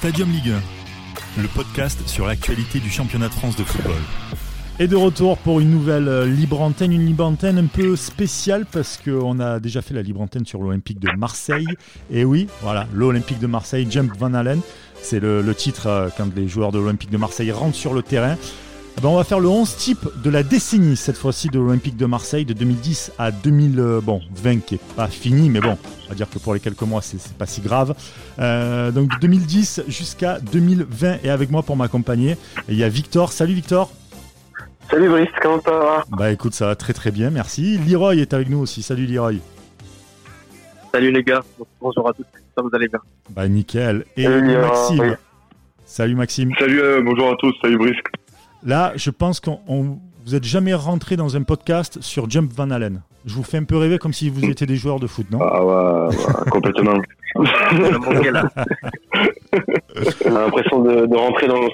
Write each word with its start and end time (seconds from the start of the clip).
Stadium 0.00 0.30
Ligue 0.32 0.54
1, 1.36 1.42
le 1.42 1.48
podcast 1.48 2.08
sur 2.08 2.26
l'actualité 2.26 2.78
du 2.80 2.88
championnat 2.88 3.28
de 3.28 3.34
France 3.34 3.54
de 3.56 3.64
football. 3.64 4.00
Et 4.78 4.88
de 4.88 4.96
retour 4.96 5.36
pour 5.36 5.60
une 5.60 5.70
nouvelle 5.70 6.08
euh, 6.08 6.24
libre 6.24 6.62
antenne, 6.62 6.90
une 6.90 7.04
libre 7.04 7.26
antenne 7.26 7.58
un 7.58 7.66
peu 7.66 7.96
spéciale 7.96 8.64
parce 8.64 8.96
qu'on 8.96 9.38
a 9.40 9.60
déjà 9.60 9.82
fait 9.82 9.92
la 9.92 10.00
libre 10.00 10.22
antenne 10.22 10.46
sur 10.46 10.62
l'Olympique 10.62 11.00
de 11.00 11.10
Marseille. 11.18 11.66
Et 12.10 12.24
oui, 12.24 12.48
voilà, 12.62 12.86
l'Olympique 12.94 13.40
de 13.40 13.46
Marseille, 13.46 13.86
Jump 13.90 14.16
Van 14.18 14.32
Allen, 14.32 14.62
c'est 15.02 15.20
le, 15.20 15.42
le 15.42 15.54
titre 15.54 15.86
euh, 15.86 16.08
quand 16.16 16.34
les 16.34 16.48
joueurs 16.48 16.72
de 16.72 16.78
l'Olympique 16.78 17.10
de 17.10 17.18
Marseille 17.18 17.52
rentrent 17.52 17.76
sur 17.76 17.92
le 17.92 18.02
terrain. 18.02 18.38
Eh 19.00 19.02
ben, 19.02 19.08
on 19.08 19.16
va 19.16 19.24
faire 19.24 19.40
le 19.40 19.48
11 19.48 19.76
type 19.76 20.06
de 20.22 20.28
la 20.28 20.42
décennie, 20.42 20.94
cette 20.94 21.16
fois-ci 21.16 21.48
de 21.48 21.58
l'Olympique 21.58 21.96
de 21.96 22.04
Marseille, 22.04 22.44
de 22.44 22.52
2010 22.52 23.12
à 23.18 23.30
2020, 23.30 24.00
bon, 24.00 24.20
qui 24.66 24.74
est 24.74 24.94
pas 24.94 25.06
fini, 25.06 25.48
mais 25.48 25.60
bon, 25.60 25.78
on 26.04 26.08
va 26.10 26.14
dire 26.14 26.28
que 26.28 26.38
pour 26.38 26.52
les 26.52 26.60
quelques 26.60 26.82
mois, 26.82 27.00
c'est 27.00 27.32
pas 27.38 27.46
si 27.46 27.62
grave. 27.62 27.94
Euh, 28.38 28.90
donc 28.90 29.08
de 29.08 29.16
2010 29.22 29.84
jusqu'à 29.88 30.38
2020, 30.40 31.20
et 31.24 31.30
avec 31.30 31.50
moi 31.50 31.62
pour 31.62 31.78
m'accompagner, 31.78 32.36
il 32.68 32.76
y 32.76 32.84
a 32.84 32.90
Victor. 32.90 33.32
Salut 33.32 33.54
Victor. 33.54 33.90
Salut 34.90 35.08
Brice, 35.08 35.30
comment 35.40 35.62
ça 35.62 35.70
va? 35.70 36.04
Bah 36.10 36.30
écoute, 36.30 36.52
ça 36.52 36.66
va 36.66 36.76
très 36.76 36.92
très 36.92 37.10
bien, 37.10 37.30
merci. 37.30 37.78
Leroy 37.78 38.16
est 38.16 38.34
avec 38.34 38.50
nous 38.50 38.58
aussi. 38.58 38.82
Salut 38.82 39.06
Leroy. 39.06 39.36
Salut 40.92 41.10
les 41.10 41.22
gars, 41.22 41.42
bonjour 41.80 42.06
à 42.06 42.12
tous, 42.12 42.26
ça 42.54 42.60
vous 42.60 42.70
allez 42.74 42.88
bien 42.88 43.00
Bah 43.30 43.48
nickel. 43.48 44.04
Et 44.18 44.24
Salut. 44.24 44.58
Maxime. 44.58 45.16
Salut 45.86 46.14
Maxime. 46.16 46.52
Salut, 46.58 46.82
euh, 46.82 47.00
bonjour 47.02 47.32
à 47.32 47.36
tous, 47.36 47.54
salut 47.62 47.78
Brice. 47.78 47.96
Là, 48.64 48.92
je 48.96 49.10
pense 49.10 49.40
qu'on 49.40 49.60
on- 49.68 49.98
vous 50.26 50.34
êtes 50.34 50.44
jamais 50.44 50.74
rentré 50.74 51.16
dans 51.16 51.36
un 51.36 51.42
podcast 51.42 51.98
sur 52.02 52.28
Jump 52.30 52.52
Van 52.54 52.70
Allen. 52.70 53.02
Je 53.26 53.34
vous 53.34 53.42
fais 53.42 53.56
un 53.58 53.64
peu 53.64 53.76
rêver 53.76 53.98
comme 53.98 54.12
si 54.12 54.28
vous 54.30 54.44
étiez 54.44 54.66
des 54.66 54.76
joueurs 54.76 55.00
de 55.00 55.06
foot, 55.06 55.26
non? 55.30 55.38
Ah 55.42 55.64
ouais, 55.64 56.16
ouais, 56.16 56.50
complètement. 56.50 57.00
J'ai 60.22 60.30
l'impression 60.30 60.82
de, 60.82 61.06
de 61.06 61.16
rentrer 61.16 61.46
dans 61.48 61.60
le. 61.62 61.68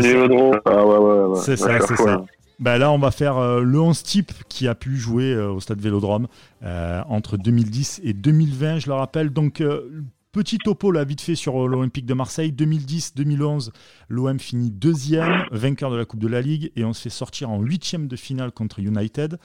Vélodrome. 0.00 0.60
Ah 0.64 0.84
ouais, 0.86 0.96
ouais, 0.98 1.24
ouais. 1.26 1.40
C'est 1.42 1.56
ça, 1.56 1.80
c'est 1.80 1.96
ça. 1.96 2.24
Bah 2.60 2.78
là, 2.78 2.92
on 2.92 2.98
va 2.98 3.10
faire 3.10 3.36
euh, 3.36 3.62
le 3.62 3.80
11 3.80 4.02
type 4.04 4.30
qui 4.48 4.68
a 4.68 4.76
pu 4.76 4.96
jouer 4.96 5.32
euh, 5.34 5.50
au 5.50 5.58
stade 5.60 5.80
Vélodrome 5.80 6.28
euh, 6.64 7.02
entre 7.08 7.36
2010 7.36 8.00
et 8.04 8.12
2020, 8.12 8.78
je 8.78 8.86
le 8.86 8.94
rappelle. 8.94 9.30
Donc, 9.30 9.60
euh, 9.60 9.90
petit 10.34 10.58
topo 10.58 10.90
là, 10.90 11.04
vite 11.04 11.20
fait 11.20 11.36
sur 11.36 11.64
euh, 11.64 11.68
l'Olympique 11.68 12.06
de 12.06 12.12
Marseille. 12.12 12.50
2010-2011, 12.50 13.70
l'OM 14.08 14.38
finit 14.40 14.72
deuxième, 14.72 15.44
vainqueur 15.52 15.92
de 15.92 15.96
la 15.96 16.04
Coupe 16.04 16.18
de 16.18 16.26
la 16.26 16.42
Ligue, 16.42 16.72
et 16.74 16.84
on 16.84 16.92
se 16.92 17.02
fait 17.02 17.08
sortir 17.08 17.50
en 17.50 17.62
huitième 17.62 18.08
de 18.08 18.16
finale 18.16 18.50
contre 18.50 18.80
United, 18.80 19.38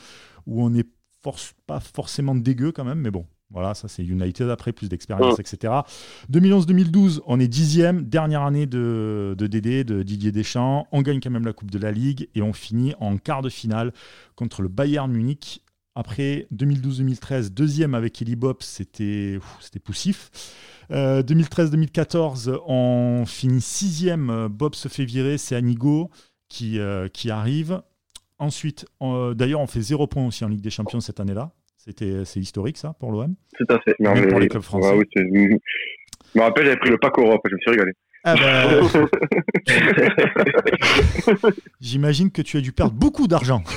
où 0.47 0.63
on 0.63 0.71
n'est 0.71 0.87
pas 1.67 1.79
forcément 1.79 2.33
dégueu 2.33 2.71
quand 2.71 2.85
même, 2.85 2.99
mais 2.99 3.11
bon. 3.11 3.25
Voilà, 3.51 3.73
ça 3.73 3.87
c'est 3.87 4.03
United 4.03 4.49
après, 4.49 4.73
plus 4.73 4.89
d'expérience, 4.89 5.39
etc. 5.39 5.73
2011-2012, 6.31 7.21
on 7.25 7.39
est 7.39 7.47
dixième, 7.47 8.03
dernière 8.03 8.43
année 8.43 8.67
de, 8.67 9.35
de 9.37 9.47
Dédé, 9.47 9.83
de 9.83 10.03
Didier 10.03 10.31
Deschamps. 10.31 10.87
On 10.91 11.01
gagne 11.01 11.19
quand 11.19 11.31
même 11.31 11.45
la 11.45 11.53
Coupe 11.53 11.71
de 11.71 11.79
la 11.79 11.91
Ligue 11.91 12.29
et 12.35 12.43
on 12.43 12.53
finit 12.53 12.93
en 12.99 13.17
quart 13.17 13.41
de 13.41 13.49
finale 13.49 13.91
contre 14.35 14.61
le 14.61 14.67
Bayern 14.69 15.11
Munich. 15.11 15.63
Après 16.03 16.47
2012-2013, 16.55 17.49
deuxième 17.49 17.93
avec 17.93 18.21
Eli 18.21 18.37
Bob, 18.37 18.55
c'était 18.61 19.37
poussif. 19.83 20.31
Euh, 20.91 21.21
2013-2014, 21.23 22.57
on 22.67 23.25
finit 23.27 23.59
sixième. 23.59 24.29
euh, 24.29 24.47
Bob 24.47 24.75
se 24.75 24.87
fait 24.87 25.03
virer, 25.03 25.37
c'est 25.37 25.57
Anigo 25.57 26.09
qui, 26.47 26.79
euh, 26.79 27.09
qui 27.09 27.29
arrive. 27.29 27.81
Ensuite, 28.37 28.85
d'ailleurs, 29.01 29.59
on 29.59 29.67
fait 29.67 29.81
zéro 29.81 30.07
point 30.07 30.25
aussi 30.25 30.45
en 30.45 30.47
Ligue 30.47 30.61
des 30.61 30.69
Champions 30.69 31.01
cette 31.01 31.19
année-là. 31.19 31.51
C'était, 31.77 32.23
c'est 32.23 32.39
historique 32.39 32.77
ça 32.77 32.93
pour 32.97 33.11
l'OM. 33.11 33.35
Tout 33.57 33.65
à 33.67 33.77
fait. 33.81 33.95
Non, 33.99 34.13
Même 34.13 34.23
mais- 34.23 34.29
pour 34.31 34.39
les 34.39 34.47
clubs 34.47 34.63
français. 34.63 34.91
Ouais, 34.91 34.99
oui, 34.99 35.05
c'est- 35.13 35.27
je 36.33 36.39
me 36.39 36.41
rappelle, 36.45 36.63
j'avais 36.63 36.77
pris 36.77 36.91
le 36.91 36.97
pack 36.97 37.19
Europe, 37.19 37.41
je 37.49 37.55
me 37.55 37.59
suis 37.59 37.71
régalé. 37.71 37.91
Ah 38.23 38.35
ben, 38.35 38.89
J'imagine 41.81 42.31
que 42.31 42.41
tu 42.41 42.55
as 42.57 42.61
dû 42.61 42.71
perdre 42.71 42.93
beaucoup 42.93 43.27
d'argent. 43.27 43.63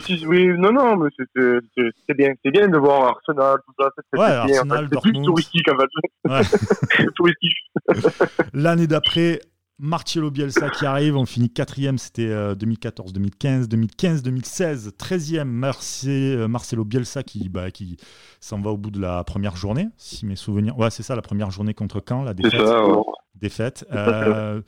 Si, 0.00 0.24
oui, 0.26 0.48
non, 0.58 0.72
non, 0.72 0.96
mais 0.96 1.10
c'est- 1.16 2.14
bien. 2.14 2.32
C'est 2.44 2.50
bien 2.50 2.68
de 2.68 2.78
voir 2.78 3.08
Arsenal, 3.08 3.58
tout 3.66 3.72
ça. 3.78 3.88
C'est 3.96 4.18
Ouais, 4.18 4.26
bien. 4.28 4.38
Arsenal, 4.58 4.84
en 4.84 4.88
fait. 4.88 4.94
C'est 4.94 5.00
plus 5.12 5.22
touristique, 5.22 5.66
en 5.72 5.78
fait. 5.78 6.30
Ouais. 6.30 6.40
touristique. 7.16 7.56
L'année 8.52 8.86
d'après, 8.86 9.40
Marcelo 9.80 10.30
Bielsa 10.30 10.70
qui 10.70 10.86
arrive, 10.86 11.16
on 11.16 11.24
finit 11.26 11.50
quatrième, 11.50 11.98
c'était 11.98 12.28
euh, 12.28 12.54
2014-2015, 12.56 13.68
2015-2016, 13.68 14.90
13e, 14.96 15.44
Marce- 15.44 16.04
euh, 16.08 16.48
Marcelo 16.48 16.84
Bielsa 16.84 17.22
qui, 17.22 17.48
bah, 17.48 17.70
qui 17.70 17.96
s'en 18.40 18.60
va 18.60 18.70
au 18.70 18.76
bout 18.76 18.90
de 18.90 19.00
la 19.00 19.22
première 19.24 19.56
journée, 19.56 19.86
si 19.96 20.26
mes 20.26 20.36
souvenirs. 20.36 20.76
Ouais, 20.78 20.90
c'est 20.90 21.02
ça, 21.04 21.14
la 21.14 21.22
première 21.22 21.50
journée 21.50 21.74
contre 21.74 22.02
Caen, 22.06 22.22
la 22.24 22.34
défaite. 22.34 22.60
ça, 22.66 22.84
ouais. 22.86 23.02
défaite. 23.36 23.84
Euh, 23.92 24.60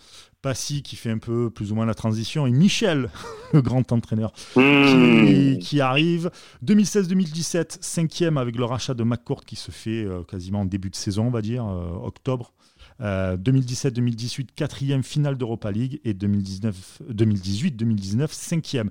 Passy 0.43 0.83
qui 0.83 0.97
fait 0.97 1.11
un 1.11 1.19
peu 1.19 1.51
plus 1.51 1.71
ou 1.73 1.75
moins 1.75 1.87
la 1.87 1.95
transition 1.95 2.47
et 2.47 2.51
Michel, 2.51 3.11
le 3.53 3.61
grand 3.63 3.91
entraîneur, 3.93 4.33
qui, 4.33 4.61
Mmh. 4.61 5.59
qui 5.59 5.81
arrive. 5.81 6.31
2016-2017, 6.65 7.79
cinquième 7.81 8.39
avec 8.39 8.57
le 8.57 8.65
rachat 8.65 8.95
de 8.95 9.03
McCourt 9.05 9.45
qui 9.45 9.57
se 9.57 9.71
fait 9.71 10.05
euh, 10.05 10.23
quasiment 10.25 10.61
en 10.61 10.65
début 10.65 10.91
de 10.91 10.97
saison, 10.97 11.27
on 11.27 11.31
va 11.31 11.43
dire, 11.43 11.67
euh, 11.67 11.91
octobre. 12.03 12.53
Euh, 13.01 13.37
2017-2018, 13.37 14.49
quatrième 14.55 15.03
finale 15.03 15.37
d'Europa 15.39 15.71
League 15.71 16.01
et 16.05 16.13
2019 16.15 17.03
2018-2019, 17.11 18.29
cinquième. 18.33 18.91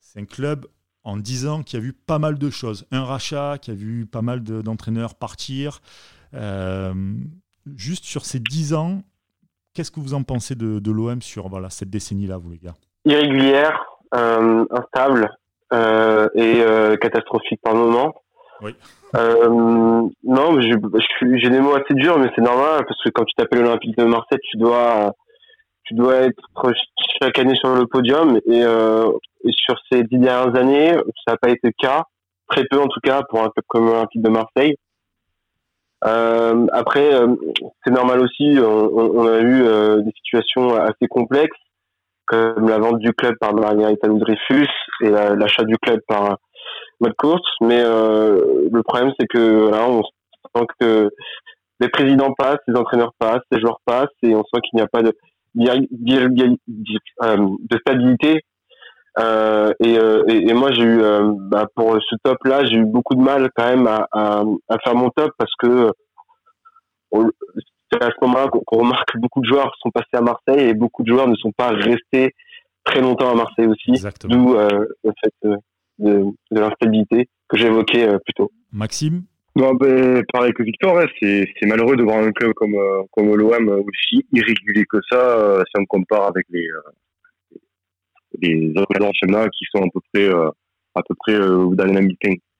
C'est 0.00 0.20
un 0.20 0.24
club 0.24 0.66
en 1.04 1.16
10 1.16 1.46
ans 1.46 1.62
qui 1.62 1.76
a 1.76 1.80
vu 1.80 1.92
pas 1.92 2.18
mal 2.18 2.38
de 2.38 2.50
choses. 2.50 2.86
Un 2.90 3.04
rachat, 3.04 3.58
qui 3.60 3.70
a 3.70 3.74
vu 3.74 4.06
pas 4.06 4.22
mal 4.22 4.42
de- 4.42 4.62
d'entraîneurs 4.62 5.14
partir. 5.14 5.80
Euh, 6.34 6.94
juste 7.76 8.04
sur 8.04 8.24
ces 8.26 8.40
10 8.40 8.74
ans, 8.74 9.02
qu'est-ce 9.74 9.90
que 9.90 10.00
vous 10.00 10.14
en 10.14 10.22
pensez 10.22 10.54
de, 10.54 10.78
de 10.78 10.90
l'OM 10.90 11.20
sur 11.22 11.48
voilà, 11.48 11.70
cette 11.70 11.90
décennie-là, 11.90 12.36
vous 12.38 12.50
les 12.50 12.58
gars? 12.58 12.74
Irrégulière, 13.04 13.84
euh, 14.14 14.64
instable 14.70 15.30
euh, 15.72 16.28
et 16.34 16.60
euh, 16.60 16.96
catastrophique 16.96 17.60
par 17.62 17.74
moment. 17.74 18.14
Oui. 18.62 18.74
Non, 19.14 20.52
mais 20.52 20.62
j'ai 20.62 20.72
je 20.72 21.06
suis- 21.16 21.40
j'ai 21.40 21.50
des 21.50 21.60
mots 21.60 21.74
assez 21.74 21.94
durs, 21.94 22.18
mais 22.18 22.30
c'est 22.34 22.42
normal 22.42 22.84
parce 22.86 23.00
que 23.02 23.10
quand 23.10 23.24
tu 23.24 23.34
t'appelles 23.34 23.64
Olympique 23.64 23.96
de 23.96 24.04
Marseille, 24.04 24.38
tu 24.50 24.56
dois, 24.58 25.12
tu 25.84 25.94
dois 25.94 26.16
être 26.16 26.42
chaque 27.22 27.38
année 27.38 27.54
sur 27.56 27.74
le 27.74 27.86
podium. 27.86 28.38
Et, 28.46 28.60
et 28.60 29.52
sur 29.52 29.76
ces 29.90 30.02
dix 30.02 30.18
dernières 30.18 30.54
années, 30.56 30.92
ça 31.24 31.32
n'a 31.32 31.36
pas 31.36 31.50
été 31.50 31.60
le 31.68 31.72
cas, 31.78 32.02
très 32.48 32.64
peu 32.64 32.80
en 32.80 32.88
tout 32.88 33.00
cas 33.02 33.22
pour 33.30 33.40
un 33.40 33.48
club 33.50 33.64
comme 33.68 33.86
l'Olympique 33.86 34.22
de 34.22 34.28
Marseille. 34.30 34.76
Euh, 36.04 36.66
après, 36.72 37.12
euh, 37.14 37.34
c'est 37.84 37.92
normal 37.92 38.20
aussi. 38.20 38.56
On, 38.60 39.18
on- 39.18 39.26
a 39.26 39.40
eu 39.40 39.62
euh, 39.64 40.00
des 40.02 40.12
situations 40.12 40.76
assez 40.76 41.08
complexes, 41.08 41.58
comme 42.26 42.68
la 42.68 42.78
vente 42.78 42.98
du 43.00 43.12
club 43.12 43.34
par 43.40 43.54
Margarita 43.54 44.08
Dreyfus 44.08 44.68
et 45.02 45.10
la- 45.10 45.34
l'achat 45.34 45.64
du 45.64 45.76
club 45.78 46.00
par 46.06 46.36
Matt 47.00 47.14
Courts. 47.16 47.40
Mais 47.60 47.80
euh, 47.82 48.68
le 48.70 48.82
problème, 48.82 49.12
c'est 49.18 49.26
que 49.26 49.68
voilà, 49.68 49.88
on 49.88 50.02
sent 50.02 50.66
que 50.80 51.10
les 51.80 51.88
présidents 51.88 52.32
passent, 52.36 52.58
les 52.68 52.76
entraîneurs 52.76 53.12
passent, 53.18 53.42
les 53.50 53.60
joueurs 53.60 53.80
passent, 53.84 54.08
et 54.22 54.34
on 54.34 54.42
sent 54.44 54.60
qu'il 54.62 54.76
n'y 54.76 54.82
a 54.82 54.88
pas 54.88 55.02
de, 55.02 55.12
de 55.54 57.78
stabilité. 57.78 58.42
Euh, 59.18 59.72
et, 59.80 59.98
euh, 59.98 60.22
et, 60.28 60.48
et 60.48 60.54
moi, 60.54 60.70
j'ai 60.72 60.82
eu, 60.82 61.00
euh, 61.02 61.32
bah, 61.50 61.66
pour 61.74 61.98
ce 62.00 62.16
top-là, 62.22 62.64
j'ai 62.66 62.76
eu 62.76 62.84
beaucoup 62.84 63.14
de 63.14 63.20
mal 63.20 63.50
quand 63.56 63.68
même 63.68 63.86
à, 63.86 64.06
à, 64.12 64.42
à 64.68 64.78
faire 64.78 64.94
mon 64.94 65.10
top 65.10 65.32
parce 65.36 65.52
que 65.56 65.90
c'est 67.90 68.02
à 68.02 68.08
ce 68.08 68.24
moment-là 68.26 68.48
qu'on 68.48 68.78
remarque 68.78 69.12
que 69.12 69.18
beaucoup 69.18 69.40
de 69.40 69.46
joueurs 69.46 69.74
sont 69.80 69.90
passés 69.90 70.06
à 70.12 70.20
Marseille 70.20 70.68
et 70.68 70.74
beaucoup 70.74 71.02
de 71.02 71.08
joueurs 71.10 71.26
ne 71.26 71.34
sont 71.36 71.52
pas 71.52 71.70
restés 71.70 72.34
très 72.84 73.00
longtemps 73.00 73.30
à 73.30 73.34
Marseille 73.34 73.66
aussi, 73.66 73.92
d'où 74.24 74.54
euh, 74.54 74.86
le 75.04 75.12
fait 75.22 75.48
euh, 75.48 75.56
de, 75.98 76.24
de 76.50 76.60
l'instabilité 76.60 77.28
que 77.48 77.56
j'évoquais 77.56 78.08
euh, 78.08 78.18
plus 78.18 78.34
tôt. 78.34 78.52
Maxime? 78.72 79.22
Non, 79.56 79.74
ben, 79.74 80.22
pareil 80.32 80.52
que 80.52 80.62
Victor, 80.62 80.98
hein, 80.98 81.06
c'est 81.20 81.66
malheureux 81.66 81.96
de 81.96 82.04
voir 82.04 82.18
un 82.18 82.30
club 82.30 82.52
comme, 82.52 82.76
comme 83.10 83.34
l'OM 83.34 83.68
aussi 83.68 84.24
irrégulier 84.32 84.84
que 84.88 84.98
ça, 85.10 85.64
si 85.64 85.80
on 85.80 85.84
compare 85.86 86.28
avec 86.28 86.46
les, 86.50 86.68
autres 88.76 88.94
championnats 89.00 89.48
qui 89.48 89.64
sont 89.70 89.82
à 89.82 89.88
peu 89.92 90.00
près, 90.12 90.28
euh, 90.28 90.48
à 90.94 91.02
peu 91.06 91.14
près 91.18 91.34
euh, 91.34 91.74
dans 91.74 91.84
les 91.84 91.92
mêmes 91.92 92.10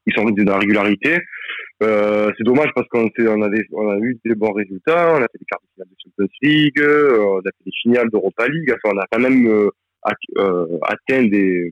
Ils 0.07 0.15
sont 0.15 0.25
dans 0.25 0.53
la 0.53 0.59
régularité. 0.59 1.19
Euh, 1.83 2.31
c'est 2.37 2.45
dommage 2.45 2.71
parce 2.75 2.89
qu'on 2.89 3.09
on 3.19 3.43
on 3.73 3.91
a 3.91 3.99
eu 3.99 4.19
des 4.25 4.35
bons 4.35 4.53
résultats, 4.53 5.15
on 5.15 5.19
a 5.19 5.29
fait 5.31 5.39
des 5.39 5.45
quarts 5.47 5.61
de 5.63 5.69
finale 5.75 5.89
de 5.89 5.97
Champions 6.03 6.35
League, 6.43 6.83
on 6.83 7.39
a 7.39 7.43
fait 7.43 7.65
des 7.67 7.77
finales 7.83 8.11
d'Europa 8.11 8.49
League, 8.49 8.73
enfin, 8.73 8.95
on 8.97 8.99
a 8.99 9.07
quand 9.11 9.21
même 9.21 9.71
at- 10.03 10.93
atteint 10.93 11.25
des, 11.29 11.71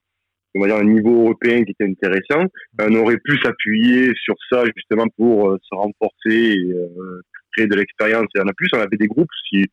on 0.54 0.64
dire, 0.64 0.76
un 0.76 0.84
niveau 0.84 1.22
européen 1.22 1.64
qui 1.64 1.72
était 1.72 1.90
intéressant. 1.90 2.44
On 2.80 2.94
aurait 2.94 3.18
pu 3.18 3.36
s'appuyer 3.42 4.12
sur 4.14 4.34
ça 4.50 4.64
justement 4.76 5.06
pour 5.16 5.56
se 5.60 5.74
renforcer 5.74 6.54
et 6.54 6.74
créer 7.56 7.66
de 7.66 7.74
l'expérience. 7.74 8.26
Et 8.36 8.40
en 8.40 8.52
plus, 8.56 8.68
on 8.74 8.78
avait 8.78 8.96
des 8.96 9.08
groupes, 9.08 9.30
si, 9.48 9.64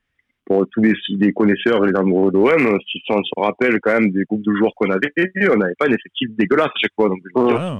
pour 0.45 0.65
tous 0.71 0.81
les, 0.81 0.93
les 1.09 1.31
connaisseurs 1.31 1.83
et 1.85 1.89
les 1.91 1.95
amoureux 1.97 2.31
d'OM, 2.31 2.77
si 2.91 3.01
on 3.09 3.23
se 3.23 3.31
rappelle 3.37 3.79
quand 3.81 3.93
même 3.93 4.11
des 4.11 4.23
groupes 4.25 4.41
de 4.43 4.53
joueurs 4.53 4.73
qu'on 4.75 4.89
avait, 4.89 5.11
on 5.51 5.55
n'avait 5.55 5.75
pas 5.79 5.87
un 5.87 5.93
effectif 5.93 6.29
dégueulasse 6.37 6.67
à 6.67 6.79
chaque 6.81 6.91
fois. 6.95 7.09
Donc, 7.09 7.19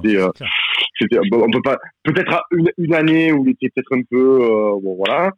c'était, 0.04 0.18
euh, 0.18 0.30
c'était- 1.00 1.20
on 1.20 1.52
peut 1.52 1.62
pas, 1.64 1.78
peut-être 2.04 2.34
à 2.34 2.44
une, 2.52 2.70
une 2.78 2.94
année 2.94 3.32
où 3.34 3.44
il 3.46 3.52
était 3.52 3.70
peut-être 3.76 3.94
un 3.98 4.02
peu, 4.10 4.40
euh, 4.44 4.80
bon 4.82 4.96
voilà. 4.96 5.32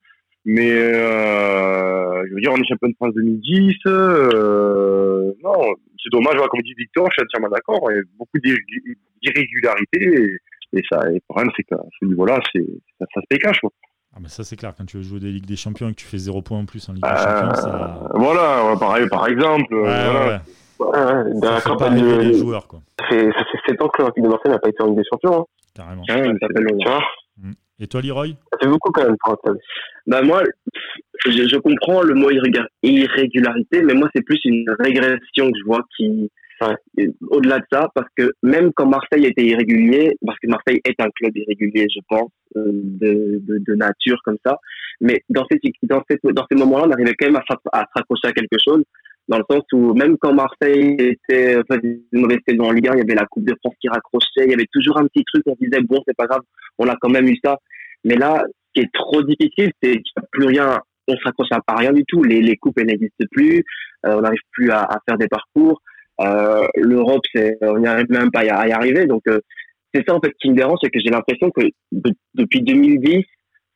Mais 0.48 0.72
euh, 0.72 2.24
je 2.30 2.34
veux 2.36 2.40
dire, 2.42 2.52
on 2.54 2.58
est 2.58 2.68
champion 2.68 2.90
de 2.90 2.96
France 2.96 3.16
2010. 3.16 3.74
Euh, 3.88 5.32
non, 5.44 5.54
c'est 6.04 6.12
dommage. 6.12 6.36
Comme 6.52 6.62
dit 6.62 6.76
Victor, 6.78 7.08
je 7.10 7.14
suis 7.16 7.24
entièrement 7.24 7.50
d'accord. 7.50 7.82
Il 7.92 7.96
y 7.96 8.00
a 8.00 8.04
beaucoup 8.20 8.38
d'irrégularités. 9.24 10.38
Et, 10.74 10.82
ça, 10.92 11.10
et 11.10 11.16
le 11.16 11.20
problème, 11.28 11.52
c'est 11.56 11.64
qu'à 11.64 11.78
ce 12.00 12.06
niveau-là, 12.06 12.40
ça, 12.54 12.60
ça 13.14 13.22
se 13.22 13.26
pécache. 13.30 13.60
Quoi. 13.60 13.72
Ah 14.16 14.20
mais 14.22 14.30
ça 14.30 14.44
c'est 14.46 14.56
clair, 14.56 14.74
quand 14.78 14.86
tu 14.86 14.98
veux 14.98 15.04
jouer 15.04 15.20
des 15.20 15.32
Ligues 15.32 15.46
des 15.46 15.58
Champions 15.58 15.90
et 15.90 15.92
que 15.92 16.00
tu 16.00 16.06
fais 16.06 16.18
0 16.18 16.42
points 16.42 16.60
en 16.60 16.66
plus 16.66 16.88
en 16.88 16.94
Ligue 16.94 17.04
des 17.04 17.10
Champions, 17.10 17.54
ça... 17.56 18.00
Euh, 18.14 18.18
voilà, 18.18 18.76
pareil, 18.80 19.08
par 19.10 19.28
exemple. 19.28 19.74
Ouais, 19.76 19.82
voilà. 19.82 20.42
ouais, 20.80 21.32
Ça 21.42 21.60
fait 21.62 22.00
de. 22.02 22.20
les 22.22 22.34
joueurs, 22.38 22.68
quoi. 22.68 22.80
Ça 23.00 23.06
fait, 23.08 23.26
ça 23.32 23.44
fait 23.52 23.72
7 23.72 23.82
ans 23.82 23.90
que 23.90 24.02
l'Olympique 24.02 24.24
de 24.24 24.30
Marseille 24.30 24.52
n'a 24.52 24.60
pas 24.60 24.70
été 24.70 24.82
en 24.82 24.88
Ligue 24.88 24.98
des 24.98 25.04
Champions. 25.12 25.42
Hein. 25.42 25.46
Carrément. 25.76 26.04
Tu 26.06 26.14
vois. 26.88 27.02
Et 27.78 27.88
toi, 27.88 28.02
Leroy? 28.02 28.28
Ça 28.54 28.58
fait 28.62 28.68
beaucoup 28.70 28.90
quand 28.94 29.04
même. 29.04 29.18
Bah 30.08 30.22
moi, 30.22 30.44
je, 31.26 31.32
je 31.32 31.58
comprends 31.58 32.02
le 32.04 32.14
mot 32.14 32.32
irrégu- 32.32 32.66
irrégularité, 32.84 33.82
mais 33.82 33.94
moi 33.94 34.08
c'est 34.16 34.22
plus 34.22 34.40
une 34.46 34.66
régression 34.80 35.52
que 35.52 35.58
je 35.60 35.66
vois 35.66 35.82
qui, 35.98 36.32
Et 36.98 37.10
au-delà 37.30 37.60
de 37.60 37.66
ça, 37.72 37.90
parce 37.94 38.08
que 38.18 38.32
même 38.44 38.72
quand 38.74 38.86
Marseille 38.86 39.26
était 39.26 39.46
irrégulier, 39.46 40.16
parce 40.26 40.40
que 40.40 40.48
Marseille 40.48 40.82
est 40.86 41.00
un 41.00 41.10
club 41.16 41.36
irrégulier, 41.36 41.88
je 41.94 42.00
pense, 42.08 42.32
euh, 42.56 42.64
de, 42.74 43.40
de, 43.42 43.58
de 43.60 43.76
nature 43.76 44.20
comme 44.24 44.38
ça, 44.46 44.58
mais 45.02 45.22
dans 45.30 45.46
ces 45.52 45.60
dans 45.84 46.02
ces 46.10 46.18
dans 46.24 46.46
ces 46.50 46.58
moments-là, 46.58 46.86
on 46.88 46.92
arrivait 46.92 47.14
quand 47.20 47.28
même 47.28 47.42
à, 47.72 47.80
à 47.80 47.82
à 47.84 48.32
quelque 48.32 48.58
chose, 48.64 48.84
dans 49.28 49.38
le 49.38 49.44
sens 49.50 49.64
où 49.74 49.94
même 49.94 50.18
quand 50.18 50.34
Marseille 50.34 50.96
était 51.00 51.56
faisait 51.70 52.00
une 52.12 52.22
mauvaise 52.22 52.40
saison 52.48 52.66
en 52.66 52.72
Ligue 52.72 52.90
1, 52.90 52.94
il 52.94 52.98
y 53.00 53.02
avait 53.02 53.16
la 53.16 53.26
Coupe 53.26 53.46
de 53.46 53.56
France 53.60 53.76
qui 53.82 53.90
raccrochait, 53.90 54.46
il 54.46 54.52
y 54.52 54.54
avait 54.54 54.68
toujours 54.72 54.98
un 54.98 55.08
petit 55.08 55.24
truc, 55.26 55.44
on 55.48 55.56
disait 55.60 55.82
bon 55.82 56.02
c'est 56.08 56.16
pas 56.16 56.28
grave, 56.28 56.42
on 56.78 56.88
a 56.88 56.96
quand 57.02 57.10
même 57.10 57.28
eu 57.28 57.38
ça, 57.44 57.58
mais 58.06 58.16
là, 58.16 58.44
ce 58.48 58.82
qui 58.82 58.86
est 58.86 58.94
trop 58.94 59.22
difficile, 59.24 59.72
c'est 59.82 59.92
qu'il 59.92 60.14
n'y 60.18 60.24
a 60.24 60.28
plus 60.32 60.46
rien, 60.46 60.80
on 61.08 61.16
se 61.16 61.24
raccroche 61.24 61.48
à 61.52 61.76
rien 61.76 61.92
du 61.92 62.04
tout. 62.06 62.24
Les, 62.24 62.42
les 62.42 62.56
coupes, 62.56 62.78
elles 62.78 62.88
n'existent 62.88 63.26
plus. 63.32 63.64
Euh, 64.06 64.16
on 64.18 64.22
n'arrive 64.22 64.40
plus 64.52 64.70
à, 64.72 64.84
à 64.84 65.00
faire 65.08 65.18
des 65.18 65.28
parcours. 65.28 65.82
Euh, 66.22 66.68
L'Europe, 66.76 67.24
on 67.62 67.80
n'y 67.80 67.88
arrive 67.88 68.10
même 68.10 68.32
pas 68.32 68.40
à 68.40 68.68
y, 68.68 68.72
arriver. 68.72 69.06
Donc, 69.06 69.22
euh, 69.28 69.40
c'est 69.94 70.04
ça 70.08 70.16
en 70.16 70.20
fait 70.20 70.34
qui 70.42 70.50
me 70.50 70.56
dérange, 70.56 70.78
c'est 70.82 70.90
que 70.90 71.00
j'ai 71.00 71.10
l'impression 71.10 71.50
que 71.52 71.62
de- 71.92 72.14
depuis 72.34 72.62
2010, 72.62 73.24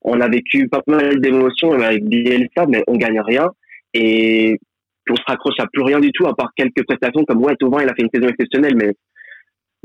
on 0.02 0.20
a 0.22 0.28
vécu 0.30 0.68
pas 0.70 0.82
mal 0.88 1.20
d'émotions 1.22 1.72
avec 1.74 2.04
Bielsa, 2.06 2.66
mais 2.68 2.84
on 2.88 2.96
gagne 2.96 3.20
rien 3.22 3.50
et 3.94 4.58
on 5.10 5.16
se 5.16 5.24
raccroche 5.26 5.60
à 5.60 5.68
plus 5.72 5.84
rien 5.84 6.00
du 6.00 6.12
tout 6.12 6.28
à 6.28 6.36
part 6.36 6.52
quelques 6.56 6.86
prestations 6.86 7.24
comme 7.26 7.44
ouais, 7.44 7.56
Thauvin, 7.58 7.84
il 7.84 7.90
a 7.90 7.96
fait 7.96 8.04
une 8.04 8.10
saison 8.14 8.30
exceptionnelle, 8.30 8.76
mais 8.76 8.94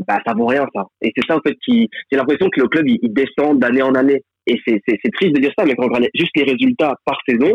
bah 0.07 0.21
ça 0.27 0.35
vaut 0.35 0.47
rien 0.47 0.67
ça. 0.75 0.85
Et 1.01 1.13
c'est 1.17 1.25
ça 1.27 1.37
en 1.37 1.41
fait 1.41 1.55
qui, 1.65 1.89
j'ai 2.11 2.19
l'impression 2.19 2.49
que 2.51 2.61
le 2.61 2.69
club 2.69 2.89
il, 2.89 3.13
descend 3.13 3.59
d'année 3.59 3.83
en 3.83 3.95
année. 3.95 4.23
Et 4.47 4.61
c'est 4.67 4.81
c'est 4.87 5.11
triste 5.13 5.35
de 5.35 5.41
dire 5.41 5.53
ça, 5.57 5.65
mais 5.65 5.75
quand 5.75 5.85
on 5.85 5.89
regarde 5.89 6.09
juste 6.15 6.37
les 6.37 6.45
résultats 6.45 6.95
par 7.05 7.19
saison, 7.27 7.55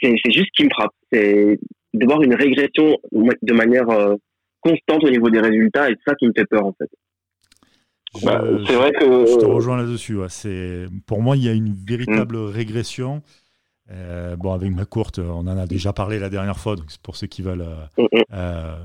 c'est 0.00 0.16
juste 0.32 0.50
qui 0.56 0.64
me 0.64 0.70
frappe, 0.70 0.92
c'est 1.12 1.58
de 1.94 2.04
voir 2.06 2.22
une 2.22 2.34
régression 2.34 2.96
de 3.12 3.52
manière 3.52 3.88
euh, 3.90 4.16
constante 4.60 5.04
au 5.04 5.10
niveau 5.10 5.28
des 5.30 5.40
résultats 5.40 5.90
et 5.90 5.94
c'est 5.96 6.10
ça 6.10 6.14
qui 6.16 6.26
me 6.26 6.32
fait 6.36 6.46
peur 6.46 6.64
en 6.66 6.72
fait. 6.72 6.88
Je- 8.18 8.26
Bah, 8.26 8.42
c'est 8.66 8.74
vrai 8.74 8.92
que. 8.92 9.26
Je 9.26 9.38
te 9.38 9.44
rejoins 9.44 9.76
là-dessus. 9.78 10.16
ouais. 10.16 10.26
C'est 10.28 10.86
pour 11.06 11.22
moi, 11.22 11.36
il 11.36 11.44
y 11.44 11.48
a 11.48 11.52
une 11.52 11.72
véritable 11.72 12.36
régression. 12.36 13.22
Euh, 13.90 14.36
bon, 14.36 14.52
avec 14.52 14.70
ma 14.72 14.84
courte, 14.84 15.18
on 15.18 15.46
en 15.46 15.56
a 15.58 15.66
déjà 15.66 15.92
parlé 15.92 16.18
la 16.18 16.28
dernière 16.30 16.58
fois. 16.58 16.76
Donc, 16.76 16.86
c'est 16.88 17.00
pour 17.00 17.16
ceux 17.16 17.26
qui 17.26 17.42
veulent 17.42 17.62
euh, 17.62 17.84
Mm, 17.98 18.02
mm. 18.18 18.22
euh, 18.32 18.76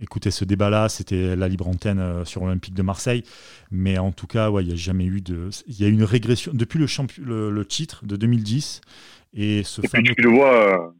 écouter 0.00 0.30
ce 0.30 0.44
débat-là, 0.44 0.88
c'était 0.88 1.34
la 1.34 1.48
libre 1.48 1.66
antenne 1.66 1.98
euh, 1.98 2.24
sur 2.24 2.42
l'Olympique 2.44 2.74
de 2.74 2.82
Marseille. 2.82 3.24
Mais 3.70 3.98
en 3.98 4.12
tout 4.12 4.26
cas, 4.26 4.50
ouais, 4.50 4.62
il 4.62 4.68
n'y 4.68 4.72
a 4.74 4.76
jamais 4.76 5.06
eu 5.06 5.20
de. 5.22 5.48
Il 5.66 5.80
y 5.80 5.84
a 5.84 5.88
eu 5.88 5.92
une 5.92 6.04
régression 6.04 6.52
depuis 6.54 6.78
le, 6.78 6.86
champion, 6.86 7.22
le, 7.26 7.50
le 7.50 7.64
titre 7.64 8.04
de 8.06 8.16
2010 8.16 8.80
et 9.34 9.62
ce 9.64 9.80
Et 9.80 9.88
puis 9.88 9.90
fameux. 9.90 10.14
tu 10.14 10.22
le 10.22 10.30
vois. 10.30 10.94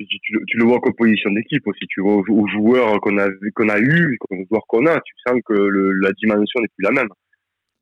Tu, 0.00 0.06
tu 0.06 0.32
le- 0.34 0.44
tu 0.46 0.56
le 0.58 0.64
vois 0.64 0.80
comme 0.80 0.94
position 0.94 1.30
d'équipe 1.32 1.66
aussi. 1.66 1.86
Tu 1.88 2.00
vois 2.00 2.16
aux, 2.16 2.24
aux 2.28 2.46
joueurs 2.48 3.00
qu'on 3.00 3.18
a 3.18 3.28
qu'on 3.54 3.68
a 3.68 3.78
eu, 3.80 4.16
aux 4.30 4.36
joueurs 4.48 4.62
qu'on 4.68 4.86
a, 4.86 5.00
tu 5.00 5.12
sens 5.26 5.40
que 5.44 5.54
le, 5.54 5.92
la 6.00 6.12
dimension 6.12 6.60
n'est 6.60 6.68
plus 6.76 6.84
la 6.84 6.92
même. 6.92 7.08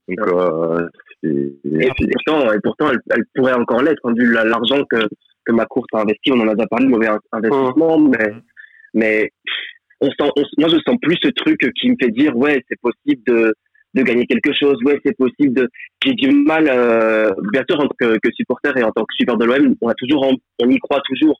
Donc 0.08 0.28
euh, 0.28 0.88
c'est 1.22 1.28
Et, 1.28 1.90
c'est- 1.98 2.08
pourtant, 2.12 2.52
et 2.52 2.58
pourtant 2.62 2.90
elle, 2.90 3.00
elle 3.10 3.24
pourrait 3.34 3.54
encore 3.54 3.82
l'être, 3.82 4.00
hein, 4.04 4.14
vu 4.16 4.32
la- 4.32 4.44
l'argent 4.44 4.82
que, 4.90 5.06
que 5.44 5.52
ma 5.52 5.66
course 5.66 5.88
a 5.94 6.00
investi. 6.02 6.32
On 6.32 6.40
en 6.40 6.48
a 6.48 6.54
déjà 6.54 6.66
parlé, 6.68 6.86
mauvais 6.86 7.08
in- 7.08 7.20
investissement, 7.32 7.98
mais, 7.98 8.32
mais 8.94 9.30
on 10.00 10.06
sent, 10.10 10.30
on- 10.36 10.42
moi 10.60 10.68
je 10.70 10.78
sens 10.86 10.96
plus 11.02 11.18
ce 11.22 11.28
truc 11.28 11.58
qui 11.78 11.90
me 11.90 11.96
fait 12.00 12.10
dire 12.10 12.36
ouais, 12.36 12.62
c'est 12.68 12.80
possible 12.80 13.22
de, 13.26 13.52
de 13.94 14.02
gagner 14.02 14.26
quelque 14.26 14.52
chose, 14.54 14.76
ouais, 14.84 14.98
c'est 15.04 15.16
possible 15.16 15.54
de. 15.54 15.68
J'ai 16.04 16.12
du 16.14 16.30
mal, 16.30 16.68
euh, 16.70 17.30
bien 17.52 17.64
sûr, 17.68 17.78
en 17.80 17.88
tant 17.88 17.94
que, 18.00 18.18
que 18.22 18.30
supporter 18.32 18.76
et 18.78 18.84
en 18.84 18.92
tant 18.92 19.02
que 19.02 19.14
supporter 19.18 19.44
de 19.46 19.52
l'OM, 19.52 19.74
on, 19.80 19.88
a 19.88 19.94
toujours, 19.94 20.24
en- 20.24 20.36
on 20.62 20.70
y 20.70 20.78
croit 20.78 21.00
toujours, 21.06 21.36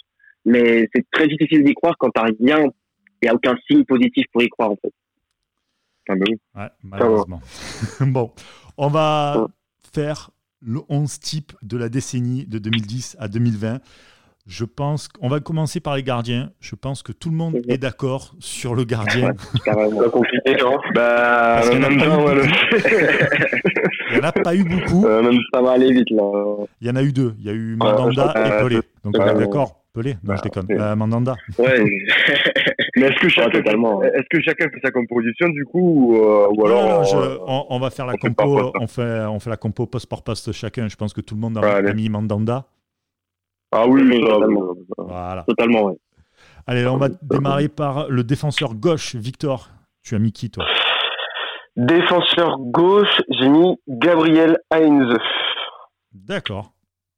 mais 0.47 0.89
c'est 0.95 1.05
très 1.11 1.29
difficile 1.29 1.63
d'y 1.65 1.75
croire 1.75 1.95
quand 1.99 2.09
t'as 2.11 2.23
rien, 2.23 2.61
il 2.61 3.25
n'y 3.25 3.29
a 3.29 3.35
aucun 3.35 3.55
signe 3.69 3.85
positif 3.85 4.25
pour 4.33 4.43
y 4.43 4.49
croire 4.49 4.71
en 4.71 4.77
fait. 4.77 4.93
ah 6.09 6.15
ben 6.15 6.25
oui. 6.29 6.37
Ouais, 6.55 6.69
malheureusement. 6.83 7.41
bon, 8.01 8.33
on 8.79 8.89
va 8.89 9.41
Ouais. 9.43 9.47
faire 9.93 10.31
le 10.63 10.81
11 10.89 11.19
type 11.21 11.53
de 11.63 11.77
la 11.77 11.89
décennie 11.89 12.47
de 12.47 12.59
2010 12.59 13.17
à 13.21 13.29
2020. 13.29 13.81
Je 14.49 14.65
pense 14.65 15.09
qu'on 15.09 15.29
va 15.29 15.41
commencer 15.41 15.81
par 15.81 15.97
les 15.97 16.05
gardiens. 16.05 16.51
Je 16.61 16.77
pense 16.77 17.03
que 17.03 17.11
tout 17.11 17.31
le 17.31 17.37
monde 17.37 17.55
Mhm. 17.55 17.63
est 17.69 17.79
d'accord 17.79 18.35
sur 18.39 18.77
le 18.77 18.85
gardien. 18.85 19.33
C'est 19.65 19.73
pas 19.75 20.11
compliqué, 20.11 20.55
hein. 20.63 20.77
Bah, 20.95 21.57
Parce 21.57 21.71
qu'il 21.71 21.81
y 21.81 21.85
en 21.85 22.25
ouais, 22.25 22.35
le- 22.37 22.43
Il 24.11 24.13
n'y 24.15 24.21
en 24.21 24.29
a 24.29 24.33
pas 24.33 24.55
eu 24.55 24.63
beaucoup. 24.65 25.05
euh, 25.07 25.21
même 25.23 25.39
Ça 25.53 25.61
va 25.61 25.73
aller 25.73 25.93
vite, 25.93 26.11
là. 26.11 26.23
Il 26.81 26.87
y 26.87 26.91
en 26.91 26.95
a 26.97 27.03
eu 27.03 27.13
deux. 27.13 27.35
Il 27.41 27.45
y 27.45 27.49
a 27.49 27.53
eu 27.53 27.75
Mandanda 27.77 28.33
et 28.47 28.63
Pelé. 28.63 28.81
Donc, 29.05 29.17
on 29.19 29.27
est 29.27 29.35
d'accord 29.35 29.85
Pelé 29.97 30.13
Non, 30.15 30.19
bah, 30.23 30.35
je 30.37 30.43
déconne. 30.43 30.67
ouais. 30.69 30.79
Euh, 30.79 30.95
Mandanda. 30.95 31.37
Ouais, 31.59 31.79
Mais 32.97 33.07
est-ce 33.07 33.19
que 33.19 33.29
chacun, 33.31 33.51
totalement. 33.51 34.03
est-ce 34.03 34.27
que 34.31 34.43
chacun 34.43 34.67
fait 34.69 34.81
sa 34.85 34.91
composition 34.91 35.49
du 35.49 35.65
coup 35.65 36.13
ou, 36.13 36.17
euh, 36.17 36.49
ou 36.51 36.67
alors 36.67 36.89
non, 37.01 37.05
je- 37.05 37.17
euh, 37.17 37.39
on, 37.47 37.65
on 37.71 37.79
va 37.79 37.89
faire 37.91 38.05
la 38.07 38.13
on 38.13 38.19
fait 38.19 38.29
compo. 38.35 38.45
poste, 38.57 38.75
hein. 38.75 38.79
On 38.83 38.87
fait, 38.87 39.21
on 39.27 39.41
fait 39.41 39.51
la 39.51 39.57
compo 39.57 39.87
poste 39.87 40.07
par 40.09 40.23
poste 40.23 40.53
chacun. 40.53 40.89
Je 40.89 40.97
pense 40.97 41.15
que 41.15 41.23
tout 41.23 41.35
le 41.35 41.41
monde 41.41 41.57
a 41.59 41.83
mis 41.95 42.09
Mandanda. 42.11 42.67
Ah 43.73 43.87
oui, 43.89 44.03
Oui, 44.03 44.21
totalement. 44.21 44.75
Voilà. 44.99 45.45
totalement, 45.49 45.83
ouais. 45.85 45.95
Allez, 46.67 46.87
on 46.87 46.97
va 46.99 47.09
démarrer 47.23 47.69
par 47.69 48.09
le 48.11 48.23
défenseur 48.23 48.75
gauche, 48.75 49.15
Victor. 49.15 49.71
Tu 50.03 50.15
as 50.15 50.19
mis 50.19 50.33
qui, 50.33 50.51
toi? 50.51 50.67
Défenseur 51.77 52.59
gauche, 52.59 53.21
j'ai 53.31 53.49
mis 53.49 53.77
Gabriel 53.89 54.59
Heinze. 54.71 55.17
D'accord. 56.13 56.73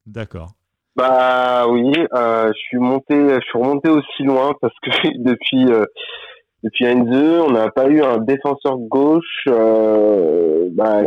D'accord. 0.06 0.52
Bah 0.98 1.66
oui, 1.68 1.92
euh, 2.12 2.48
je 2.48 2.58
suis 2.58 2.76
monté, 2.78 3.14
je 3.14 3.40
suis 3.48 3.58
remonté 3.58 3.88
aussi 3.88 4.22
loin 4.24 4.52
parce 4.60 4.74
que 4.82 4.90
depuis 5.22 5.64
euh, 5.72 5.84
depuis 6.64 6.86
Heinze, 6.86 7.42
on 7.46 7.52
n'a 7.52 7.70
pas 7.70 7.86
eu 7.88 8.02
un 8.02 8.18
défenseur 8.18 8.76
gauche. 8.78 9.44
Euh, 9.46 10.68
bah, 10.72 11.02
Ouais. 11.02 11.06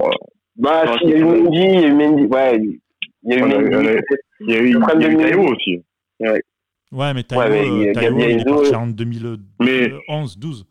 bah 0.56 0.84
Ouais, 0.86 0.98
si, 0.98 1.04
il 1.04 1.10
y 1.10 1.14
a 1.14 1.18
eu. 1.18 1.24
Mendy, 1.26 1.58
il 1.58 1.82
y 1.82 1.84
a 1.84 1.88
eu 1.88 1.94
Mendy, 1.94 2.24
ouais, 2.28 2.58
il 3.24 3.30
y 3.30 3.34
a 3.34 3.38
eu 3.38 3.42
Mendy. 3.42 4.00
Il 4.40 4.50
y 4.50 4.56
a 4.56 4.60
eu, 4.62 4.68
il 4.70 5.02
y 5.02 5.06
a 5.06 5.10
eu 5.10 5.18
Taïwo 5.18 5.52
aussi. 5.54 5.84
Ouais, 6.94 7.14
mais 7.14 7.24
Taïwo, 7.24 7.44
Ouais, 7.44 7.50
mais 7.50 7.68
il 7.68 7.84
y 7.84 7.86
a 7.88 7.90
euh, 7.90 7.94
Taïwo, 7.94 8.20
il 8.20 8.24
est 8.40 8.44
parti 8.46 8.70
ouais. 8.70 8.76
en 8.76 8.88
2011, 8.88 9.40
Mais- 9.60 9.90
12. 10.42 10.66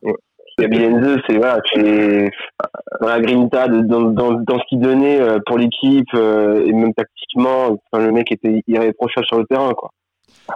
Gabi 0.60 1.20
c'est 1.26 1.36
voilà, 1.36 1.60
c'est 1.74 2.30
dans 3.00 3.08
la 3.08 3.20
grinta, 3.20 3.68
de- 3.68 3.80
dans, 3.82 4.02
dans, 4.02 4.32
dans 4.32 4.58
ce 4.58 4.64
qu'il 4.68 4.80
donnait 4.80 5.20
euh, 5.20 5.38
pour 5.46 5.58
l'équipe 5.58 6.06
euh, 6.14 6.64
et 6.66 6.72
même 6.72 6.92
tactiquement, 6.94 7.78
enfin, 7.92 8.04
le 8.04 8.12
mec 8.12 8.30
était 8.32 8.62
irréprochable 8.66 9.26
sur 9.26 9.38
le 9.38 9.46
terrain, 9.46 9.72
quoi. 9.72 9.90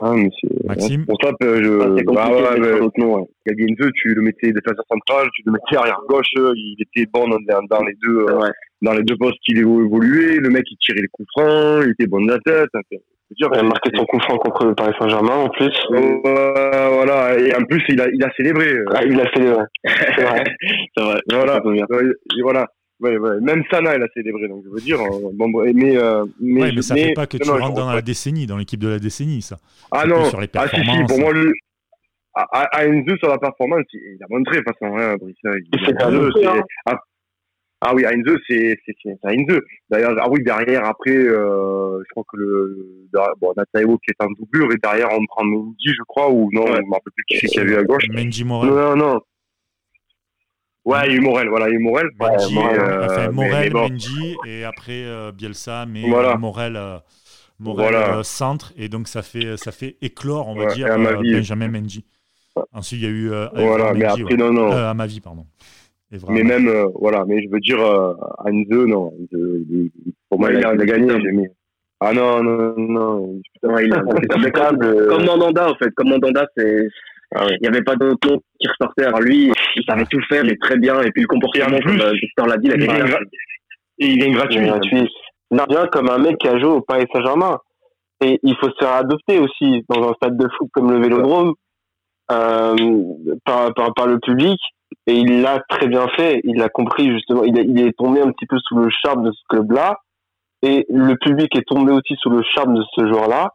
Ah, 0.00 0.12
mais 0.14 0.28
c'est. 0.40 0.64
Maxime 0.66 1.04
Pour 1.06 1.18
ça, 1.22 1.30
euh, 1.42 1.62
je. 1.62 1.80
Ah, 1.80 2.12
bah 2.12 2.28
ouais, 2.30 2.60
mais- 2.96 3.04
ouais. 3.04 3.22
Gabi 3.46 3.66
tu 3.94 4.14
le 4.14 4.22
mettais 4.22 4.52
défenseur 4.52 4.84
central, 4.90 5.28
tu 5.34 5.42
le 5.46 5.52
mettais 5.52 5.76
arrière 5.76 6.00
gauche, 6.08 6.26
il 6.34 6.76
était 6.80 7.08
bon 7.12 7.28
dans, 7.28 7.38
dans 7.70 7.82
les 7.84 7.94
deux 8.02 8.18
euh, 8.28 8.38
Ouais. 8.40 8.50
dans 8.82 8.92
les 8.92 9.02
deux 9.02 9.16
postes 9.16 9.38
qu'il 9.44 9.58
évoluait, 9.58 10.36
le 10.36 10.50
mec 10.50 10.64
il 10.70 10.76
tirait 10.78 11.00
les 11.02 11.08
coups 11.08 11.28
francs, 11.36 11.82
il 11.84 11.90
était 11.92 12.06
bon 12.06 12.24
de 12.24 12.30
la 12.30 12.38
tête. 12.40 12.68
Enfin, 12.74 12.96
Il 13.30 13.44
a 13.46 13.62
marqué 13.62 13.90
son 13.96 14.04
coup 14.04 14.20
franc 14.20 14.36
contre 14.38 14.66
le 14.66 14.74
Paris 14.74 14.94
Saint-Germain 14.98 15.34
en 15.36 15.48
plus. 15.48 15.72
Euh, 15.92 16.88
voilà, 16.92 17.38
et 17.38 17.54
en 17.54 17.64
plus 17.64 17.82
il 17.88 18.00
a, 18.00 18.08
il 18.08 18.22
a 18.22 18.30
célébré. 18.36 18.68
euh, 18.72 18.84
Ah, 18.94 19.02
il 19.04 19.18
a 19.18 19.24
ouais. 19.24 19.64
C'est 19.84 20.22
vrai. 20.24 20.44
Vrai. 20.96 21.20
Voilà, 21.30 21.60
voilà. 22.42 22.66
Ouais, 23.00 23.16
ouais. 23.18 23.40
Même 23.40 23.64
Sana, 23.70 23.96
il 23.96 24.02
a 24.02 24.06
célébré, 24.14 24.46
donc 24.46 24.62
je 24.64 24.70
veux 24.70 24.80
dire. 24.80 25.00
euh, 25.00 25.30
Bon, 25.34 25.48
mais, 25.74 25.96
euh, 25.96 26.24
mais, 26.40 26.62
Ouais, 26.62 26.72
mais 26.76 26.82
ça 26.82 26.94
mais- 26.94 27.08
fait 27.08 27.12
pas 27.14 27.26
que 27.26 27.36
tu 27.38 27.48
non, 27.48 27.56
rentres 27.58 27.74
dans 27.74 27.92
la 27.92 28.02
décennie, 28.02 28.46
dans 28.46 28.56
l'équipe 28.56 28.78
de 28.80 28.88
la 28.88 28.98
décennie, 28.98 29.42
ça. 29.42 29.56
Ah 29.90 30.06
non, 30.06 30.24
sur 30.26 30.40
les 30.40 30.48
ah 30.54 30.68
si, 30.68 30.76
si, 30.76 31.04
pour 31.08 31.18
moi, 31.18 31.32
le, 31.32 31.52
à, 32.34 32.42
à, 32.52 32.62
à 32.78 32.84
Enzo, 32.86 33.16
sur 33.18 33.28
la 33.28 33.38
performance, 33.38 33.82
il, 33.94 34.18
a 34.22 34.26
montré, 34.30 34.58
de 34.58 34.62
toute 34.62 34.78
façon, 34.78 34.96
hein, 34.96 35.16
Brice. 35.20 35.36
Il, 35.44 35.64
Il 35.72 35.96
Enzo, 36.00 36.10
loupé, 36.26 36.40
c'est- 36.40 36.46
hein. 36.92 36.96
Ah, 37.86 37.94
oui, 37.94 38.04
Heinze, 38.04 38.38
c'est 38.48 38.76
Heinze. 39.24 39.60
D'ailleurs, 39.90 40.16
ah 40.20 40.28
oui, 40.30 40.42
derrière, 40.42 40.84
après, 40.84 41.10
euh, 41.16 41.98
je 42.02 42.08
crois 42.12 42.24
que 42.32 42.36
le, 42.36 43.06
bon, 43.40 43.52
on 43.56 43.60
a 43.60 43.64
Taïwo 43.72 43.98
qui 43.98 44.10
est 44.10 44.24
en 44.24 44.30
doublure, 44.38 44.72
et 44.72 44.76
derrière, 44.82 45.08
on 45.12 45.24
prend 45.26 45.44
Mendy, 45.44 45.76
je 45.88 46.02
crois, 46.06 46.30
ou 46.30 46.50
non, 46.52 46.62
Ouais. 46.64 46.76
je 46.76 46.82
me 46.82 46.92
rappelle 46.92 47.12
plus 47.14 47.24
qui 47.28 47.38
c'est 47.38 47.46
qu'il 47.48 47.58
y 47.58 47.60
avait 47.62 47.76
à 47.78 47.84
gauche. 47.84 48.04
Mendy 48.10 48.44
Morel. 48.44 48.70
Non, 48.70 48.76
non, 48.76 48.96
non. 48.96 49.20
Ouais, 50.84 50.98
il 51.06 51.12
y 51.12 51.14
a 51.14 51.16
eu 51.16 51.20
Morel, 51.20 51.48
voilà, 51.48 51.68
il 51.68 51.72
y 51.72 51.76
a 51.76 51.78
eu 51.78 51.82
Morel. 51.82 52.08
Mendy, 52.18 52.54
Morel, 52.54 52.80
euh, 52.80 53.04
enfin, 53.06 53.26
mais- 53.28 53.32
Morel, 53.32 53.52
mais 53.64 53.70
bon. 53.70 53.80
Mendy, 53.88 54.36
et 54.46 54.64
après 54.64 55.04
euh, 55.04 55.32
Bielsa, 55.32 55.86
mais 55.86 56.02
Voilà. 56.08 56.32
euh, 56.34 56.36
Morel, 56.36 56.76
euh, 56.76 56.98
Morel 57.58 57.92
Voilà. 57.92 58.18
euh, 58.18 58.22
centre, 58.22 58.72
et 58.76 58.88
donc 58.90 59.08
ça 59.08 59.22
fait, 59.22 59.56
ça 59.56 59.72
fait 59.72 59.96
éclore, 60.02 60.46
on 60.48 60.54
va 60.54 60.66
Ouais, 60.66 60.74
dire, 60.74 60.88
euh. 60.90 61.22
Benjamin 61.22 61.68
Mendy. 61.68 62.04
Ensuite, 62.72 63.00
il 63.00 63.04
y 63.04 63.06
a 63.06 63.10
eu 63.10 63.30
euh, 63.32 63.48
Voilà, 63.54 63.94
mais 63.94 64.04
Mendy, 64.06 64.22
après, 64.22 64.34
ouais. 64.34 64.36
non, 64.36 64.52
non. 64.52 64.72
Euh, 64.72 64.90
à 64.90 64.94
ma 64.94 65.06
vie, 65.06 65.20
pardon. 65.20 65.46
Mais 66.28 66.42
même, 66.44 66.68
euh, 66.68 66.86
voilà, 67.00 67.24
mais 67.26 67.42
je 67.42 67.48
veux 67.50 67.60
dire, 67.60 67.80
euh, 67.80 68.14
Anze, 68.44 68.66
non. 68.86 69.06
Anze, 69.06 69.28
il- 69.32 69.90
il- 70.06 70.12
pour 70.30 70.38
moi, 70.38 70.48
Ouais, 70.50 70.58
il 70.58 70.64
a, 70.64 70.74
il 70.74 70.84
gagné. 70.84 71.20
j'ai 71.20 71.32
mis- 71.32 71.48
Ah 72.00 72.12
non, 72.12 72.42
non, 72.42 72.74
non. 72.76 73.40
Ouais, 73.62 73.86
il 73.86 73.92
a- 73.94 74.02
comme 75.08 75.24
Mandanda, 75.24 75.70
en 75.70 75.74
fait. 75.76 75.90
Comme 75.96 76.10
Mandanda, 76.10 76.46
c'est, 76.56 76.86
Ah 77.34 77.46
ouais. 77.46 77.56
il 77.56 77.62
n'y 77.62 77.68
avait 77.68 77.82
pas 77.82 77.96
d'autre 77.96 78.28
nom 78.28 78.40
qui 78.60 78.68
ressortait. 78.68 79.04
Alors 79.04 79.20
lui, 79.20 79.50
il 79.76 79.84
savait 79.88 80.04
tout 80.04 80.20
faire 80.28 80.44
et 80.44 80.56
très 80.58 80.76
bien. 80.76 81.00
Et 81.02 81.10
puis 81.10 81.22
le 81.22 81.26
comportement, 81.28 81.78
comme 81.84 82.00
euh, 82.00 82.12
Victor 82.12 82.46
l'a 82.46 82.58
dit, 82.58 82.68
il 82.72 82.80
il 82.82 82.90
a 82.90 82.94
vient, 82.94 83.04
gra- 83.06 83.24
et 83.98 84.06
il 84.06 84.16
vient 84.22 84.32
gratuit. 84.32 84.56
Il 84.58 84.64
est 84.64 84.66
gratuit. 84.68 85.08
Non, 85.50 85.64
bien 85.68 85.86
comme 85.86 86.10
un 86.10 86.18
mec 86.18 86.36
qui 86.38 86.48
a 86.48 86.58
joué 86.58 86.68
au 86.68 86.80
Paris 86.80 87.06
Saint-Germain. 87.12 87.58
Et 88.22 88.38
il 88.42 88.54
faut 88.56 88.68
se 88.68 88.74
faire 88.78 88.92
adopter 88.92 89.38
aussi 89.40 89.82
dans 89.88 90.08
un 90.08 90.12
stade 90.14 90.36
de 90.36 90.46
foot 90.56 90.68
comme 90.72 90.92
le 90.92 91.00
Vélodrome 91.00 91.54
euh, 92.30 92.76
par, 93.44 93.72
par, 93.74 93.94
par 93.94 94.06
le 94.06 94.18
public. 94.20 94.58
Et 95.06 95.14
il 95.14 95.42
l'a 95.42 95.60
très 95.68 95.86
bien 95.86 96.08
fait. 96.16 96.40
Il 96.44 96.56
l'a 96.56 96.68
compris 96.68 97.10
justement. 97.12 97.44
Il, 97.44 97.58
a- 97.58 97.62
il 97.62 97.80
est 97.80 97.92
tombé 97.96 98.20
un 98.20 98.30
petit 98.32 98.46
peu 98.46 98.58
sous 98.58 98.76
le 98.78 98.88
charme 98.90 99.24
de 99.24 99.32
ce 99.32 99.40
club-là. 99.48 99.98
Et 100.62 100.86
le 100.88 101.14
public 101.16 101.54
est 101.56 101.66
tombé 101.68 101.92
aussi 101.92 102.14
sous 102.20 102.30
le 102.30 102.42
charme 102.42 102.74
de 102.74 102.82
ce 102.96 103.06
joueur-là. 103.06 103.50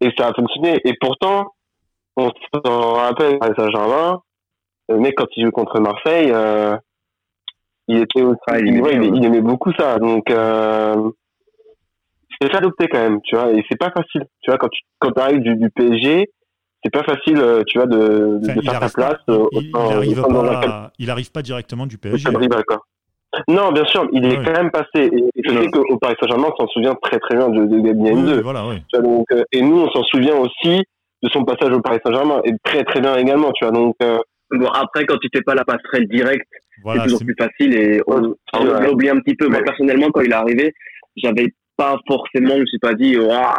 Et 0.00 0.10
ça 0.16 0.28
a 0.28 0.32
fonctionné. 0.34 0.80
Et 0.84 0.94
pourtant, 1.00 1.52
on 2.16 2.30
s'en 2.64 2.92
rappelle, 2.94 3.38
Paris 3.38 3.52
Saint-Germain, 3.58 4.20
mec, 4.88 5.14
quand 5.16 5.26
il 5.36 5.44
joue 5.44 5.50
contre 5.50 5.78
Marseille, 5.80 6.30
euh, 6.32 6.76
il 7.86 7.98
était 7.98 8.22
aussi, 8.22 8.38
Ah, 8.46 8.58
il 8.60 8.68
aimait 8.68 8.80
ouais, 8.80 8.94
il- 9.14 9.24
aimait 9.24 9.40
beaucoup 9.42 9.72
ça. 9.78 9.98
Donc, 9.98 10.30
euh, 10.30 11.10
c'est 12.40 12.54
adopter 12.54 12.88
quand 12.88 12.98
même, 12.98 13.20
tu 13.22 13.34
vois, 13.36 13.50
et 13.52 13.64
c'est 13.68 13.78
pas 13.78 13.90
facile. 13.90 14.24
Tu 14.40 14.50
vois, 14.50 14.58
quand 14.58 14.68
tu 14.68 14.80
quand 15.00 15.16
arrives 15.18 15.40
du, 15.40 15.56
du 15.56 15.70
PSG, 15.70 16.30
c'est 16.84 16.92
pas 16.92 17.02
facile, 17.04 17.38
euh, 17.38 17.62
tu 17.66 17.78
vois, 17.78 17.86
de, 17.86 17.96
de, 17.98 18.38
Enfin, 18.44 18.54
de 18.54 18.60
faire 18.62 18.80
ta 18.80 18.88
place. 18.88 19.16
pas, 19.26 19.32
euh, 19.32 19.46
il, 19.52 19.62
il 19.62 19.68
autant- 19.76 19.90
arrive 19.90 20.18
autant 20.20 20.32
dans 20.32 20.44
un 20.44 20.60
pas, 20.60 20.92
il 20.98 21.10
arrive 21.10 21.30
pas 21.32 21.42
directement 21.42 21.86
du 21.86 21.98
PSG. 21.98 22.28
quoi. 22.66 22.78
Non, 23.48 23.72
bien 23.72 23.84
sûr, 23.84 24.08
il 24.12 24.24
est 24.24 24.38
Ouais. 24.38 24.44
quand 24.44 24.52
même 24.52 24.70
passé. 24.70 25.10
Et 25.12 25.42
je 25.44 25.50
sais 25.52 25.68
qu'au 25.70 25.98
Paris 25.98 26.14
Saint-Germain, 26.20 26.48
on 26.52 26.62
s'en 26.62 26.68
souvient 26.68 26.94
très 27.02 27.18
très 27.18 27.36
bien 27.36 27.48
de, 27.50 27.66
de 27.66 27.80
Gabi 27.80 27.98
Oui, 28.00 28.10
Heinze. 28.10 28.32
oui, 28.36 28.42
voilà, 28.42 28.66
oui. 28.66 28.76
Tu 28.92 28.98
vois, 28.98 29.06
donc, 29.08 29.26
euh, 29.32 29.42
et 29.52 29.60
nous, 29.60 29.80
on 29.82 29.90
s'en 29.90 30.02
souvient 30.04 30.36
aussi 30.36 30.82
de 31.22 31.28
son 31.30 31.44
passage 31.44 31.72
au 31.72 31.80
Paris 31.80 31.98
Saint-Germain, 32.06 32.40
et 32.44 32.52
très 32.64 32.84
très 32.84 33.00
bien 33.00 33.16
également, 33.16 33.50
tu 33.52 33.64
vois. 33.64 33.72
Donc, 33.72 33.94
euh, 34.02 34.18
Bon, 34.50 34.66
après, 34.68 35.04
quand 35.04 35.18
tu 35.18 35.28
fais 35.30 35.42
pas 35.42 35.54
la 35.54 35.62
passerelle 35.66 36.08
directe, 36.08 36.48
Voilà, 36.82 37.02
c'est 37.02 37.08
toujours 37.08 37.20
plus 37.20 37.36
facile 37.38 37.74
et 37.76 38.00
on, 38.06 38.34
on 38.54 38.86
oublié 38.90 39.10
un 39.10 39.18
petit 39.18 39.34
peu. 39.34 39.46
Moi, 39.46 39.60
personnellement, 39.62 40.08
quand 40.10 40.22
il 40.22 40.30
est 40.30 40.34
arrivé, 40.34 40.72
j'avais 41.16 41.52
pas 41.76 41.98
forcément, 42.08 42.54
je 42.54 42.60
me 42.60 42.64
suis 42.66 42.78
pas 42.78 42.94
dit, 42.94 43.18
Ouah, 43.18 43.54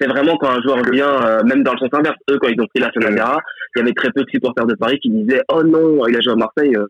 c'est 0.00 0.06
vraiment 0.08 0.36
quand 0.36 0.50
un 0.50 0.60
joueur 0.62 0.82
vient, 0.90 1.22
euh, 1.26 1.42
même 1.44 1.62
dans 1.62 1.72
le 1.72 1.78
sens 1.78 1.88
inverse, 1.92 2.16
eux, 2.30 2.38
quand 2.40 2.48
ils 2.48 2.60
ont 2.60 2.66
pris 2.66 2.80
la 2.80 2.90
Sonagara, 2.92 3.38
il 3.76 3.80
y 3.80 3.82
avait 3.82 3.92
très 3.92 4.10
peu 4.12 4.22
de 4.24 4.30
supporters 4.30 4.66
de 4.66 4.74
Paris 4.74 4.98
qui 5.00 5.10
disaient, 5.10 5.42
oh 5.52 5.62
non, 5.62 6.06
il 6.06 6.16
a 6.16 6.20
joué 6.20 6.32
à 6.32 6.36
Marseille, 6.36 6.74
euh, 6.76 6.86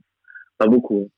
pas 0.59 0.67
beaucoup. 0.67 1.09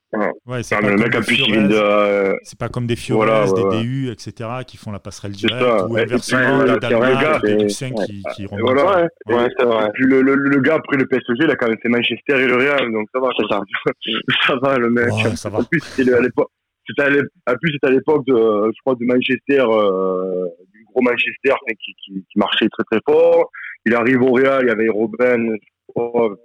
ouais, 0.45 0.61
c'est 0.61 0.75
Ah, 0.75 0.81
pas 0.81 0.89
le 0.89 0.97
mec, 0.97 1.09
de. 1.11 1.73
euh, 1.73 2.33
C'est 2.43 2.59
pas 2.59 2.69
comme 2.69 2.85
des 2.85 2.95
Fiorez, 2.95 3.25
Voilà, 3.27 3.45
ouais, 3.51 3.53
des 3.71 3.77
ouais. 3.77 3.81
DU, 3.81 4.09
etc., 4.11 4.49
qui 4.67 4.77
font 4.77 4.91
la 4.91 4.99
passerelle 4.99 5.31
directe, 5.31 5.61
ça. 5.61 5.87
ou 5.87 5.97
inversement, 5.97 6.63
des 6.63 6.71
le 6.73 6.79
gars, 6.79 7.39
des 7.39 7.47
c'est- 7.47 7.63
Lucien 7.63 7.89
ouais. 7.91 8.05
qui, 8.05 8.23
qui 8.35 8.43
Et 8.43 8.45
remontent. 8.45 8.73
voilà. 8.73 9.07
ouais, 9.27 9.35
ouais, 9.35 9.47
c'est 9.57 9.65
vrai. 9.65 9.87
Et 9.87 9.91
puis 9.93 10.05
le, 10.05 10.21
le, 10.21 10.35
le 10.35 10.59
gars 10.61 10.75
après 10.75 10.97
le 10.97 11.07
PSG, 11.07 11.25
il 11.39 11.49
a 11.49 11.55
quand 11.55 11.67
même 11.69 11.77
fait 11.81 11.89
Manchester 11.89 12.39
et 12.39 12.45
le 12.45 12.55
Real, 12.55 12.91
donc 12.91 13.07
ça 13.13 13.19
va. 13.19 13.29
C'est 13.35 13.47
quoi. 13.47 13.61
ça 14.47 14.55
va 14.61 14.77
le 14.77 14.89
mec. 14.91 15.09
Ça 15.35 15.49
va. 15.49 15.59
En 15.59 15.63
plus, 15.63 15.79
c'était 15.79 16.09
le- 16.11 16.17
à 16.17 16.21
l'époque. 16.21 16.49
C'était 16.87 17.03
à 17.03 17.09
l'ép- 17.09 17.27
en 17.47 17.53
plus, 17.61 17.71
c'était 17.73 17.87
à 17.87 17.91
l'époque 17.91 18.25
de, 18.27 18.33
je 18.33 18.79
crois, 18.83 18.95
de 18.95 19.05
Manchester, 19.05 19.61
euh, 19.61 20.45
gros 20.91 21.01
Manchester 21.01 21.53
qui, 21.83 21.93
qui, 22.03 22.13
qui 22.13 22.37
marchait 22.39 22.67
très 22.69 22.83
très 22.89 22.99
fort. 23.07 23.49
Il 23.85 23.95
arrive 23.95 24.21
au 24.21 24.31
Real, 24.33 24.63
il 24.63 24.67
y 24.67 24.71
avait 24.71 24.87
crois, 24.87 26.35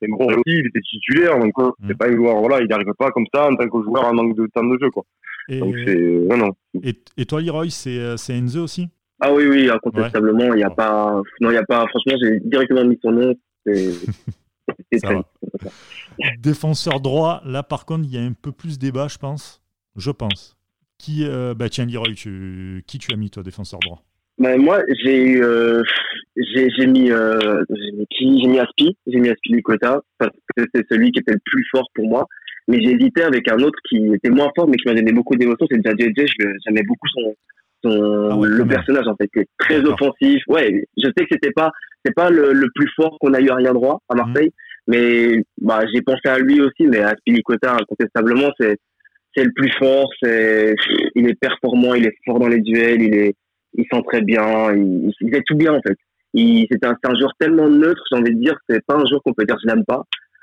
c'est 0.00 0.08
gros 0.08 0.30
aussi, 0.30 0.42
il 0.46 0.66
était 0.66 0.80
titulaire, 0.80 1.38
donc 1.38 1.52
Mm. 1.58 1.70
c'est 1.88 1.98
pas 1.98 2.08
un 2.08 2.14
joueur, 2.16 2.36
voilà, 2.38 2.60
il 2.60 2.68
n'arrive 2.68 2.92
pas 2.98 3.10
comme 3.10 3.26
ça 3.34 3.46
en 3.48 3.56
tant 3.56 3.68
que 3.68 3.82
joueur 3.82 4.04
en 4.06 4.14
manque 4.14 4.36
de 4.36 4.46
temps 4.54 4.64
de 4.64 4.78
jeu, 4.80 4.90
quoi. 4.90 5.04
Et, 5.48 5.58
Donc 5.60 5.74
c'est, 5.84 5.96
non, 5.96 6.36
non. 6.36 6.50
et, 6.82 6.94
et 7.16 7.24
toi, 7.26 7.40
Leroy, 7.40 7.70
c'est 7.70 7.98
euh, 7.98 8.16
c'est 8.16 8.34
Enzo 8.36 8.62
aussi? 8.64 8.88
Ah 9.20 9.32
oui, 9.32 9.46
oui, 9.46 9.70
incontestablement, 9.70 10.54
il 10.54 10.60
y 10.60 10.64
a 10.64 10.68
Bon. 10.68 10.74
pas, 10.74 11.22
non, 11.40 11.50
il 11.50 11.54
y 11.54 11.58
a 11.58 11.64
pas, 11.64 11.86
franchement, 11.88 12.14
j'ai 12.22 12.40
directement 12.40 12.84
mis 12.84 12.98
son 13.02 13.12
nom, 13.12 13.34
c'est. 13.64 13.92
Défenseur 16.38 17.00
droit, 17.00 17.40
là 17.44 17.62
par 17.62 17.86
contre, 17.86 18.04
il 18.04 18.14
y 18.14 18.18
a 18.18 18.22
un 18.22 18.32
peu 18.32 18.52
plus 18.52 18.78
débat, 18.78 19.08
je 19.08 19.18
pense. 19.18 19.62
Je 19.96 20.10
pense. 20.10 20.56
Qui, 20.98 21.24
euh, 21.26 21.54
bah 21.54 21.68
tiens, 21.68 21.86
Leroy, 21.86 22.14
tu, 22.14 22.82
qui 22.86 22.98
tu 22.98 23.12
as 23.12 23.16
mis, 23.16 23.30
toi, 23.30 23.42
défenseur 23.42 23.80
droit? 23.80 24.02
Ben, 24.38 24.60
moi, 24.60 24.82
j'ai 25.02 25.22
eu, 25.22 25.42
euh, 25.42 25.82
j'ai, 26.36 26.68
j'ai 26.76 26.86
mis, 26.86 27.10
euh, 27.10 27.64
j'ai 27.70 27.92
mis 27.92 28.06
qui? 28.10 28.40
J'ai 28.42 28.48
mis 28.48 28.58
Aspi, 28.58 28.96
j'ai 29.06 29.18
mis 29.18 29.28
Aspi 29.30 29.52
Likota, 29.54 30.00
parce 30.18 30.32
que 30.56 30.64
c'est 30.74 30.84
celui 30.90 31.10
qui 31.12 31.20
était 31.20 31.32
le 31.32 31.40
plus 31.44 31.66
fort 31.70 31.88
pour 31.94 32.06
moi. 32.08 32.26
Mais 32.68 32.80
j'ai 32.82 32.92
hésité 32.94 33.22
avec 33.22 33.48
un 33.50 33.58
autre 33.60 33.78
qui 33.88 33.96
était 34.12 34.28
moins 34.30 34.50
fort, 34.56 34.68
mais 34.68 34.76
qui 34.76 34.88
m'a 34.88 34.94
donné 34.94 35.12
beaucoup 35.12 35.36
d'émotions, 35.36 35.66
c'est 35.70 35.76
le- 35.76 36.54
J'aimais 36.66 36.82
beaucoup 36.82 37.08
son, 37.14 37.34
son, 37.84 38.28
Ah 38.32 38.36
ouais, 38.36 38.48
le 38.48 38.66
personnage, 38.66 39.06
en 39.06 39.14
fait, 39.16 39.28
qui 39.32 39.38
est 39.40 39.48
très 39.58 39.84
offensif. 39.84 40.42
Ouais, 40.48 40.84
je 40.98 41.06
sais 41.06 41.24
que 41.24 41.28
c'était 41.30 41.52
pas, 41.52 41.70
c'est 42.04 42.14
pas 42.14 42.28
le, 42.28 42.52
le 42.52 42.68
plus 42.74 42.90
fort 42.96 43.16
qu'on 43.20 43.34
a 43.34 43.40
eu 43.40 43.50
à 43.50 43.54
rien 43.54 43.72
droit 43.72 44.02
à 44.08 44.16
Marseille, 44.16 44.50
mais, 44.88 45.42
bah, 45.60 45.82
j'ai 45.94 46.02
pensé 46.02 46.20
à 46.28 46.38
lui 46.38 46.60
aussi, 46.60 46.86
mais 46.86 46.98
Aspi 46.98 47.32
Likota, 47.32 47.74
incontestablement, 47.74 48.50
c'est, 48.58 48.76
c'est 49.36 49.44
le 49.44 49.52
plus 49.52 49.70
fort, 49.78 50.08
c'est, 50.22 50.74
il 51.14 51.28
est 51.28 51.38
performant, 51.38 51.94
il 51.94 52.06
est 52.06 52.16
fort 52.24 52.38
dans 52.38 52.48
les 52.48 52.60
duels, 52.60 53.02
il 53.02 53.14
est, 53.14 53.34
il 53.74 53.84
sent 53.92 54.02
très 54.06 54.22
bien, 54.22 54.72
il, 54.74 55.12
il 55.20 55.30
fait 55.30 55.42
tout 55.46 55.56
bien 55.56 55.74
en 55.74 55.80
fait. 55.86 55.96
Il, 56.34 56.66
c'est 56.70 56.84
un, 56.84 56.96
c'est 57.02 57.10
un 57.10 57.14
joueur 57.14 57.32
tellement 57.38 57.68
neutre, 57.68 58.02
j'ai 58.10 58.18
envie 58.18 58.34
de 58.34 58.40
dire, 58.40 58.56
c'est 58.68 58.84
pas 58.86 58.94
un 58.94 59.04
joueur 59.06 59.22
qu'on 59.22 59.34
peut 59.34 59.44
dire 59.44 59.56
je 59.62 59.68
l'aime 59.68 59.84
pas, 59.84 60.02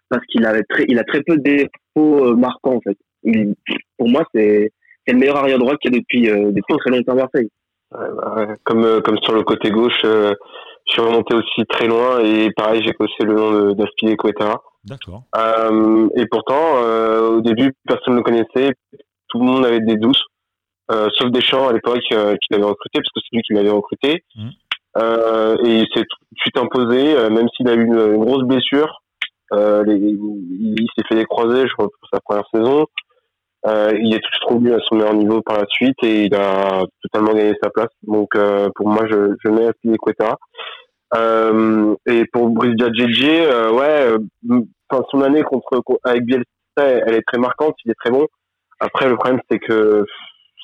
parce 0.09 0.25
qu'il 0.27 0.45
avait 0.45 0.63
très, 0.63 0.85
il 0.87 0.99
a 0.99 1.03
très 1.03 1.21
peu 1.23 1.37
de 1.37 1.41
défauts 1.41 2.27
euh, 2.27 2.35
marquants 2.35 2.75
en 2.75 2.81
fait. 2.81 2.97
Il, 3.23 3.55
pour 3.97 4.09
moi, 4.09 4.25
c'est, 4.33 4.71
c'est 5.05 5.13
le 5.13 5.19
meilleur 5.19 5.37
arrière 5.37 5.59
droit 5.59 5.75
qu'il 5.77 5.93
y 5.93 5.95
a 5.95 5.99
depuis, 5.99 6.29
euh, 6.29 6.51
depuis 6.51 6.77
très 6.77 6.91
longtemps 6.91 7.13
à 7.13 7.15
Marseille. 7.15 7.49
Comme, 8.63 8.83
euh, 8.83 9.01
comme 9.01 9.19
sur 9.19 9.33
le 9.33 9.43
côté 9.43 9.69
gauche, 9.69 10.01
euh, 10.03 10.33
je 10.95 11.01
suis 11.01 11.09
remonté 11.09 11.33
aussi 11.33 11.65
très 11.67 11.87
loin 11.87 12.19
et 12.23 12.51
pareil, 12.51 12.83
j'ai 12.83 12.93
coché 12.93 13.23
le 13.23 13.33
nom 13.33 13.71
d'Aspilier 13.73 14.15
Quetta. 14.15 14.61
D'accord. 14.85 15.23
Euh, 15.35 16.07
et 16.15 16.27
pourtant, 16.27 16.83
euh, 16.83 17.37
au 17.37 17.41
début, 17.41 17.73
personne 17.87 18.13
ne 18.13 18.17
le 18.19 18.23
connaissait, 18.23 18.73
tout 19.29 19.39
le 19.39 19.45
monde 19.45 19.65
avait 19.65 19.79
des 19.79 19.95
doutes, 19.95 20.21
euh, 20.91 21.09
sauf 21.17 21.31
Deschamps 21.31 21.67
à 21.67 21.73
l'époque 21.73 21.99
qui 22.01 22.13
l'avait 22.13 22.63
recruté, 22.63 22.99
parce 22.99 23.09
que 23.09 23.21
c'est 23.21 23.35
lui 23.35 23.41
qui 23.41 23.53
m'avait 23.53 23.71
recruté. 23.71 24.23
Euh, 24.97 25.57
et 25.65 25.79
il 25.79 25.87
s'est 25.95 26.03
tout 26.03 26.17
de 26.31 26.37
suite 26.37 26.57
imposé, 26.57 27.15
même 27.31 27.47
s'il 27.57 27.67
a 27.69 27.73
eu 27.73 27.85
une, 27.85 27.97
une 27.97 28.23
grosse 28.23 28.43
blessure. 28.43 29.01
Les- 29.51 29.95
il, 29.95 30.75
il 30.79 30.87
s'est 30.95 31.05
fait 31.09 31.15
des 31.15 31.25
croisés, 31.25 31.67
je 31.67 31.73
crois, 31.73 31.87
pour 31.87 32.09
sa 32.13 32.19
première 32.19 32.45
saison. 32.53 32.85
Il 33.65 34.13
est 34.13 34.19
tout 34.19 34.29
de 34.29 34.35
suite 34.35 34.49
revenu 34.49 34.73
à 34.73 34.79
son 34.85 34.95
meilleur 34.95 35.13
niveau 35.15 35.41
par 35.41 35.57
la 35.57 35.65
suite 35.69 35.95
et 36.03 36.25
il 36.25 36.35
a 36.35 36.83
totalement 37.01 37.33
gagné 37.33 37.53
sa 37.63 37.69
place. 37.71 37.89
Donc 38.03 38.29
pour 38.75 38.87
moi, 38.89 39.07
je, 39.09 39.33
je 39.43 39.49
mets 39.49 39.67
Aspilicueta. 39.67 40.31
Euh, 40.31 40.35
et 41.15 42.25
pour 42.31 42.49
Brice 42.49 42.73
Djadjedje, 42.77 43.23
euh, 43.23 43.71
ouais, 43.71 44.17
euh, 44.49 44.61
enfin, 44.89 45.03
son 45.11 45.21
année 45.21 45.43
contre 45.43 45.81
avec 46.03 46.23
Bielsa, 46.25 46.45
elle 46.77 47.15
est 47.15 47.21
très 47.27 47.37
marquante, 47.39 47.75
il 47.85 47.91
est 47.91 47.95
très 48.03 48.11
bon. 48.11 48.27
Après, 48.79 49.07
le 49.07 49.15
problème, 49.15 49.39
c'est 49.49 49.59
que 49.59 50.05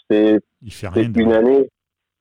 c'est 0.09 0.39
une 0.95 1.31
année. 1.33 1.69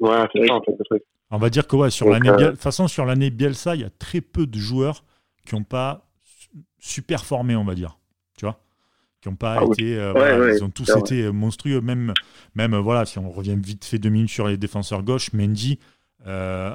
Ouais, 0.01 0.17
c'est 0.33 0.47
ça, 0.47 0.55
en 0.55 0.63
fait, 0.63 0.73
le 0.79 0.85
truc. 0.85 1.03
On 1.31 1.39
va 1.39 1.51
dire 1.51 1.67
que 1.67 1.77
ouais, 1.77 1.91
sur 1.91 2.07
Donc, 2.07 2.15
l'année 2.15 2.31
euh, 2.31 2.37
Biel- 2.37 2.47
de 2.51 2.53
toute 2.53 2.63
façon, 2.63 2.87
sur 2.89 3.05
l'année 3.05 3.31
Bielsa, 3.31 3.75
il 3.75 3.81
y 3.83 3.85
a 3.85 3.91
très 3.91 4.21
peu 4.21 4.47
de 4.47 4.59
joueurs 4.59 5.05
qui 5.47 5.55
n'ont 5.55 5.65
pas 5.65 6.07
su- 6.23 6.49
super 6.79 7.25
formé, 7.25 7.57
on 7.57 7.65
va 7.65 7.75
dire. 7.75 7.99
Tu 8.39 8.45
vois? 8.47 8.61
Qui 9.21 9.29
n'ont 9.29 9.35
pas 9.37 9.57
Ah 9.59 9.65
oui. 9.65 9.73
été. 9.73 9.99
euh, 9.99 10.13
Ouais, 10.13 10.21
voilà, 10.21 10.39
ouais, 10.39 10.57
ils 10.57 10.65
ont 10.65 10.71
tous 10.71 10.89
été 10.97 11.31
monstrueux. 11.33 11.81
Même, 11.81 12.15
même 12.55 12.75
euh, 12.75 12.81
voilà, 12.81 13.05
si 13.05 13.19
on 13.19 13.31
revient 13.31 13.57
vite 13.61 13.85
fait 13.85 13.99
deux 13.99 14.09
minutes 14.11 14.31
sur 14.31 14.47
les 14.47 14.57
défenseurs 14.57 15.03
gauche, 15.03 15.33
Mendy, 15.33 15.79
euh, 16.27 16.75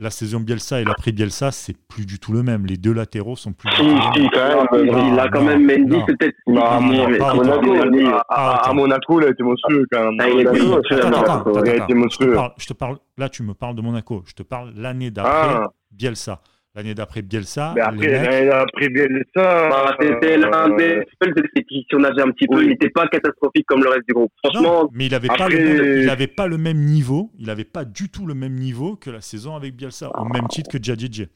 la 0.00 0.10
saison 0.10 0.40
Bielsa 0.40 0.80
et 0.80 0.84
l'après 0.84 1.12
Bielsa, 1.12 1.52
c'est 1.52 1.76
plus 1.88 2.06
du 2.06 2.18
tout 2.18 2.32
le 2.32 2.42
même. 2.42 2.64
Les 2.66 2.76
deux 2.78 2.92
latéraux 2.94 3.36
sont 3.36 3.52
plus. 3.52 3.68
du 3.70 3.76
Si, 3.76 3.82
si, 3.84 4.28
quand 4.30 4.72
même. 4.72 4.86
il, 4.86 5.12
il 5.12 5.18
a 5.20 5.28
quand 5.28 5.42
même 5.42 5.64
Mendy, 5.66 5.84
non. 5.86 6.04
c'est 6.08 6.16
peut-être. 6.16 6.36
Ah, 6.56 6.76
à. 6.76 6.80
Monaco, 6.80 7.74
Mendy, 7.74 8.06
À, 8.06 8.24
à- 8.28 8.68
à 8.70 8.72
Monaco, 8.72 9.20
il 9.20 9.26
a 9.26 9.30
été 9.30 9.42
monstrueux 9.42 9.86
quand 9.92 10.04
même. 10.04 10.16
Ah, 10.18 10.28
il 10.28 10.48
a- 10.48 10.52
été 10.52 11.94
monstrueux. 11.94 12.32
parle- 12.34 12.52
je 12.58 12.66
te 12.66 12.72
parle, 12.72 12.96
là, 13.18 13.28
tu 13.28 13.42
me 13.42 13.52
parles 13.54 13.74
de 13.76 13.82
Monaco. 13.82 14.22
Je 14.26 14.32
te 14.32 14.42
parle 14.42 14.72
l'année 14.74 15.10
d'après 15.10 15.30
Ah, 15.32 15.66
Bielsa. 15.90 16.40
L'année 16.76 16.94
d'après 16.94 17.22
Bielsa, 17.22 17.72
mais 17.74 17.80
après, 17.80 18.06
l'année 18.12 18.48
après 18.48 18.88
Bielsa. 18.90 19.24
Bah, 19.34 19.96
c'était 20.00 20.36
l'un 20.36 20.70
euh, 20.70 20.76
des 20.76 21.02
seuls 21.20 21.34
c'est 21.56 21.64
qui, 21.64 21.84
un 22.22 22.30
petit 22.30 22.46
peu, 22.46 22.58
Oui. 22.58 22.64
il 22.66 22.68
n'était 22.68 22.90
pas 22.90 23.08
catastrophique 23.08 23.66
comme 23.66 23.82
le 23.82 23.88
reste 23.88 24.06
du 24.06 24.14
groupe. 24.14 24.30
Non, 24.44 24.50
Franchement, 24.52 24.90
mais 24.92 25.06
il 25.06 25.10
n'avait 25.10 25.26
pas, 25.26 25.34
après- 25.34 25.48
le 25.48 25.82
même- 26.06 26.18
il 26.20 26.28
pas 26.28 26.46
le 26.46 26.58
même 26.58 26.78
niveau. 26.78 27.32
Il 27.40 27.46
n'avait 27.46 27.64
pas 27.64 27.84
du 27.84 28.08
tout 28.08 28.24
le 28.24 28.34
même 28.34 28.54
niveau 28.54 28.94
que 28.94 29.10
la 29.10 29.20
saison 29.20 29.56
avec 29.56 29.74
Bielsa, 29.74 30.10
au 30.16 30.24
même 30.26 30.46
titre 30.46 30.70
que 30.70 30.78
Djadjedje. 30.80 31.26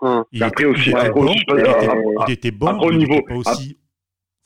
Hum. 0.00 0.22
Il 0.30 0.42
Après 0.44 0.62
était- 0.64 0.70
aussi, 0.72 0.82
il 0.86 0.88
était 0.90 0.98
après 0.98 1.10
bon, 1.20 1.24
aussi, 1.26 1.38
je 1.48 1.54
il 1.54 1.60
était- 1.60 1.88
il 2.28 2.32
était 2.32 2.50
bon, 2.52 2.66
mais 2.78 2.86
il 2.92 2.98
niveau. 2.98 3.12
n'était 3.14 3.26
pas 3.26 3.34
aussi 3.34 3.78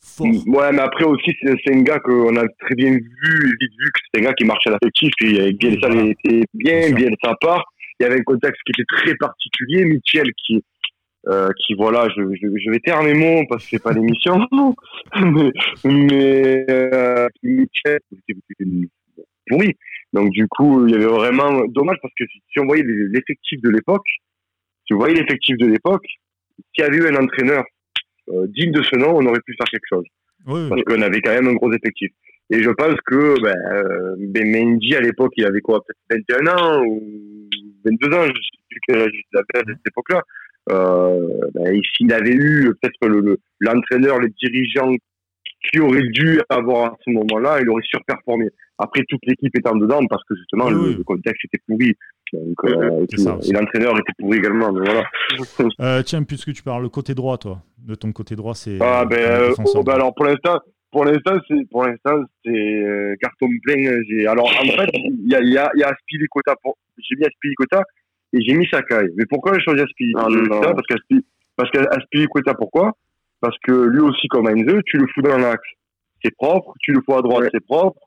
fort. 0.01 0.27
Ouais, 0.47 0.71
mais 0.71 0.79
après 0.81 1.03
aussi, 1.03 1.31
c'est 1.43 1.71
un 1.75 1.81
gars 1.81 1.99
qu'on 1.99 2.35
a 2.35 2.45
très 2.61 2.75
bien 2.75 2.91
vu, 2.93 3.55
vite 3.61 3.71
vu 3.77 3.91
que 3.93 3.99
c'est 4.11 4.21
un 4.21 4.23
gars 4.23 4.33
qui 4.33 4.45
marchait 4.45 4.69
à 4.69 4.73
l'affectif, 4.73 5.11
et 5.21 5.53
Bielsa 5.53 5.87
était 5.89 6.45
bien, 6.55 6.91
bien 6.93 7.09
sa 7.23 7.35
part. 7.41 7.63
Il 7.99 8.03
y 8.03 8.05
avait 8.05 8.19
un 8.19 8.23
contexte 8.23 8.61
qui 8.65 8.71
était 8.71 8.87
très 8.87 9.15
particulier. 9.15 9.85
Michel 9.85 10.31
qui, 10.45 10.63
euh, 11.27 11.49
qui 11.59 11.73
voilà, 11.75 12.07
je, 12.15 12.21
je, 12.41 12.47
je 12.47 12.71
vais 12.71 12.79
taire 12.79 13.03
mes 13.03 13.13
mots 13.13 13.43
parce 13.49 13.63
que 13.63 13.71
c'est 13.71 13.83
pas 13.83 13.91
l'émission, 13.91 14.39
mais, 15.21 15.51
mais 15.83 16.65
euh, 16.69 17.27
Michel, 17.43 17.99
oui. 19.51 19.75
Donc 20.13 20.31
du 20.31 20.47
coup, 20.47 20.87
il 20.87 20.93
y 20.93 20.95
avait 20.95 21.05
vraiment 21.05 21.65
dommage 21.67 21.97
parce 22.01 22.13
que 22.17 22.25
si 22.25 22.59
on 22.59 22.65
voyait 22.65 22.83
l'effectif 22.83 23.61
de 23.61 23.69
l'époque, 23.69 24.07
si 24.87 24.93
vous 24.93 24.99
voyez 24.99 25.15
l'effectif 25.15 25.57
de 25.57 25.67
l'époque, 25.67 26.05
s'il 26.73 26.83
y 26.83 26.87
avait 26.87 26.97
eu 26.97 27.07
un 27.07 27.21
entraîneur 27.21 27.63
euh, 28.29 28.47
digne 28.47 28.71
de 28.71 28.81
ce 28.81 28.95
nom, 28.95 29.15
on 29.15 29.25
aurait 29.25 29.41
pu 29.45 29.55
faire 29.55 29.67
quelque 29.69 29.87
chose. 29.87 30.05
Parce 30.69 30.83
qu'on 30.83 31.01
avait 31.01 31.21
quand 31.21 31.33
même 31.33 31.47
un 31.47 31.53
gros 31.53 31.71
effectif. 31.73 32.11
Et 32.49 32.63
je 32.63 32.69
pense 32.71 32.95
que 33.05 33.39
ben, 33.41 33.55
euh, 33.71 34.15
ben 34.17 34.49
Mendy 34.49 34.95
à 34.95 35.01
l'époque, 35.01 35.33
il 35.37 35.45
avait 35.45 35.61
quoi, 35.61 35.81
peut-être 35.85 36.23
21 36.29 36.47
ans 36.47 36.83
ou 36.83 37.39
22 37.89 38.15
ans, 38.15 38.21
âge 38.21 38.31
il 38.87 38.95
avait 38.95 39.09
à 39.53 39.59
cette 39.59 39.87
époque-là. 39.87 40.21
Euh, 40.71 41.27
ben, 41.53 41.81
s'il 41.95 42.13
avait 42.13 42.33
eu 42.33 42.71
peut-être 42.81 43.07
l'entraîneur, 43.59 44.19
le, 44.19 44.27
le 44.27 44.33
dirigeant 44.39 44.93
qui 45.71 45.79
aurait 45.79 46.07
dû 46.09 46.41
avoir 46.49 46.93
à 46.93 46.97
ce 47.03 47.11
moment-là, 47.11 47.59
il 47.61 47.69
aurait 47.69 47.83
surperformé. 47.83 48.47
Après, 48.77 49.03
toute 49.09 49.19
l'équipe 49.25 49.55
étant 49.57 49.75
dedans, 49.75 50.05
parce 50.07 50.23
que 50.23 50.35
justement, 50.35 50.69
le, 50.69 50.93
le, 50.93 51.03
contexte 51.03 51.43
était 51.45 51.61
pourri. 51.67 51.93
Donc, 52.31 52.55
euh, 52.63 53.05
et 53.43 53.51
l'entraîneur 53.51 53.97
était 53.99 54.13
pourri 54.17 54.37
également. 54.37 54.71
Mais 54.71 54.85
voilà. 54.85 55.03
Euh, 55.81 56.01
tiens, 56.03 56.23
puisque 56.23 56.53
tu 56.53 56.63
parles 56.63 56.83
le 56.83 56.89
côté 56.89 57.13
droit, 57.13 57.37
toi, 57.37 57.61
de 57.77 57.95
ton 57.95 58.11
côté 58.13 58.35
droit, 58.35 58.53
c'est. 58.55 58.77
Ah, 58.79 59.03
ben, 59.05 59.19
euh, 59.19 59.53
oh, 59.57 59.83
ben, 59.83 59.93
alors 59.93 60.13
pour 60.15 60.25
l'instant, 60.25 60.59
pour 60.91 61.05
l'instant, 61.05 61.37
c'est 61.47 61.69
pour 61.69 61.85
l'instant, 61.85 62.23
c'est 62.43 62.51
euh, 62.51 63.15
carton 63.21 63.47
plein. 63.63 63.91
J'ai 64.09 64.25
alors 64.27 64.47
en 64.47 64.65
fait, 64.65 64.89
il 64.93 65.29
y 65.29 65.35
a, 65.35 65.41
y 65.41 65.57
a, 65.57 65.69
y 65.75 65.83
a. 65.83 65.93
Pour... 66.61 66.77
J'ai 66.97 67.15
mis 67.15 67.25
Aspilicueta 67.25 67.83
et 68.33 68.41
j'ai 68.41 68.53
mis 68.53 68.67
Sakai. 68.67 69.07
Mais 69.15 69.25
pourquoi 69.29 69.53
j'ai 69.53 69.61
choisi 69.61 69.81
Aspilicueta 69.81 70.61
ah, 70.63 70.73
Parce 71.55 71.71
qu'Aspilicueta, 71.71 72.53
parce 72.53 72.57
pourquoi? 72.57 72.93
Parce 73.41 73.57
que 73.59 73.71
lui 73.71 74.01
aussi, 74.01 74.27
comme 74.27 74.49
Enzo, 74.49 74.81
tu 74.85 74.97
le 74.97 75.07
fous 75.13 75.21
dans 75.21 75.37
l'axe, 75.37 75.69
c'est 76.23 76.35
propre. 76.35 76.73
Tu 76.81 76.91
le 76.91 77.01
fous 77.05 77.15
à 77.15 77.21
droite, 77.21 77.43
ouais. 77.43 77.49
c'est 77.53 77.65
propre. 77.65 78.01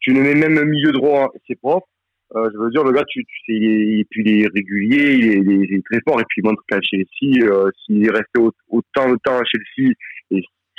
Tu 0.00 0.12
le 0.12 0.20
mets 0.20 0.34
même 0.34 0.64
milieu 0.64 0.92
droit, 0.92 1.30
c'est 1.46 1.58
propre. 1.58 1.88
Euh, 2.36 2.50
je 2.52 2.58
veux 2.58 2.70
dire, 2.70 2.82
le 2.82 2.92
gars, 2.92 3.04
tu, 3.06 3.24
tu 3.24 3.36
sais, 3.46 3.52
il 3.52 4.00
est, 4.00 4.04
puis 4.10 4.22
il 4.24 4.42
est 4.42 4.48
régulier, 4.52 5.14
il 5.14 5.26
est, 5.28 5.36
il 5.36 5.74
est, 5.74 5.82
très 5.84 6.00
fort, 6.06 6.20
et 6.20 6.24
puis 6.28 6.40
il 6.42 6.48
montre 6.48 6.62
qu'à 6.68 6.80
Chelsea, 6.80 7.44
euh, 7.44 7.70
s'il 7.84 8.04
est 8.04 8.10
resté 8.10 8.40
autant 8.40 9.10
de 9.10 9.16
temps 9.22 9.38
à 9.38 9.44
Chelsea, 9.44 9.92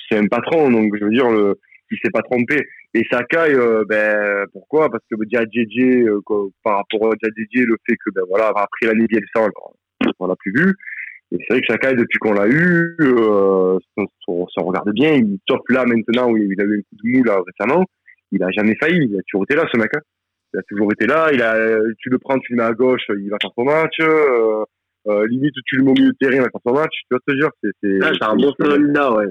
c'est 0.09 0.17
un 0.17 0.27
patron, 0.27 0.69
donc 0.69 0.95
je 0.97 1.05
veux 1.05 1.11
dire, 1.11 1.29
le, 1.29 1.59
il 1.91 1.97
s'est 2.03 2.11
pas 2.11 2.21
trompé. 2.21 2.57
Et 2.93 3.03
Sakai, 3.11 3.53
euh, 3.53 3.83
ben 3.87 4.45
pourquoi? 4.53 4.89
Parce 4.89 5.03
que 5.09 5.15
Djadjedje, 5.27 6.07
euh, 6.07 6.21
par 6.63 6.77
rapport 6.77 7.11
à 7.11 7.15
Djadjedje, 7.21 7.65
le 7.65 7.77
fait 7.87 7.95
que 7.95 8.11
ben 8.13 8.23
voilà, 8.29 8.47
après 8.55 8.87
l'année 8.87 9.07
Bielsa, 9.07 9.49
on 10.19 10.27
l'a 10.27 10.35
plus 10.37 10.53
vu. 10.55 10.73
Et 11.31 11.37
c'est 11.39 11.53
vrai 11.53 11.61
que 11.61 11.67
Sakai, 11.67 11.95
depuis 11.95 12.19
qu'on 12.19 12.33
l'a 12.33 12.47
eu, 12.47 12.95
euh, 13.01 13.77
on, 13.97 14.07
on, 14.27 14.63
regarde 14.63 14.91
bien, 14.93 15.13
il 15.13 15.39
top 15.45 15.67
là 15.69 15.85
maintenant 15.85 16.31
où 16.31 16.37
il 16.37 16.59
a 16.59 16.63
eu 16.63 16.79
un 16.79 16.81
coup 16.81 17.03
de 17.03 17.09
mou 17.09 17.23
là 17.23 17.39
récemment. 17.45 17.85
Il 18.31 18.43
a 18.43 18.49
jamais 18.51 18.75
failli, 18.79 19.07
il 19.09 19.17
a 19.17 19.21
toujours 19.29 19.43
été 19.43 19.55
là 19.55 19.65
ce 19.71 19.77
mec. 19.77 19.89
Hein 19.95 20.01
il 20.55 20.59
a 20.59 20.63
toujours 20.63 20.91
été 20.91 21.05
là. 21.05 21.29
Il 21.33 21.41
a, 21.41 21.55
tu 21.99 22.09
le 22.09 22.17
prends, 22.17 22.39
tu 22.39 22.53
le 22.53 22.57
mets 22.57 22.67
à 22.67 22.73
gauche, 22.73 23.03
il 23.09 23.29
va 23.29 23.37
faire 23.41 23.51
son 23.55 23.63
match. 23.63 23.95
Euh, 23.99 24.63
euh, 25.07 25.27
limite, 25.27 25.53
tu 25.65 25.77
le 25.77 25.83
mets 25.83 25.91
au 25.91 25.93
milieu 25.93 26.11
de 26.11 26.17
terrain, 26.19 26.37
va 26.37 26.49
faire 26.49 26.61
son 26.65 26.73
match. 26.73 26.93
Tu 27.09 27.13
vas 27.13 27.19
te 27.27 27.33
dire, 27.33 27.49
c'est, 27.63 27.71
c'est, 27.81 27.99
ah, 28.01 28.11
c'est 28.13 28.27
un 28.27 28.35
bon 28.35 28.53
soldat, 28.59 29.11
ouais. 29.13 29.25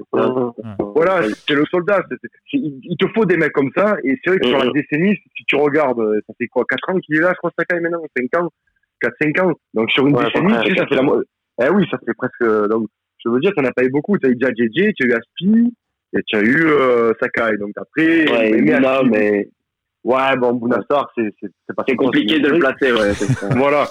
Voilà, 0.95 1.23
c'est 1.47 1.55
le 1.55 1.65
soldat. 1.67 2.03
C'est, 2.09 2.17
c'est, 2.23 2.59
il 2.59 2.97
te 2.99 3.07
faut 3.15 3.25
des 3.25 3.37
mecs 3.37 3.53
comme 3.53 3.71
ça. 3.77 3.97
Et 4.05 4.17
c'est 4.23 4.31
vrai 4.31 4.39
que 4.39 4.49
sur 4.49 4.59
la 4.59 4.71
décennie, 4.73 5.17
si 5.37 5.45
tu 5.47 5.57
regardes, 5.57 6.03
ça 6.27 6.35
fait 6.39 6.47
quoi, 6.47 6.65
4 6.69 6.91
ans 6.91 6.99
qu'il 7.01 7.17
est 7.17 7.21
là, 7.21 7.31
je 7.31 7.39
crois, 7.39 7.51
Sakai 7.59 7.81
maintenant, 7.81 8.03
5 8.17 8.43
ans, 8.43 8.51
4, 9.01 9.15
5 9.21 9.41
ans. 9.41 9.53
Donc 9.75 9.91
sur 9.91 10.07
une 10.07 10.17
ouais, 10.17 10.25
décennie, 10.25 10.55
tu 10.65 10.71
sais, 10.71 10.79
ça 10.79 10.87
fait 10.87 10.95
la 10.95 11.03
Eh 11.67 11.71
oui, 11.71 11.87
ça 11.91 11.99
fait 12.05 12.15
presque, 12.17 12.69
donc, 12.69 12.89
je 13.25 13.31
veux 13.31 13.41
dire, 13.41 13.53
t'en 13.57 13.65
as 13.65 13.73
pas 13.73 13.85
eu 13.85 13.91
beaucoup. 13.91 14.17
Tu 14.19 14.27
as 14.27 14.31
eu 14.31 14.37
déjà 14.37 14.53
JJ, 14.53 14.93
tu 14.95 15.05
as 15.05 15.07
eu 15.07 15.13
Aspi, 15.13 15.75
et 16.17 16.23
tu 16.27 16.37
as 16.37 16.43
eu 16.43 16.67
euh, 16.67 17.13
Sakai. 17.21 17.57
Donc 17.59 17.73
après, 17.77 18.31
ouais, 18.31 18.61
mais, 18.61 18.81
mais 19.11 19.49
Ouais, 20.05 20.37
bon, 20.37 20.53
Bounassar, 20.53 21.11
c'est, 21.17 21.35
c'est, 21.41 21.51
c'est 21.67 21.75
pas 21.75 21.83
C'est 21.89 21.97
compliqué 21.97 22.39
de 22.39 22.49
le 22.49 22.59
placer, 22.59 22.93
ouais. 22.93 23.13
voilà. 23.57 23.89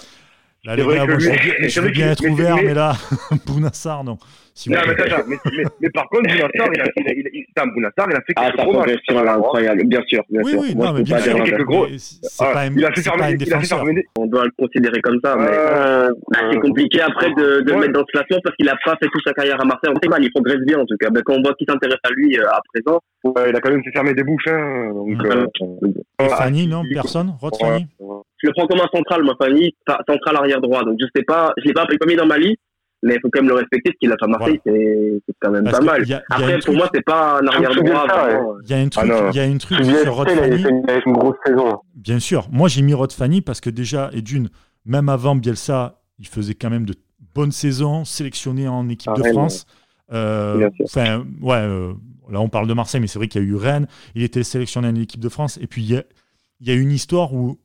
Là, 0.66 0.78
les 0.78 0.84
gars, 0.86 1.06
moi, 1.06 1.20
je 1.20 1.82
veux 1.82 1.90
bien 1.90 2.12
être 2.12 2.26
ouvert, 2.26 2.56
mais, 2.56 2.64
mais 2.64 2.74
là, 2.74 2.96
Bounassar, 3.46 4.04
non. 4.04 4.18
Si 4.56 4.70
non, 4.70 4.78
mais, 4.86 4.94
mais, 5.28 5.38
mais, 5.58 5.64
mais, 5.82 5.90
par 5.90 6.08
contre, 6.10 6.30
Bounassar, 6.30 6.70
il 6.72 6.82
a, 6.82 6.86
il 6.96 7.08
a, 7.08 7.14
il 7.16 7.26
a, 7.26 7.64
il 7.64 7.72
Bounassar, 7.74 8.08
il 8.08 8.16
a 8.16 8.22
fait 8.22 8.34
ah, 8.36 8.52
quelques 8.52 8.58
gros 8.58 8.74
matchs. 8.74 9.00
Ah, 9.10 9.34
incroyable, 9.34 9.84
bien 9.86 10.02
sûr, 10.06 10.24
bien 10.30 10.42
oui, 10.44 10.52
sûr. 10.52 10.60
Oui, 10.60 10.76
non, 10.76 10.94
mais 10.94 11.02
bien 11.02 11.18
sûr. 11.18 11.44
quelques 11.44 11.64
gros. 11.64 11.88
C'est 11.98 12.38
pas 12.38 12.62
un, 12.62 12.72
il 12.72 12.86
a 12.86 12.92
fait 12.92 13.02
fermer, 13.02 13.36
il 13.40 13.54
a 13.54 13.60
fait 13.60 13.66
fermer. 13.66 14.06
On 14.16 14.28
doit 14.28 14.46
le 14.46 14.52
considérer 14.56 15.02
comme 15.02 15.20
ça, 15.24 15.36
mais 15.36 15.48
euh, 15.50 16.10
bah, 16.32 16.40
c'est 16.52 16.60
compliqué 16.60 17.02
après 17.02 17.32
de, 17.32 17.62
de 17.62 17.72
ouais. 17.72 17.74
le 17.74 17.80
mettre 17.80 17.94
dans 17.94 18.06
ce 18.06 18.12
classement 18.12 18.38
parce 18.44 18.56
qu'il 18.56 18.70
a 18.70 18.76
pas 18.86 18.96
fait 19.02 19.10
toute 19.12 19.24
sa 19.26 19.34
carrière 19.34 19.60
à 19.60 19.66
Marseille. 19.66 19.92
On 19.92 20.00
sait 20.00 20.10
mal, 20.10 20.24
il 20.24 20.32
progresse 20.32 20.62
bien 20.68 20.78
en 20.78 20.86
tout 20.86 20.98
cas. 21.00 21.10
Mais 21.12 21.22
quand 21.24 21.34
on 21.34 21.42
voit 21.42 21.56
qui 21.56 21.66
s'intéresse 21.68 22.00
à 22.04 22.12
lui 22.12 22.38
euh, 22.38 22.48
à 22.48 22.62
présent. 22.72 23.00
Ouais, 23.24 23.50
il 23.50 23.56
a 23.56 23.60
quand 23.60 23.72
même 23.72 23.84
fait 23.84 23.92
fermer 23.92 24.14
des 24.14 24.24
bouches, 24.24 24.48
hein. 24.48 24.92
Donc, 24.94 25.26
euh, 25.26 25.48
Fanny, 26.30 26.68
non, 26.68 26.84
personne? 26.94 27.34
Rod 27.40 27.56
Fanny? 27.60 27.88
Je 28.00 28.48
le 28.48 28.54
prends 28.56 28.68
comme 28.68 28.82
un 28.82 28.90
central, 28.94 29.24
moi, 29.24 29.34
Fanny, 29.42 29.74
central 30.08 30.36
arrière 30.36 30.62
droit. 30.62 30.84
Donc 30.84 30.98
je 31.00 31.08
sais 31.16 31.24
pas, 31.24 31.54
je 31.58 31.64
l'ai 31.66 31.74
pas 31.74 31.88
mis 32.06 32.16
dans 32.16 32.28
ma 32.28 32.38
liste 32.38 32.60
mais 33.04 33.16
il 33.16 33.20
faut 33.22 33.30
quand 33.32 33.42
même 33.42 33.50
le 33.50 33.56
respecter, 33.56 33.92
ce 33.92 33.98
qu'il 34.00 34.12
a 34.12 34.16
fait 34.18 34.26
à 34.26 34.28
Marseille, 34.28 34.60
voilà. 34.66 34.80
c'est 35.28 35.36
quand 35.42 35.52
même 35.52 35.64
Parce 35.66 35.80
pas 35.80 35.84
mal. 35.84 36.08
Y 36.08 36.14
a, 36.14 36.18
y 36.18 36.20
a 36.20 36.24
Après, 36.30 36.54
pour 36.54 36.62
truc... 36.62 36.78
moi, 36.78 36.90
c'est 36.94 37.04
pas 37.04 37.40
un 37.40 37.48
arrière 37.48 37.76
droit. 37.76 38.08
Il 38.64 38.70
y 38.70 38.74
a 38.74 38.78
un 38.78 38.88
truc, 38.88 39.12
ah 39.12 39.30
il 39.32 39.36
y 39.36 39.40
a 39.40 39.46
une 39.46 39.58
truc 39.58 39.84
sur 39.84 40.16
Rod 40.16 40.30
Fanny. 40.30 40.64
une 41.06 41.14
grosse 41.14 41.36
saison. 41.46 41.80
Bien 41.96 42.20
sûr. 42.20 42.48
Moi, 42.52 42.70
j'ai 42.70 42.82
mis 42.82 42.94
Rod 42.94 43.12
Fanny 43.12 43.42
parce 43.42 43.60
que 43.60 43.70
déjà, 43.70 44.10
et 44.14 44.22
d'une, 44.22 44.50
même 44.86 45.10
avant 45.10 45.36
Bielsa, 45.36 46.02
il 46.18 46.28
faisait 46.28 46.56
quand 46.56 46.70
même 46.70 46.86
de 46.86 46.96
bonnes 47.36 47.52
saisons, 47.52 48.06
sélectionné 48.06 48.70
en 48.70 48.88
équipe 48.88 49.12
ah, 49.14 49.20
de 49.20 49.30
France. 49.32 49.66
Euh, 50.14 50.70
enfin, 50.86 51.26
ouais, 51.42 51.58
euh, 51.58 51.94
là, 52.30 52.40
on 52.40 52.48
parle 52.48 52.68
de 52.68 52.74
Marseille, 52.74 53.02
mais 53.02 53.08
c'est 53.08 53.20
vrai 53.20 53.28
qu'il 53.28 53.42
y 53.42 53.46
a 53.46 53.48
eu 53.48 53.56
Rennes. 53.56 53.88
Il 54.16 54.24
était 54.24 54.44
sélectionné 54.44 54.88
en 54.88 54.96
équipe 54.96 55.20
de 55.20 55.30
France. 55.30 55.60
Et 55.62 55.68
puis, 55.68 55.84
il 55.84 55.94
y 55.94 56.02
y 56.62 56.72
a 56.72 56.74
une 56.74 56.92
histoire 56.92 57.34
où 57.34 57.60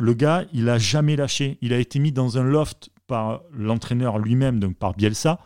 le 0.00 0.14
gars, 0.14 0.44
il 0.52 0.68
a 0.68 0.78
jamais 0.78 1.14
lâché. 1.14 1.58
Il 1.60 1.72
a 1.72 1.78
été 1.78 2.00
mis 2.00 2.10
dans 2.10 2.38
un 2.38 2.42
loft 2.42 2.90
par 3.10 3.42
l'entraîneur 3.52 4.18
lui-même, 4.18 4.60
donc 4.60 4.76
par 4.76 4.94
Bielsa. 4.94 5.40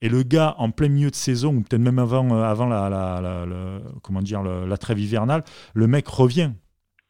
Et 0.00 0.08
le 0.08 0.22
gars, 0.22 0.54
en 0.58 0.70
plein 0.70 0.88
milieu 0.88 1.10
de 1.10 1.14
saison, 1.14 1.54
ou 1.54 1.60
peut-être 1.60 1.82
même 1.82 1.98
avant, 1.98 2.28
euh, 2.30 2.42
avant 2.42 2.66
la, 2.66 2.88
la, 2.88 3.20
la, 3.20 3.46
la 3.46 3.78
comment 4.02 4.22
dire, 4.22 4.42
la 4.42 4.76
trêve 4.78 4.98
hivernale, 4.98 5.44
le 5.74 5.86
mec 5.86 6.08
revient, 6.08 6.52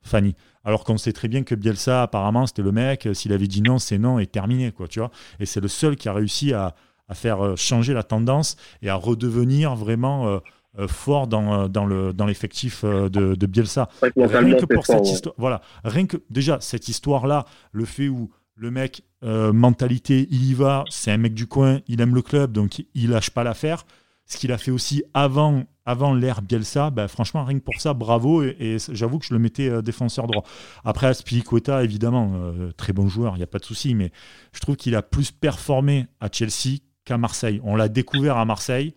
Fanny. 0.02 0.34
Alors 0.64 0.82
qu'on 0.84 0.98
sait 0.98 1.12
très 1.12 1.28
bien 1.28 1.44
que 1.44 1.54
Bielsa, 1.54 2.02
apparemment, 2.02 2.46
c'était 2.46 2.62
le 2.62 2.72
mec, 2.72 3.08
s'il 3.12 3.32
avait 3.32 3.46
dit 3.46 3.62
non, 3.62 3.78
c'est 3.78 3.98
non, 3.98 4.18
et 4.18 4.26
terminé, 4.26 4.72
quoi, 4.72 4.88
tu 4.88 4.98
vois. 4.98 5.10
Et 5.38 5.46
c'est 5.46 5.60
le 5.60 5.68
seul 5.68 5.94
qui 5.96 6.08
a 6.08 6.12
réussi 6.12 6.52
à, 6.52 6.74
à, 7.08 7.14
faire 7.14 7.44
euh, 7.44 7.56
changer 7.56 7.94
la 7.94 8.02
tendance 8.02 8.56
et 8.82 8.88
à 8.88 8.96
redevenir 8.96 9.74
vraiment 9.76 10.26
euh, 10.26 10.88
fort 10.88 11.28
dans, 11.28 11.68
dans, 11.68 11.86
le, 11.86 12.12
dans 12.12 12.26
l'effectif 12.26 12.84
de, 12.84 13.08
de 13.08 13.46
Bielsa. 13.46 13.88
Rien 14.02 14.56
que 14.56 14.66
pour 14.66 14.86
cette 14.86 15.06
histoire, 15.06 15.34
voilà, 15.38 15.60
rien 15.84 16.06
que 16.06 16.16
déjà 16.30 16.58
cette 16.60 16.88
histoire-là, 16.88 17.44
le 17.70 17.84
fait 17.84 18.08
où 18.08 18.30
le 18.56 18.70
mec, 18.70 19.02
euh, 19.22 19.52
mentalité, 19.52 20.28
il 20.30 20.44
y 20.44 20.54
va, 20.54 20.84
c'est 20.88 21.10
un 21.10 21.16
mec 21.16 21.34
du 21.34 21.46
coin, 21.46 21.80
il 21.88 22.00
aime 22.00 22.14
le 22.14 22.22
club, 22.22 22.52
donc 22.52 22.84
il 22.94 23.10
lâche 23.10 23.30
pas 23.30 23.44
l'affaire. 23.44 23.84
Ce 24.26 24.38
qu'il 24.38 24.52
a 24.52 24.58
fait 24.58 24.70
aussi 24.70 25.02
avant, 25.12 25.64
avant 25.84 26.14
l'ère 26.14 26.40
Bielsa, 26.40 26.90
bah, 26.90 27.08
franchement, 27.08 27.44
rien 27.44 27.58
que 27.58 27.64
pour 27.64 27.78
ça, 27.80 27.92
bravo. 27.92 28.42
Et, 28.42 28.78
j'avoue 28.90 29.18
que 29.18 29.26
je 29.26 29.34
le 29.34 29.40
mettais 29.40 29.68
euh, 29.68 29.82
défenseur 29.82 30.26
droit. 30.26 30.44
Après, 30.84 31.08
Aspilicueta, 31.08 31.84
évidemment, 31.84 32.32
euh, 32.36 32.72
très 32.72 32.92
bon 32.92 33.08
joueur, 33.08 33.34
il 33.34 33.38
n'y 33.38 33.42
a 33.42 33.48
pas 33.48 33.58
de 33.58 33.64
souci, 33.64 33.94
mais 33.94 34.12
je 34.52 34.60
trouve 34.60 34.76
qu'il 34.76 34.94
a 34.94 35.02
plus 35.02 35.30
performé 35.30 36.06
à 36.20 36.28
Chelsea 36.30 36.78
qu'à 37.04 37.18
Marseille. 37.18 37.60
On 37.64 37.76
l'a 37.76 37.88
découvert 37.88 38.38
à 38.38 38.44
Marseille, 38.46 38.94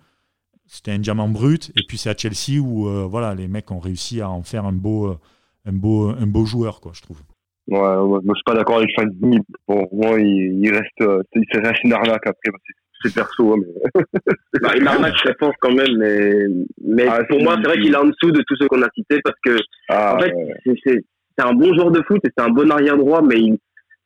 c'était 0.66 0.92
un 0.92 1.00
diamant 1.00 1.28
brut, 1.28 1.72
et 1.76 1.82
puis 1.88 1.98
c'est 1.98 2.10
à 2.10 2.16
Chelsea 2.16 2.62
où 2.62 2.88
voilà, 3.10 3.36
les 3.36 3.48
mecs 3.48 3.72
ont 3.72 3.80
réussi 3.80 4.22
à 4.22 4.30
en 4.30 4.44
faire 4.44 4.66
un 4.66 4.72
beau, 4.72 5.18
beau, 5.66 6.10
un 6.10 6.28
beau 6.28 6.46
joueur, 6.46 6.80
quoi, 6.80 6.92
je 6.94 7.02
trouve. 7.02 7.22
Ouais, 7.68 7.80
moi, 7.80 8.22
je 8.24 8.34
suis 8.34 8.44
pas 8.46 8.56
d'accord 8.56 8.78
avec 8.78 8.90
Fanny. 8.96 9.40
Pour 9.66 9.88
moi, 9.94 10.20
il, 10.20 10.60
il 10.64 10.72
reste, 10.72 11.02
euh, 11.02 11.22
il 11.36 11.60
reste 11.60 11.84
une 11.84 11.94
arnaque 11.94 12.26
après. 12.26 12.52
C'est 13.04 13.14
perso, 13.14 13.58
mais. 13.58 14.02
bah, 14.62 14.76
une 14.76 14.88
arnaque, 14.88 15.16
je 15.24 15.32
pense 15.34 15.54
quand 15.60 15.74
même, 15.74 15.98
mais, 15.98 16.46
mais 16.84 17.06
ah, 17.08 17.24
pour 17.30 17.42
moi, 17.44 17.56
c'est 17.62 17.68
vrai 17.68 17.80
qu'il 17.80 17.94
est 17.94 17.98
en 17.98 18.06
dessous 18.06 18.32
de 18.32 18.42
tous 18.48 18.56
ceux 18.60 18.68
qu'on 18.68 18.82
a 18.82 18.90
cités 18.96 19.20
parce 19.24 19.38
que, 19.44 19.58
ah, 19.90 20.16
en 20.16 20.20
fait, 20.20 20.34
ouais. 20.34 20.76
c'est 20.86 21.46
un 21.46 21.54
bon 21.54 21.74
joueur 21.76 21.92
de 21.92 22.02
foot 22.08 22.20
et 22.24 22.30
c'est 22.36 22.44
un 22.44 22.50
bon 22.50 22.72
arrière 22.72 22.98
droit, 22.98 23.22
mais 23.22 23.36
il, 23.36 23.58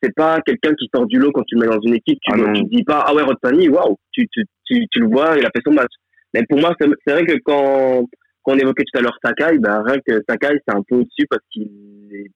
c'est 0.02 0.14
pas 0.16 0.42
quelqu'un 0.42 0.74
qui 0.74 0.90
sort 0.94 1.06
du 1.06 1.20
lot 1.20 1.32
quand 1.32 1.44
tu 1.44 1.56
le 1.56 1.62
mets 1.62 1.74
dans 1.74 1.82
une 1.82 1.94
équipe. 1.94 2.20
Tu, 2.22 2.34
ah, 2.34 2.54
tu 2.54 2.64
dis 2.64 2.84
pas, 2.84 3.06
ah 3.08 3.14
ouais, 3.14 3.22
Rod 3.22 3.38
Fanny, 3.44 3.70
waouh, 3.70 3.98
tu, 4.12 4.28
tu, 4.32 4.44
tu, 4.66 4.86
tu 4.92 5.00
le 5.00 5.08
vois, 5.08 5.38
il 5.38 5.46
a 5.46 5.52
fait 5.56 5.62
son 5.66 5.74
match. 5.74 5.92
Mais 6.34 6.44
pour 6.50 6.60
moi, 6.60 6.74
c'est 6.80 7.12
vrai 7.12 7.26
que 7.26 7.38
quand, 7.44 8.06
quand 8.44 8.54
on 8.54 8.58
évoquait 8.58 8.84
tout 8.92 9.00
à 9.00 9.02
l'heure 9.02 9.18
Sakai, 9.24 9.58
bah, 9.60 9.84
rien 9.86 9.98
que 10.06 10.22
Sakai, 10.28 10.60
c'est 10.68 10.76
un 10.76 10.82
peu 10.88 10.96
au-dessus 10.96 11.28
parce 11.30 11.44
qu'il 11.52 11.70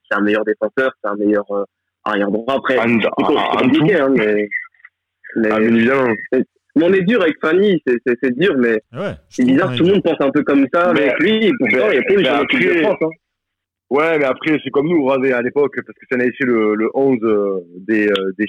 c'est 0.09 0.17
un 0.17 0.21
meilleur 0.21 0.45
défenseur, 0.45 0.91
c'est 1.03 1.09
un 1.09 1.15
meilleur 1.15 1.45
euh, 1.51 1.63
arrière 2.03 2.29
droit. 2.31 2.55
Après, 2.55 2.77
c'est 2.77 3.57
compliqué, 3.59 3.95
hein, 3.99 4.09
mais, 4.15 4.47
mais 5.37 5.49
ah, 5.51 5.61
évidemment. 5.61 6.13
on 6.81 6.93
est 6.93 7.01
dur 7.01 7.21
avec 7.21 7.35
Fanny, 7.41 7.81
c'est 7.85 8.37
dur, 8.39 8.55
mais 8.57 8.81
Ouais, 8.93 9.13
c'est 9.29 9.45
bizarre, 9.45 9.73
est 9.73 9.77
tout 9.77 9.83
le 9.83 9.93
monde 9.93 10.03
pense 10.03 10.19
un 10.21 10.29
peu 10.31 10.43
comme 10.43 10.65
ça 10.73 10.91
Mais- 10.93 11.09
avec 11.09 11.19
lui, 11.19 11.45
et 11.47 11.51
pourtant, 11.59 11.89
il 11.91 11.95
y 11.95 11.97
a 11.97 12.03
pas 12.03 12.13
eu 12.13 12.17
mais 12.17 12.23
jamais 12.23 12.43
équipe 12.43 12.59
de 12.61 12.69
après- 12.69 12.81
France. 12.83 12.97
Hein. 13.01 13.09
Ouais, 13.91 14.17
mais 14.17 14.25
après, 14.25 14.57
c'est 14.63 14.71
comme 14.71 14.87
nous, 14.87 15.09
à 15.11 15.41
l'époque, 15.41 15.75
parce 15.75 15.97
que 15.99 16.05
ça 16.09 16.15
avait 16.19 16.31
fait 16.31 16.45
le, 16.45 16.73
le 16.75 16.89
11 16.95 17.17
euh, 17.23 17.59
des, 17.87 18.07
euh, 18.07 18.31
des 18.37 18.45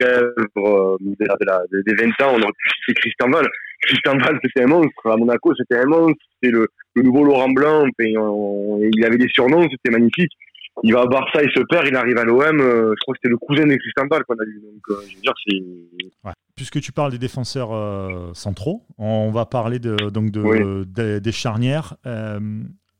chèvres 0.00 0.32
euh, 0.56 0.96
de 1.00 1.24
la- 1.24 1.36
de 1.36 1.44
la- 1.46 1.62
des 1.70 1.82
des 1.84 1.94
20 2.02 2.08
ans, 2.22 2.32
on 2.34 2.42
aurait 2.42 2.52
pu 2.58 2.70
citer 2.80 2.94
Christian 2.94 3.30
Val. 3.30 3.46
Christian 3.82 4.18
Val, 4.18 4.38
c'était 4.42 4.64
un 4.64 4.68
monstre. 4.68 5.06
À 5.08 5.16
Monaco, 5.16 5.52
c'était 5.56 5.76
un 5.78 5.86
monstre. 5.86 6.18
C'était 6.34 6.52
le, 6.52 6.66
le 6.94 7.02
nouveau 7.02 7.24
Laurent 7.24 7.48
Blanc. 7.50 7.86
On- 8.18 8.80
il 8.94 9.04
avait 9.04 9.18
des 9.18 9.28
surnoms, 9.28 9.66
c'était 9.70 9.90
magnifique. 9.90 10.32
Il 10.84 10.94
va 10.94 11.02
à 11.02 11.06
Barça, 11.06 11.42
il 11.42 11.50
se 11.50 11.60
perd, 11.68 11.86
il 11.86 11.94
arrive 11.96 12.16
à 12.16 12.24
l'OM. 12.24 12.60
euh, 12.60 12.94
je 12.96 13.00
crois 13.02 13.12
que 13.14 13.18
c'était 13.22 13.28
le 13.28 13.36
cousin 13.36 13.66
de 13.66 13.74
Christian 13.76 14.08
qu'on 14.08 14.16
a 14.34 14.44
eu. 14.46 14.62
Donc, 14.62 14.82
euh, 14.88 15.02
je 15.06 15.16
veux 15.16 15.20
dire, 15.20 15.34
c'est. 15.46 15.56
Ouais. 16.24 16.32
Puisque 16.56 16.80
tu 16.80 16.92
parles 16.92 17.12
des 17.12 17.18
défenseurs 17.18 17.72
euh, 17.74 18.30
centraux, 18.32 18.82
on 18.98 19.30
va 19.30 19.44
parler 19.44 19.78
de, 19.78 19.96
donc 20.10 20.30
de, 20.30 20.40
Oui. 20.40 20.86
des, 20.86 21.20
des 21.20 21.32
charnières. 21.32 21.96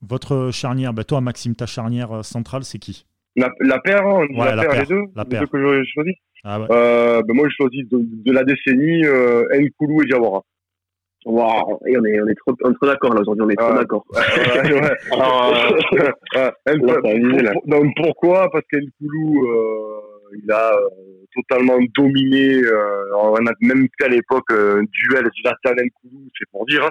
Votre 0.02 0.50
charnière, 0.52 0.92
ben 0.92 1.04
toi 1.04 1.20
Maxime, 1.20 1.54
ta 1.54 1.66
charnière 1.66 2.24
centrale, 2.24 2.64
c'est 2.64 2.78
qui? 2.78 3.06
La, 3.36 3.50
la 3.60 3.78
paire, 3.78 4.04
hein, 4.04 4.26
Ouais, 4.30 4.46
la, 4.46 4.56
la 4.56 4.62
paire, 4.64 4.80
les 4.80 4.86
deux, 4.86 5.02
la 5.14 5.22
les 5.22 5.28
paire. 5.28 5.40
deux 5.42 5.46
que 5.46 5.84
j'ai 5.84 5.90
choisi. 5.92 6.10
ah 6.44 6.60
ouais. 6.60 6.66
Ben 6.68 7.34
moi, 7.34 7.48
je 7.48 7.54
choisis 7.54 7.88
de, 7.88 7.98
de 8.02 8.32
la 8.32 8.44
décennie 8.44 9.02
Nkoulou 9.66 10.02
et 10.02 10.06
Diawara. 10.06 10.42
Waouh, 11.24 11.78
et 11.86 11.96
on 11.96 12.04
est, 12.04 12.20
on 12.20 12.26
est 12.26 12.34
trop, 12.34 12.54
on 12.64 12.70
est 12.72 12.74
trop 12.74 12.86
d'accord 12.86 13.14
là 13.14 13.20
aujourd'hui, 13.20 13.44
on 13.46 13.50
est 13.50 13.54
trop 13.56 13.74
d'accord. 13.74 14.04
Ouais, 14.10 14.72
ouais. 14.72 14.90
Alors, 15.12 15.54
euh, 15.54 16.10
Là, 16.34 16.52
visé, 17.14 17.50
pour- 17.52 17.62
donc, 17.66 17.92
pourquoi? 17.96 18.48
Parce 18.50 18.64
qu'Nkoulou, 18.72 19.46
euh, 19.46 20.38
il 20.42 20.50
a 20.50 20.72
euh, 20.74 20.88
totalement 21.34 21.78
dominé. 21.96 22.56
Euh, 22.64 23.04
on 23.16 23.46
a 23.46 23.52
même 23.60 23.86
fait 23.98 24.06
à 24.06 24.08
l'époque 24.08 24.50
euh, 24.50 24.80
un 24.80 24.84
duel 24.84 25.28
Zlatan-Nkoulou, 25.42 26.28
c'est 26.36 26.48
pour 26.50 26.66
dire. 26.66 26.84
Hein, 26.86 26.90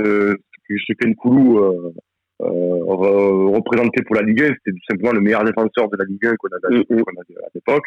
euh, 0.00 0.34
ce 0.34 0.74
que- 0.74 0.80
ce 0.88 0.92
qu'Nkoulou 0.94 1.58
euh, 1.58 1.92
euh, 2.42 2.46
re- 2.46 3.54
représentait 3.56 4.02
pour 4.04 4.16
la 4.16 4.22
Ligue 4.22 4.42
1, 4.42 4.46
c'était 4.46 4.72
tout 4.72 4.84
simplement 4.88 5.12
le 5.12 5.20
meilleur 5.20 5.44
défenseur 5.44 5.88
de 5.90 5.96
la 5.98 6.04
Ligue 6.06 6.26
1 6.26 6.34
qu'on 6.36 6.48
a, 6.48 6.70
Mm, 6.70 6.78
mm. 6.88 7.02
qu'on 7.02 7.20
a 7.20 7.44
à 7.44 7.48
l'époque. 7.54 7.84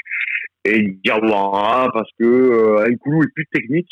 Et 0.65 0.81
Diawara, 1.03 1.89
parce 1.93 2.09
que 2.19 2.25
euh, 2.25 2.87
Nkoulou 2.89 3.23
est 3.23 3.33
plus 3.33 3.47
technique 3.51 3.89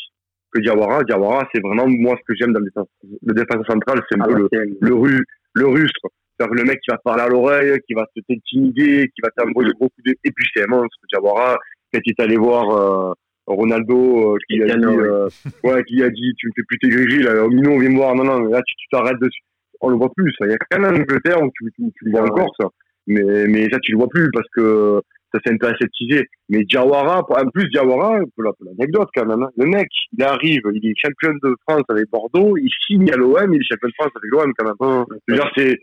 que 0.56 0.62
Diawara. 0.62 1.04
Diawara, 1.04 1.48
c'est 1.54 1.60
vraiment 1.60 1.86
moi 1.88 2.16
ce 2.18 2.24
que 2.26 2.36
j'aime 2.38 2.52
dans 2.52 2.60
le 2.60 2.66
défenseur, 2.66 2.92
le 3.22 3.34
défenseur 3.34 3.66
central, 3.70 4.00
c'est 4.10 4.18
un 4.18 4.22
Ah, 4.22 4.26
peu 4.28 4.34
le, 4.34 4.42
l'ancienne. 4.42 4.74
le, 4.80 4.94
ru, 4.94 5.24
le 5.54 5.66
rustre. 5.66 6.06
C'est-à-dire 6.38 6.54
le 6.54 6.64
mec 6.64 6.78
qui 6.80 6.90
va 6.90 6.98
te 6.98 7.02
parler 7.02 7.22
à 7.22 7.28
l'oreille, 7.28 7.78
qui 7.86 7.94
va 7.94 8.04
te 8.14 8.20
t'intimider, 8.28 9.08
qui 9.14 9.20
va 9.22 9.30
t'envoyer 9.36 9.70
beaucoup 9.80 10.00
de... 10.04 10.12
Et 10.24 10.30
puis 10.30 10.46
c'est 10.54 10.64
un 10.64 10.66
monstre, 10.68 10.96
Diawara, 11.12 11.56
quand 11.92 12.00
il 12.04 12.10
est 12.18 12.22
allé 12.22 12.36
voir 12.36 12.70
euh, 12.70 13.12
Ronaldo, 13.46 14.34
euh, 14.34 14.36
qui, 14.48 14.60
a 14.62 14.66
dit, 14.66 14.70
Cristiano, 14.72 14.90
oui. 15.00 15.08
euh, 15.08 15.28
ouais, 15.64 15.84
qui 15.84 16.02
a 16.02 16.10
dit, 16.10 16.32
tu 16.36 16.48
me 16.48 16.52
fais 16.56 16.62
plus 16.68 16.78
tes 16.78 16.88
gris 16.88 17.22
là, 17.22 17.44
oh, 17.44 17.48
Mino, 17.48 17.78
viens 17.78 17.90
me 17.90 17.96
voir, 17.96 18.14
non, 18.14 18.24
non, 18.24 18.38
là, 18.48 18.60
tu 18.66 18.74
t'arrêtes 18.90 19.18
dessus. 19.20 19.40
On 19.80 19.88
le 19.90 19.96
voit 19.96 20.10
plus, 20.16 20.32
ça. 20.38 20.46
Il 20.46 20.50
y 20.52 20.54
a 20.54 20.58
qu'un 20.58 20.84
en 20.84 20.94
Angleterre 20.96 21.42
où 21.42 21.50
tu, 21.54 21.70
tu, 21.74 21.84
tu 21.96 22.04
le 22.06 22.10
vois 22.12 22.24
Ah, 22.26 22.30
encore, 22.32 22.52
ça. 22.60 22.66
Mais, 23.06 23.46
mais 23.46 23.68
ça, 23.70 23.78
tu 23.80 23.92
le 23.92 23.98
vois 23.98 24.08
plus 24.08 24.30
parce 24.32 24.48
que 24.54 25.00
ça 25.36 25.42
s'est 25.44 25.54
un 25.54 25.58
peu 25.58 25.66
aseptisé. 25.66 26.26
Mais 26.48 26.64
Diawara, 26.64 27.20
en 27.20 27.50
plus, 27.50 27.68
Diawara, 27.68 28.20
l'anecdote 28.60 29.08
quand 29.14 29.26
même, 29.26 29.42
hein, 29.42 29.50
le 29.56 29.66
mec, 29.66 29.88
il 30.16 30.22
arrive, 30.24 30.62
il 30.72 30.90
est 30.90 30.94
champion 30.96 31.36
de 31.42 31.54
France 31.68 31.82
avec 31.88 32.08
Bordeaux, 32.10 32.56
il 32.56 32.70
signe 32.86 33.10
à 33.12 33.16
l'OM, 33.16 33.52
il 33.52 33.60
est 33.60 33.64
champion 33.64 33.88
de 33.88 33.94
France 33.98 34.12
avec 34.14 34.30
l'OM 34.30 34.52
quand 34.56 34.64
même. 34.64 35.04
Dire, 35.28 35.50
c'est, 35.56 35.78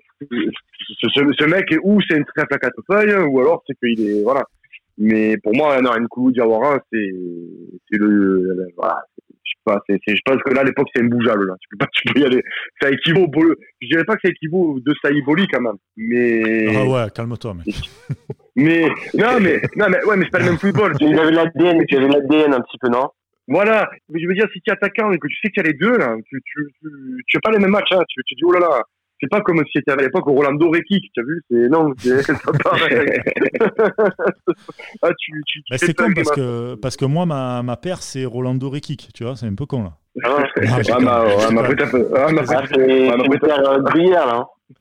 ce, 1.02 1.46
mec, 1.46 1.66
ou 1.84 2.00
c'est 2.08 2.18
une 2.18 2.26
très 2.26 2.44
à 2.44 2.58
quatre 2.58 2.82
feuilles, 2.90 3.16
ou 3.28 3.40
alors 3.40 3.64
c'est 3.68 3.76
qu'il 3.76 4.08
est, 4.08 4.24
voilà. 4.24 4.44
Mais 4.98 5.38
pour 5.38 5.56
moi, 5.56 5.82
non, 5.82 5.92
Nkoulou 6.00 6.32
Diawara, 6.32 6.80
c'est, 6.92 7.12
c'est 7.90 7.98
le, 7.98 8.70
voilà. 8.78 9.02
Je 9.44 9.52
sais 9.52 9.62
pas, 9.66 9.82
c'est, 9.90 10.00
je 10.08 10.22
pense 10.24 10.42
que 10.44 10.54
là, 10.54 10.62
à 10.62 10.64
l'époque, 10.64 10.88
c'est 10.96 11.02
imbougeable, 11.02 11.48
là. 11.48 11.56
Tu 11.60 11.68
peux 11.72 11.78
pas, 11.78 11.88
tu 11.92 12.14
peux 12.14 12.20
y 12.20 12.26
aller. 12.26 12.42
Ça 12.82 12.92
équivaut, 12.92 13.28
je 13.82 13.88
dirais 13.88 14.06
pas 14.06 14.16
que 14.16 14.22
ça 14.24 14.30
équivaut 14.30 14.80
de 14.80 14.94
Saïboli 15.02 15.48
quand 15.48 15.62
même. 15.62 15.78
Mais, 15.98 16.76
Ah 16.76 16.86
ouais, 16.86 17.10
calme-toi, 17.14 17.56
mec. 17.56 17.76
mais, 18.56 18.88
non, 19.14 19.40
mais, 19.42 19.62
non, 19.76 19.86
mais, 19.90 20.04
ouais, 20.06 20.18
mais 20.18 20.26
c'est 20.26 20.32
pas 20.32 20.40
le 20.40 20.46
même 20.46 20.58
football. 20.60 20.94
il 21.00 21.18
avait 21.20 21.32
l'ADN, 21.32 21.84
il 21.88 21.98
avait 21.98 22.08
l'ADN 22.08 22.54
un 22.54 22.62
petit 22.62 22.78
peu, 22.80 22.90
non? 22.90 23.10
Voilà. 23.48 23.90
Mais 24.10 24.22
je 24.22 24.28
veux 24.28 24.34
dire, 24.36 24.48
si 24.54 24.62
tu 24.62 24.70
es 24.70 24.74
attaquant 24.74 25.12
et 25.12 25.18
que 25.20 25.28
tu 25.28 25.36
sais 25.44 25.50
qu'il 25.52 25.64
y 25.64 25.66
a 25.68 25.70
les 25.72 25.78
deux, 25.78 25.98
là, 25.98 26.16
tu, 26.30 26.40
tu, 26.46 26.68
tu, 26.82 26.88
tu 27.28 27.38
fais 27.38 27.42
pas 27.42 27.52
les 27.52 27.60
mêmes 27.60 27.72
matchs, 27.72 27.92
hein. 27.92 28.02
Tu, 28.08 28.22
tu 28.26 28.36
dis, 28.36 28.44
oh 28.46 28.52
là 28.54 28.60
là. 28.60 28.82
C'est 29.22 29.30
pas 29.30 29.40
comme 29.42 29.58
si 29.66 29.72
c'était 29.76 29.92
à 29.94 29.96
l'époque 29.96 30.28
au 30.28 30.34
Rolando 30.34 30.70
Rekic, 30.70 31.06
tu 31.14 31.22
as 31.22 31.24
vu? 31.24 31.42
C'est, 31.50 31.70
non, 31.70 31.94
c'est, 31.98 32.26
pareil. 32.62 33.22
ah, 35.02 35.10
tu, 35.18 35.32
tu, 35.48 35.64
tu 35.64 35.72
Bah, 35.72 35.78
c'est 35.78 35.94
con 35.94 36.12
parce 36.14 36.32
que, 36.32 36.76
parce 36.76 36.98
que 36.98 37.06
moi, 37.06 37.26
ma, 37.26 37.64
ma 37.64 37.78
paire, 37.78 38.02
c'est 38.02 38.26
Rolando 38.26 38.70
Rekic. 38.70 39.10
Tu 39.14 39.24
vois, 39.24 39.36
c'est 39.36 39.46
un 39.46 39.56
peu 39.56 39.66
con 39.66 39.84
là. 39.84 39.94
Ah, 40.26 40.38
Ah, 40.40 40.44
Ah, 40.58 40.82
quand 40.86 41.02
bah, 41.02 41.24
même- 41.26 41.38
ouais, 41.38 41.54
mais 41.54 41.60
après, 41.62 41.76
t'as 41.76 41.88
pas, 41.90 41.98
ah, 42.16 42.32
mais 42.32 42.42
Ah, 42.48 42.54
après, 42.54 42.68
c'est 42.68 42.86
c'est 42.86 43.10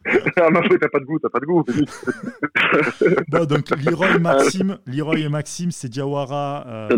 Ah, 0.36 0.42
ah, 0.42 0.46
après, 0.46 0.78
t'as 0.78 0.88
pas 0.88 0.98
de 0.98 1.04
goût, 1.04 1.18
t'as 1.18 1.28
pas 1.28 1.40
de 1.40 1.46
goût. 1.46 1.64
Bon, 3.28 3.44
donc 3.44 3.70
Leroy 3.84 4.18
Maxime, 4.18 4.78
Leroy 4.86 5.20
et 5.20 5.28
Maxime, 5.28 5.70
c'est 5.70 5.88
Diawara, 5.88 6.64
euh. 6.66 6.88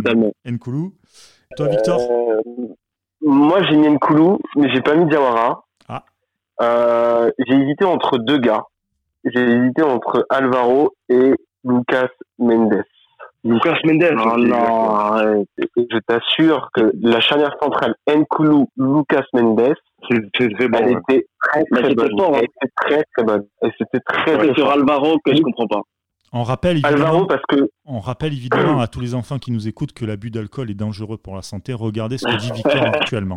Toi, 1.57 1.68
Victor 1.68 2.00
Euh, 2.00 2.40
moi, 3.20 3.62
j'ai 3.64 3.76
mis 3.76 3.88
Nkoulou, 3.88 4.38
mais 4.57 4.72
j'ai 4.72 4.80
pas 4.80 4.94
mis 4.94 5.07
Diawara. 5.07 5.64
Ah. 5.88 6.04
Euh, 6.61 7.30
j'ai 7.46 7.54
hésité 7.54 7.85
entre 7.85 8.18
deux 8.18 8.38
gars. 8.38 8.64
J'ai 9.24 9.40
hésité 9.40 9.83
entre 9.83 10.26
Alvaro 10.28 10.94
et 11.09 11.35
Lucas 11.64 12.09
Mendes. 12.38 12.85
Lucas 13.44 13.78
Mendes. 13.85 14.11
Non, 14.12 14.35
aussi, 14.35 14.48
non, 14.48 15.44
je 15.76 15.98
t'assure 16.07 16.70
que 16.74 16.92
la 17.00 17.20
charnière 17.20 17.57
centrale 17.62 17.94
Nkoulou 18.09 18.68
Lucas 18.76 19.24
Mendes, 19.33 19.74
C'est, 20.08 20.68
bon. 20.68 20.78
elle 20.78 20.84
ouais. 20.86 21.00
était 21.08 21.26
très 21.42 21.64
très 21.64 21.94
bonne. 21.94 22.18
fort, 22.18 22.34
hein. 22.36 22.40
Elle 22.40 22.44
était 22.44 22.72
très 22.76 23.04
très 23.16 23.24
bonne. 23.24 23.44
Et 23.62 23.68
c'était 23.78 24.00
très 24.00 24.32
C'est 24.32 24.38
très 24.38 24.54
sur. 24.54 24.70
Alvaro 24.70 25.18
que 25.24 25.34
je 25.34 25.40
comprends 25.42 25.66
pas. 25.66 25.80
on 26.32 26.42
rappelle, 26.42 26.80
Alvaro 26.84 26.94
évidemment, 26.94 27.26
parce 27.26 27.42
que 27.48 27.70
on 27.86 28.00
rappelle 28.00 28.32
évidemment 28.32 28.80
à 28.80 28.86
tous 28.86 29.00
les 29.00 29.14
enfants 29.14 29.38
qui 29.38 29.52
nous 29.52 29.68
écoutent 29.68 29.92
que 29.92 30.04
l'abus 30.04 30.30
d'alcool 30.30 30.70
est 30.70 30.74
dangereux 30.74 31.16
pour 31.18 31.34
la 31.36 31.42
santé. 31.42 31.72
Regardez 31.72 32.18
ce 32.18 32.26
que 32.26 32.36
dit 32.36 32.52
Victor 32.52 32.82
actuellement. 32.82 33.36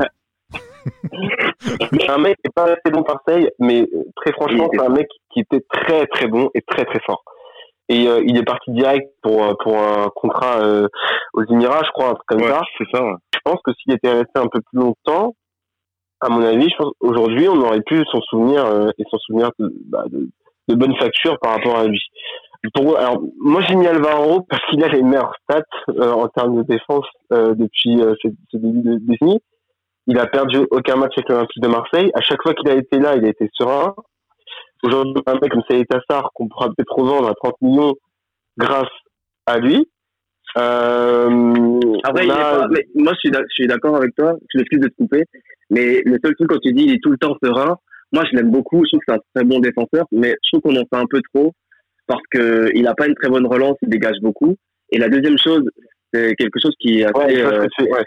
c'est 1.82 2.10
un 2.10 2.17
mec 2.17 2.38
qui 2.38 2.47
est 2.47 2.56
pas 2.56 2.65
resté 2.65 2.91
bon 2.91 3.03
Marseille, 3.08 3.49
mais 3.60 3.88
très 4.15 4.32
franchement, 4.34 4.69
c'est 4.73 4.82
un 4.82 4.89
mec 4.89 5.08
qui 5.32 5.41
était 5.41 5.63
très 5.69 6.06
très 6.08 6.27
bon 6.27 6.49
et 6.53 6.62
très 6.62 6.86
très 6.86 6.99
fort. 7.06 7.23
Et 7.89 8.08
euh, 8.08 8.21
il 8.25 8.38
est 8.38 8.43
parti 8.43 8.71
direct 8.71 9.10
pour 9.21 9.43
euh, 9.43 9.53
pour 9.63 9.77
un 9.77 10.10
contrat 10.15 10.60
euh, 10.60 10.88
aux 11.34 11.43
Émirats, 11.45 11.84
je 11.86 11.91
crois, 11.91 12.10
un 12.10 12.13
truc 12.15 12.27
comme 12.27 12.41
Ouais, 12.41 12.49
ça. 12.49 12.62
c'est 12.77 12.86
ça, 12.93 13.03
ouais. 13.03 13.13
Je 13.34 13.39
pense 13.45 13.60
que 13.63 13.71
s'il 13.73 13.93
était 13.93 14.12
resté 14.12 14.32
un 14.36 14.47
peu 14.47 14.60
plus 14.62 14.80
longtemps, 14.80 15.36
à 16.19 16.30
mon 16.30 16.41
avis, 16.41 16.69
je 16.69 16.75
pense 16.77 16.93
aujourd'hui, 16.99 17.47
on 17.47 17.62
aurait 17.62 17.82
pu 17.82 18.03
s'en 18.12 18.21
souvenir 18.21 18.65
euh, 18.65 18.89
et 18.97 19.03
s'en 19.10 19.17
souvenir 19.19 19.51
de, 19.60 19.73
bah, 19.86 20.06
de, 20.10 20.30
de 20.67 20.75
bonnes 20.75 20.95
factures 20.97 21.38
par 21.39 21.53
rapport 21.53 21.77
à 21.77 21.86
lui. 21.86 22.01
Pour, 22.73 22.97
alors, 22.97 23.21
moi, 23.39 23.62
j'ai 23.62 23.75
mis 23.75 23.88
Alvaro 23.88 24.41
parce 24.41 24.62
qu'il 24.69 24.84
a 24.84 24.88
les 24.88 25.03
meilleures 25.03 25.36
stats 25.43 25.62
euh, 25.89 26.12
en 26.12 26.27
termes 26.27 26.58
de 26.58 26.63
défense 26.63 27.06
euh, 27.32 27.53
depuis 27.53 28.01
euh, 28.01 28.15
ce, 28.21 28.30
ce 28.51 28.58
début 28.58 28.82
de 28.82 28.97
décennie. 29.01 29.39
Il 30.08 30.17
a 30.19 30.25
perdu 30.25 30.65
aucun 30.71 30.95
match 30.95 31.13
avec 31.17 31.30
l'Olympique 31.30 31.62
de 31.62 31.67
Marseille. 31.67 32.12
À 32.13 32.21
chaque 32.21 32.41
fois 32.41 32.53
qu'il 32.53 32.69
a 32.69 32.75
été 32.75 32.99
là, 32.99 33.15
il 33.15 33.25
a 33.25 33.30
été 33.30 33.49
serein. 33.53 33.93
Aujourd'hui, 34.84 35.13
un 35.25 35.34
mec 35.34 35.51
comme 35.51 35.63
Saïd 35.69 35.88
Tassar, 35.88 36.32
qu'on 36.34 36.47
pourra 36.47 36.67
peut-être 36.67 36.93
revendre 36.93 37.27
à 37.27 37.34
30 37.36 37.56
millions 37.62 37.93
grâce 38.58 38.89
à 39.45 39.60
lui. 39.60 39.89
Euh, 40.57 41.79
Après, 42.03 42.25
il 42.25 42.31
est 42.31 42.33
pas- 42.33 42.67
mais 42.71 42.86
moi, 42.95 43.13
je 43.23 43.29
suis 43.49 43.67
d'accord 43.67 43.95
avec 43.97 44.15
toi. 44.15 44.36
Je 44.53 44.57
m'excuse 44.57 44.79
de 44.79 44.88
te 44.88 44.95
couper. 44.95 45.23
Mais 45.69 46.01
le 46.05 46.17
seul 46.23 46.33
truc, 46.36 46.49
quand 46.49 46.60
tu 46.60 46.71
dis 46.73 46.83
il 46.86 46.93
est 46.93 47.03
tout 47.03 47.12
le 47.12 47.17
temps 47.17 47.36
serein, 47.43 47.75
moi, 48.13 48.23
je 48.31 48.38
l'aime 48.38 48.51
beaucoup. 48.51 48.83
Je 48.86 48.89
trouve 48.89 48.99
que 49.01 49.05
c'est 49.10 49.15
un 49.15 49.21
très 49.36 49.43
bon 49.45 49.60
défenseur. 49.60 50.05
Mais 50.12 50.36
je 50.43 50.49
trouve 50.57 50.62
qu'on 50.62 50.75
en 50.79 50.86
fait 50.86 51.01
un 51.01 51.05
peu 51.10 51.21
trop 51.33 51.53
parce 52.07 52.21
que 52.31 52.71
il 52.73 52.88
a 52.88 52.95
pas 52.95 53.07
une 53.07 53.15
très 53.15 53.29
bonne 53.29 53.45
relance. 53.45 53.75
Il 53.81 53.89
dégage 53.89 54.17
beaucoup. 54.21 54.55
Et 54.91 54.97
la 54.97 55.10
deuxième 55.10 55.38
chose, 55.38 55.63
c'est 56.13 56.33
quelque 56.36 56.60
chose 56.62 56.73
qui 56.79 57.01
est 57.01 57.05
assez, 57.05 57.17
Ouais, 57.17 57.41
euh, 57.43 57.65
tu 57.77 57.83
ouais. 57.83 58.03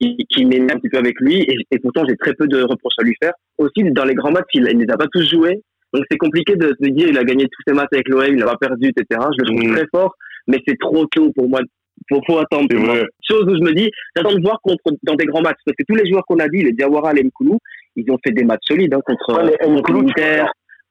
qui, 0.00 0.16
qui 0.30 0.44
m'énerve 0.46 0.76
un 0.76 0.78
petit 0.80 0.88
peu 0.88 0.96
avec 0.98 1.20
lui. 1.20 1.36
Et, 1.42 1.56
et 1.70 1.78
pourtant, 1.78 2.04
j'ai 2.08 2.16
très 2.16 2.32
peu 2.34 2.46
de 2.48 2.62
reproches 2.62 2.94
à 2.98 3.02
lui 3.02 3.14
faire. 3.22 3.34
Aussi, 3.58 3.82
dans 3.90 4.04
les 4.04 4.14
grands 4.14 4.30
matchs, 4.32 4.48
il, 4.54 4.66
il 4.72 4.78
les 4.78 4.90
a 4.90 4.96
pas 4.96 5.06
tous 5.12 5.28
joués. 5.28 5.60
Donc, 5.92 6.04
c'est 6.10 6.16
compliqué 6.16 6.56
de 6.56 6.68
se 6.80 6.88
dire 6.90 7.08
il 7.08 7.18
a 7.18 7.24
gagné 7.24 7.44
tous 7.44 7.62
ses 7.66 7.74
matchs 7.74 7.88
avec 7.92 8.08
l'OM, 8.08 8.24
il 8.26 8.36
n'a 8.36 8.46
pas 8.46 8.56
perdu, 8.56 8.88
etc. 8.88 9.20
Je 9.36 9.42
le 9.44 9.46
trouve 9.50 9.62
Mhm. 9.68 9.74
très 9.76 9.86
fort. 9.92 10.14
Mais 10.46 10.58
c'est 10.66 10.78
trop 10.78 11.06
tôt 11.06 11.30
pour 11.34 11.48
moi. 11.48 11.60
Faut, 12.08 12.20
faut 12.26 12.38
attendre. 12.38 12.66
Chose 13.28 13.44
où 13.44 13.54
je 13.56 13.62
me 13.62 13.72
dis, 13.74 13.90
j'attends 14.16 14.34
de 14.34 14.40
voir 14.42 14.58
contre, 14.62 14.82
dans 15.02 15.14
des 15.14 15.26
grands 15.26 15.42
matchs. 15.42 15.58
Parce 15.64 15.76
que 15.76 15.82
tous 15.86 15.94
les 15.94 16.08
joueurs 16.10 16.24
qu'on 16.26 16.38
a 16.38 16.48
dit, 16.48 16.62
les 16.62 16.72
Diawara, 16.72 17.12
les 17.12 17.24
Mkoulou, 17.24 17.58
ils 17.96 18.10
ont 18.10 18.18
fait 18.24 18.32
des 18.32 18.44
matchs 18.44 18.64
solides 18.66 18.94
hein, 18.94 19.00
contre, 19.04 19.42
Ouais, 19.44 19.56
contre 19.62 19.92
l'Inter, 19.92 20.44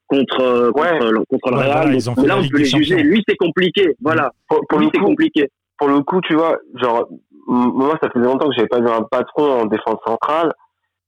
contre, 0.08 0.42
euh, 0.42 0.72
contre, 0.72 0.82
Ouais. 0.82 1.12
le- 1.12 1.26
contre 1.26 1.50
le 1.52 1.58
Ouais, 1.58 1.64
Real. 1.64 1.72
voilà, 1.72 1.86
Donc, 1.86 1.94
ils 1.96 2.10
ont 2.10 2.16
fait 2.16 2.22
là, 2.22 2.28
la 2.28 2.38
on 2.42 2.48
peut 2.48 2.58
les 2.60 2.66
juger. 2.66 2.96
Champions. 2.98 3.10
Lui, 3.10 3.24
c'est 3.28 3.36
compliqué. 3.38 3.96
Voilà. 4.02 4.32
Pour, 4.48 4.60
pour 4.70 4.80
Lui, 4.80 4.86
le 4.86 4.92
c'est 4.94 5.00
coup, 5.00 5.06
compliqué. 5.08 5.48
pour 5.78 5.88
le 5.88 6.00
coup, 6.02 6.22
tu 6.22 6.36
vois, 6.36 6.58
genre, 6.76 7.08
m- 7.10 7.72
moi, 7.74 7.98
ça 8.02 8.10
faisait 8.14 8.26
longtemps 8.26 8.48
que 8.50 8.56
j'avais 8.56 8.68
pas 8.68 8.80
vu 8.80 8.88
un 8.90 9.02
patron 9.04 9.62
en 9.62 9.66
défense 9.66 9.98
centrale. 10.06 10.54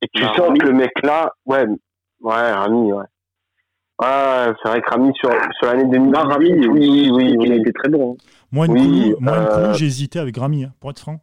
Et 0.02 0.08
tu 0.14 0.24
Non, 0.24 0.30
sens 0.30 0.40
Rami. 0.48 0.60
que 0.60 0.66
le 0.66 0.74
mec 0.74 0.92
là, 1.04 1.32
ouais, 1.46 1.66
ouais, 2.22 2.52
Rami, 2.54 2.92
ouais. 2.92 3.06
Ouais, 4.02 4.54
c'est 4.64 4.70
vrai 4.70 4.82
que 4.82 4.90
Rami 4.90 5.12
sur, 5.16 5.30
sur 5.60 5.68
l'année 5.68 5.86
2000. 5.92 6.12
Non, 6.12 6.20
Rami, 6.22 6.52
oui, 6.68 6.68
oui, 6.70 7.10
oui. 7.12 7.38
Il 7.40 7.52
a 7.52 7.56
été 7.56 7.72
très 7.72 7.90
bon. 7.90 8.14
hein. 8.14 8.24
Moi, 8.52 8.66
Oui, 8.68 8.82
Nkoulou, 8.82 9.18
moi, 9.20 9.34
euh, 9.34 9.74
j'ai 9.74 9.86
hésité 9.86 10.18
avec 10.20 10.36
Rami, 10.38 10.64
hein, 10.64 10.74
pour 10.80 10.90
être 10.90 11.00
franc. 11.00 11.22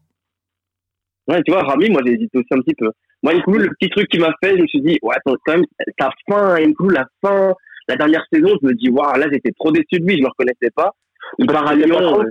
Ouais, 1.27 1.43
tu 1.45 1.53
vois, 1.53 1.62
Rami, 1.64 1.91
moi, 1.91 2.01
j'ai 2.07 2.12
hésité 2.14 2.38
aussi 2.38 2.49
un 2.53 2.61
petit 2.61 2.75
peu. 2.75 2.91
Moi, 3.23 3.35
Nkoulou, 3.35 3.59
le 3.59 3.71
petit 3.79 3.91
truc 3.91 4.09
qui 4.09 4.19
m'a 4.19 4.33
fait, 4.43 4.57
je 4.57 4.62
me 4.62 4.67
suis 4.69 4.81
dit, 4.81 4.99
ouais, 5.03 5.14
attends, 5.17 5.35
quand 5.45 5.55
même, 5.55 5.64
sa 5.99 6.11
fin, 6.29 6.57
Nkoulou, 6.61 6.91
la 6.91 7.07
fin, 7.21 7.53
la 7.88 7.97
dernière 7.97 8.25
saison, 8.33 8.49
je 8.62 8.67
me 8.69 8.75
dis, 8.75 8.91
waouh, 8.91 9.19
là, 9.19 9.27
j'étais 9.33 9.53
trop 9.59 9.73
déçu 9.73 9.99
de 10.01 10.07
lui, 10.07 10.17
je 10.17 10.23
le 10.23 10.29
reconnaissais 10.29 10.71
pas. 10.75 10.93
Il 11.38 11.47
part 11.47 11.67
à 11.67 11.75
Lyon. 11.75 12.23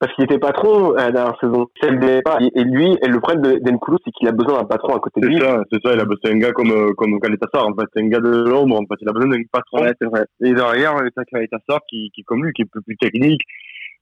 Euh, 0.00 0.06
Parce 0.06 0.14
qu'il 0.14 0.24
était 0.24 0.38
patron 0.38 0.92
euh, 0.92 0.96
la 0.96 1.12
dernière 1.12 1.38
saison. 1.40 1.66
Pas. 2.24 2.38
Et, 2.54 2.64
lui, 2.64 2.96
et 3.02 3.08
le 3.08 3.20
problème 3.20 3.42
de- 3.42 3.58
d'Enkoulou, 3.58 3.98
c'est 4.04 4.10
qu'il 4.12 4.28
a 4.28 4.32
besoin 4.32 4.58
d'un 4.60 4.64
patron 4.66 4.94
à 4.94 5.00
côté 5.00 5.20
de 5.20 5.26
C'est 5.26 5.32
lui. 5.32 5.40
ça, 5.40 5.62
c'est 5.72 5.80
ça. 5.84 5.94
Il 5.94 6.00
a 6.00 6.04
c'est 6.24 6.32
un 6.32 6.38
gars 6.38 6.52
comme 6.52 6.70
euh, 6.70 6.92
comme 6.96 7.18
Kaletassar. 7.20 7.66
En 7.66 7.74
fait, 7.74 7.86
c'est 7.94 8.02
un 8.02 8.08
gars 8.08 8.20
de 8.20 8.28
l'ombre. 8.48 8.76
En 8.76 8.86
fait, 8.86 9.00
il 9.00 9.08
a 9.08 9.12
besoin 9.12 9.30
d'un 9.30 9.42
patron. 9.52 9.82
Ouais, 9.82 9.92
c'est 10.00 10.06
vrai. 10.08 10.24
Et 10.42 10.52
derrière, 10.54 10.94
t'as 11.16 11.24
Kaletassar 11.24 11.80
qui 11.88 12.10
qui 12.14 12.20
est 12.20 12.24
comme 12.24 12.44
lui, 12.44 12.52
qui 12.52 12.62
est 12.62 12.64
un 12.66 12.68
peu 12.72 12.80
plus 12.82 12.96
technique. 12.96 13.42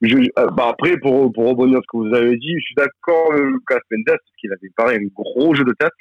Je, 0.03 0.15
euh, 0.17 0.47
bah 0.57 0.69
après, 0.71 0.99
pour 0.99 1.33
pour 1.33 1.49
rebondir 1.49 1.79
sur 1.79 1.83
ce 1.83 1.87
que 1.91 2.09
vous 2.09 2.15
avez 2.15 2.37
dit, 2.37 2.55
je 2.55 2.65
suis 2.65 2.75
d'accord 2.77 3.33
avec 3.33 3.45
Lucas 3.47 3.79
Mendes 3.91 4.05
parce 4.07 4.37
qu'il 4.39 4.53
avait 4.53 4.71
pareil 4.77 4.99
un 4.99 5.09
gros 5.15 5.55
jeu 5.55 5.65
de 5.65 5.73
tête. 5.79 5.93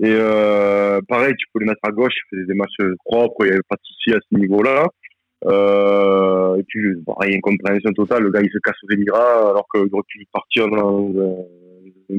Et 0.00 0.08
euh, 0.10 1.00
pareil, 1.08 1.34
tu 1.38 1.46
peux 1.52 1.60
le 1.60 1.66
mettre 1.66 1.80
à 1.84 1.90
gauche, 1.90 2.12
il 2.14 2.36
faisait 2.36 2.46
des 2.46 2.54
matchs 2.54 2.76
propres, 3.04 3.36
il 3.40 3.44
n'y 3.46 3.52
avait 3.52 3.60
pas 3.68 3.76
de 3.76 3.82
souci 3.84 4.12
à 4.14 4.18
ce 4.20 4.36
niveau-là. 4.38 4.86
Euh, 5.46 6.56
et 6.56 6.62
puis, 6.64 6.80
bon, 7.06 7.14
il 7.22 7.30
y 7.30 7.32
a 7.32 7.34
une 7.36 7.40
compréhension 7.40 7.92
totale. 7.92 8.22
Le 8.24 8.30
gars, 8.30 8.40
il 8.42 8.50
se 8.50 8.58
casse 8.58 8.76
aux 8.84 8.92
Émirats 8.92 9.50
alors 9.50 9.66
qu'il 9.72 9.88
aurait 9.92 10.02
pu 10.08 10.24
partir 10.32 10.68
dans, 10.68 11.00
dans- 11.10 11.46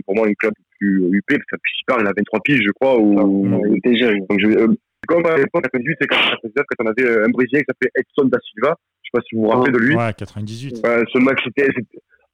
pour 0.05 0.15
moi, 0.15 0.27
un 0.27 0.33
club 0.33 0.53
plus 0.79 1.03
UP, 1.17 1.23
parce 1.27 1.62
qu'il 1.62 1.86
part, 1.86 1.99
il 2.01 2.07
a 2.07 2.12
23 2.17 2.39
piges, 2.43 2.62
je 2.65 2.71
crois, 2.71 2.97
ou, 2.99 3.62
il 3.69 3.77
était 3.77 3.95
jeune. 3.95 4.19
donc, 4.29 4.39
je, 4.39 4.47
euh, 4.47 4.67
comme 5.07 5.25
à 5.25 5.36
l'époque, 5.38 5.65
à 5.65 5.69
98, 5.69 5.97
c'est 6.01 6.07
quand 6.07 6.17
quand 6.41 6.86
on 6.86 6.88
avait 6.88 7.05
euh, 7.07 7.25
un 7.25 7.29
Brésilien 7.29 7.59
qui 7.59 7.65
s'appelait 7.67 7.91
Edson 7.95 8.25
da 8.29 8.39
Silva. 8.39 8.75
Je 9.03 9.09
sais 9.09 9.12
pas 9.13 9.21
si 9.27 9.36
vous 9.36 9.41
vous 9.43 9.49
rappelez 9.49 9.71
de 9.73 9.77
lui. 9.77 9.95
Ouais, 9.95 10.13
98. 10.17 10.81
Ouais, 10.83 11.03
ce 11.12 11.19
mec, 11.19 11.38
c'était, 11.43 11.67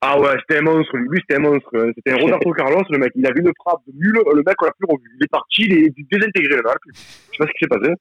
ah 0.01 0.19
ouais, 0.19 0.37
c'était 0.41 0.59
un 0.59 0.63
monstre. 0.71 0.95
Lui, 0.95 1.19
c'était 1.21 1.35
un 1.41 1.49
monstre. 1.49 1.67
Euh, 1.75 1.91
C'était 1.95 2.11
un 2.11 2.17
Roberto 2.23 2.51
Carlos, 2.53 2.83
le 2.89 2.97
mec. 2.99 3.11
Il 3.15 3.25
avait 3.25 3.39
une 3.41 3.51
frappe 3.59 3.81
de 3.87 3.93
nul. 3.97 4.13
Le 4.13 4.43
mec, 4.45 4.55
on 4.61 4.65
l'a 4.65 4.71
plus 4.79 4.87
revu. 4.87 5.03
Il 5.19 5.23
est 5.23 5.31
parti, 5.31 5.63
il 5.65 5.73
est 5.73 5.93
désintégré. 6.11 6.55
Là, 6.63 6.73
je 6.93 6.99
sais 6.99 7.37
pas 7.39 7.45
ce 7.45 7.51
qui 7.51 7.63
s'est 7.65 7.67
passé. 7.67 7.91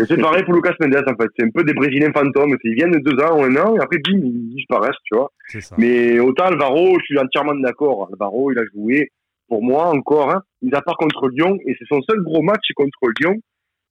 Et 0.00 0.04
c'est 0.06 0.20
pareil 0.20 0.42
pour 0.42 0.54
Lucas 0.54 0.74
Mendes, 0.80 0.96
en 1.06 1.14
fait. 1.22 1.30
C'est 1.38 1.44
un 1.46 1.50
peu 1.50 1.62
des 1.62 1.72
Brésiliens 1.72 2.10
fantômes. 2.12 2.56
Ils 2.64 2.74
viennent 2.74 2.90
de 2.90 2.98
deux 2.98 3.22
ans 3.22 3.38
ou 3.38 3.44
un 3.44 3.56
an, 3.56 3.76
et 3.76 3.80
après, 3.80 3.98
bim, 3.98 4.18
ils 4.24 4.54
disparaissent, 4.56 4.96
tu 5.04 5.14
vois. 5.16 5.30
C'est 5.48 5.60
ça. 5.60 5.76
Mais 5.78 6.18
autant 6.18 6.46
Alvaro, 6.46 6.98
je 6.98 7.04
suis 7.04 7.18
entièrement 7.18 7.54
d'accord. 7.54 8.08
Alvaro, 8.10 8.50
il 8.50 8.58
a 8.58 8.64
joué, 8.74 9.10
pour 9.48 9.62
moi 9.62 9.86
encore, 9.86 10.30
hein, 10.32 10.42
mis 10.62 10.74
à 10.74 10.80
part 10.82 10.96
contre 10.96 11.28
Lyon, 11.28 11.58
et 11.66 11.76
c'est 11.78 11.86
son 11.86 12.02
seul 12.02 12.20
gros 12.22 12.42
match 12.42 12.64
contre 12.74 12.98
Lyon. 13.20 13.36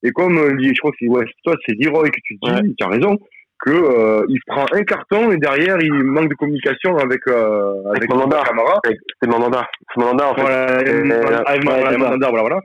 Et 0.06 0.12
comme 0.12 0.38
euh, 0.38 0.58
je 0.60 0.78
crois 0.80 0.92
que 0.92 0.98
c'est 1.00 1.08
ouais, 1.08 1.26
toi, 1.46 1.56
c'est 1.66 1.76
Leroy 1.80 2.10
que 2.10 2.20
tu 2.26 2.36
dis, 2.42 2.52
Ouais. 2.52 2.62
tu 2.78 2.84
as 2.84 2.90
raison, 2.90 3.18
que 3.66 3.72
euh, 3.72 4.26
il 4.28 4.40
prend 4.46 4.66
un 4.74 4.84
carton 4.84 5.32
et 5.32 5.38
derrière 5.38 5.78
il 5.82 5.94
manque 6.04 6.30
de 6.30 6.36
communication 6.36 6.98
avec 6.98 7.22
euh, 7.28 7.74
avec 7.96 8.10
Mandanda. 8.10 8.42
Camara. 8.46 8.82
C'est 9.22 9.28
Mandanda. 9.30 9.68
C'est 9.94 10.02
Mandanda, 10.02 10.30
en 10.32 10.36
fait. 10.36 10.42
Voilà, 10.42 10.80
Euh, 10.80 11.44
avec 11.46 11.64
Mandanda. 11.64 11.98
Mandanda, 11.98 12.30
voilà, 12.30 12.42
voilà. 12.42 12.62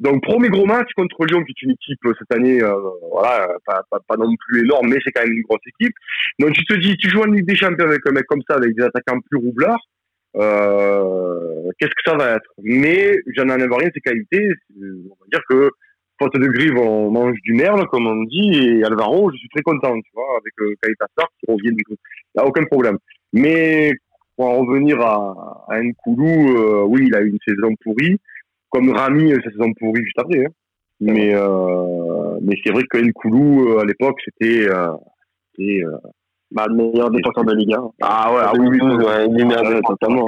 Donc 0.00 0.22
premier 0.22 0.48
gros 0.48 0.64
match 0.64 0.88
contre 0.96 1.26
Lyon, 1.26 1.44
qui 1.44 1.52
est 1.52 1.62
une 1.62 1.72
équipe 1.72 1.98
euh, 2.06 2.14
cette 2.18 2.32
année, 2.34 2.62
euh, 2.62 2.72
voilà, 3.12 3.50
euh, 3.50 3.56
pas, 3.66 3.82
pas, 3.90 3.98
pas 4.08 4.16
non 4.16 4.34
plus 4.48 4.64
énorme, 4.64 4.88
mais 4.88 4.96
c'est 5.04 5.12
quand 5.12 5.22
même 5.22 5.32
une 5.32 5.42
grosse 5.42 5.60
équipe. 5.66 5.94
Donc 6.38 6.52
tu 6.54 6.64
te 6.64 6.74
dis, 6.74 6.96
tu 6.96 7.10
joues 7.10 7.20
en 7.20 7.26
Ligue 7.26 7.46
des 7.46 7.54
Champions 7.56 7.84
avec 7.86 8.00
un 8.06 8.12
mec 8.12 8.24
comme 8.26 8.42
ça, 8.48 8.56
avec 8.56 8.74
des 8.74 8.82
attaquants 8.82 9.20
plus 9.28 9.38
roublards, 9.38 9.84
euh, 10.36 11.70
qu'est-ce 11.78 11.90
que 11.90 12.10
ça 12.10 12.16
va 12.16 12.36
être? 12.36 12.50
Mais 12.62 13.18
j'en 13.36 13.48
enlève 13.50 13.72
rien 13.72 13.90
ses 13.94 14.00
qualités. 14.00 14.48
On 14.80 15.16
va 15.20 15.26
dire 15.30 15.42
que 15.50 15.70
faute 16.20 16.34
de 16.34 16.46
grive, 16.48 16.76
on 16.76 17.10
mange 17.10 17.36
du 17.42 17.54
merde, 17.54 17.86
comme 17.86 18.06
on 18.06 18.22
dit, 18.24 18.50
et 18.52 18.84
Alvaro, 18.84 19.30
je 19.32 19.38
suis 19.38 19.48
très 19.48 19.62
content, 19.62 19.94
tu 20.00 20.10
vois, 20.14 20.38
avec 20.38 20.52
euh, 20.60 20.74
qui 21.40 21.50
revient 21.50 21.74
du 21.74 21.84
coup. 21.84 21.94
Il 22.34 22.38
n'y 22.38 22.44
a 22.44 22.46
aucun 22.46 22.64
problème. 22.64 22.98
Mais 23.32 23.92
pour 24.36 24.46
en 24.46 24.58
revenir 24.60 25.00
à, 25.00 25.64
à 25.68 25.80
Nkoulou, 25.82 26.56
euh, 26.56 26.84
oui, 26.86 27.06
il 27.06 27.14
a 27.14 27.22
eu 27.22 27.28
une 27.30 27.38
saison 27.46 27.74
pourrie, 27.82 28.18
comme 28.68 28.90
Rami, 28.90 29.32
euh, 29.32 29.38
sa 29.44 29.50
saison 29.50 29.72
pourrie 29.78 30.04
juste 30.04 30.18
après. 30.18 30.44
hein. 30.44 30.50
Mais, 31.00 31.34
euh, 31.34 32.38
mais 32.42 32.56
c'est 32.62 32.72
vrai 32.72 32.82
que 32.90 32.98
Nkoulou, 32.98 33.78
à 33.78 33.84
l'époque, 33.84 34.20
c'était... 34.24 34.68
Bah, 36.52 36.66
le 36.68 36.74
meilleur 36.74 37.10
défenseur 37.10 37.44
de 37.44 37.54
Ligue 37.54 37.74
1. 37.74 37.90
ah 38.02 38.32
ouais, 38.32 38.40
ah 38.42 38.52
oui, 38.58 38.66
oui, 38.68 38.78
2012, 38.78 39.04
ouais, 39.04 39.26
il 39.30 39.40
est 39.40 39.44
meilleur 39.44 39.62
Ouais, 39.62 39.80
totalement. 39.86 40.26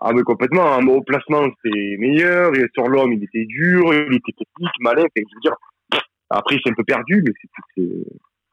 Ah 0.00 0.12
mais 0.12 0.22
complètement, 0.22 0.74
hein. 0.74 0.86
au 0.86 1.02
placement 1.02 1.44
c'était 1.62 1.96
meilleur, 1.98 2.54
et 2.56 2.66
sur 2.74 2.88
l'homme 2.88 3.12
il 3.12 3.24
était 3.24 3.44
dur, 3.46 3.92
il 3.92 4.14
était 4.14 4.32
technique, 4.32 4.72
malin, 4.80 5.04
je 5.14 5.22
veux 5.22 5.40
dire, 5.42 5.54
après 6.30 6.56
c'est 6.62 6.70
un 6.70 6.74
peu 6.74 6.84
perdu, 6.84 7.22
mais 7.24 7.32
c'est... 7.40 7.48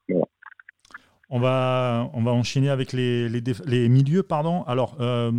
c'est- 0.09 0.15
On 1.29 1.39
va, 1.39 2.09
on 2.13 2.23
va 2.23 2.31
enchaîner 2.31 2.69
avec 2.69 2.93
les, 2.93 3.27
les, 3.27 3.89
milieux. 3.89 4.23
Pardon. 4.23 4.63
Alors, 4.63 4.95
euh, 5.01 5.31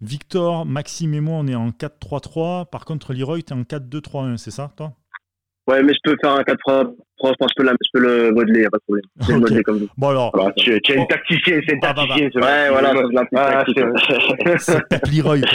Victor, 0.00 0.64
Maxime 0.66 1.14
et 1.14 1.20
moi, 1.20 1.38
on 1.40 1.48
est 1.48 1.56
en 1.56 1.70
4-3-3. 1.70 2.70
Par 2.70 2.84
contre, 2.84 3.12
Leroy, 3.12 3.42
tu 3.42 3.52
es 3.52 3.56
en 3.56 3.62
4-2-3-1, 3.62 4.36
c'est 4.36 4.52
ça, 4.52 4.72
toi? 4.76 4.92
Ouais, 5.66 5.82
mais 5.82 5.92
je 5.94 5.98
peux 6.04 6.16
faire 6.22 6.32
un 6.32 6.44
4 6.44 6.94
3 7.18 7.32
3 7.32 7.32
je 7.32 7.36
pense 7.38 7.48
que 7.48 7.52
je 7.56 7.62
peux, 7.62 7.64
la- 7.64 7.72
je 7.72 7.90
peux 7.92 8.00
le 8.00 8.30
modeler, 8.32 8.62
y 8.62 8.66
a 8.66 8.70
pas 8.70 8.78
de 8.78 8.82
problème. 8.82 9.04
Je 9.20 9.26
vais 9.26 9.32
le 9.34 9.40
modeler 9.40 9.62
comme 9.62 9.78
vous. 9.78 9.88
Bon, 9.96 10.08
alors, 10.10 10.30
Voilà, 10.34 10.52
tu, 10.56 10.80
tu 10.82 10.92
es 10.92 10.98
Oh. 10.98 11.02
un 11.02 11.06
tacticien, 11.06 11.60
c'est 11.66 11.74
un 11.74 11.78
Bah, 11.78 11.92
bah, 11.94 12.02
bah. 12.08 12.14
tacticien. 12.14 12.30
ce 12.32 12.38
Ouais, 12.38 12.70
voilà, 12.70 12.92
Il- 12.94 13.26
c'est 13.28 13.36
Ah, 13.36 13.64
tactique, 13.64 14.60
c'est- 14.60 14.88
Pep 14.88 15.06
Leroy. 15.12 15.40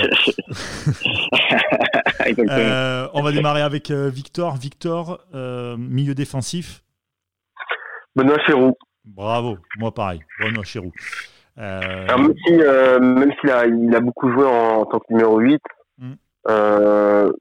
Euh, 2.49 3.07
on 3.13 3.21
va 3.23 3.31
démarrer 3.31 3.61
avec 3.61 3.89
euh, 3.91 4.09
Victor. 4.09 4.55
Victor, 4.55 5.19
euh, 5.33 5.75
milieu 5.77 6.13
défensif. 6.13 6.83
Benoît 8.15 8.37
Chéroux. 8.45 8.77
Bravo. 9.05 9.57
Moi, 9.79 9.91
pareil. 9.93 10.21
Benoît 10.39 10.63
Chéroux. 10.63 10.91
Euh, 11.57 12.05
Alors, 12.07 12.19
même 12.19 12.33
si, 12.45 12.53
euh, 12.53 12.99
même 12.99 13.31
s'il 13.41 13.49
a, 13.49 13.65
il 13.65 13.93
a 13.95 13.99
beaucoup 13.99 14.31
joué 14.31 14.45
en, 14.45 14.81
en 14.81 14.85
tant 14.85 14.99
que 14.99 15.05
numéro 15.09 15.39
8, 15.39 15.61
Mm. 15.97 16.13
euh, 16.49 17.31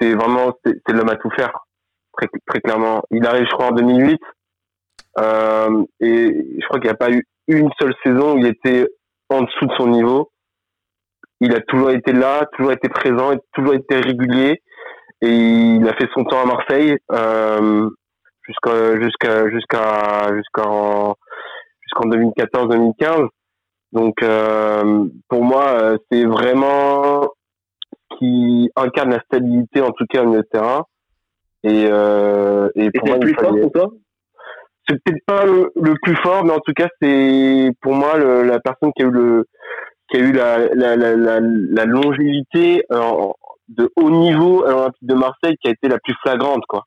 c'est 0.00 0.14
vraiment, 0.14 0.52
c'est 0.64 0.74
c'est 0.86 0.94
l'homme 0.94 1.08
à 1.10 1.16
tout 1.16 1.30
faire. 1.36 1.52
Très, 2.20 2.28
très 2.46 2.60
clairement. 2.60 3.02
Il 3.10 3.26
arrive, 3.26 3.46
je 3.46 3.52
crois, 3.52 3.68
en 3.68 3.72
2008. 3.72 4.20
Euh, 5.18 5.84
et 6.00 6.58
je 6.60 6.66
crois 6.66 6.78
qu'il 6.78 6.88
n'y 6.88 6.94
a 6.94 6.94
pas 6.94 7.10
eu 7.10 7.24
une 7.48 7.70
seule 7.80 7.94
saison 8.04 8.34
où 8.34 8.38
il 8.38 8.46
était 8.46 8.86
en 9.30 9.42
dessous 9.42 9.66
de 9.66 9.72
son 9.76 9.88
niveau. 9.88 10.30
Il 11.40 11.54
a 11.54 11.60
toujours 11.60 11.90
été 11.90 12.12
là, 12.12 12.46
toujours 12.52 12.72
été 12.72 12.88
présent, 12.88 13.32
toujours 13.54 13.74
été 13.74 13.96
régulier. 13.96 14.60
Et 15.22 15.34
il 15.34 15.88
a 15.88 15.94
fait 15.94 16.08
son 16.14 16.24
temps 16.24 16.42
à 16.42 16.46
Marseille, 16.46 16.96
euh, 17.12 17.88
jusqu'à, 18.42 19.00
jusqu'à, 19.00 19.50
jusqu'à, 19.50 20.34
jusqu'en, 20.34 21.14
jusqu'en 21.82 22.08
2014-2015. 22.08 23.28
Donc 23.92 24.22
euh, 24.22 25.06
pour 25.28 25.44
moi, 25.44 25.64
euh, 25.64 25.98
c'est 26.10 26.24
vraiment 26.24 27.28
qui 28.18 28.70
incarne 28.76 29.10
la 29.10 29.20
stabilité 29.20 29.80
en 29.80 29.90
tout 29.90 30.04
cas 30.08 30.22
au 30.22 30.26
milieu 30.26 30.44
terrain. 30.44 30.84
Et, 31.64 31.86
euh, 31.90 32.68
et 32.74 32.86
Et 32.86 32.90
pour 32.90 33.06
c'est 33.08 33.14
moi, 33.14 33.18
le 33.18 33.20
plus 33.26 33.34
fort 33.34 33.48
fallait- 33.50 33.60
pour 33.62 33.72
toi? 33.72 33.90
C'est 34.88 34.96
peut-être 35.04 35.24
pas 35.26 35.44
le, 35.44 35.70
le 35.76 35.94
plus 36.02 36.16
fort, 36.16 36.44
mais 36.44 36.52
en 36.52 36.60
tout 36.60 36.72
cas, 36.74 36.88
c'est 37.00 37.70
pour 37.80 37.94
moi 37.94 38.16
le- 38.18 38.42
la 38.42 38.58
personne 38.60 38.90
qui 38.96 39.02
a 39.02 39.06
eu 39.06 39.10
le 39.10 39.44
qui 40.10 40.16
a 40.16 40.20
eu 40.20 40.32
la, 40.32 40.58
la, 40.74 40.96
la, 40.96 41.14
la, 41.14 41.38
la 41.40 41.84
longévité 41.84 42.82
euh, 42.90 43.28
de 43.68 43.88
haut 43.94 44.10
niveau 44.10 44.64
à 44.64 44.70
l'Olympique 44.72 45.06
de 45.06 45.14
Marseille 45.14 45.56
qui 45.62 45.68
a 45.68 45.70
été 45.70 45.86
la 45.88 45.98
plus 46.02 46.14
flagrante, 46.22 46.64
quoi. 46.68 46.82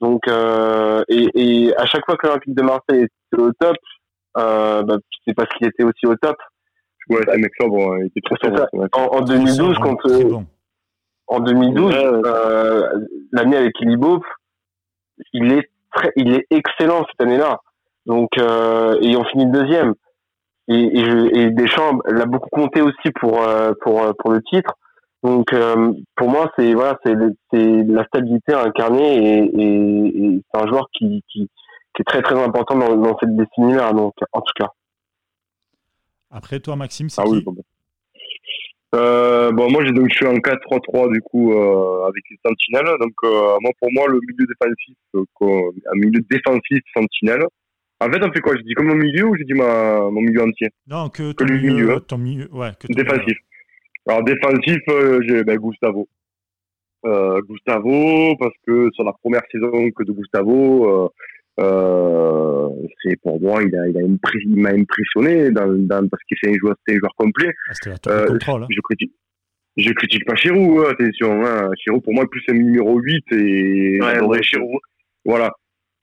Donc, 0.00 0.20
euh, 0.28 1.02
et, 1.08 1.28
et 1.34 1.76
à 1.76 1.86
chaque 1.86 2.04
fois 2.04 2.16
que 2.16 2.26
l'Olympique 2.28 2.54
de 2.54 2.62
Marseille 2.62 3.02
était 3.32 3.42
au 3.42 3.50
top, 3.58 3.76
euh, 4.38 4.82
bah, 4.84 4.96
c'est 5.26 5.34
parce 5.34 5.48
qu'il 5.56 5.66
était 5.66 5.82
aussi 5.82 6.06
au 6.06 6.14
top. 6.16 6.36
Ouais, 7.08 7.18
c'est 7.24 7.32
un 7.34 7.38
mec 7.38 7.50
sobre, 7.60 7.96
il 7.98 8.06
était 8.06 8.20
très 8.20 8.36
C'est 8.42 8.56
sobre. 8.56 8.88
En, 8.92 9.16
en 9.18 9.20
2012, 9.22 9.74
Très 9.74 9.82
quand 9.82 9.96
très 9.96 10.24
euh, 10.24 10.28
bon. 10.28 10.46
En 11.32 11.40
2012, 11.40 11.94
Ouais, 11.94 12.08
ouais. 12.08 12.20
euh, 12.26 13.06
l'année 13.32 13.56
avec 13.56 13.80
Ilibop, 13.80 14.22
il 15.32 15.52
est 15.52 15.70
très, 15.92 16.10
il 16.16 16.32
est 16.34 16.46
excellent 16.50 17.04
cette 17.10 17.20
année-là. 17.26 17.58
Donc, 18.06 18.30
euh, 18.38 18.98
et 19.00 19.16
on 19.16 19.24
finit 19.24 19.46
deuxième. 19.46 19.94
Et, 20.68 21.00
et, 21.00 21.04
je, 21.04 21.34
et 21.38 21.50
Deschamps 21.50 21.98
l'a 22.06 22.26
beaucoup 22.26 22.48
compté 22.50 22.80
aussi 22.82 23.10
pour 23.20 23.42
euh, 23.42 23.72
pour 23.82 24.00
pour 24.18 24.30
le 24.32 24.40
titre. 24.42 24.72
Donc, 25.22 25.52
euh, 25.52 25.92
pour 26.16 26.28
moi, 26.28 26.50
c'est 26.56 26.72
voilà, 26.74 26.98
c'est 27.04 27.14
c'est 27.52 27.82
la 27.84 28.04
stabilité 28.06 28.54
incarnée 28.54 29.16
et, 29.16 29.62
et, 29.62 30.24
et 30.24 30.42
c'est 30.52 30.60
un 30.60 30.66
joueur 30.66 30.86
qui, 30.92 31.22
qui 31.28 31.48
qui 31.94 32.02
est 32.02 32.04
très 32.04 32.22
très 32.22 32.40
important 32.42 32.76
dans, 32.76 32.96
dans 32.96 33.16
cette 33.18 33.36
décennie-là. 33.36 33.92
Donc, 33.92 34.14
en 34.32 34.40
tout 34.40 34.52
cas. 34.56 34.68
Après, 36.30 36.60
toi, 36.60 36.76
Maxime, 36.76 37.10
c'est 37.10 37.20
Ah 37.20 37.24
qui? 37.24 37.30
oui, 37.32 37.42
bon. 37.44 37.54
Euh, 38.94 39.50
bon, 39.52 39.70
moi, 39.70 39.84
j'ai 39.84 39.92
donc, 39.92 40.08
je 40.10 40.16
suis 40.16 40.26
en 40.26 40.34
4-3-3, 40.38 41.12
du 41.12 41.20
coup, 41.22 41.52
euh, 41.52 42.04
avec 42.06 42.22
une 42.30 42.36
sentinelle. 42.44 42.94
Donc, 43.00 43.14
euh, 43.24 43.56
moi, 43.60 43.70
pour 43.80 43.90
moi, 43.92 44.06
le 44.08 44.20
milieu 44.20 44.46
défensif, 44.46 44.96
euh, 45.14 45.70
un 45.90 45.96
milieu 45.98 46.20
défensif 46.30 46.80
sentinelle. 46.94 47.42
En 48.00 48.10
fait, 48.10 48.22
on 48.22 48.32
fait 48.32 48.40
quoi? 48.40 48.54
J'ai 48.56 48.64
dit 48.64 48.74
comme 48.74 48.88
mon 48.88 48.96
milieu 48.96 49.26
ou 49.28 49.36
j'ai 49.36 49.44
dit 49.44 49.54
ma, 49.54 50.00
mon 50.10 50.20
milieu 50.20 50.42
entier? 50.42 50.68
Non, 50.88 51.08
que 51.08 51.32
Que 51.32 51.44
ton 51.44 51.44
le 51.44 51.54
milieu. 51.54 51.72
milieu, 51.74 51.92
hein. 51.92 52.00
ton 52.06 52.18
milieu 52.18 52.48
ouais, 52.52 52.70
que 52.78 52.86
ton 52.88 52.94
Défensif. 52.94 53.38
Alors, 54.08 54.24
défensif, 54.24 54.80
euh, 54.88 55.20
j'ai 55.26 55.44
ben, 55.44 55.56
Gustavo. 55.56 56.08
Euh, 57.04 57.40
Gustavo, 57.48 58.36
parce 58.38 58.54
que 58.66 58.90
sur 58.92 59.04
la 59.04 59.12
première 59.12 59.42
saison 59.50 59.90
que 59.92 60.02
de 60.02 60.12
Gustavo, 60.12 61.10
euh, 61.60 62.68
c'est 63.02 63.16
pour 63.22 63.40
moi, 63.40 63.62
il 63.62 63.74
a, 63.76 63.86
il 63.88 63.96
a 63.96 64.00
impré- 64.00 64.42
il 64.44 64.56
m'a 64.56 64.70
impressionné 64.70 65.50
dans, 65.50 65.66
dans, 65.72 66.08
parce 66.08 66.22
que 66.28 66.34
c'est 66.42 66.50
un 66.50 66.54
joueur, 66.58 66.74
c'est 66.86 66.94
un 66.94 66.98
joueur 66.98 67.12
complet. 67.16 67.52
Ah, 67.68 67.72
Euh, 68.08 68.26
contrôle. 68.26 68.62
hein. 68.64 68.66
Je 68.70 68.80
critique. 68.80 69.12
je 69.76 69.92
critique 69.92 70.24
pas 70.26 70.34
Chirou, 70.36 70.80
hein, 70.80 70.90
attention. 70.92 71.44
Hein. 71.44 71.70
Chirou, 71.78 72.00
pour 72.00 72.14
moi, 72.14 72.24
plus 72.30 72.42
un 72.48 72.54
numéro 72.54 72.98
8 72.98 73.24
et 73.32 74.00
ouais, 74.00 74.42
Chirou. 74.42 74.78
Voilà. 75.24 75.50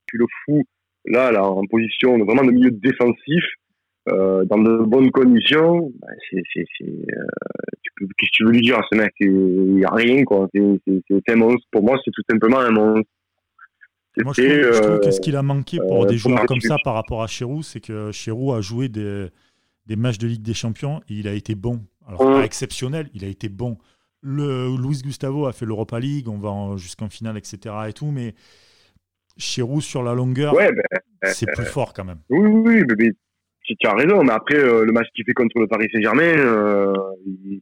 Tu 0.07 0.17
le 0.17 0.25
fous 0.45 0.63
là, 1.05 1.31
là, 1.31 1.43
en 1.43 1.65
position 1.65 2.17
vraiment 2.23 2.43
de 2.43 2.51
milieu 2.51 2.71
défensif, 2.71 3.43
euh, 4.09 4.43
dans 4.45 4.57
de 4.57 4.77
bonnes 4.83 5.11
conditions. 5.11 5.91
Bah, 6.01 6.07
c'est, 6.29 6.41
c'est, 6.53 6.65
c'est, 6.77 6.85
euh, 6.85 7.25
qu'est-ce 7.97 8.07
que 8.07 8.25
tu 8.31 8.43
veux 8.45 8.51
lui 8.51 8.61
dire 8.61 8.77
à 8.79 8.83
ce 8.91 8.97
mec? 8.97 9.11
Il 9.19 9.75
n'y 9.75 9.85
a 9.85 9.91
rien, 9.91 10.23
quoi. 10.23 10.47
C'est, 10.53 10.61
c'est, 11.07 11.29
un 11.31 11.35
monstre. 11.35 11.65
Pour 11.71 11.83
moi, 11.83 11.97
c'est 12.03 12.11
tout 12.11 12.23
simplement 12.29 12.59
un 12.59 12.71
monstre. 12.71 13.09
Moi, 14.23 14.33
je 14.35 14.81
trouve, 14.81 14.99
que 14.99 15.11
ce 15.11 15.19
qu'il 15.19 15.35
a 15.35 15.43
manqué 15.43 15.77
pour 15.77 16.05
des 16.05 16.17
joueurs 16.17 16.45
comme 16.45 16.61
ça 16.61 16.77
par 16.83 16.93
rapport 16.93 17.23
à 17.23 17.27
Chirou, 17.27 17.63
c'est 17.63 17.79
que 17.79 18.11
Chirou 18.11 18.53
a 18.53 18.61
joué 18.61 18.89
des, 18.89 19.27
des 19.85 19.95
matchs 19.95 20.17
de 20.17 20.27
Ligue 20.27 20.41
des 20.41 20.53
Champions 20.53 21.01
et 21.09 21.15
il 21.15 21.27
a 21.27 21.33
été 21.33 21.55
bon. 21.55 21.81
Alors, 22.07 22.19
pas 22.19 22.43
exceptionnel, 22.43 23.09
il 23.13 23.23
a 23.23 23.27
été 23.27 23.49
bon. 23.49 23.77
Le, 24.21 24.75
Luis 24.75 25.01
Gustavo 25.03 25.45
a 25.45 25.53
fait 25.53 25.65
l'Europa 25.65 25.99
League, 25.99 26.27
on 26.27 26.37
va 26.37 26.75
jusqu'en 26.77 27.09
finale, 27.09 27.37
etc. 27.37 27.75
et 27.87 27.93
tout, 27.93 28.11
mais 28.11 28.33
Chirou 29.37 29.79
sur 29.79 30.03
la 30.03 30.13
longueur, 30.13 30.53
ben, 30.53 30.73
c'est 31.23 31.49
plus 31.53 31.65
fort 31.65 31.93
quand 31.93 32.03
même. 32.03 32.19
Oui, 32.29 32.49
oui, 32.49 32.83
oui, 32.97 33.11
tu 33.79 33.87
as 33.87 33.93
raison, 33.93 34.23
mais 34.23 34.33
après, 34.33 34.57
euh, 34.57 34.83
le 34.85 34.91
match 34.91 35.07
qu'il 35.15 35.25
fait 35.25 35.33
contre 35.33 35.59
le 35.59 35.67
Paris 35.67 35.87
Saint-Germain, 35.93 36.23
euh, 36.23 36.93
il, 37.25 37.61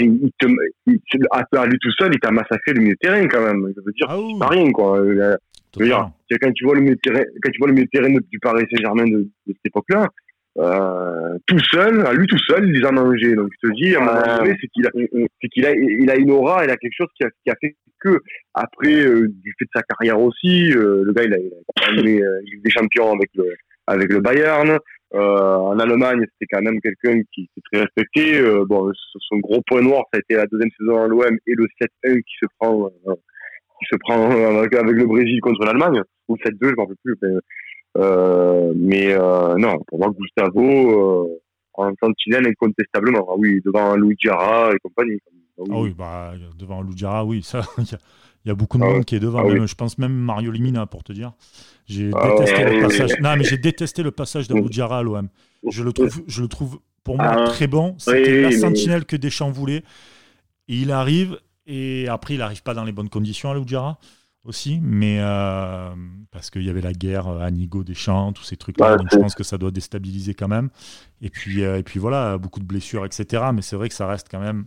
il, 0.00 0.30
te, 0.38 0.46
à 1.56 1.66
lui 1.66 1.78
tout 1.80 1.92
seul, 1.98 2.10
il 2.12 2.20
t'a 2.20 2.30
massacré 2.30 2.72
le 2.72 2.80
milieu 2.80 2.94
de 2.94 2.98
terrain 2.98 3.26
quand 3.28 3.42
même. 3.42 3.72
Je 3.76 3.80
veux 3.84 3.92
dire, 3.92 4.06
ah 4.08 4.16
c'est 4.18 4.38
pas 4.38 4.48
rien, 4.48 4.70
quoi. 4.72 4.98
Euh, 4.98 5.36
dire, 5.84 6.10
quand 6.40 6.52
tu 6.52 6.64
vois 6.64 6.76
le 6.76 6.96
terrain, 6.96 7.22
quand 7.42 7.50
tu 7.50 7.58
vois 7.58 7.70
le 7.70 7.86
terrain 7.86 8.08
du 8.08 8.38
Paris 8.38 8.64
Saint-Germain 8.70 9.04
de, 9.04 9.18
de, 9.18 9.52
cette 9.52 9.66
époque-là, 9.66 10.08
euh, 10.58 11.38
tout 11.46 11.58
seul, 11.70 12.04
à 12.06 12.12
lui 12.12 12.26
tout 12.26 12.38
seul, 12.48 12.68
il 12.68 12.72
les 12.72 12.86
a 12.86 12.90
mangés. 12.90 13.34
Donc 13.34 13.48
je 13.62 13.68
te 13.68 13.74
dis, 13.74 13.94
à 13.94 14.00
un 14.00 14.04
moment 14.04 14.38
donné, 14.38 14.56
c'est 14.60 14.68
qu'il 14.68 14.86
a, 14.86 14.90
c'est 15.40 15.48
qu'il 15.48 15.66
a, 15.66 15.72
il 15.72 16.10
a 16.10 16.16
une 16.16 16.30
aura, 16.30 16.64
il 16.64 16.70
a 16.70 16.76
quelque 16.76 16.96
chose 16.96 17.08
qui 17.16 17.24
a, 17.24 17.30
qui 17.44 17.50
a 17.50 17.54
fait 17.60 17.76
que 18.00 18.20
après, 18.54 18.94
euh, 18.94 19.28
du 19.28 19.54
fait 19.58 19.64
de 19.64 19.70
sa 19.74 19.82
carrière 19.82 20.20
aussi, 20.20 20.72
euh, 20.72 21.02
le 21.04 21.12
gars, 21.12 21.24
il 21.24 21.34
a, 21.34 21.38
il 21.38 21.52
a 21.52 21.96
gagné 21.96 22.22
des 22.64 22.70
champions 22.70 23.12
avec 23.12 23.30
le, 23.34 23.54
avec 23.86 24.12
le 24.12 24.20
Bayern. 24.20 24.78
en 25.12 25.78
Allemagne, 25.78 26.24
c'était 26.32 26.46
quand 26.50 26.62
même 26.62 26.80
quelqu'un 26.80 27.22
qui 27.32 27.42
était 27.42 27.66
très 27.70 27.80
respecté. 27.82 28.42
bon, 28.66 28.90
son 29.28 29.38
gros 29.38 29.62
point 29.66 29.82
noir, 29.82 30.04
ça 30.12 30.18
a 30.18 30.20
été 30.20 30.34
la 30.34 30.46
deuxième 30.46 30.70
saison 30.78 31.02
à 31.02 31.08
l'OM 31.08 31.38
et 31.46 31.54
le 31.54 31.66
7-1 32.04 32.20
qui 32.22 32.34
se 32.40 32.46
prend, 32.58 32.90
qui 33.78 33.86
se 33.90 33.96
prend 33.96 34.30
avec, 34.30 34.74
avec 34.74 34.94
le 34.94 35.06
Brésil 35.06 35.40
contre 35.40 35.64
l'Allemagne 35.64 36.02
ou 36.28 36.36
7-2, 36.36 36.56
je 36.60 36.74
m'en 36.76 36.82
rappelle 36.82 36.96
plus. 37.02 37.16
Euh, 37.96 38.72
mais 38.76 39.12
euh, 39.12 39.56
non, 39.56 39.78
pour 39.86 39.98
moi, 39.98 40.12
Gustavo, 40.16 41.26
euh, 41.26 41.40
en 41.74 41.92
sentinelle 42.00 42.46
incontestablement. 42.46 43.26
Ah 43.30 43.34
oui, 43.36 43.60
devant 43.64 43.96
Louis 43.96 44.16
Jara 44.18 44.70
et 44.72 44.78
compagnie. 44.78 45.18
Ah 45.58 45.62
oui, 45.68 45.94
bah, 45.96 46.32
devant 46.58 46.82
Louis 46.82 46.96
Jara, 46.96 47.24
oui, 47.24 47.42
ça, 47.42 47.62
il 47.78 48.48
y, 48.48 48.50
a 48.50 48.54
beaucoup 48.54 48.78
de 48.78 48.84
ah 48.84 48.90
monde 48.90 49.04
qui 49.04 49.16
est 49.16 49.20
devant. 49.20 49.48
Ah 49.48 49.66
je 49.66 49.74
pense 49.74 49.98
même 49.98 50.12
Mario 50.12 50.50
Limina, 50.50 50.86
pour 50.86 51.02
te 51.02 51.12
dire. 51.12 51.32
J'ai 51.86 52.10
détesté 52.10 52.64
le 52.64 52.82
passage. 52.82 53.20
Non, 53.20 53.36
mais 53.36 53.44
j'ai 53.44 53.58
détesté 53.58 54.02
le 54.02 54.10
passage 54.10 54.48
de 54.48 54.54
Jara 54.70 54.98
à 54.98 55.02
l'OM. 55.02 55.28
Je 55.68 55.82
le 55.82 55.92
trouve, 55.92 56.22
je 56.26 56.42
le 56.42 56.48
trouve 56.48 56.78
pour 57.02 57.16
moi 57.16 57.44
très 57.46 57.66
bon. 57.66 57.94
C'était 57.98 58.42
la 58.42 58.52
sentinelle 58.52 59.04
que 59.04 59.16
Deschamps 59.16 59.50
voulait. 59.50 59.82
Et 60.68 60.74
il 60.74 60.92
arrive 60.92 61.38
et 61.68 62.08
après 62.08 62.34
il 62.34 62.38
n'arrive 62.38 62.62
pas 62.64 62.74
dans 62.74 62.84
les 62.84 62.92
bonnes 62.92 63.10
conditions 63.10 63.50
à 63.50 63.54
Loudjara 63.54 63.98
aussi, 64.44 64.80
mais 64.82 65.18
euh, 65.20 65.90
parce 66.30 66.50
qu'il 66.50 66.62
y 66.62 66.70
avait 66.70 66.80
la 66.80 66.92
guerre 66.92 67.28
euh, 67.28 67.40
Anigo 67.40 67.84
Deschamps, 67.84 68.32
tous 68.32 68.44
ces 68.44 68.56
trucs-là, 68.56 68.96
donc 68.96 69.08
je 69.12 69.18
pense 69.18 69.34
que 69.34 69.44
ça 69.44 69.58
doit 69.58 69.70
déstabiliser 69.70 70.34
quand 70.34 70.48
même. 70.48 70.70
Et 71.20 71.28
puis, 71.28 71.62
euh, 71.62 71.78
et 71.78 71.82
puis 71.82 72.00
voilà, 72.00 72.38
beaucoup 72.38 72.60
de 72.60 72.64
blessures, 72.64 73.04
etc. 73.04 73.44
Mais 73.52 73.62
c'est 73.62 73.76
vrai 73.76 73.88
que 73.88 73.94
ça 73.94 74.06
reste 74.06 74.28
quand 74.30 74.40
même 74.40 74.66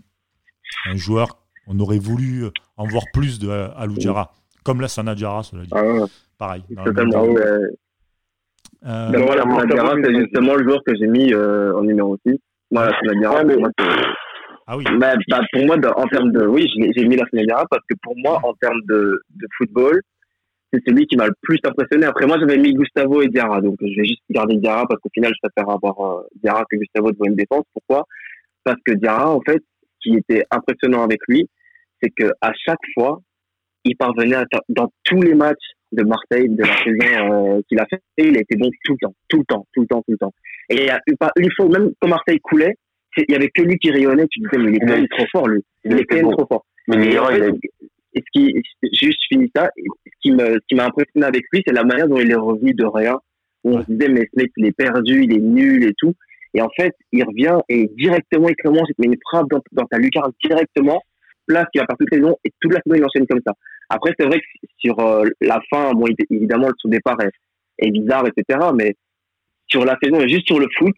un 0.86 0.96
joueur, 0.96 1.40
on 1.68 1.80
aurait 1.80 1.98
voulu 1.98 2.46
en 2.78 2.86
voir 2.86 3.04
plus 3.14 3.40
de 3.40 3.50
Aloudjara, 3.50 4.34
comme 4.64 4.82
la 4.82 4.88
Sanadjara, 4.88 5.44
cela 5.44 5.64
dit. 5.64 5.70
Ah 5.74 6.06
Pareil. 6.38 6.64
Totalement. 6.86 7.26
Euh, 7.36 7.68
c'est 9.14 10.16
justement 10.16 10.56
le 10.56 10.64
joueur 10.64 10.82
que 10.86 10.96
j'ai 10.96 11.08
mis 11.08 11.34
en 11.36 11.84
numéro 11.84 12.18
6. 12.26 12.36
Moi, 12.72 12.86
la 12.86 13.00
Sanadjara, 13.00 13.44
ah 14.68 14.78
oui. 14.78 14.84
bah, 15.00 15.14
pour 15.54 15.66
moi, 15.66 15.78
en 15.96 16.08
termes 16.08 16.32
de, 16.32 16.46
oui, 16.46 16.68
j'ai 16.96 17.06
mis 17.06 17.16
la 17.16 17.26
Diarra 17.32 17.66
parce 17.70 17.84
que 17.90 17.96
pour 18.02 18.16
moi, 18.18 18.40
en 18.44 18.54
termes 18.56 18.82
de, 18.88 19.22
de 19.30 19.48
football, 19.58 20.02
c'est 20.72 20.82
celui 20.88 21.06
qui 21.06 21.18
m'a 21.18 21.28
le 21.28 21.34
plus 21.42 21.60
impressionné. 21.64 22.06
Après, 22.06 22.26
moi, 22.26 22.38
j'avais 22.40 22.58
mis 22.58 22.74
Gustavo 22.74 23.22
et 23.22 23.28
Diarra, 23.28 23.62
donc 23.62 23.76
je 23.82 24.00
vais 24.00 24.08
juste 24.08 24.22
garder 24.30 24.58
Diarra 24.58 24.86
parce 24.88 25.02
qu'au 25.02 25.10
final, 25.14 25.34
je 25.34 25.48
préfère 25.48 25.70
avoir 25.70 26.00
euh, 26.00 26.24
Diarra 26.42 26.64
que 26.70 26.78
Gustavo 26.78 27.12
devant 27.12 27.26
une 27.26 27.36
défense. 27.36 27.66
Pourquoi? 27.74 28.06
Parce 28.64 28.80
que 28.86 28.94
Diarra, 28.94 29.32
en 29.32 29.42
fait, 29.42 29.62
ce 29.82 30.10
qui 30.10 30.18
était 30.18 30.46
impressionnant 30.52 31.04
avec 31.04 31.20
lui, 31.28 31.50
c'est 32.02 32.10
que 32.10 32.32
à 32.42 32.52
chaque 32.54 32.80
fois, 32.94 33.22
il 33.84 33.96
parvenait 33.98 34.38
dans 34.70 34.92
tous 35.04 35.22
les 35.22 35.34
matchs 35.34 35.58
de 35.92 36.04
Marseille 36.04 36.48
de 36.48 36.64
la 36.64 36.78
saison 36.84 37.58
euh, 37.58 37.62
qu'il 37.68 37.80
a 37.80 37.86
fait, 37.88 38.02
il 38.18 38.38
a 38.38 38.42
été 38.42 38.56
bon 38.56 38.70
tout 38.86 38.94
le 38.94 39.08
temps, 39.08 39.16
tout 39.28 39.40
le 39.40 39.46
temps, 39.46 39.68
tout 39.74 39.82
le 39.82 39.88
temps, 39.88 40.02
tout 40.02 40.12
le 40.12 40.18
temps. 40.18 40.34
Et 40.70 40.76
il 40.76 40.86
y 40.86 40.90
a 40.90 41.00
pas 41.20 41.32
une 41.36 41.52
fois, 41.52 41.68
même 41.68 41.92
quand 42.00 42.08
Marseille 42.08 42.40
coulait, 42.40 42.76
il 43.18 43.32
y 43.32 43.36
avait 43.36 43.50
que 43.50 43.62
lui 43.62 43.78
qui 43.78 43.92
rayonnait. 43.92 44.28
Tu 44.30 44.40
disais, 44.40 44.58
mais 44.58 44.72
il 44.72 44.76
est 44.76 44.80
quand 44.80 44.96
même 44.96 45.08
trop 45.08 45.26
fort, 45.32 45.48
lui. 45.48 45.62
Il, 45.86 45.94
est 45.94 46.06
quand 46.06 46.16
même 46.16 46.32
trop 46.32 46.46
fort. 46.46 46.66
Mais 46.88 47.18
en 47.18 47.28
fait, 47.28 47.52
ce 48.16 48.22
qui, 48.34 48.54
juste 48.94 49.20
fini 49.30 49.50
ça, 49.56 49.70
ce 49.78 50.12
qui 50.22 50.32
me, 50.32 50.60
qui 50.68 50.76
m'a 50.76 50.86
impressionné 50.86 51.26
avec 51.26 51.44
lui, 51.52 51.64
c'est 51.66 51.74
la 51.74 51.84
manière 51.84 52.08
dont 52.08 52.18
il 52.18 52.32
est 52.32 52.36
revenu 52.36 52.74
de 52.74 52.86
rien. 52.86 53.18
Où 53.64 53.78
on 53.78 53.82
se 53.82 53.92
disait, 53.92 54.10
mais 54.10 54.22
ce 54.22 54.42
mec, 54.42 54.52
il 54.58 54.66
est 54.66 54.76
perdu, 54.76 55.24
il 55.24 55.34
est 55.34 55.40
nul 55.40 55.84
et 55.84 55.94
tout. 55.98 56.14
Et 56.54 56.62
en 56.62 56.70
fait, 56.76 56.94
il 57.12 57.24
revient 57.24 57.60
et 57.70 57.90
directement, 57.98 58.50
il 58.50 58.56
commence, 58.56 58.90
il 58.90 58.96
met 58.98 59.14
une 59.14 59.20
frappe 59.30 59.50
dans, 59.50 59.62
dans 59.72 59.86
ta 59.86 59.98
lucarne 59.98 60.32
directement, 60.44 61.02
place 61.48 61.66
qui 61.72 61.80
va 61.80 61.86
faire 61.86 61.98
toute 61.98 62.12
la 62.12 62.18
saison, 62.18 62.38
et 62.44 62.52
toute 62.60 62.74
la 62.74 62.82
saison, 62.84 62.96
il 62.96 63.06
enchaîne 63.06 63.28
comme 63.28 63.42
ça. 63.46 63.54
Après, 63.90 64.14
c'est 64.20 64.26
vrai 64.26 64.40
que 64.40 64.68
sur 64.78 65.00
euh, 65.00 65.26
la 65.42 65.62
fin, 65.70 65.92
bon, 65.94 66.08
évidemment, 66.30 66.70
son 66.78 66.90
départ 66.90 67.18
est, 67.22 67.86
est 67.86 67.92
bizarre, 67.92 68.26
etc. 68.28 68.60
Mais 68.76 68.96
sur 69.68 69.86
la 69.86 69.98
saison 70.02 70.20
et 70.20 70.28
juste 70.28 70.48
sur 70.48 70.60
le 70.60 70.68
foot, 70.78 70.96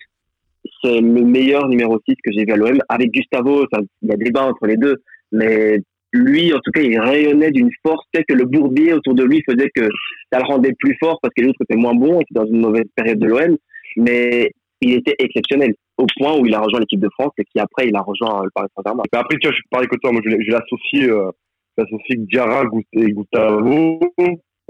c'est 0.81 1.01
le 1.01 1.23
meilleur 1.23 1.67
numéro 1.67 1.99
6 2.07 2.15
que 2.23 2.31
j'ai 2.31 2.45
vu 2.45 2.53
à 2.53 2.57
l'OM. 2.57 2.79
Avec 2.89 3.11
Gustavo, 3.11 3.65
il 4.01 4.09
y 4.09 4.13
a 4.13 4.17
débat 4.17 4.45
entre 4.45 4.65
les 4.65 4.77
deux, 4.77 4.95
mais 5.31 5.79
lui, 6.13 6.53
en 6.53 6.59
tout 6.59 6.71
cas, 6.71 6.81
il 6.81 6.99
rayonnait 6.99 7.51
d'une 7.51 7.71
force 7.85 8.05
telle 8.11 8.23
que 8.27 8.35
le 8.35 8.45
bourbier 8.45 8.93
autour 8.93 9.15
de 9.15 9.23
lui 9.23 9.43
faisait 9.47 9.69
que 9.75 9.89
ça 10.31 10.39
le 10.39 10.45
rendait 10.45 10.73
plus 10.77 10.95
fort 10.99 11.19
parce 11.21 11.33
que 11.35 11.41
les 11.41 11.49
autres 11.49 11.61
étaient 11.63 11.79
moins 11.79 11.95
bons, 11.95 12.21
était 12.21 12.35
dans 12.35 12.45
une 12.45 12.61
mauvaise 12.61 12.85
période 12.95 13.19
de 13.19 13.27
l'OM, 13.27 13.57
mais 13.97 14.51
il 14.81 14.93
était 14.93 15.15
exceptionnel 15.17 15.73
au 15.97 16.05
point 16.17 16.37
où 16.37 16.45
il 16.45 16.53
a 16.53 16.59
rejoint 16.59 16.79
l'équipe 16.79 16.99
de 16.99 17.09
France 17.17 17.31
et 17.37 17.43
qui 17.45 17.59
après 17.59 17.87
il 17.87 17.95
a 17.95 18.01
rejoint 18.01 18.43
le 18.43 18.49
Paris 18.53 18.67
Saint-Germain. 18.75 19.03
Après, 19.11 19.37
tu 19.39 19.47
vois, 19.47 19.55
je 19.55 19.61
parlais 19.69 19.87
que 19.87 19.95
toi, 19.97 20.11
moi 20.11 20.21
je 20.23 20.29
l'ai 20.29 20.55
associé, 20.55 21.09
euh, 21.09 21.31
associé 21.77 22.15
Diarra 22.17 22.63
et 22.93 23.11
Gustavo. 23.11 23.99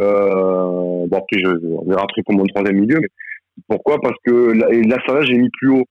Euh, 0.02 1.08
bon, 1.08 1.18
après, 1.18 1.40
je, 1.40 1.48
on 1.48 1.86
verra 1.88 2.04
après 2.04 2.24
pour 2.24 2.36
mon 2.36 2.46
troisième 2.46 2.80
milieu, 2.80 3.00
pourquoi? 3.68 4.00
Parce 4.02 4.18
que 4.26 4.54
la, 4.54 4.68
la 4.70 5.22
j'ai 5.24 5.38
mis 5.38 5.50
plus 5.60 5.70
haut. 5.70 5.86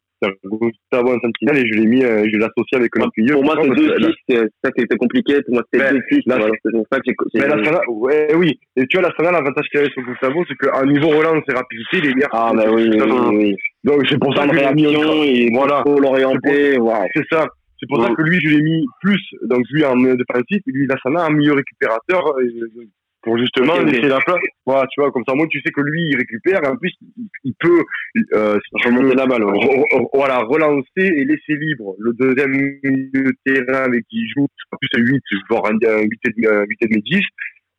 Gustavo 0.44 1.18
Sentinel 1.20 1.58
et 1.58 1.66
je 1.66 1.80
l'ai 1.80 1.86
mis, 1.86 2.04
euh, 2.04 2.24
je 2.32 2.36
l'ai 2.36 2.44
associé 2.44 2.76
avec 2.76 2.94
le 2.96 3.06
milieu. 3.16 3.34
Pour 3.34 3.44
moi, 3.44 3.56
c'est 3.60 3.68
deux 3.70 3.96
fils, 3.96 4.14
c'est 4.28 4.48
ça 4.64 4.70
qui 4.70 4.84
était 4.84 4.96
compliqué. 4.96 5.42
Pour 5.42 5.54
moi, 5.54 5.62
c'était 5.72 5.92
deux 5.92 6.00
fils. 6.08 6.22
C'est 6.24 6.72
pour 6.72 6.86
ça 6.92 7.00
que 7.00 7.02
j'ai. 7.06 7.40
Mais 7.40 7.48
la 7.48 7.90
ouais, 7.90 8.34
oui. 8.36 8.58
Et 8.76 8.86
tu 8.86 8.98
vois, 8.98 9.08
la 9.08 9.14
Sana, 9.16 9.32
l'avantage 9.32 9.66
qu'il 9.70 9.80
avait 9.80 9.90
sur 9.90 10.02
Gustavo, 10.02 10.44
c'est 10.48 10.54
qu'à 10.56 10.84
niveau 10.84 11.08
relance 11.08 11.42
et 11.48 11.52
rapidité, 11.52 11.98
il 11.98 12.06
est 12.06 12.14
meilleur. 12.14 12.30
Ah, 12.32 12.52
bah 12.54 12.66
oui, 12.72 12.88
oui. 13.32 13.56
Donc, 13.84 14.06
c'est 14.08 14.18
pour 14.18 14.36
ça 14.36 14.46
que 14.46 14.74
mis 14.74 14.84
et 14.84 15.50
voilà. 15.52 15.82
l'orienter. 15.86 16.78
C'est 17.14 17.24
ça. 17.30 17.46
C'est 17.80 17.88
pour 17.88 18.00
ça 18.00 18.10
mm. 18.10 18.14
que 18.14 18.22
lui, 18.22 18.38
je 18.40 18.48
l'ai 18.48 18.62
mis 18.62 18.86
plus, 19.00 19.20
donc 19.42 19.64
lui 19.72 19.84
en 19.84 19.96
défensif, 19.96 20.62
et 20.68 20.70
lui, 20.70 20.86
la 20.86 20.94
Sana, 21.02 21.24
un 21.24 21.30
milieu 21.30 21.54
récupérateur, 21.54 22.36
pour 23.22 23.38
justement 23.38 23.78
laisser 23.78 24.08
la 24.08 24.18
place. 24.18 24.40
Voilà, 24.66 24.86
tu 24.90 25.00
vois, 25.00 25.10
comme 25.12 25.24
ça, 25.26 25.34
moi, 25.34 25.46
tu 25.48 25.60
sais 25.60 25.72
que 25.72 25.80
lui, 25.80 26.08
il 26.08 26.16
récupère, 26.16 26.62
et 26.64 26.68
en 26.68 26.76
plus, 26.76 26.92
il, 27.44 27.54
peut 27.58 27.82
euh, 28.34 28.58
remonter 28.84 29.14
la 29.14 29.26
balle, 29.26 29.44
voilà, 30.12 30.40
relancer 30.40 30.84
et 30.96 31.24
laisser 31.24 31.54
libre 31.54 31.94
le 31.98 32.12
deuxième 32.14 32.50
milieu 32.50 33.10
de 33.14 33.32
terrain 33.44 33.84
avec 33.84 34.04
qui 34.08 34.18
il 34.18 34.28
joue, 34.34 34.46
en 34.72 34.76
plus, 34.76 34.88
c'est 34.92 35.00
8, 35.00 35.22
voire 35.50 35.66
un 35.66 35.72
8 35.72 36.20
et 36.24 36.86
demi, 36.86 37.02
10, 37.02 37.20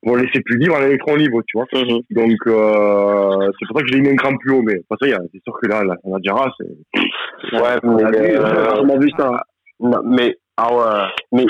pour 0.03 0.17
laisser 0.17 0.41
plus 0.41 0.57
libre 0.57 0.75
un 0.77 0.85
électron 0.85 1.15
libre, 1.15 1.41
tu 1.47 1.57
vois. 1.57 1.65
Mm-hmm. 1.73 2.03
Donc, 2.11 2.37
euh, 2.47 3.51
c'est 3.59 3.67
pour 3.67 3.77
ça 3.77 3.83
que 3.83 3.87
je 3.89 3.93
l'ai 3.93 4.01
mis 4.01 4.09
un 4.09 4.15
cran 4.15 4.35
plus 4.37 4.51
haut, 4.51 4.61
mais 4.61 4.75
pas 4.89 4.95
ça, 5.01 5.07
c'est 5.07 5.43
sûr 5.43 5.53
que 5.61 5.67
là, 5.67 5.83
là 5.83 5.95
on 6.03 6.15
a 6.15 6.19
Dira, 6.19 6.51
c'est. 6.57 7.53
Ouais, 7.53 7.77
mais, 7.83 8.37
euh, 8.37 8.81
on 8.81 8.89
a 8.89 8.97
vu 8.97 9.09
ça. 9.17 9.43
mais, 9.79 10.37
ah 10.57 10.73
ouais, 10.73 11.09
mais. 11.31 11.45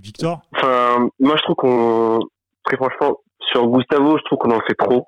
Victor? 0.00 0.42
Enfin, 0.54 1.08
moi, 1.20 1.36
je 1.36 1.42
trouve 1.42 1.56
qu'on 1.56 2.20
très 2.64 2.76
franchement, 2.76 3.20
sur 3.52 3.68
Gustavo, 3.68 4.18
je 4.18 4.24
trouve 4.24 4.38
qu'on 4.38 4.50
en 4.50 4.60
fait 4.60 4.74
trop. 4.74 5.06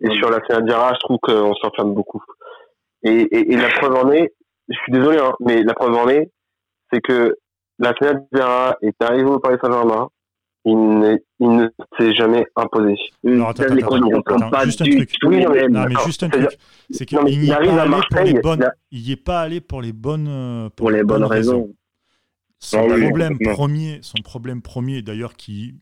Et 0.00 0.14
sur 0.14 0.30
la 0.30 0.40
Dira, 0.60 0.92
je 0.94 1.00
trouve 1.00 1.18
qu'on 1.20 1.54
s'enferme 1.56 1.92
beaucoup. 1.92 2.22
Et, 3.02 3.52
et, 3.52 3.56
la 3.56 3.68
preuve 3.68 3.94
en 3.94 4.10
est, 4.12 4.32
je 4.68 4.76
suis 4.78 4.92
désolé, 4.92 5.18
hein, 5.18 5.32
mais 5.40 5.62
la 5.62 5.74
preuve 5.74 5.94
en 5.94 6.08
est, 6.08 6.30
c'est 6.92 7.00
que 7.00 7.36
la 7.78 7.92
Dira 8.32 8.76
est 8.82 9.00
arrivé 9.02 9.28
au 9.28 9.38
Paris 9.38 9.56
Saint-Germain, 9.60 10.08
il, 10.64 11.20
ne 11.40 11.68
s'est 11.98 12.12
jamais 12.14 12.44
imposé. 12.56 12.94
Non, 13.22 13.46
attends, 13.46 13.64
attends, 13.64 14.64
juste 14.64 14.82
un 14.82 14.84
truc. 14.84 15.14
Oui, 15.24 15.44
non, 15.44 15.52
mais 15.88 15.94
juste 16.04 16.22
un 16.22 16.28
truc. 16.28 16.58
C'est 16.90 17.06
qu'il 17.06 17.18
n'y 17.24 17.50
est 17.50 17.54
pas 17.54 17.80
allé 17.80 18.00
pour 18.10 18.22
les 18.22 18.40
bonnes. 18.40 18.70
Il 18.90 19.02
n'y 19.02 19.12
est 19.12 19.16
pas 19.16 19.40
allé 19.40 19.60
pour 19.60 19.82
les 19.82 19.92
bonnes. 19.92 20.70
Pour, 20.76 20.90
les 20.90 21.04
bonnes, 21.04 21.24
raisons. 21.24 21.70
Son 22.58 22.86
problème 22.88 23.38
premier, 23.38 24.00
son 24.02 24.20
problème 24.22 24.62
premier, 24.62 25.02
d'ailleurs, 25.02 25.34
qui 25.34 25.76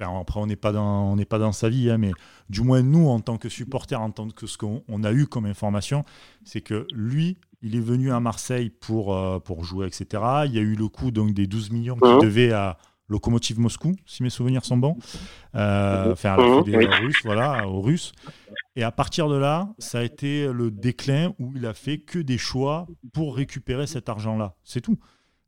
Enfin, 0.00 0.20
après, 0.20 0.40
on 0.40 0.46
n'est 0.46 0.56
pas 0.56 0.72
dans, 0.72 1.12
on 1.12 1.16
n'est 1.16 1.24
pas 1.24 1.38
dans 1.38 1.52
sa 1.52 1.68
vie, 1.68 1.90
hein, 1.90 1.98
mais 1.98 2.12
du 2.50 2.62
moins 2.62 2.82
nous, 2.82 3.08
en 3.08 3.20
tant 3.20 3.36
que 3.36 3.48
supporters, 3.48 4.00
en 4.00 4.10
tant 4.10 4.28
que 4.28 4.46
ce 4.46 4.58
qu'on 4.58 5.04
a 5.04 5.12
eu 5.12 5.26
comme 5.26 5.46
information, 5.46 6.04
c'est 6.44 6.60
que 6.60 6.86
lui, 6.92 7.38
il 7.62 7.76
est 7.76 7.80
venu 7.80 8.12
à 8.12 8.20
Marseille 8.20 8.70
pour, 8.70 9.14
euh, 9.14 9.38
pour 9.38 9.64
jouer, 9.64 9.86
etc. 9.86 10.22
Il 10.46 10.52
y 10.52 10.58
a 10.58 10.62
eu 10.62 10.74
le 10.74 10.88
coup 10.88 11.10
donc 11.10 11.32
des 11.32 11.46
12 11.46 11.70
millions 11.70 11.96
qu'il 11.96 12.18
devait 12.18 12.52
à 12.52 12.76
Lokomotiv 13.08 13.60
Moscou, 13.60 13.94
si 14.06 14.22
mes 14.22 14.30
souvenirs 14.30 14.64
sont 14.64 14.78
bons, 14.78 14.96
euh, 15.54 16.12
enfin 16.12 16.62
des 16.62 16.76
Russes, 16.76 17.20
voilà, 17.24 17.68
aux 17.68 17.80
Russes. 17.80 18.12
Et 18.76 18.82
à 18.82 18.90
partir 18.90 19.28
de 19.28 19.36
là, 19.36 19.68
ça 19.78 19.98
a 19.98 20.02
été 20.02 20.50
le 20.52 20.70
déclin 20.70 21.34
où 21.38 21.52
il 21.54 21.66
a 21.66 21.74
fait 21.74 21.98
que 21.98 22.18
des 22.18 22.38
choix 22.38 22.86
pour 23.12 23.36
récupérer 23.36 23.86
cet 23.86 24.08
argent-là. 24.08 24.54
C'est 24.64 24.80
tout. 24.80 24.98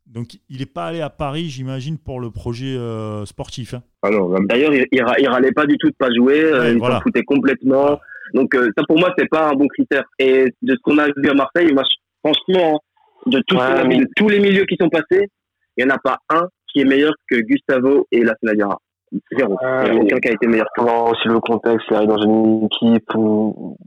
Donc, 0.07 0.37
il 0.49 0.59
n'est 0.59 0.65
pas 0.65 0.85
allé 0.85 1.01
à 1.01 1.09
Paris, 1.09 1.49
j'imagine, 1.49 1.97
pour 1.97 2.21
le 2.21 2.31
projet 2.31 2.77
euh, 2.77 3.25
sportif. 3.25 3.73
Hein. 3.73 3.83
Ah 4.03 4.09
D'ailleurs, 4.47 4.73
il, 4.73 4.85
il, 4.91 5.27
râlait 5.27 5.51
pas 5.51 5.65
du 5.65 5.77
tout 5.77 5.89
de 5.89 5.95
pas 5.99 6.09
jouer. 6.15 6.41
Euh, 6.41 6.73
il 6.73 6.79
s'en 6.79 7.01
foutait 7.01 7.23
complètement. 7.23 7.99
Donc, 8.33 8.55
euh, 8.55 8.69
ça, 8.77 8.83
pour 8.87 8.97
moi, 8.97 9.13
c'est 9.17 9.27
pas 9.27 9.49
un 9.49 9.53
bon 9.53 9.67
critère. 9.67 10.05
Et 10.17 10.45
de 10.61 10.73
ce 10.73 10.79
qu'on 10.81 10.97
a 10.97 11.07
vu 11.07 11.29
à 11.29 11.33
Marseille, 11.33 11.73
moi, 11.73 11.83
franchement, 12.23 12.79
de, 13.25 13.43
tous 14.15 14.29
les 14.29 14.39
milieux 14.39 14.65
qui 14.65 14.77
sont 14.79 14.89
passés, 14.89 15.27
il 15.75 15.85
n'y 15.85 15.91
en 15.91 15.95
a 15.95 15.99
pas 15.99 16.17
un 16.29 16.47
qui 16.71 16.79
est 16.79 16.85
meilleur 16.85 17.13
que 17.29 17.35
Gustavo 17.41 18.07
et 18.11 18.23
la 18.23 18.33
Senadiara. 18.41 18.77
Zéro. 19.37 19.57
il 19.85 19.91
n'y 19.91 19.99
a 19.99 20.03
aucun 20.03 20.19
qui 20.19 20.29
a 20.29 20.31
été 20.31 20.47
meilleur. 20.47 20.67
Non, 20.77 21.11
aussi 21.11 21.27
le 21.27 21.39
contexte, 21.39 21.85
il 21.89 21.95
arrive 21.95 22.09
dans 22.09 22.21
une 22.21 22.65
équipe 22.65 23.13
où... 23.15 23.77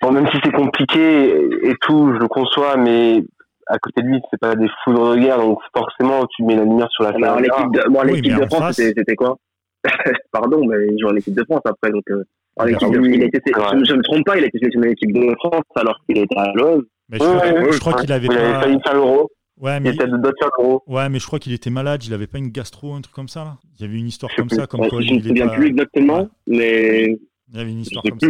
Bon, 0.00 0.12
même 0.12 0.28
si 0.30 0.38
c'est 0.44 0.52
compliqué 0.52 1.34
et 1.62 1.74
tout, 1.80 2.12
je 2.14 2.18
le 2.18 2.28
conçois, 2.28 2.76
mais 2.76 3.24
à 3.68 3.78
côté 3.78 4.02
de 4.02 4.08
lui, 4.08 4.20
c'est 4.30 4.40
pas 4.40 4.56
des 4.56 4.68
foudres 4.82 5.14
de 5.14 5.20
guerre, 5.20 5.38
donc 5.38 5.58
forcément, 5.76 6.26
tu 6.34 6.42
mets 6.42 6.56
la 6.56 6.64
lumière 6.64 6.88
sur 6.90 7.04
la 7.04 7.12
scène. 7.12 7.24
Alors, 7.24 7.40
l'équipe 7.40 7.72
de, 7.72 7.88
moi, 7.88 8.04
l'équipe 8.04 8.34
de 8.34 8.46
France, 8.46 8.76
c'était 8.76 9.14
quoi 9.14 9.36
Pardon, 10.32 10.64
mais 10.66 10.86
il 10.90 10.98
joue 11.00 11.08
en 11.08 11.16
équipe 11.16 11.34
de 11.34 11.44
France 11.44 11.60
après, 11.64 11.90
donc. 11.90 12.04
Euh, 12.10 12.24
en 12.56 12.66
équipe 12.66 12.90
de, 12.90 13.00
il 13.00 13.22
était, 13.22 13.40
je, 13.46 13.94
me 13.94 14.02
trompe 14.02 14.24
pas, 14.24 14.36
il 14.36 14.42
a 14.42 14.46
été 14.48 14.58
sélectionné 14.58 14.88
en 14.88 14.90
équipe 14.90 15.12
de 15.12 15.34
France 15.38 15.62
alors 15.76 15.96
qu'il 16.06 16.18
était 16.18 16.36
à 16.36 16.52
l'OM. 16.54 16.84
Mais 17.08 17.18
je, 17.18 17.78
crois, 17.78 17.92
qu'il 17.94 18.12
avait 18.12 18.26
pas. 18.26 18.34
Il 18.34 18.38
avait 18.38 18.60
failli 18.60 18.78
faire 18.82 18.94
l'euro. 18.94 19.30
Ouais, 19.60 19.78
mais... 19.78 19.90
Il 19.90 19.94
était 19.94 20.06
de. 20.06 20.92
Ouais, 20.92 21.08
mais 21.08 21.18
je 21.20 21.26
crois 21.26 21.38
qu'il 21.38 21.52
était 21.52 21.70
malade, 21.70 22.04
il 22.04 22.12
avait 22.12 22.26
pas 22.26 22.38
une 22.38 22.48
gastro, 22.48 22.94
un 22.94 23.00
truc 23.00 23.14
comme 23.14 23.28
ça, 23.28 23.44
là. 23.44 23.58
Il 23.78 23.86
y 23.86 23.88
avait 23.88 23.98
une 23.98 24.08
histoire 24.08 24.32
comme 24.34 24.50
ça, 24.50 24.66
comme 24.66 24.88
quoi. 24.88 25.00
Je 25.00 25.12
ne 25.12 25.18
me 25.18 25.22
souviens 25.22 25.48
plus 25.48 25.68
exactement, 25.68 26.28
mais. 26.46 27.16
Il 27.50 27.56
y 27.56 27.60
avait 27.60 27.70
une 27.70 27.80
histoire 27.80 28.02
comme 28.02 28.18
ça. 28.18 28.26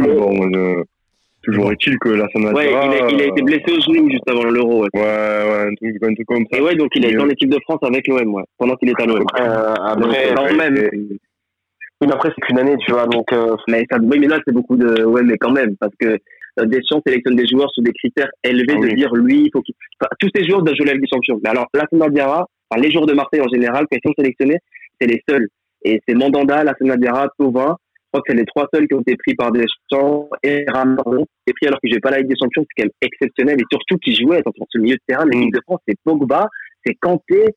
Toujours 1.49 1.72
est-il 1.72 1.99
que 1.99 2.11
la 2.11 2.24
Ouais, 2.53 2.70
il 2.70 2.76
a, 2.76 3.09
il 3.11 3.22
a, 3.22 3.24
été 3.24 3.40
blessé 3.40 3.72
au 3.72 3.80
genou 3.80 4.11
juste 4.11 4.28
avant 4.28 4.44
l'Euro. 4.44 4.82
Ouais. 4.82 4.88
ouais, 4.92 5.01
ouais, 5.01 5.68
un 5.70 5.74
truc, 5.76 5.96
un 6.03 6.14
truc 6.14 6.26
comme 6.26 6.44
ça. 6.53 6.59
Et 6.59 6.61
ouais, 6.61 6.74
donc 6.74 6.90
il 6.94 7.07
est 7.07 7.16
en 7.16 7.28
équipe 7.30 7.49
de 7.49 7.59
France 7.62 7.78
avec 7.82 8.07
l'OM, 8.07 8.34
ouais, 8.34 8.42
pendant 8.59 8.74
qu'il 8.76 8.90
est 8.90 9.01
à 9.01 9.07
l'OM. 9.07 9.24
Euh, 9.40 9.74
après, 9.80 10.34
quand 10.34 10.55
même. 10.55 10.90
Oui, 10.92 12.07
mais 12.07 12.12
après, 12.12 12.30
c'est 12.34 12.42
qu'une 12.42 12.59
année, 12.59 12.76
tu 12.84 12.92
vois, 12.92 13.07
donc. 13.07 13.32
Euh... 13.32 13.57
Mais 13.66 13.86
ça, 13.90 13.96
oui, 13.99 14.18
mais 14.18 14.26
là, 14.26 14.38
c'est 14.46 14.53
beaucoup 14.53 14.76
de. 14.76 15.05
Ouais, 15.05 15.22
mais 15.22 15.38
quand 15.38 15.51
même, 15.51 15.74
parce 15.80 15.94
que 15.99 16.18
euh, 16.61 16.66
Deschamps 16.66 17.01
sélectionne 17.07 17.36
des 17.36 17.46
joueurs 17.46 17.70
sous 17.72 17.80
des 17.80 17.92
critères 17.92 18.30
élevés 18.44 18.76
ah, 18.76 18.86
de 18.86 18.94
dire 18.94 19.14
lui, 19.14 19.44
il 19.44 19.51
faut 19.51 19.62
qu'il. 19.62 19.74
Enfin, 19.99 20.11
tous 20.20 20.28
ces 20.34 20.44
joueurs 20.44 20.62
doivent 20.62 20.76
jouer 20.76 20.86
la 20.86 20.92
Ligue 20.92 21.03
des 21.03 21.09
Champions. 21.11 21.40
Mais 21.42 21.49
alors, 21.49 21.66
la 21.72 22.09
Diarra, 22.11 22.46
enfin, 22.68 22.82
les 22.82 22.90
joueurs 22.90 23.07
de 23.07 23.14
Marseille 23.14 23.40
en 23.40 23.49
général, 23.49 23.86
quand 23.90 23.96
ils 23.96 24.07
sont 24.07 24.14
sélectionnés, 24.18 24.59
c'est 25.01 25.07
les 25.07 25.22
seuls. 25.26 25.49
Et 25.82 25.99
c'est 26.07 26.14
Mandanda, 26.14 26.62
la 26.62 26.74
Diarra, 26.96 27.28
Tovin, 27.38 27.78
crois 28.09 28.22
que 28.22 28.32
c'est 28.32 28.36
les 28.36 28.44
trois 28.44 28.66
seuls 28.72 28.86
qui 28.86 28.94
ont 28.94 29.00
été 29.00 29.16
pris 29.16 29.34
par 29.34 29.52
des 29.52 29.64
champs 29.90 30.28
et 30.42 30.64
Ramon 30.68 31.26
est 31.46 31.52
pris 31.52 31.66
alors 31.66 31.80
que 31.80 31.88
j'ai 31.90 32.00
pas 32.00 32.11
la 32.11 32.18
Ligue 32.18 32.28
des 32.28 32.36
Champions, 32.40 32.64
c'est 32.64 32.82
quand 32.82 32.84
même 32.84 32.92
exceptionnel 33.02 33.61
et 33.61 33.64
surtout 33.70 33.96
qui 33.98 34.14
jouait 34.14 34.42
dans 34.42 34.52
ce 34.68 34.78
milieu 34.78 34.94
de 34.94 35.00
terrain, 35.06 35.24
l'équipe 35.26 35.54
de 35.54 35.61
France, 35.66 35.80
c'est 35.86 35.96
Pogba, 36.04 36.48
c'est 36.84 36.94
Kanté, 36.94 37.54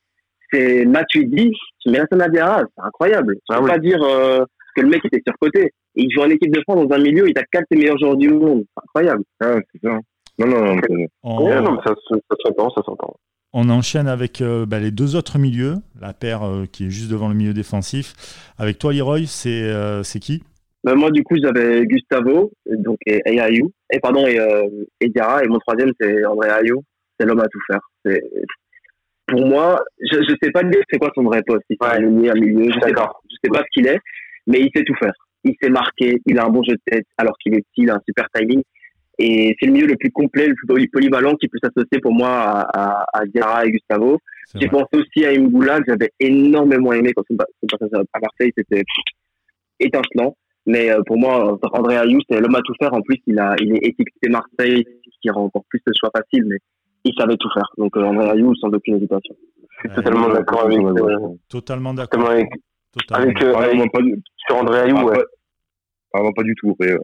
c'est 0.52 0.84
Matuidi, 0.84 1.52
tu 1.80 1.90
mets 1.90 2.00
Sanadiara, 2.10 2.62
c'est 2.76 2.84
incroyable. 2.84 3.36
Je 3.48 3.56
ah 3.56 3.60
peux 3.60 3.66
pas 3.66 3.78
dire 3.78 4.02
euh, 4.02 4.44
que 4.76 4.82
le 4.82 4.88
mec 4.88 5.04
était 5.04 5.22
surcoté. 5.26 5.70
il 5.94 6.10
joue 6.12 6.22
en 6.22 6.30
équipe 6.30 6.52
de 6.52 6.60
France 6.62 6.86
dans 6.86 6.96
un 6.96 7.02
milieu, 7.02 7.28
il 7.28 7.38
a 7.38 7.42
quatre 7.50 7.66
des 7.70 7.78
meilleurs 7.78 7.98
joueurs 7.98 8.16
du 8.16 8.28
monde. 8.28 8.64
C'est 8.76 8.82
incroyable. 8.84 9.24
Ah, 9.40 9.56
c'est 9.72 9.88
ça. 9.88 9.98
Non, 10.38 10.46
non, 10.46 10.76
non. 11.24 11.62
non 11.62 11.80
ça, 11.84 11.94
ça 12.08 12.36
s'entend, 12.42 12.70
ça 12.70 12.82
s'entend. 12.82 13.16
On 13.54 13.68
enchaîne 13.68 14.08
avec 14.08 14.40
euh, 14.40 14.64
bah, 14.64 14.78
les 14.78 14.90
deux 14.90 15.14
autres 15.14 15.38
milieux, 15.38 15.74
la 16.00 16.14
paire 16.14 16.42
euh, 16.42 16.64
qui 16.64 16.86
est 16.86 16.90
juste 16.90 17.10
devant 17.10 17.28
le 17.28 17.34
milieu 17.34 17.52
défensif. 17.52 18.14
Avec 18.56 18.78
toi, 18.78 18.94
Leroy, 18.94 19.26
c'est 19.26 19.64
euh, 19.64 20.02
c'est 20.02 20.20
qui? 20.20 20.42
Bah, 20.82 20.94
Moi, 20.94 21.10
du 21.10 21.22
coup, 21.22 21.36
j'avais 21.36 21.84
Gustavo 21.84 22.50
donc, 22.66 22.98
et, 23.04 23.38
Ayou, 23.38 23.70
et, 23.92 24.00
pardon, 24.00 24.26
et, 24.26 24.38
et 25.00 25.08
Diarra, 25.10 25.44
et 25.44 25.48
mon 25.48 25.58
troisième, 25.58 25.92
c'est 26.00 26.24
André 26.24 26.48
Ayou. 26.48 26.82
C'est 27.20 27.26
l'homme 27.26 27.40
à 27.40 27.48
tout 27.48 27.60
faire. 27.66 27.80
Pour 29.26 29.46
moi, 29.46 29.84
je 30.00 30.16
ne 30.16 30.36
sais 30.42 30.50
pas 30.50 30.62
dire 30.64 30.80
c'est 30.90 30.98
quoi 30.98 31.10
son 31.14 31.22
vrai 31.22 31.42
poste. 31.46 31.64
Il 31.68 31.76
ouais. 31.80 32.00
milieu, 32.00 32.32
milieu, 32.32 32.70
je 32.72 32.76
ne 32.78 32.82
sais 32.82 32.92
pas. 32.92 33.12
Je 33.30 33.36
sais 33.44 33.50
pas 33.50 33.60
ce 33.60 33.70
qu'il 33.72 33.86
est, 33.86 33.98
mais 34.46 34.60
il 34.60 34.70
sait 34.74 34.82
tout 34.82 34.94
faire. 34.94 35.12
Il 35.44 35.54
sait 35.62 35.68
marquer, 35.68 36.20
il 36.26 36.38
a 36.38 36.46
un 36.46 36.48
bon 36.48 36.62
jeu 36.62 36.74
de 36.74 36.80
tête, 36.86 37.04
alors 37.18 37.36
qu'il 37.38 37.54
est 37.54 37.60
petit, 37.60 37.82
il 37.82 37.90
a 37.90 37.96
un 37.96 38.00
super 38.06 38.26
timing. 38.34 38.62
Et 39.18 39.54
c'est 39.58 39.66
le 39.66 39.72
milieu 39.72 39.86
le 39.86 39.96
plus 39.96 40.10
complet, 40.10 40.48
le 40.48 40.54
plus 40.54 40.88
polyvalent 40.88 41.34
qui 41.36 41.48
peut 41.48 41.58
s'associer 41.62 42.00
pour 42.00 42.12
moi 42.12 42.28
à, 42.30 43.04
à, 43.12 43.26
Diarra 43.26 43.66
et 43.66 43.70
Gustavo. 43.70 44.18
J'ai 44.54 44.68
pensé 44.68 44.88
aussi 44.94 45.24
à 45.24 45.30
Imgoula, 45.30 45.78
que 45.80 45.84
j'avais 45.88 46.10
énormément 46.18 46.92
aimé 46.92 47.12
quand 47.14 47.22
son 47.28 47.36
passage 47.36 47.90
à 47.92 48.18
Marseille, 48.20 48.52
c'était 48.56 48.82
étincelant. 49.78 50.36
Mais 50.66 50.90
euh, 50.90 51.02
pour 51.06 51.18
moi, 51.18 51.58
André 51.72 51.96
Ayou, 51.96 52.20
c'est 52.28 52.40
l'homme 52.40 52.54
à 52.54 52.60
tout 52.62 52.74
faire. 52.80 52.94
En 52.94 53.02
plus, 53.02 53.18
il, 53.26 53.38
a, 53.38 53.54
il 53.60 53.74
est 53.74 53.88
étiqueté 53.88 54.28
Marseille, 54.28 54.84
ce 55.04 55.18
qui 55.20 55.30
rend 55.30 55.44
encore 55.44 55.64
plus 55.68 55.80
le 55.84 55.92
choix 55.98 56.10
facile, 56.14 56.44
mais 56.46 56.58
il 57.04 57.12
savait 57.18 57.36
tout 57.36 57.50
faire. 57.52 57.68
Donc 57.78 57.96
euh, 57.96 58.02
André 58.02 58.30
Ayou, 58.30 58.54
sans 58.56 58.68
aucune 58.68 58.96
hésitation. 58.96 59.34
Je 59.82 59.88
suis 59.88 59.96
totalement 59.96 60.28
d'accord 60.28 60.66
avec 60.66 60.78
Totalement 61.48 61.94
d'accord. 61.94 62.30
Avec, 62.30 62.48
avec, 63.10 63.42
euh, 63.42 63.54
avec, 63.54 63.90
sur 64.46 64.56
André 64.56 64.80
Ayou, 64.80 65.08
ouais. 65.08 65.18
Ah 66.14 66.22
non, 66.22 66.32
pas 66.32 66.42
du 66.42 66.54
tout. 66.54 66.76
Euh. 66.82 66.98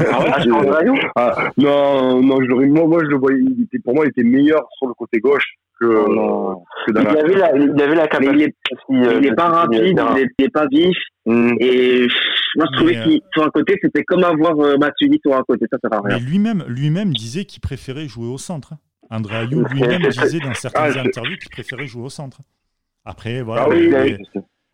ah 0.00 0.20
ouais, 0.20 0.30
ah, 1.16 1.50
non, 1.56 2.22
non, 2.22 2.40
je 2.40 2.66
moi, 2.66 2.86
moi, 2.86 3.00
je 3.02 3.08
le 3.08 3.16
voyais. 3.16 3.40
Il 3.40 3.64
était, 3.64 3.78
pour 3.80 3.94
moi, 3.94 4.04
il 4.06 4.10
était 4.10 4.22
meilleur 4.22 4.66
sur 4.78 4.86
le 4.86 4.94
côté 4.94 5.18
gauche 5.18 5.56
que, 5.80 5.86
oh 5.86 6.64
que 6.86 6.92
dans 6.92 7.00
il, 7.00 7.06
la... 7.06 7.10
avait 7.20 7.34
la, 7.34 7.56
il 7.56 7.82
avait 7.82 7.94
la 7.94 8.08
capacité. 8.08 8.54
il 8.88 8.98
n'est 8.98 9.30
euh, 9.30 9.34
pas 9.34 9.48
rapide, 9.48 9.82
il 9.84 10.28
n'est 10.38 10.48
pas 10.48 10.66
vif. 10.68 10.96
Mm. 11.26 11.54
Et 11.60 12.06
moi, 12.56 12.66
je 12.70 12.76
trouvais 12.76 12.96
euh, 12.96 13.04
qu'il 13.04 13.20
sur 13.32 13.44
un 13.44 13.50
côté, 13.50 13.74
c'était 13.82 14.04
comme 14.04 14.24
avoir 14.24 14.58
euh, 14.60 14.76
Matuidi 14.78 15.20
sur 15.24 15.36
un 15.36 15.42
côté. 15.42 15.66
Ça, 15.70 15.78
ça 15.82 15.88
va 15.88 16.00
rien. 16.00 16.18
Mais 16.18 16.24
lui-même, 16.24 16.64
lui-même 16.68 17.12
disait 17.12 17.44
qu'il 17.44 17.60
préférait 17.60 18.06
jouer 18.06 18.28
au 18.28 18.38
centre. 18.38 18.74
Hein. 18.74 18.78
André 19.10 19.36
Ayou 19.36 19.64
lui-même 19.64 20.02
disait 20.08 20.40
dans 20.40 20.54
certaines 20.54 20.94
ah, 20.96 21.00
interviews 21.00 21.36
qu'il 21.36 21.50
préférait 21.50 21.86
jouer 21.86 22.04
au 22.04 22.10
centre. 22.10 22.40
Après, 23.04 23.42
voilà, 23.42 23.66
ah, 23.66 23.68
oui, 23.70 24.16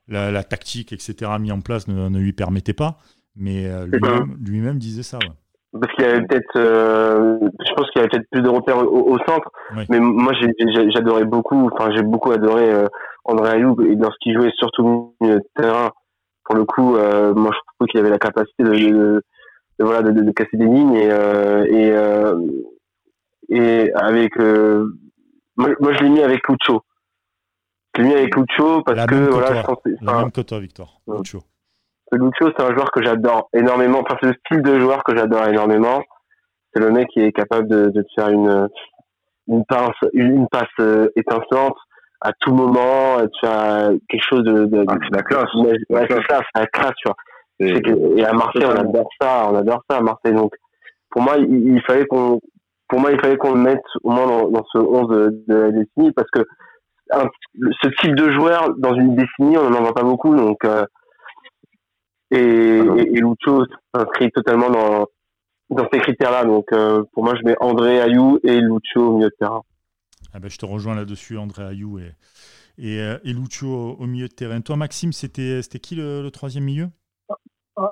la, 0.09 0.31
la, 0.31 0.43
tactique, 0.43 0.93
etc., 0.93 1.31
mis 1.39 1.53
en 1.53 1.61
place 1.61 1.87
ne, 1.87 2.09
ne 2.09 2.18
lui 2.18 2.33
permettait 2.33 2.73
pas. 2.73 2.99
Mais 3.37 3.66
euh, 3.66 3.87
lui-même 4.41 4.78
disait 4.78 5.03
ça. 5.03 5.18
Parce 5.72 5.93
qu'il 5.95 6.05
y 6.05 6.09
avait 6.09 6.26
peut-être, 6.26 6.57
euh, 6.57 7.39
je 7.41 7.72
pense 7.74 7.91
qu'il 7.91 7.97
y 7.97 7.99
avait 8.01 8.09
peut-être 8.09 8.28
plus 8.30 8.43
de 8.43 8.49
repères 8.49 8.78
au, 8.78 9.18
centre. 9.26 9.51
Mais 9.89 9.99
moi, 9.99 10.33
j'adorais 10.91 11.24
beaucoup, 11.24 11.70
enfin, 11.72 11.91
j'ai 11.97 12.03
beaucoup 12.03 12.30
adoré 12.30 12.70
euh, 12.70 12.87
André 13.24 13.53
Ayoub 13.53 13.80
et 13.80 13.95
lorsqu'il 13.95 14.35
jouait 14.35 14.53
surtout 14.59 15.14
milieu 15.20 15.37
de 15.37 15.45
terrain. 15.57 15.91
Pour 16.45 16.57
le 16.57 16.64
coup, 16.64 16.93
moi, 16.93 17.51
je 17.53 17.59
trouve 17.78 17.89
qu'il 17.89 18.01
avait 18.01 18.11
la 18.11 18.18
capacité 18.18 18.64
de, 18.64 19.22
voilà, 19.78 20.03
de, 20.03 20.30
casser 20.33 20.57
des 20.57 20.66
lignes 20.66 20.95
et 20.95 21.09
et, 23.49 23.57
et 23.57 23.93
avec 23.95 24.37
moi, 25.57 25.93
je 25.93 26.03
l'ai 26.03 26.11
mis 26.11 26.22
avec 26.22 26.47
Lucho. 26.49 26.83
Je 27.95 28.03
l'ai 28.03 28.09
mis 28.09 28.14
avec 28.14 28.35
Lucho 28.35 28.83
parce 28.83 29.07
que 29.07 29.30
voilà, 29.30 29.61
je 29.61 29.66
pense, 29.66 29.78
la 30.01 30.20
même 30.20 30.33
que 30.33 30.41
toi, 30.41 30.61
Victor. 30.61 31.01
Lucho. 31.07 31.43
Lucio, 32.16 32.52
c'est 32.56 32.62
un 32.62 32.74
joueur 32.74 32.90
que 32.90 33.02
j'adore 33.02 33.48
énormément. 33.54 34.00
Enfin, 34.00 34.16
c'est 34.20 34.28
le 34.28 34.34
style 34.46 34.62
de 34.62 34.80
joueur 34.80 35.02
que 35.04 35.16
j'adore 35.16 35.46
énormément. 35.46 36.02
C'est 36.74 36.82
le 36.82 36.90
mec 36.90 37.08
qui 37.08 37.20
est 37.20 37.32
capable 37.32 37.68
de, 37.68 37.90
de 37.90 38.04
faire 38.14 38.28
une, 38.28 38.68
une 39.48 39.64
passe, 39.64 39.90
une 40.12 40.46
passe 40.48 40.64
euh, 40.80 41.08
étincelante 41.16 41.76
à 42.20 42.32
tout 42.40 42.54
moment, 42.54 43.18
de 43.20 43.30
faire 43.40 43.90
quelque 44.08 44.24
chose 44.28 44.44
de, 44.44 44.66
de, 44.66 44.84
ah, 44.86 44.94
c'est 45.02 45.16
la 45.16 45.22
classe. 45.22 45.54
Ouais, 45.54 46.06
c'est 46.08 46.30
ça, 46.30 46.40
c'est 46.54 46.60
la 46.60 46.66
classe, 46.66 46.92
tu 46.96 47.08
vois. 47.08 47.16
Et, 47.58 48.20
et 48.20 48.24
à 48.24 48.32
Marseille, 48.32 48.64
on 48.64 48.78
adore 48.78 49.08
ça, 49.20 49.48
on 49.50 49.56
adore 49.56 49.82
ça 49.90 49.98
à 49.98 50.00
Marseille. 50.00 50.32
Donc, 50.32 50.54
pour 51.10 51.22
moi, 51.22 51.36
il, 51.38 51.80
fallait 51.86 52.06
qu'on, 52.06 52.40
pour 52.88 53.00
moi, 53.00 53.10
il 53.12 53.20
fallait 53.20 53.36
qu'on 53.36 53.54
le 53.54 53.60
mette 53.60 53.84
au 54.02 54.10
moins 54.10 54.26
dans, 54.26 54.48
dans 54.48 54.64
ce 54.72 54.78
11 54.78 55.08
de, 55.08 55.44
de, 55.48 55.54
la 55.54 55.70
décennie 55.70 56.12
parce 56.12 56.30
que 56.30 56.42
un, 57.12 57.24
ce 57.82 57.88
type 58.00 58.14
de 58.14 58.30
joueur 58.32 58.70
dans 58.78 58.94
une 58.94 59.16
décennie, 59.16 59.58
on 59.58 59.70
n'en 59.70 59.82
voit 59.82 59.94
pas 59.94 60.04
beaucoup. 60.04 60.34
Donc, 60.34 60.64
euh, 60.64 60.84
et, 62.33 62.37
et, 62.37 63.16
et 63.16 63.20
Lucho 63.20 63.64
s'inscrit 63.95 64.30
totalement 64.30 64.70
dans, 64.70 65.07
dans 65.70 65.89
ces 65.93 66.01
critères-là. 66.01 66.45
Donc 66.45 66.66
euh, 66.72 67.05
pour 67.12 67.24
moi, 67.24 67.35
je 67.37 67.45
mets 67.45 67.57
André 67.61 68.01
Ayou 68.01 68.39
et 68.43 68.61
Lucho 68.61 69.01
au 69.01 69.16
milieu 69.16 69.28
de 69.28 69.35
terrain. 69.39 69.62
Ah 70.35 70.41
ben, 70.41 70.49
je 70.49 70.59
te 70.59 70.66
rejoins 70.66 70.95
là-dessus, 70.95 71.37
André 71.37 71.64
Ayou 71.64 71.99
et, 71.99 72.12
et, 72.78 73.01
euh, 73.01 73.18
et 73.24 73.33
Lucho 73.33 73.97
au, 73.99 74.07
milieu 74.07 74.28
de 74.28 74.33
terrain. 74.33 74.61
Toi, 74.61 74.76
Maxime, 74.76 75.12
c'était 75.12 75.61
qui 75.80 75.95
le, 75.95 76.28
troisième 76.30 76.64
milieu? 76.64 76.89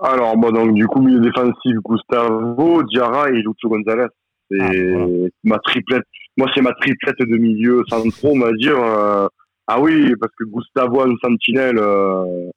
Alors, 0.03 0.37
moi, 0.37 0.53
donc, 0.53 0.75
du 0.75 0.87
coup, 0.87 1.01
milieu 1.01 1.21
défensif, 1.21 1.77
Gustavo, 1.85 2.83
Diarra 2.85 3.31
et 3.31 3.43
Lucho 3.43 3.69
Gonzalez. 3.69 4.09
C'est 4.51 4.95
ah, 4.95 5.07
ma 5.45 5.59
triplette. 5.59 6.05
Moi, 6.37 6.51
c'est 6.55 6.63
ma 6.63 6.73
triplette 6.73 7.21
de 7.21 7.37
milieu 7.37 7.83
centraux, 7.89 8.33
on 8.35 8.41
va 8.41 8.53
dire. 8.53 8.79
Euh, 8.79 9.29
Ah 9.73 9.81
oui, 9.81 10.17
parce 10.21 10.33
que 10.37 10.45
Gustavo 10.45 11.01
en 11.01 11.15
sentinelle, 11.23 11.79
euh, 11.79 12.51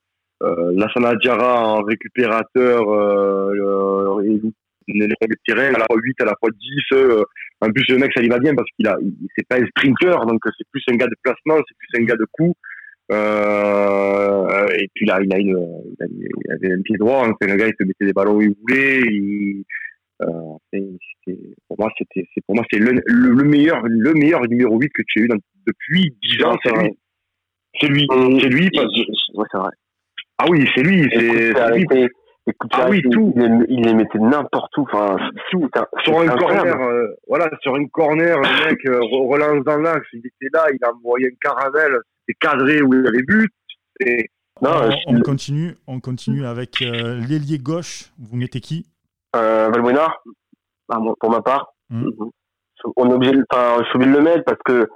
euh, 0.44 0.72
Lassana 0.76 1.14
Diarra 1.16 1.66
en 1.66 1.82
récupérateur, 1.82 2.88
euh, 2.90 4.22
et 4.22 4.40
de 4.88 5.36
terrain 5.46 5.72
à 5.74 5.78
la 5.78 5.86
fois 5.86 5.96
8, 6.02 6.20
à 6.20 6.24
la 6.24 6.34
fois 6.38 6.50
10. 6.50 6.80
Euh, 6.92 7.24
en 7.60 7.70
plus, 7.70 7.84
le 7.88 7.98
mec, 7.98 8.10
ça 8.14 8.20
lui 8.20 8.28
va 8.28 8.38
bien 8.38 8.54
parce 8.54 8.68
qu'il 8.76 8.86
a, 8.86 8.96
il, 9.00 9.14
c'est 9.36 9.46
pas 9.48 9.56
un 9.56 9.66
sprinter, 9.66 10.26
donc 10.26 10.40
c'est 10.44 10.66
plus 10.70 10.82
un 10.88 10.96
gars 10.96 11.06
de 11.06 11.16
placement, 11.22 11.56
c'est 11.56 11.76
plus 11.78 12.02
un 12.02 12.04
gars 12.04 12.16
de 12.16 12.26
coup. 12.32 12.54
Euh, 13.12 14.66
et 14.78 14.88
puis 14.94 15.06
là, 15.06 15.20
il 15.22 15.32
a, 15.32 15.38
une, 15.38 15.58
il, 16.00 16.52
avait 16.52 16.74
un 16.74 16.82
pied 16.82 16.96
droit. 16.96 17.26
Hein, 17.26 17.34
le 17.40 17.56
gars, 17.56 17.68
il 17.68 17.74
se 17.78 17.86
mettait 17.86 18.06
des 18.06 18.12
ballons 18.12 18.36
où 18.36 18.42
il 18.42 18.54
voulait. 18.60 19.00
Il, 19.00 19.64
euh, 20.22 20.86
pour 21.68 21.78
moi, 21.78 21.90
c'était, 21.98 22.26
c'est 22.34 22.44
pour 22.46 22.54
moi, 22.54 22.64
c'est 22.70 22.78
le, 22.78 23.00
le, 23.06 23.44
meilleur, 23.44 23.82
le 23.84 24.12
meilleur 24.14 24.42
numéro 24.48 24.78
8 24.78 24.88
que 24.88 25.02
tu 25.06 25.20
as 25.20 25.24
eu 25.24 25.28
depuis 25.66 26.14
10 26.22 26.44
ans. 26.44 26.56
C'est 26.62 26.72
lui. 26.72 26.96
C'est 27.80 27.88
lui. 27.88 28.06
C'est 28.40 28.48
lui. 28.48 28.70
Ouais, 29.34 29.46
c'est 29.50 29.58
vrai. 29.58 29.70
Ah 30.38 30.46
oui, 30.48 30.68
c'est 30.74 30.82
lui. 30.82 31.08
C'est, 31.12 31.20
lui. 31.20 31.54
ah 31.56 32.86
oui, 32.88 33.02
tout. 33.10 33.32
Il 33.68 33.82
les, 33.82 33.94
mettait 33.94 34.18
n'importe 34.18 34.76
où. 34.76 34.82
Enfin, 34.82 35.16
tout. 35.50 35.68
Sur 36.04 36.20
un 36.20 36.26
corner, 36.26 36.80
euh, 36.80 37.06
voilà, 37.28 37.48
sur 37.62 37.76
une 37.76 37.88
corner, 37.90 38.38
le 38.38 38.68
mec 38.68 38.86
euh, 38.86 38.98
relance 39.00 39.64
dans 39.64 39.78
l'axe. 39.78 40.06
Il 40.12 40.18
était 40.18 40.48
là, 40.52 40.66
il 40.72 40.84
a 40.84 40.92
envoyé 40.92 41.28
un 41.28 41.36
caravelle. 41.40 41.98
C'était 42.26 42.38
cadré 42.40 42.82
où 42.82 42.92
il 42.94 43.06
avait 43.06 43.22
but. 43.22 43.50
Et... 44.00 44.28
Non, 44.62 44.70
on, 45.06 45.20
continue, 45.20 45.74
on 45.86 46.00
continue 46.00 46.46
avec 46.46 46.80
euh, 46.82 47.20
l'ailier 47.28 47.58
gauche. 47.58 48.12
Vous 48.18 48.36
mettez 48.36 48.60
qui? 48.60 48.86
Euh, 49.34 49.68
Valbuena, 49.72 50.14
pour 51.20 51.30
ma 51.30 51.42
part. 51.42 51.74
Hmm. 51.90 52.08
On 52.96 53.10
est 53.10 53.14
obligé, 53.14 53.34
enfin, 53.50 53.78
je 53.80 53.84
suis 53.88 53.96
obligé 53.96 54.12
de 54.12 54.16
le 54.18 54.22
mettre 54.22 54.44
parce 54.44 54.60
que 54.64 54.88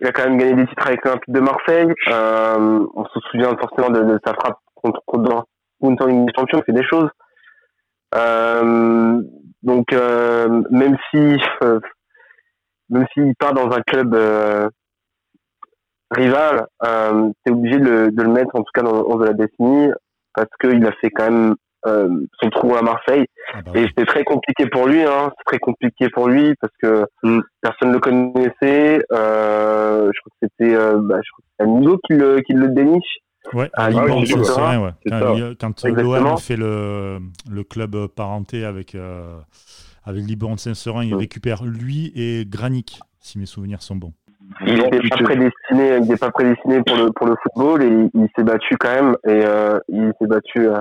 il 0.00 0.06
a 0.06 0.12
quand 0.12 0.24
même 0.24 0.38
gagné 0.38 0.54
des 0.54 0.66
titres 0.66 0.86
avec 0.86 1.04
l'Olympique 1.04 1.34
de 1.34 1.40
Marseille. 1.40 1.92
Euh, 2.08 2.86
on 2.94 3.04
se 3.06 3.20
souvient 3.30 3.56
forcément 3.56 3.90
de, 3.90 4.18
sa 4.24 4.34
frappe 4.34 4.58
contre, 4.74 5.00
contre 5.06 5.24
Dortmund 5.24 6.02
en 6.02 6.06
Ligue 6.06 6.26
des 6.26 6.32
Champions, 6.36 6.62
c'est 6.66 6.74
des 6.74 6.84
choses. 6.84 7.10
Euh, 8.14 9.20
donc 9.62 9.92
euh, 9.92 10.62
même 10.70 10.96
si 11.10 11.36
euh, 11.62 11.80
même 12.88 13.06
s'il 13.12 13.34
part 13.36 13.52
dans 13.52 13.70
un 13.70 13.80
club 13.82 14.14
euh, 14.14 14.68
rival, 16.12 16.66
euh, 16.84 17.30
t'es 17.44 17.50
obligé 17.50 17.78
de 17.78 17.84
le, 17.84 18.10
de 18.12 18.22
le, 18.22 18.30
mettre 18.30 18.54
en 18.54 18.60
tout 18.60 18.70
cas 18.72 18.82
dans 18.82 18.92
le 18.92 19.08
11 19.08 19.20
de 19.20 19.24
la 19.24 19.32
décennie 19.32 19.90
parce 20.34 20.50
qu'il 20.60 20.86
a 20.86 20.92
fait 21.00 21.10
quand 21.10 21.30
même 21.30 21.56
son 21.86 22.50
trou 22.50 22.74
à 22.76 22.82
Marseille. 22.82 23.26
Ah 23.54 23.62
bah 23.62 23.72
et 23.74 23.86
c'était 23.86 24.04
très 24.04 24.24
compliqué 24.24 24.66
pour 24.66 24.86
lui, 24.86 25.02
hein. 25.02 25.30
C'est 25.36 25.44
très 25.44 25.58
compliqué 25.58 26.08
pour 26.10 26.28
lui 26.28 26.54
parce 26.60 26.72
que 26.82 27.06
mm. 27.22 27.40
personne 27.60 27.88
ne 27.88 27.94
le 27.94 28.00
connaissait. 28.00 29.04
Euh, 29.12 30.10
je 30.12 30.20
crois 30.20 30.32
que 30.40 30.48
c'était, 30.48 30.74
euh, 30.74 30.98
bah, 31.00 31.20
qui 32.06 32.14
le, 32.14 32.40
qui 32.40 32.52
le 32.52 32.68
déniche. 32.68 33.18
Ouais, 33.52 33.70
à 33.74 33.90
Liban, 33.90 34.24
c'est 34.24 34.60
vrai, 34.60 34.76
ouais. 34.76 34.90
Quand, 35.60 35.84
l'OM 35.84 36.36
fait 36.38 36.56
le, 36.56 37.18
le 37.48 37.64
club 37.64 38.08
parenté 38.08 38.64
avec, 38.64 38.96
euh, 38.96 39.38
avec 40.04 40.24
Liban 40.24 40.56
Saint-Serin, 40.56 41.04
il 41.04 41.14
mm. 41.14 41.18
récupère 41.18 41.64
lui 41.64 42.12
et 42.16 42.44
Granic, 42.44 43.00
si 43.20 43.38
mes 43.38 43.46
souvenirs 43.46 43.82
sont 43.82 43.96
bons. 43.96 44.12
Il 44.66 44.74
n'était 44.74 45.00
pas 45.08 45.16
prédestiné, 45.16 45.98
il 46.02 46.18
pas 46.18 46.30
prédestiné 46.30 46.82
pour 46.86 46.96
le 46.96 47.10
pour 47.12 47.26
le 47.26 47.34
football 47.42 47.82
et 47.82 48.10
il, 48.14 48.28
s'est 48.36 48.44
battu 48.44 48.76
quand 48.78 48.94
même 48.94 49.16
et 49.24 49.44
euh, 49.44 49.78
il 49.88 50.12
s'est 50.20 50.26
battu 50.26 50.68
euh, 50.68 50.78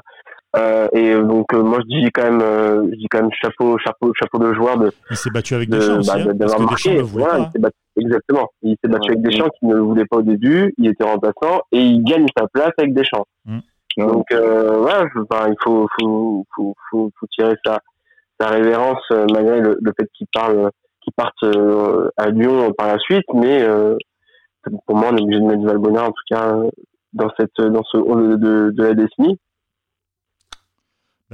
euh, 0.58 0.88
et 0.93 1.14
donc 1.16 1.53
euh, 1.53 1.62
moi 1.62 1.80
je 1.82 1.88
dis 1.88 2.12
quand 2.12 2.24
même, 2.24 2.41
euh, 2.41 2.84
je 2.91 2.95
dis 2.95 3.08
quand 3.10 3.22
même 3.22 3.32
chapeau, 3.41 3.78
chapeau, 3.78 4.14
chapeau 4.14 4.39
de 4.39 4.53
joueur 4.53 4.78
de. 4.78 4.91
Il 5.12 5.18
s'est 5.18 5.30
battu 5.30 5.53
avec 5.56 5.70
Deschamps 5.70 5.99
aussi, 5.99 6.10
bah, 6.10 6.34
parce 6.39 6.56
que 6.56 6.70
Deschamps 6.70 6.93
ne 6.93 7.01
voulait 7.01 7.26
pas. 7.26 7.49
Il 7.56 7.62
battu, 7.62 7.78
exactement. 7.97 8.49
Il 8.62 8.76
s'est 8.82 8.89
battu 8.89 9.12
avec 9.12 9.22
Deschamps 9.22 9.49
qui 9.60 9.66
ne 9.66 9.76
le 9.76 9.82
voulait 9.82 10.06
pas 10.06 10.18
au 10.18 10.22
début. 10.22 10.74
Il 10.78 10.88
était 10.88 11.03
remplaçant 11.03 11.62
et 11.72 11.82
il 11.82 12.03
gagne 12.03 12.26
sa 12.38 12.47
place 12.47 12.72
avec 12.78 12.93
Deschamps. 12.93 13.26
Mm. 13.45 13.60
Donc 13.97 14.26
euh, 14.32 14.80
ouais, 14.82 15.10
enfin, 15.30 15.47
il 15.49 15.56
faut, 15.64 15.88
faut, 15.99 16.45
faut, 16.56 16.76
faut, 16.89 17.12
faut 17.20 17.28
tirer 17.28 17.56
sa, 17.66 17.80
sa 18.39 18.49
révérence 18.49 19.01
malgré 19.10 19.62
le, 19.62 19.78
le 19.82 19.93
fait 19.97 20.08
qu'il 20.14 20.28
parle, 20.34 20.70
qu'il 21.01 21.14
parte 21.14 21.43
à 22.18 22.30
Lyon 22.30 22.72
par 22.78 22.88
la 22.88 22.99
suite, 22.99 23.26
mais 23.34 23.66
pour 24.86 24.95
moi 24.97 25.10
on 25.12 25.18
est 25.18 25.22
obligé 25.22 25.39
de 25.39 25.45
mettre 25.45 25.64
Valbona 25.64 26.03
en 26.03 26.12
tout 26.12 26.24
cas 26.30 26.56
dans 27.14 27.30
cette 27.39 27.56
dans 27.62 27.84
ce 27.84 27.97
de, 27.97 28.36
de, 28.36 28.72
de 28.72 28.84
la 28.84 28.93
décennie 28.93 29.39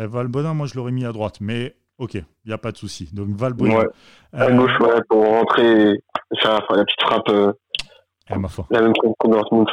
ben, 0.02 0.08
Valbona, 0.08 0.54
moi 0.54 0.66
je 0.66 0.76
l'aurais 0.76 0.92
mis 0.92 1.06
à 1.06 1.12
droite, 1.12 1.38
mais 1.42 1.76
ok, 2.00 2.16
il 2.16 2.26
n'y 2.48 2.54
a 2.54 2.58
pas 2.58 2.72
de 2.72 2.78
souci. 2.78 3.10
Donc 3.14 3.30
Valbona. 3.30 3.80
Ouais. 3.80 3.88
À 4.34 4.46
euh, 4.46 4.56
gauche, 4.56 4.80
ouais, 4.80 5.02
pour 5.08 5.24
rentrer, 5.24 6.02
faire 6.42 6.60
la 6.70 6.84
petite 6.84 7.02
frappe. 7.02 7.30
Euh, 7.30 7.54
ah, 8.28 8.40
ma 8.40 8.48
foi. 8.48 8.66
La 8.72 8.82
même 8.82 8.94
qu'on 8.94 9.30
Dortmund. 9.30 9.68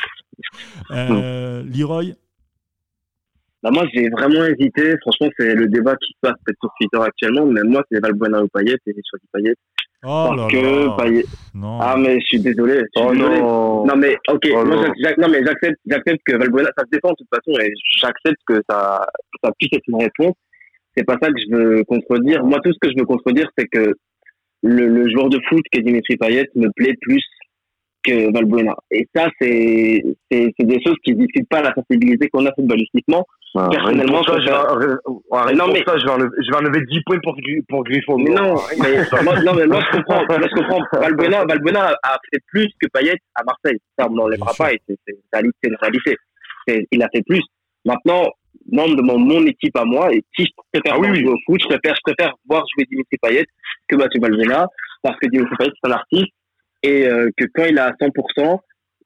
euh, 0.90 1.62
Leroy 1.64 2.14
bah 3.64 3.70
moi, 3.72 3.84
j'ai 3.94 4.10
vraiment 4.10 4.44
hésité. 4.44 4.94
Franchement, 5.00 5.28
c'est 5.38 5.54
le 5.54 5.66
débat 5.68 5.96
qui 5.96 6.12
se 6.12 6.18
passe 6.20 6.34
peut-être 6.44 6.58
sur 6.60 6.70
Twitter 6.78 6.98
actuellement. 7.02 7.46
Mais 7.46 7.62
moi, 7.62 7.82
c'est 7.90 7.98
Valbuena 7.98 8.42
ou 8.42 8.48
Payet 8.48 8.76
et 8.86 8.92
sur 9.02 9.18
Payet. 9.32 9.54
Oh 10.02 10.34
parce 10.36 10.52
que 10.52 10.96
Payet... 10.98 11.24
Ah, 11.80 11.96
mais 11.98 12.20
je 12.20 12.26
suis 12.26 12.40
désolé. 12.40 12.74
Je 12.74 13.00
suis 13.00 13.08
oh 13.08 13.12
désolé. 13.12 13.40
Non. 13.40 13.86
non. 13.86 13.96
mais 13.96 14.18
ok. 14.28 14.48
Oh 14.52 14.66
moi, 14.66 14.92
non, 15.16 15.28
mais 15.30 15.42
j'accepte, 15.46 15.80
j'accepte 15.86 16.20
que 16.26 16.36
Valbuena, 16.36 16.68
ça 16.76 16.84
se 16.84 16.90
défend 16.92 17.12
de 17.12 17.14
toute 17.16 17.28
façon 17.34 17.58
et 17.58 17.72
j'accepte 18.02 18.40
que 18.46 18.60
ça, 18.68 19.06
ça 19.42 19.50
puisse 19.58 19.72
être 19.72 19.88
une 19.88 20.02
réponse. 20.02 20.34
C'est 20.94 21.04
pas 21.04 21.16
ça 21.22 21.28
que 21.30 21.40
je 21.40 21.56
veux 21.56 21.84
contredire. 21.84 22.44
Moi, 22.44 22.58
tout 22.62 22.70
ce 22.70 22.78
que 22.78 22.90
je 22.90 22.98
veux 22.98 23.06
contredire, 23.06 23.48
c'est 23.56 23.66
que 23.66 23.94
le, 24.62 24.86
le 24.88 25.10
joueur 25.10 25.30
de 25.30 25.40
foot 25.48 25.62
qui 25.72 25.80
est 25.80 25.82
Dimitri 25.82 26.18
Payet 26.18 26.50
me 26.54 26.68
plaît 26.76 26.96
plus 27.00 27.24
que 28.04 28.30
Valbuena. 28.30 28.76
Et 28.90 29.08
ça, 29.16 29.30
c'est 29.40 30.02
des 30.30 30.82
choses 30.84 30.96
qui 31.02 31.14
ne 31.14 31.20
discutent 31.20 31.48
pas 31.48 31.62
la 31.62 31.72
sensibilité 31.72 32.28
qu'on 32.28 32.44
a 32.44 32.52
footballistiquement. 32.52 33.24
Ah, 33.56 33.68
Personnellement, 33.70 34.22
ça, 34.24 34.40
je, 34.40 34.46
vais, 34.46 35.54
non, 35.54 35.68
mais... 35.68 35.84
ça, 35.86 35.96
je, 35.96 36.04
vais 36.04 36.10
enlever, 36.10 36.30
je 36.42 36.50
vais 36.50 36.56
enlever 36.56 36.84
10 36.90 37.00
points 37.06 37.20
pour, 37.22 37.36
pour 37.68 37.84
Griffon. 37.84 38.18
Mais 38.18 38.30
non, 38.30 38.56
mais, 38.82 39.22
moi, 39.22 39.40
non, 39.42 39.54
mais 39.54 39.66
moi, 39.66 39.80
je 39.80 39.96
comprends. 39.96 40.24
Moi, 40.28 40.38
je 40.42 40.54
comprends. 40.56 40.80
Valbuena, 40.92 41.44
Valbuena 41.44 41.94
a 42.02 42.18
fait 42.32 42.40
plus 42.48 42.68
que 42.80 42.88
Payet 42.92 43.16
à 43.36 43.44
Marseille. 43.44 43.78
Ça, 43.96 44.08
on 44.10 44.14
n'enlèvera 44.14 44.52
pas 44.58 44.72
et 44.72 44.80
c'est 44.88 44.98
une 45.62 45.76
réalité. 45.80 46.16
Il 46.90 47.02
a 47.02 47.08
fait 47.14 47.22
plus. 47.22 47.42
Maintenant, 47.84 48.24
membre 48.72 48.96
de 48.96 49.02
mon, 49.02 49.18
mon 49.18 49.46
équipe 49.46 49.76
à 49.76 49.84
moi, 49.84 50.12
et 50.12 50.24
si 50.36 50.46
je 50.46 50.50
préfère 50.72 50.96
ah, 50.96 51.00
oui, 51.00 51.20
jouer 51.20 51.32
au 51.32 51.38
foot, 51.46 51.60
je 51.62 51.68
préfère, 51.68 51.94
je 51.94 52.12
préfère 52.12 52.34
voir 52.48 52.64
jouer 52.74 52.86
Dimitri 52.90 53.18
Payet 53.22 53.46
que 53.88 53.96
Mathieu 53.96 54.20
Valbuena, 54.20 54.66
parce 55.02 55.18
que 55.20 55.28
Dimitri 55.28 55.54
Payet, 55.56 55.70
c'est 55.80 55.90
un 55.90 55.94
artiste 55.94 56.32
et 56.82 57.06
euh, 57.06 57.30
que 57.36 57.44
quand 57.54 57.64
il 57.64 57.78
a 57.78 57.92
100%, 57.92 58.58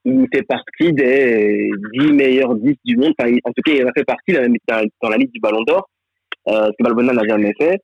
il 0.05 0.27
fait 0.33 0.43
partie 0.43 0.93
des 0.93 1.71
10 1.93 2.13
meilleurs 2.13 2.55
10 2.55 2.77
du 2.85 2.97
monde. 2.97 3.15
Enfin, 3.19 3.31
en 3.45 3.53
tout 3.53 3.63
cas, 3.65 3.73
il 3.73 3.83
a 3.83 3.93
fait 3.97 4.05
partie 4.05 4.33
dans 4.33 5.09
la 5.09 5.17
liste 5.17 5.33
du 5.33 5.41
Ballon 5.41 5.63
d'Or, 5.63 5.89
euh, 6.49 6.67
ce 6.67 6.71
que 6.79 6.83
Balbona 6.83 7.13
n'a 7.13 7.27
jamais 7.29 7.53
fait. 7.59 7.79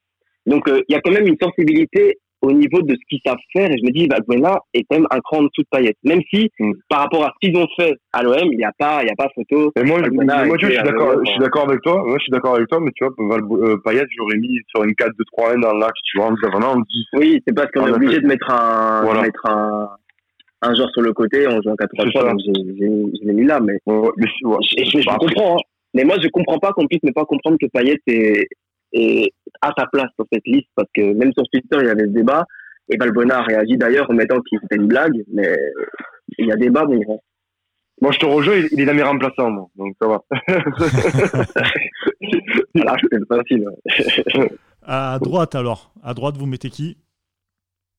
Donc, 0.46 0.68
euh, 0.68 0.80
il 0.88 0.92
y 0.92 0.96
a 0.96 1.00
quand 1.00 1.12
même 1.12 1.26
une 1.26 1.38
sensibilité 1.40 2.18
au 2.42 2.52
niveau 2.52 2.82
de 2.82 2.94
ce 2.94 3.00
qu'ils 3.08 3.20
savent 3.24 3.36
faire. 3.52 3.70
Et 3.70 3.78
je 3.78 3.84
me 3.84 3.90
dis, 3.90 4.06
Balbona 4.06 4.58
est 4.74 4.84
quand 4.88 4.98
même 4.98 5.06
un 5.10 5.20
cran 5.20 5.38
en 5.38 5.42
dessous 5.44 5.62
de 5.62 5.68
Payet. 5.70 5.94
Même 6.04 6.20
si, 6.32 6.50
mm. 6.58 6.72
par 6.88 7.00
rapport 7.00 7.24
à 7.24 7.32
ce 7.32 7.46
qu'ils 7.48 7.56
ont 7.56 7.66
fait 7.76 7.94
à 8.12 8.22
l'OM, 8.22 8.52
il 8.52 8.58
n'y 8.58 8.64
a 8.64 8.72
pas, 8.78 9.02
il 9.02 9.08
y 9.08 9.10
a 9.10 9.16
pas 9.16 9.28
photo. 9.34 9.72
Et 9.76 9.82
moi, 9.82 10.00
moi 10.00 10.56
je 10.60 10.66
suis 10.66 10.76
d'accord, 10.76 11.18
je 11.24 11.30
suis 11.30 11.40
d'accord 11.40 11.68
avec 11.68 11.80
toi. 11.82 12.02
Moi, 12.04 12.16
je 12.18 12.22
suis 12.22 12.32
d'accord 12.32 12.56
avec 12.56 12.68
toi, 12.68 12.80
mais 12.80 12.90
tu 12.94 13.04
vois, 13.04 13.14
euh, 13.18 13.76
Payet, 13.84 14.04
j'aurais 14.16 14.36
mis 14.36 14.58
sur 14.68 14.84
une 14.84 14.92
4-2-3-1 14.92 15.60
dans 15.60 15.74
l'axe, 15.74 16.00
tu 16.04 16.18
vois, 16.18 16.30
vraiment, 16.50 16.74
on 16.76 16.80
dit. 16.80 17.06
Oui, 17.14 17.42
c'est 17.46 17.54
parce 17.54 17.70
qu'on 17.72 17.86
est 17.86 17.92
obligé 17.92 18.20
de 18.20 18.26
mettre 18.26 18.50
un, 18.50 19.04
de 19.04 19.20
mettre 19.22 19.46
un, 19.46 19.88
un 20.64 20.74
joueur 20.74 20.90
sur 20.90 21.02
le 21.02 21.12
côté, 21.12 21.46
on 21.46 21.60
joue 21.62 21.70
en 21.70 21.76
4 21.76 21.90
3 22.10 22.30
donc 22.30 22.40
je 22.44 23.26
l'ai 23.26 23.32
mis 23.32 23.44
là. 23.44 23.60
Mais, 23.60 23.78
mais 23.86 24.26
je, 24.26 25.16
comprends. 25.18 25.56
Hein. 25.56 25.60
Mais 25.94 26.04
moi, 26.04 26.16
je 26.20 26.28
comprends 26.28 26.58
pas 26.58 26.72
qu'on 26.72 26.86
puisse 26.86 27.02
ne 27.02 27.12
pas 27.12 27.24
comprendre 27.24 27.56
que 27.60 27.66
Payet 27.66 28.00
est, 28.06 28.48
est 28.92 29.32
à 29.62 29.72
sa 29.76 29.86
place 29.86 30.10
sur 30.16 30.26
cette 30.32 30.46
liste, 30.46 30.68
parce 30.74 30.88
que 30.94 31.12
même 31.12 31.32
sur 31.32 31.44
Twitter, 31.52 31.76
il 31.80 31.86
y 31.86 31.90
avait 31.90 32.06
ce 32.06 32.10
débat. 32.10 32.44
Et 32.88 32.96
Balbona 32.96 33.38
a 33.38 33.42
réagi 33.42 33.76
d'ailleurs 33.78 34.10
en 34.10 34.14
mettant 34.14 34.40
qu'il 34.40 34.58
c'était 34.60 34.76
une 34.76 34.88
blague, 34.88 35.22
mais 35.32 35.56
il 36.38 36.46
y 36.46 36.52
a 36.52 36.56
débat, 36.56 36.84
bon 36.84 36.98
grand. 36.98 37.22
Moi, 38.00 38.10
je 38.12 38.18
te 38.18 38.26
rejoins, 38.26 38.56
il 38.72 38.80
est 38.80 38.84
dans 38.84 38.94
mes 38.94 39.02
remplaçants, 39.02 39.50
moi, 39.50 39.68
donc 39.76 39.94
ça 40.00 40.08
va. 40.08 40.24
voilà, 42.74 42.96
c'est 43.10 43.26
facile. 43.28 43.66
à 44.82 45.18
droite, 45.20 45.54
alors. 45.54 45.92
À 46.02 46.12
droite, 46.12 46.36
vous 46.36 46.46
mettez 46.46 46.70
qui? 46.70 46.98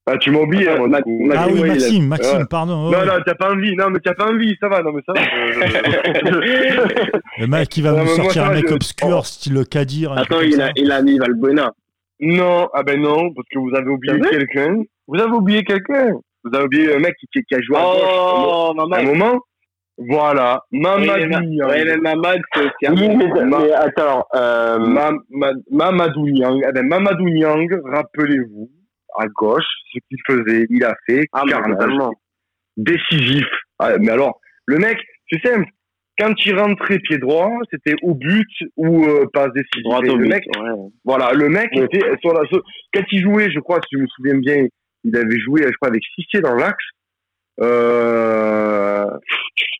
Ah, 0.08 0.16
tu 0.18 0.30
m'as 0.30 0.38
oublié, 0.38 0.68
hein, 0.68 0.76
ah, 0.92 1.00
ah 1.36 1.46
oui, 1.50 1.64
Maxime, 1.64 2.06
Maxime, 2.06 2.46
pardon. 2.46 2.90
non, 2.90 3.04
non, 3.04 3.14
t'as 3.24 3.34
pas 3.34 3.52
envie. 3.52 3.74
Non, 3.74 3.90
mais 3.90 3.98
t'as 3.98 4.14
pas 4.14 4.30
envie, 4.30 4.56
ça 4.60 4.68
va. 4.68 4.80
Non, 4.82 4.92
mais 4.92 5.02
ça 5.04 5.12
va. 5.12 5.20
le 7.38 7.46
mec 7.48 7.68
qui 7.68 7.82
va 7.82 7.90
nous 7.90 8.06
sortir 8.06 8.44
un 8.44 8.54
mec 8.54 8.70
obscur, 8.70 9.18
oh. 9.18 9.22
style 9.24 9.64
Kadir. 9.68 10.12
Attends, 10.12 10.42
il 10.42 10.60
a, 10.62 10.70
il 10.76 10.92
a 10.92 11.02
mis 11.02 11.18
Valbuena. 11.18 11.72
Non, 12.20 12.68
ah 12.72 12.84
ben 12.84 13.00
non, 13.00 13.34
parce 13.34 13.48
que 13.50 13.58
vous 13.58 13.74
avez 13.74 13.88
oublié 13.90 14.20
quelqu'un. 14.30 14.82
Vous 15.08 15.20
avez 15.20 15.32
oublié 15.32 15.64
quelqu'un. 15.64 16.12
Vous 16.44 16.54
avez 16.54 16.64
oublié 16.64 16.94
un 16.94 17.00
mec 17.00 17.16
qui, 17.18 17.26
qui 17.42 17.54
a 17.54 17.60
joué 17.60 17.76
à 17.76 17.82
gauche. 17.82 18.00
Oh, 18.46 18.74
un 18.78 19.02
moment. 19.02 19.40
Voilà, 19.98 20.62
Mamadou 20.70 21.40
Niang. 21.40 21.68
Ouais, 21.68 21.84
mais 21.84 21.96
Mamad, 21.96 22.40
c'est 22.54 22.90
oui, 22.90 23.08
mais, 23.16 23.44
mais 23.46 23.72
attends, 23.72 24.26
euh... 24.34 24.78
Mamadou 25.70 26.28
Niang. 26.28 26.60
Eh 26.68 26.72
ben, 26.72 26.86
Mamadou 26.86 27.24
Niang, 27.30 27.66
rappelez-vous, 27.82 28.68
à 29.18 29.26
gauche, 29.28 29.64
ce 29.92 29.98
qu'il 30.08 30.18
faisait, 30.26 30.66
il 30.70 30.84
a 30.84 30.94
fait 31.06 31.26
ah, 31.32 31.42
décisif, 32.76 33.46
Ah, 33.78 33.96
mais 33.98 34.10
alors, 34.10 34.40
le 34.66 34.78
mec, 34.78 34.98
c'est 35.30 35.44
simple. 35.46 35.66
Quand 36.18 36.32
il 36.46 36.58
rentrait 36.58 36.98
pied 37.00 37.18
droit, 37.18 37.50
c'était 37.70 37.94
au 38.02 38.14
but 38.14 38.48
ou 38.76 39.04
euh, 39.04 39.26
passe 39.32 39.52
décisive. 39.52 39.84
Droit 39.84 39.98
au 39.98 40.16
le 40.16 40.22
but, 40.24 40.28
mec, 40.28 40.44
ouais. 40.56 40.70
voilà, 41.04 41.32
le 41.32 41.48
mec 41.48 41.70
Ouais. 41.74 41.84
était 41.84 42.00
sur 42.22 42.32
la 42.32 42.42
quand 42.94 43.04
il 43.12 43.22
jouait, 43.22 43.50
je 43.50 43.60
crois, 43.60 43.80
si 43.82 43.96
je 43.96 44.02
me 44.02 44.06
souviens 44.08 44.38
bien, 44.38 44.66
il 45.04 45.16
avait 45.16 45.38
joué, 45.38 45.62
je 45.62 45.72
crois, 45.76 45.88
avec 45.88 46.02
dans 46.42 46.54
l'axe. 46.54 46.84
Euh, 47.60 49.06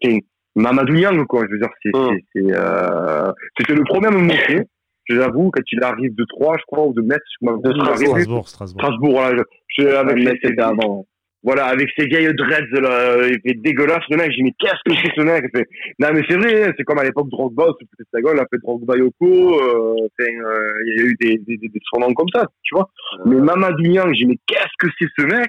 c'était 0.01 0.21
Mamadou 0.55 0.93
Niang, 0.95 1.27
quoi. 1.27 1.45
Je 1.47 1.53
veux 1.53 1.59
dire, 1.59 1.69
c'est, 1.83 1.91
c'est, 1.95 2.25
c'est, 2.35 2.55
euh, 2.55 3.33
c'était 3.59 3.75
le 3.75 3.85
premier 3.85 4.09
à 4.09 4.11
me 4.11 4.19
montrer. 4.19 4.63
Je 5.09 5.15
l'avoue, 5.17 5.51
quand 5.53 5.63
il 5.71 5.83
arrive 5.83 6.15
de 6.15 6.25
3, 6.25 6.57
je 6.59 6.65
crois, 6.67 6.87
ou 6.87 6.93
de 6.93 7.01
Metz, 7.03 7.21
je 7.41 7.47
m'en- 7.47 7.57
De 7.59 7.71
arrive- 7.81 8.07
Strasbourg, 8.07 8.49
Strasbourg. 8.49 8.83
Strasbourg, 8.83 9.11
voilà. 9.13 9.43
Je, 9.69 9.83
je- 9.83 9.89
avec 9.89 10.19
ses- 10.23 10.39
c'était 10.43 10.63
avant. 10.63 11.07
voilà, 11.43 11.67
avec 11.67 11.89
ses 11.97 12.07
vieilles 12.07 12.35
dreads, 12.35 12.81
là, 12.81 13.29
il 13.29 13.39
fait 13.47 13.55
dégueulasse, 13.55 14.03
le 14.11 14.17
mec. 14.17 14.31
J'ai 14.33 14.39
dit, 14.39 14.43
mais 14.43 14.55
qu'est-ce 14.59 14.83
que 14.85 14.97
c'est 15.01 15.13
ce 15.15 15.21
mec? 15.23 15.45
Il 15.53 15.57
fait, 15.59 15.69
non, 16.01 16.09
mais 16.13 16.23
c'est 16.29 16.37
vrai, 16.37 16.65
hein, 16.65 16.73
c'est 16.77 16.83
comme 16.83 16.99
à 16.99 17.05
l'époque 17.05 17.29
Drogba, 17.29 17.67
c'est 17.97 18.05
sa 18.13 18.21
gueule, 18.21 18.35
il 18.37 18.41
a 18.41 18.47
fait 18.51 18.59
Drogba 18.61 18.97
Yoko, 18.97 19.61
euh, 19.61 19.95
enfin, 20.07 20.33
euh, 20.45 20.73
il 20.87 20.95
y 20.97 21.01
a 21.01 21.05
eu 21.05 21.17
des, 21.21 21.39
des, 21.39 21.57
des, 21.57 21.69
des 21.69 21.81
surnoms 21.85 22.13
comme 22.15 22.29
ça, 22.35 22.47
tu 22.65 22.75
vois. 22.75 22.89
Mais 23.27 23.37
Mamadou 23.37 23.83
Niang, 23.83 24.13
j'ai 24.13 24.25
dit, 24.25 24.27
mais 24.27 24.39
qu'est-ce 24.49 24.75
que 24.79 24.89
c'est 24.99 25.09
ce 25.17 25.25
mec? 25.25 25.49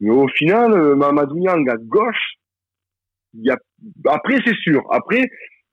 Mais 0.00 0.10
au 0.10 0.26
final, 0.28 0.72
euh, 0.72 0.96
Mamadou 0.96 1.36
Niang 1.38 1.68
à 1.70 1.76
gauche, 1.76 2.34
il 3.34 3.44
y 3.44 3.50
a, 3.50 3.58
après, 4.08 4.38
c'est 4.44 4.56
sûr. 4.56 4.82
Après, 4.90 5.22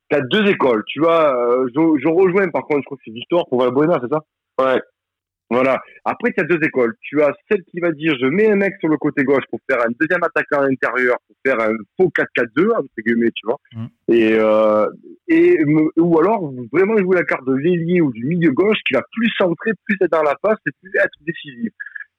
t'as 0.09 0.21
deux 0.21 0.47
écoles, 0.47 0.83
tu 0.87 0.99
vois, 0.99 1.35
euh, 1.35 1.67
je, 1.75 2.01
je 2.01 2.07
rejoins, 2.07 2.47
par 2.49 2.63
contre, 2.63 2.81
je 2.81 2.85
crois 2.85 2.97
que 2.97 3.03
c'est 3.05 3.11
Victor 3.11 3.47
pour 3.49 3.61
Valbuena, 3.61 3.99
c'est 4.01 4.13
ça? 4.13 4.21
Ouais. 4.59 4.81
Voilà. 5.49 5.79
Après, 6.03 6.31
tu 6.31 6.41
as 6.41 6.47
deux 6.47 6.59
écoles. 6.65 6.95
Tu 7.01 7.21
as 7.21 7.31
celle 7.49 7.63
qui 7.65 7.79
va 7.79 7.91
dire 7.91 8.15
je 8.19 8.25
mets 8.25 8.49
un 8.49 8.55
mec 8.55 8.73
sur 8.79 8.89
le 8.89 8.97
côté 8.97 9.23
gauche 9.23 9.43
pour 9.51 9.59
faire 9.69 9.79
un 9.79 9.91
deuxième 9.99 10.23
attaquant 10.23 10.61
à 10.63 10.67
l'intérieur, 10.67 11.17
pour 11.27 11.35
faire 11.45 11.59
un 11.61 11.75
faux 11.97 12.11
4-4-2, 12.17 12.71
entre 12.71 12.87
guillemets, 13.05 13.31
tu 13.35 13.45
vois. 13.45 13.59
Mm. 13.73 13.85
Et, 14.07 14.33
euh, 14.33 14.87
et 15.27 15.57
ou 15.97 16.19
alors 16.19 16.51
vraiment 16.71 16.97
jouer 16.97 17.17
la 17.17 17.23
carte 17.23 17.45
de 17.45 17.53
l'ailier 17.53 18.01
ou 18.01 18.11
du 18.11 18.25
milieu 18.25 18.51
gauche 18.51 18.79
qui 18.87 18.95
va 18.95 19.03
plus 19.11 19.29
centrer, 19.37 19.71
plus 19.83 19.97
être 20.01 20.11
dans 20.11 20.23
la 20.23 20.35
passe 20.41 20.57
et 20.65 20.71
plus 20.81 20.91
être 20.99 21.19
décisif. 21.21 21.71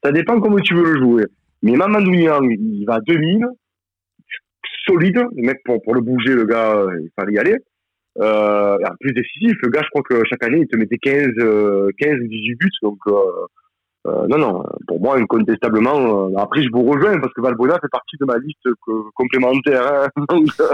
Ça 0.05 0.12
dépend 0.12 0.41
comment 0.41 0.61
tu 0.61 0.74
veux 0.74 0.93
le 0.93 1.01
jouer. 1.01 1.24
Mais 1.62 1.72
Mamadou 1.72 2.12
Niang, 2.12 2.49
il 2.49 2.84
va 2.87 2.95
à 2.95 3.01
2000, 3.01 3.45
solide. 4.87 5.16
Le 5.37 5.43
mec, 5.43 5.62
pour, 5.64 5.82
pour 5.82 5.95
le 5.95 6.01
bouger, 6.01 6.34
le 6.34 6.45
gars, 6.45 6.76
euh, 6.76 7.01
il 7.03 7.11
fallait 7.18 7.32
y 7.34 7.39
aller. 7.39 7.57
Euh, 8.20 8.78
plus 9.00 9.12
décisif, 9.12 9.56
le 9.62 9.68
gars, 9.68 9.82
je 9.84 9.88
crois 9.90 10.02
que 10.02 10.24
chaque 10.28 10.42
année, 10.42 10.60
il 10.60 10.68
te 10.68 10.76
mettait 10.76 10.98
15, 10.98 11.28
euh, 11.38 11.90
15 11.98 12.14
ou 12.20 12.26
18 12.28 12.54
buts. 12.56 12.70
Donc, 12.82 12.98
euh, 13.08 13.12
euh, 14.06 14.26
non, 14.28 14.38
non, 14.38 14.64
pour 14.86 15.00
moi, 15.00 15.18
incontestablement. 15.18 16.28
euh, 16.28 16.36
après, 16.38 16.62
je 16.62 16.68
vous 16.72 16.82
rejoins 16.84 17.18
parce 17.20 17.32
que 17.34 17.40
Valbuena 17.42 17.74
fait 17.80 17.90
partie 17.90 18.16
de 18.18 18.24
ma 18.24 18.38
liste 18.38 18.62
que- 18.86 19.10
complémentaire. 19.14 19.86
hein. 19.86 20.08
Donc, 20.30 20.48
euh, 20.60 20.68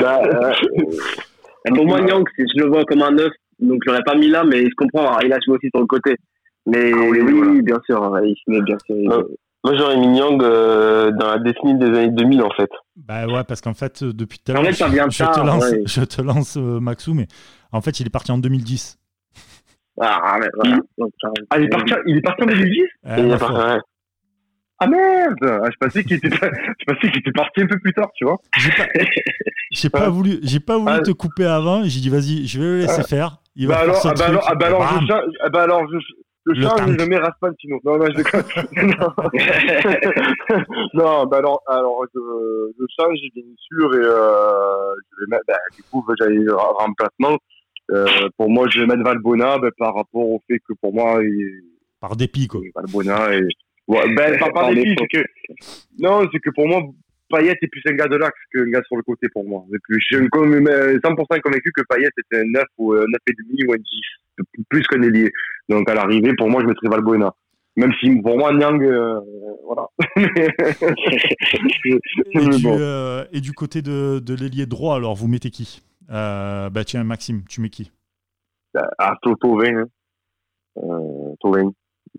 bah, 0.00 0.20
euh, 0.24 0.52
pour 1.74 1.86
moi, 1.86 1.98
c'est- 2.36 2.46
je 2.56 2.62
le 2.62 2.68
vois 2.68 2.84
comme 2.84 3.02
un 3.02 3.10
neuf, 3.10 3.32
donc 3.58 3.82
je 3.84 3.90
l'aurais 3.90 4.02
pas 4.04 4.14
mis 4.14 4.28
là, 4.28 4.44
mais 4.44 4.62
je 4.64 4.74
comprends, 4.76 5.18
il 5.20 5.32
a 5.32 5.38
joué 5.44 5.56
aussi 5.56 5.68
sur 5.74 5.80
le 5.80 5.86
côté. 5.86 6.16
Mais 6.66 6.92
Ah 6.94 6.98
oui, 7.10 7.20
oui, 7.20 7.32
voilà. 7.38 7.60
bien 7.62 7.78
sûr, 7.84 8.00
ouais, 8.10 8.30
il 8.30 8.36
se 8.36 8.50
met 8.50 8.62
bien 8.62 8.76
sûr. 8.86 9.26
Moi, 9.64 9.76
j'aurais 9.76 9.96
mis 9.98 10.06
Nyang 10.08 10.42
euh, 10.42 11.10
dans 11.12 11.32
la 11.32 11.38
décennie 11.38 11.78
des 11.78 11.86
années 11.86 12.08
2000, 12.10 12.42
en 12.42 12.50
fait. 12.50 12.70
Bah 12.96 13.26
ouais, 13.26 13.44
parce 13.44 13.60
qu'en 13.60 13.74
fait, 13.74 14.02
euh, 14.02 14.12
depuis 14.12 14.38
tout 14.38 14.52
à 14.52 14.54
En 14.58 14.62
l'heure, 14.62 14.70
fait, 14.72 14.76
ça 14.78 14.88
vient 14.88 15.08
je, 15.10 15.18
te 15.24 15.40
lance, 15.46 15.70
ouais. 15.70 15.82
je 15.86 16.00
te 16.02 16.22
lance 16.22 16.56
euh, 16.56 16.80
Maxou, 16.80 17.12
mais 17.14 17.26
en 17.72 17.80
fait, 17.82 18.00
il 18.00 18.06
est 18.06 18.10
parti 18.10 18.32
en 18.32 18.38
2010. 18.38 18.98
Ah, 20.00 20.38
mais 20.40 20.48
voilà. 20.54 20.78
Donc, 20.96 21.12
ça- 21.20 21.28
ah, 21.50 21.58
il 21.58 21.64
est 21.64 21.68
parti, 21.68 21.92
il 22.06 22.16
est 22.16 22.20
parti 22.22 22.42
en 22.42 22.46
2010 22.46 22.82
Eh, 23.04 23.20
Et 23.20 23.20
il 23.20 23.26
ma 23.28 23.34
a 23.34 23.38
foi. 23.38 23.48
pas- 23.48 23.74
ouais. 23.74 23.80
Ah 24.82 24.86
merde 24.86 25.34
ah, 25.42 25.68
Je 25.70 25.76
pensais 25.78 26.04
qu'il 26.04 26.16
était, 26.16 26.30
je 26.30 26.84
pensais 26.86 27.10
qu'il 27.10 27.18
était 27.18 27.32
parti 27.32 27.60
un 27.60 27.66
peu 27.66 27.78
plus 27.80 27.92
tard, 27.92 28.08
tu 28.16 28.24
vois. 28.24 28.38
J'ai 28.56 28.70
pas, 28.70 28.86
j'ai 29.72 29.90
pas 29.90 30.08
voulu, 30.08 30.38
j'ai 30.42 30.60
pas 30.60 30.78
voulu 30.78 30.90
Ah. 30.96 31.00
te 31.00 31.10
couper 31.10 31.44
avant. 31.44 31.82
J'ai 31.84 32.00
dit 32.00 32.08
vas-y, 32.08 32.46
je 32.46 32.58
vais 32.58 32.64
le 32.66 32.78
laisser 32.78 33.02
faire. 33.02 33.42
Il 33.56 33.66
va 33.68 33.74
bah 33.74 33.80
faire 33.80 33.88
alors, 33.90 33.96
son 34.02 34.08
ah 34.08 34.14
bah 34.14 34.24
truc. 34.24 34.28
alors, 34.30 34.44
ah 34.48 34.54
bah 34.54 34.66
alors, 34.66 34.88
je 35.06 35.12
ah 35.44 35.48
bah 35.50 35.62
alors, 35.64 35.82
je, 35.92 35.98
Le 36.54 36.62
change 36.62 36.76
tank. 36.76 36.88
et 36.88 36.98
je 36.98 37.04
mets 37.08 37.18
Raspantino. 37.18 37.80
Non, 37.84 37.98
non, 37.98 38.06
je 38.06 38.16
déconne. 38.16 38.44
non. 40.94 41.26
bah 41.26 41.38
alors, 41.38 41.62
alors, 41.66 42.04
je 42.14 42.84
change, 42.98 43.18
bien 43.34 43.44
sûr, 43.56 43.94
et 43.94 43.98
euh, 43.98 44.94
je 45.12 45.24
vais 45.24 45.30
mettre, 45.30 45.44
bah, 45.48 45.58
du 45.76 45.82
coup, 45.84 46.04
j'avais 46.18 46.34
le 46.34 46.54
remplacement. 46.54 47.36
Euh, 47.92 48.28
pour 48.36 48.50
moi, 48.50 48.66
je 48.70 48.80
vais 48.80 48.86
mettre 48.86 49.02
Valbona 49.02 49.58
bah, 49.58 49.70
par 49.76 49.94
rapport 49.94 50.28
au 50.28 50.42
fait 50.46 50.60
que 50.60 50.72
pour 50.80 50.94
moi, 50.94 51.18
il, 51.22 51.62
Par 52.00 52.16
dépit 52.16 52.46
quoi. 52.46 52.60
Valbona 52.74 53.34
et 53.34 53.42
ouais, 53.88 54.14
ben 54.14 54.38
pas 54.38 54.50
par 54.50 54.72
dépit, 54.72 54.94
c'est 54.98 55.08
que 55.08 55.24
non, 55.98 56.28
c'est 56.32 56.38
que 56.38 56.50
pour 56.50 56.68
moi 56.68 56.82
Payet 57.30 57.56
est 57.62 57.68
plus 57.68 57.82
un 57.86 57.94
gars 57.94 58.08
de 58.08 58.16
l'axe 58.16 58.38
qu'un 58.52 58.68
gars 58.68 58.82
sur 58.86 58.96
le 58.96 59.02
côté 59.02 59.28
pour 59.32 59.44
moi. 59.48 59.64
Et 59.72 59.78
puis, 59.88 59.98
je 60.00 60.16
suis 60.16 60.28
comme- 60.28 60.52
euh, 60.68 60.98
100% 61.02 61.40
convaincu 61.40 61.70
que 61.74 61.82
Payet 61.88 62.08
était 62.18 62.40
un 62.40 62.44
9 62.50 62.64
ou 62.78 62.92
un 62.94 63.00
9 63.00 63.06
et 63.28 63.32
demi 63.42 63.64
ou 63.66 63.72
un 63.72 63.76
10, 63.76 64.44
plus 64.68 64.86
qu'un 64.88 65.02
ailier. 65.02 65.30
Donc 65.68 65.88
à 65.88 65.94
l'arrivée, 65.94 66.34
pour 66.36 66.48
moi, 66.50 66.60
je 66.62 66.66
mettrais 66.66 66.88
Valbuena. 66.88 67.32
Même 67.76 67.92
si 68.00 68.10
pour 68.20 68.36
moi 68.36 68.52
Nyang, 68.52 68.82
euh, 68.82 69.20
voilà. 69.64 69.86
Et 72.32 72.48
du, 72.58 72.66
euh, 72.66 73.24
et 73.32 73.40
du 73.40 73.52
côté 73.52 73.80
de, 73.82 74.18
de 74.18 74.34
l'ailier 74.34 74.66
droit, 74.66 74.96
alors 74.96 75.14
vous 75.14 75.28
mettez 75.28 75.50
qui? 75.50 75.82
Euh, 76.10 76.68
Bah 76.70 76.84
tiens, 76.84 77.04
Maxime, 77.04 77.42
tu 77.48 77.60
mets 77.60 77.70
qui? 77.70 77.90
Ah, 78.98 79.14
Tovin, 79.22 79.84
hein. 80.76 81.34
Tovin. 81.40 81.72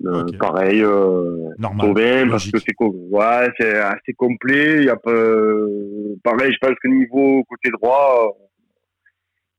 Euh. 0.05 0.25
Pareil, 0.39 0.81
euh, 0.81 1.49
Normal. 1.59 1.87
Tovin, 1.87 2.29
parce 2.29 2.49
que 2.49 2.57
c'est 2.59 2.73
ouais, 2.79 3.49
c'est 3.59 3.77
assez 3.77 4.13
complet. 4.13 4.77
Il 4.77 4.85
y 4.85 4.89
a 4.89 4.95
pas, 4.95 5.11
euh, 5.11 6.15
pareil, 6.23 6.51
je 6.53 6.57
pense 6.65 6.75
que 6.81 6.87
niveau 6.87 7.43
côté 7.43 7.69
droit, 7.71 8.33
euh, 8.39 8.43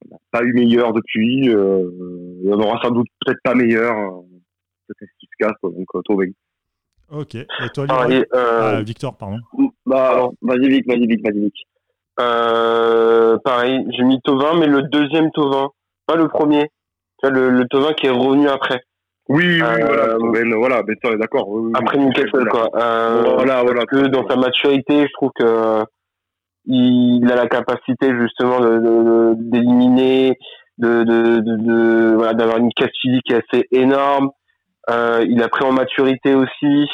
on 0.08 0.14
n'a 0.14 0.18
pas 0.30 0.42
eu 0.42 0.52
meilleur 0.52 0.92
depuis. 0.92 1.48
Euh, 1.48 1.88
il 2.42 2.48
y 2.48 2.52
en 2.52 2.58
aura 2.60 2.80
sans 2.82 2.90
doute 2.90 3.06
peut-être 3.24 3.40
pas 3.44 3.54
meilleur. 3.54 3.94
Peut-être 4.88 5.10
ce 5.10 5.18
qui 5.20 5.26
se 5.26 5.36
casse, 5.38 5.56
donc 5.62 5.86
Tovin. 6.04 6.30
Ok. 7.10 7.34
Et 7.34 7.46
toi, 7.74 7.86
Ah, 7.90 8.06
et, 8.10 8.24
euh, 8.34 8.80
Victor, 8.82 9.16
pardon. 9.16 9.38
Bah, 9.86 10.10
alors, 10.10 10.32
vas-y 10.40 10.68
vite, 10.68 10.86
vas-y 10.88 11.06
vite, 11.06 11.22
vas-y 11.22 11.40
vite. 11.40 11.54
Euh, 12.20 13.38
pareil, 13.44 13.86
j'ai 13.90 14.02
mis 14.02 14.20
Tovin, 14.22 14.58
mais 14.58 14.66
le 14.66 14.82
deuxième 14.84 15.30
Tovin, 15.32 15.68
pas 16.06 16.16
le 16.16 16.28
premier. 16.28 16.70
Le, 17.22 17.50
le 17.50 17.68
Tovin 17.68 17.92
qui 17.92 18.06
est 18.06 18.10
revenu 18.10 18.48
après, 18.48 18.82
Oui, 19.28 19.44
oui, 19.46 19.62
Euh, 19.62 20.16
voilà, 20.18 20.56
voilà, 20.56 20.76
ça, 21.02 21.10
on 21.10 21.12
est 21.12 21.16
d'accord. 21.18 21.48
oui, 21.48 21.70
après 21.74 21.98
oui, 21.98 22.06
Newcastle, 22.06 22.48
quoi. 22.48 22.68
Euh, 22.74 23.22
Voilà, 23.34 23.62
voilà. 23.62 23.84
Parce 23.88 24.02
que 24.02 24.08
dans 24.08 24.28
sa 24.28 24.36
maturité, 24.36 25.02
je 25.06 25.12
trouve 25.14 25.30
que 25.34 25.82
il 26.66 27.28
a 27.30 27.34
la 27.36 27.46
capacité 27.48 28.12
justement 28.20 28.60
de 28.60 29.34
d'éliminer, 29.36 30.38
de, 30.78 31.02
de, 31.04 31.38
de, 31.40 31.56
de- 31.56 32.14
voilà, 32.14 32.34
d'avoir 32.34 32.58
une 32.58 32.72
casse 32.74 32.90
physique 33.00 33.22
qui 33.26 33.32
est 33.32 33.42
assez 33.48 33.66
énorme. 33.72 34.30
Euh, 34.90 35.24
il 35.28 35.42
a 35.42 35.48
pris 35.48 35.64
en 35.64 35.72
maturité 35.72 36.34
aussi. 36.34 36.88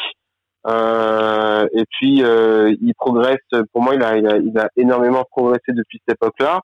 Euh, 0.67 1.67
et 1.73 1.85
puis 1.91 2.23
euh, 2.23 2.75
il 2.81 2.93
progresse. 2.95 3.39
Pour 3.73 3.83
moi, 3.83 3.95
il 3.95 4.03
a, 4.03 4.17
il 4.19 4.27
a, 4.27 4.37
il 4.39 4.59
a 4.59 4.69
énormément 4.77 5.25
progressé 5.31 5.73
depuis 5.73 6.01
cette 6.07 6.17
époque-là. 6.17 6.61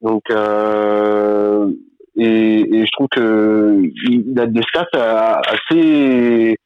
Donc 0.00 0.22
euh, 0.30 1.70
et, 2.16 2.60
et 2.60 2.86
je 2.86 2.90
trouve 2.92 3.08
que 3.08 3.80
il 4.08 4.38
a 4.38 4.46
des 4.46 4.62
stats 4.62 4.86
euh, 4.96 5.34
assez 5.46 6.56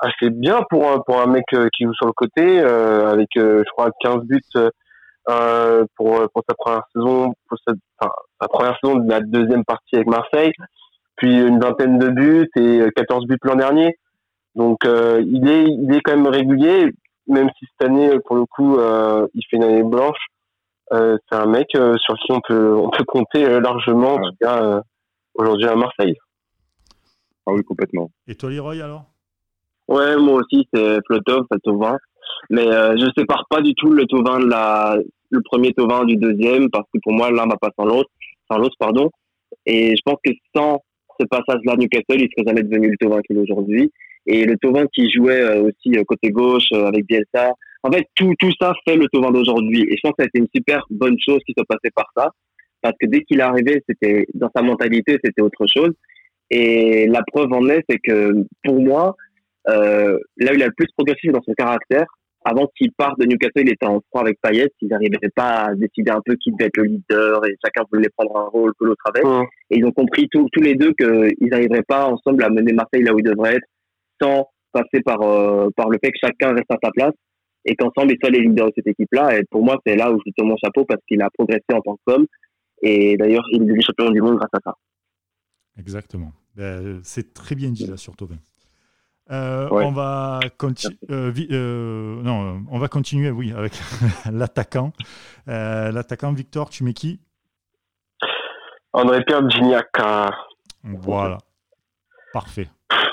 assez 0.00 0.30
bien 0.30 0.62
pour 0.70 0.90
un, 0.90 0.98
pour 1.00 1.20
un 1.20 1.26
mec 1.26 1.44
euh, 1.54 1.68
qui 1.76 1.84
joue 1.84 1.94
sur 1.94 2.06
le 2.06 2.12
côté 2.12 2.60
euh, 2.60 3.10
avec 3.10 3.28
euh, 3.36 3.62
je 3.66 3.70
crois 3.72 3.90
15 4.00 4.22
buts 4.24 4.40
euh, 5.28 5.84
pour 5.96 6.28
pour 6.32 6.42
sa 6.48 6.54
première 6.54 6.82
saison 6.94 7.34
pour 7.48 7.58
sa, 7.66 7.74
enfin, 7.98 8.12
sa 8.40 8.48
première 8.48 8.78
saison 8.82 8.96
de 8.96 9.10
la 9.10 9.20
deuxième 9.20 9.64
partie 9.64 9.96
avec 9.96 10.08
Marseille. 10.08 10.52
Puis 11.16 11.32
une 11.40 11.58
vingtaine 11.60 11.98
de 11.98 12.08
buts 12.08 12.48
et 12.56 12.80
euh, 12.80 12.90
14 12.94 13.26
buts 13.26 13.38
l'an 13.42 13.56
dernier. 13.56 13.96
Donc 14.54 14.84
euh, 14.84 15.22
il 15.26 15.48
est 15.48 15.64
il 15.64 15.94
est 15.94 16.00
quand 16.00 16.16
même 16.16 16.26
régulier 16.28 16.90
même 17.28 17.50
si 17.58 17.66
cette 17.66 17.88
année 17.88 18.10
pour 18.26 18.36
le 18.36 18.46
coup 18.46 18.78
euh, 18.78 19.26
il 19.34 19.42
fait 19.50 19.56
une 19.56 19.64
année 19.64 19.82
blanche. 19.82 20.18
euh, 20.18 20.37
c'est 20.90 21.36
un 21.36 21.46
mec 21.46 21.68
euh, 21.76 21.96
sur 21.98 22.14
qui 22.16 22.32
on 22.32 22.40
peut 22.46 22.74
on 22.76 22.90
peut 22.90 23.04
compter 23.04 23.44
euh, 23.44 23.60
largement 23.60 24.14
en 24.14 24.20
tout 24.20 24.36
cas 24.40 24.62
euh, 24.62 24.80
aujourd'hui 25.34 25.66
à 25.66 25.76
Marseille 25.76 26.16
Ah 27.46 27.52
oui, 27.52 27.62
complètement. 27.62 28.10
Et 28.26 28.34
toi, 28.34 28.50
Leroy, 28.50 28.82
alors? 28.82 29.04
Ouais, 29.88 30.16
moi 30.16 30.42
aussi, 30.42 30.68
c'est 30.72 30.98
Flotov, 31.06 31.46
c'est 31.50 31.62
Tovin. 31.62 31.96
Mais 32.50 32.66
euh, 32.66 32.96
je 32.96 33.06
sépare 33.16 33.44
pas 33.48 33.60
du 33.60 33.74
tout 33.74 33.90
le 33.90 34.04
Tovin 34.06 34.40
de 34.40 34.46
la, 34.46 34.98
le 35.30 35.40
premier 35.42 35.72
Tovin 35.72 36.04
du 36.04 36.16
deuxième, 36.16 36.70
parce 36.70 36.86
que 36.92 36.98
pour 37.02 37.12
moi, 37.12 37.30
l'un 37.30 37.46
va 37.46 37.56
pas 37.56 37.70
sans 37.78 37.86
l'autre, 37.86 38.10
sans 38.50 38.58
l'autre, 38.58 38.76
pardon. 38.78 39.10
Et 39.66 39.94
je 39.96 40.02
pense 40.04 40.18
que 40.24 40.32
sans 40.54 40.82
ce 41.18 41.26
passage-là 41.26 41.76
Newcastle, 41.76 42.20
il 42.20 42.28
serait 42.36 42.46
jamais 42.46 42.62
devenu 42.62 42.90
le 42.90 42.96
Tovin 42.98 43.20
qu'il 43.22 43.38
est 43.38 43.40
aujourd'hui. 43.40 43.90
Et 44.26 44.44
le 44.44 44.56
Tovin 44.58 44.86
qui 44.92 45.10
jouait 45.10 45.40
euh, 45.40 45.62
aussi 45.64 45.98
euh, 45.98 46.04
côté 46.06 46.30
gauche 46.30 46.70
euh, 46.72 46.86
avec 46.86 47.06
Bielsa. 47.06 47.52
En 47.82 47.92
fait, 47.92 48.06
tout, 48.14 48.34
tout 48.38 48.50
ça 48.60 48.72
fait 48.86 48.96
le 48.96 49.06
Tovin 49.12 49.30
d'aujourd'hui. 49.30 49.82
Et 49.82 49.96
je 49.96 50.00
pense 50.02 50.12
que 50.12 50.22
ça 50.22 50.24
a 50.24 50.26
été 50.26 50.38
une 50.38 50.48
super 50.54 50.84
bonne 50.90 51.16
chose 51.24 51.40
qui 51.46 51.52
soit 51.56 51.66
passée 51.68 51.92
par 51.94 52.06
ça. 52.16 52.30
Parce 52.80 52.94
que 53.00 53.06
dès 53.06 53.22
qu'il 53.22 53.40
est 53.40 53.42
arrivé, 53.42 53.82
c'était, 53.88 54.26
dans 54.34 54.50
sa 54.54 54.62
mentalité, 54.62 55.18
c'était 55.22 55.42
autre 55.42 55.66
chose. 55.66 55.92
Et 56.50 57.06
la 57.06 57.22
preuve 57.26 57.52
en 57.52 57.68
est, 57.68 57.84
c'est 57.88 57.98
que 57.98 58.44
pour 58.64 58.80
moi, 58.80 59.16
euh, 59.68 60.18
là 60.38 60.52
où 60.52 60.54
il 60.54 60.62
a 60.62 60.66
le 60.66 60.72
plus 60.76 60.86
progressé 60.96 61.20
c'est 61.24 61.32
dans 61.32 61.42
son 61.42 61.54
caractère. 61.54 62.06
avant 62.44 62.66
qu'il 62.76 62.92
parte 62.92 63.18
de 63.18 63.26
Newcastle, 63.26 63.62
il 63.66 63.72
était 63.72 63.86
en 63.86 64.00
froid 64.08 64.22
avec 64.22 64.38
Payet. 64.40 64.70
Ils 64.80 64.88
n'arrivaient 64.88 65.18
pas 65.34 65.66
à 65.66 65.74
décider 65.74 66.10
un 66.10 66.22
peu 66.24 66.34
qui 66.36 66.52
devait 66.52 66.66
être 66.66 66.78
le 66.78 66.84
leader 66.84 67.44
et 67.46 67.54
chacun 67.62 67.84
voulait 67.92 68.08
prendre 68.16 68.38
un 68.38 68.48
rôle 68.48 68.72
que 68.80 68.86
l'autre 68.86 69.04
avait. 69.06 69.46
Et 69.70 69.78
ils 69.78 69.84
ont 69.84 69.92
compris 69.92 70.28
tous 70.30 70.48
tous 70.52 70.62
les 70.62 70.74
deux 70.74 70.92
qu'ils 70.94 71.48
n'arriveraient 71.50 71.82
pas 71.82 72.06
ensemble 72.06 72.44
à 72.44 72.48
mener 72.48 72.72
Marseille 72.72 73.02
là 73.02 73.12
où 73.12 73.18
ils 73.18 73.24
devraient 73.24 73.56
être 73.56 73.66
sans 74.20 74.48
passer 74.72 75.02
par, 75.04 75.20
euh, 75.22 75.68
par 75.76 75.90
le 75.90 75.98
fait 76.02 76.10
que 76.10 76.18
chacun 76.20 76.54
reste 76.54 76.70
à 76.70 76.78
sa 76.82 76.90
place 76.90 77.14
et 77.64 77.76
qu'ensemble 77.76 78.12
ils 78.12 78.18
soient 78.20 78.30
les 78.30 78.40
leaders 78.40 78.68
de 78.68 78.72
cette 78.76 78.86
équipe-là. 78.86 79.38
Et 79.38 79.44
pour 79.50 79.64
moi, 79.64 79.78
c'est 79.86 79.96
là 79.96 80.10
où 80.10 80.18
je 80.18 80.24
lui 80.24 80.32
tourne 80.32 80.48
mon 80.48 80.56
chapeau 80.56 80.84
parce 80.84 81.00
qu'il 81.06 81.20
a 81.22 81.28
progressé 81.30 81.64
en 81.72 81.80
tant 81.80 81.98
qu'homme. 82.06 82.26
Et 82.82 83.16
d'ailleurs, 83.16 83.44
il 83.52 83.62
est 83.62 83.66
devenu 83.66 83.82
champion 83.82 84.10
du 84.10 84.20
monde 84.20 84.36
grâce 84.36 84.50
à 84.52 84.58
ça. 84.64 84.74
Exactement. 85.78 86.32
Ben, 86.56 87.00
c'est 87.02 87.34
très 87.34 87.54
bien 87.54 87.70
dit 87.70 87.86
là 87.86 87.96
sur 87.96 88.16
Tobin. 88.16 88.38
Euh, 89.30 89.68
on 89.70 89.92
va 89.92 90.40
euh, 90.42 91.32
euh, 91.50 92.22
non, 92.22 92.64
on 92.70 92.78
va 92.78 92.88
continuer, 92.88 93.30
oui, 93.30 93.52
avec 93.52 93.72
l'attaquant. 94.32 94.92
l'attaquant 95.46 96.32
Victor, 96.32 96.70
tu 96.70 96.82
mets 96.82 96.94
qui? 96.94 97.20
André 98.92 99.22
Pierre 99.24 99.48
Gignac. 99.50 99.90
Voilà, 100.82 101.38
parfait. 102.32 102.68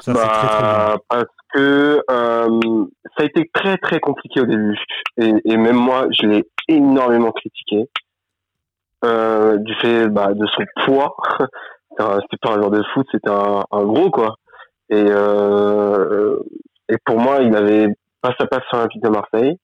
Bah, 0.08 0.98
parce 1.10 1.26
que 1.54 2.02
ça 2.08 3.24
a 3.24 3.24
été 3.24 3.50
très 3.54 3.78
très 3.78 4.00
compliqué 4.00 4.42
au 4.42 4.46
début 4.46 4.78
et, 5.18 5.58
même 5.58 5.78
moi, 5.78 6.08
je 6.12 6.28
l'ai 6.28 6.46
énormément 6.68 7.32
critiqué 7.32 7.90
du 9.04 9.76
fait 9.82 10.08
bah, 10.08 10.34
de 10.34 10.46
son 10.48 10.64
poids. 10.86 11.16
c'était 11.98 12.38
pas 12.42 12.54
un 12.54 12.56
joueur 12.56 12.72
de 12.72 12.84
foot, 12.94 13.08
c'était 13.12 13.30
un, 13.30 13.84
gros 13.84 14.10
quoi. 14.10 14.36
Et, 14.90 15.06
euh, 15.08 16.38
et 16.90 16.98
pour 17.06 17.18
moi, 17.20 17.40
il 17.42 17.56
avait 17.56 17.88
pas 18.22 18.34
sa 18.40 18.46
place 18.46 18.64
sur 18.68 18.78
l'Olympique 18.78 19.04
de 19.04 19.10
Marseille. 19.10 19.58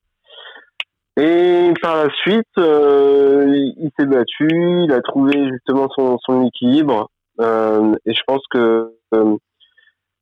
Et 1.17 1.73
par 1.82 1.97
la 1.97 2.09
suite, 2.21 2.47
euh, 2.57 3.45
il, 3.77 3.91
s'est 3.99 4.05
battu, 4.05 4.47
il 4.49 4.93
a 4.93 5.01
trouvé 5.01 5.34
justement 5.49 5.88
son, 5.95 6.17
son 6.19 6.45
équilibre. 6.45 7.09
Euh, 7.39 7.95
et 8.05 8.13
je 8.13 8.21
pense 8.25 8.41
que 8.49 8.93
euh, 9.13 9.36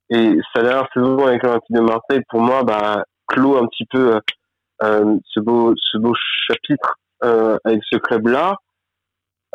et 0.10 0.38
sa 0.54 0.64
dernière 0.64 0.88
saison 0.94 1.26
avec 1.26 1.44
l'Olympique 1.44 1.76
de 1.76 1.82
Marseille, 1.82 2.22
pour 2.30 2.42
moi, 2.42 2.64
bah, 2.64 3.04
clôt 3.28 3.58
un 3.58 3.68
petit 3.68 3.86
peu 3.86 4.20
euh, 4.84 5.18
ce 5.26 5.40
beau 5.40 5.74
ce 5.76 5.98
beau 5.98 6.14
chapitre 6.48 6.96
avec 7.22 7.82
ce 7.92 7.98
club-là. 7.98 8.56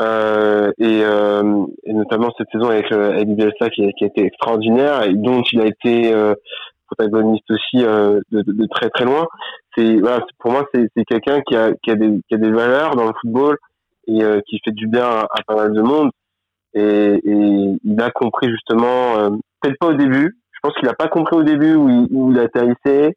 Euh, 0.00 0.72
et, 0.78 1.02
euh, 1.04 1.66
et, 1.84 1.92
notamment 1.92 2.32
cette 2.36 2.48
saison 2.50 2.68
avec, 2.68 2.90
euh, 2.90 3.12
avec 3.12 3.28
Bielsa 3.28 3.70
qui, 3.70 3.88
qui, 3.92 4.04
a 4.04 4.06
été 4.08 4.24
extraordinaire 4.24 5.04
et 5.04 5.14
dont 5.14 5.42
il 5.52 5.60
a 5.60 5.66
été 5.66 6.12
euh, 6.12 6.34
protagoniste 6.88 7.48
aussi 7.48 7.84
euh, 7.84 8.20
de, 8.32 8.42
de, 8.42 8.52
de, 8.52 8.66
très 8.66 8.90
très 8.90 9.04
loin. 9.04 9.26
C'est 9.76 9.96
voilà, 10.00 10.26
pour 10.38 10.50
moi 10.50 10.64
c'est 10.74 10.88
quelqu'un 11.04 11.40
qui 11.42 11.54
a, 11.54 11.72
qui, 11.82 11.92
a 11.92 11.94
des, 11.94 12.10
qui 12.28 12.34
a 12.34 12.38
des 12.38 12.50
valeurs 12.50 12.96
dans 12.96 13.06
le 13.06 13.12
football 13.20 13.56
et 14.08 14.20
qui 14.46 14.60
fait 14.62 14.72
du 14.72 14.86
bien 14.86 15.06
à, 15.06 15.42
pas 15.46 15.54
mal 15.54 15.72
de 15.72 15.80
monde. 15.80 16.10
Et, 16.74 17.20
et 17.24 17.76
il 17.84 18.02
a 18.02 18.10
compris 18.10 18.50
justement, 18.50 19.30
peut-être 19.60 19.78
pas 19.78 19.86
au 19.86 19.94
début. 19.94 20.36
Je 20.64 20.70
pense 20.70 20.78
qu'il 20.78 20.88
a 20.88 20.94
pas 20.94 21.08
compris 21.08 21.36
au 21.36 21.42
début 21.42 21.74
où 21.74 21.90
il, 21.90 22.08
où 22.10 22.32
il 22.32 22.38
atterrissait 22.38 23.14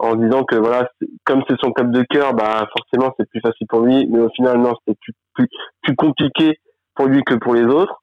en 0.00 0.16
disant 0.16 0.42
que 0.42 0.56
voilà, 0.56 0.90
comme 1.24 1.44
c'est 1.48 1.54
son 1.62 1.70
club 1.70 1.92
de 1.92 2.02
cœur, 2.02 2.34
bah 2.34 2.66
forcément 2.76 3.14
c'est 3.16 3.28
plus 3.28 3.40
facile 3.40 3.68
pour 3.68 3.82
lui, 3.82 4.04
mais 4.08 4.18
au 4.18 4.30
final 4.30 4.58
non, 4.58 4.72
c'était 4.80 4.98
plus, 5.00 5.12
plus, 5.34 5.46
plus 5.82 5.94
compliqué 5.94 6.58
pour 6.96 7.06
lui 7.06 7.22
que 7.22 7.34
pour 7.34 7.54
les 7.54 7.62
autres. 7.62 8.02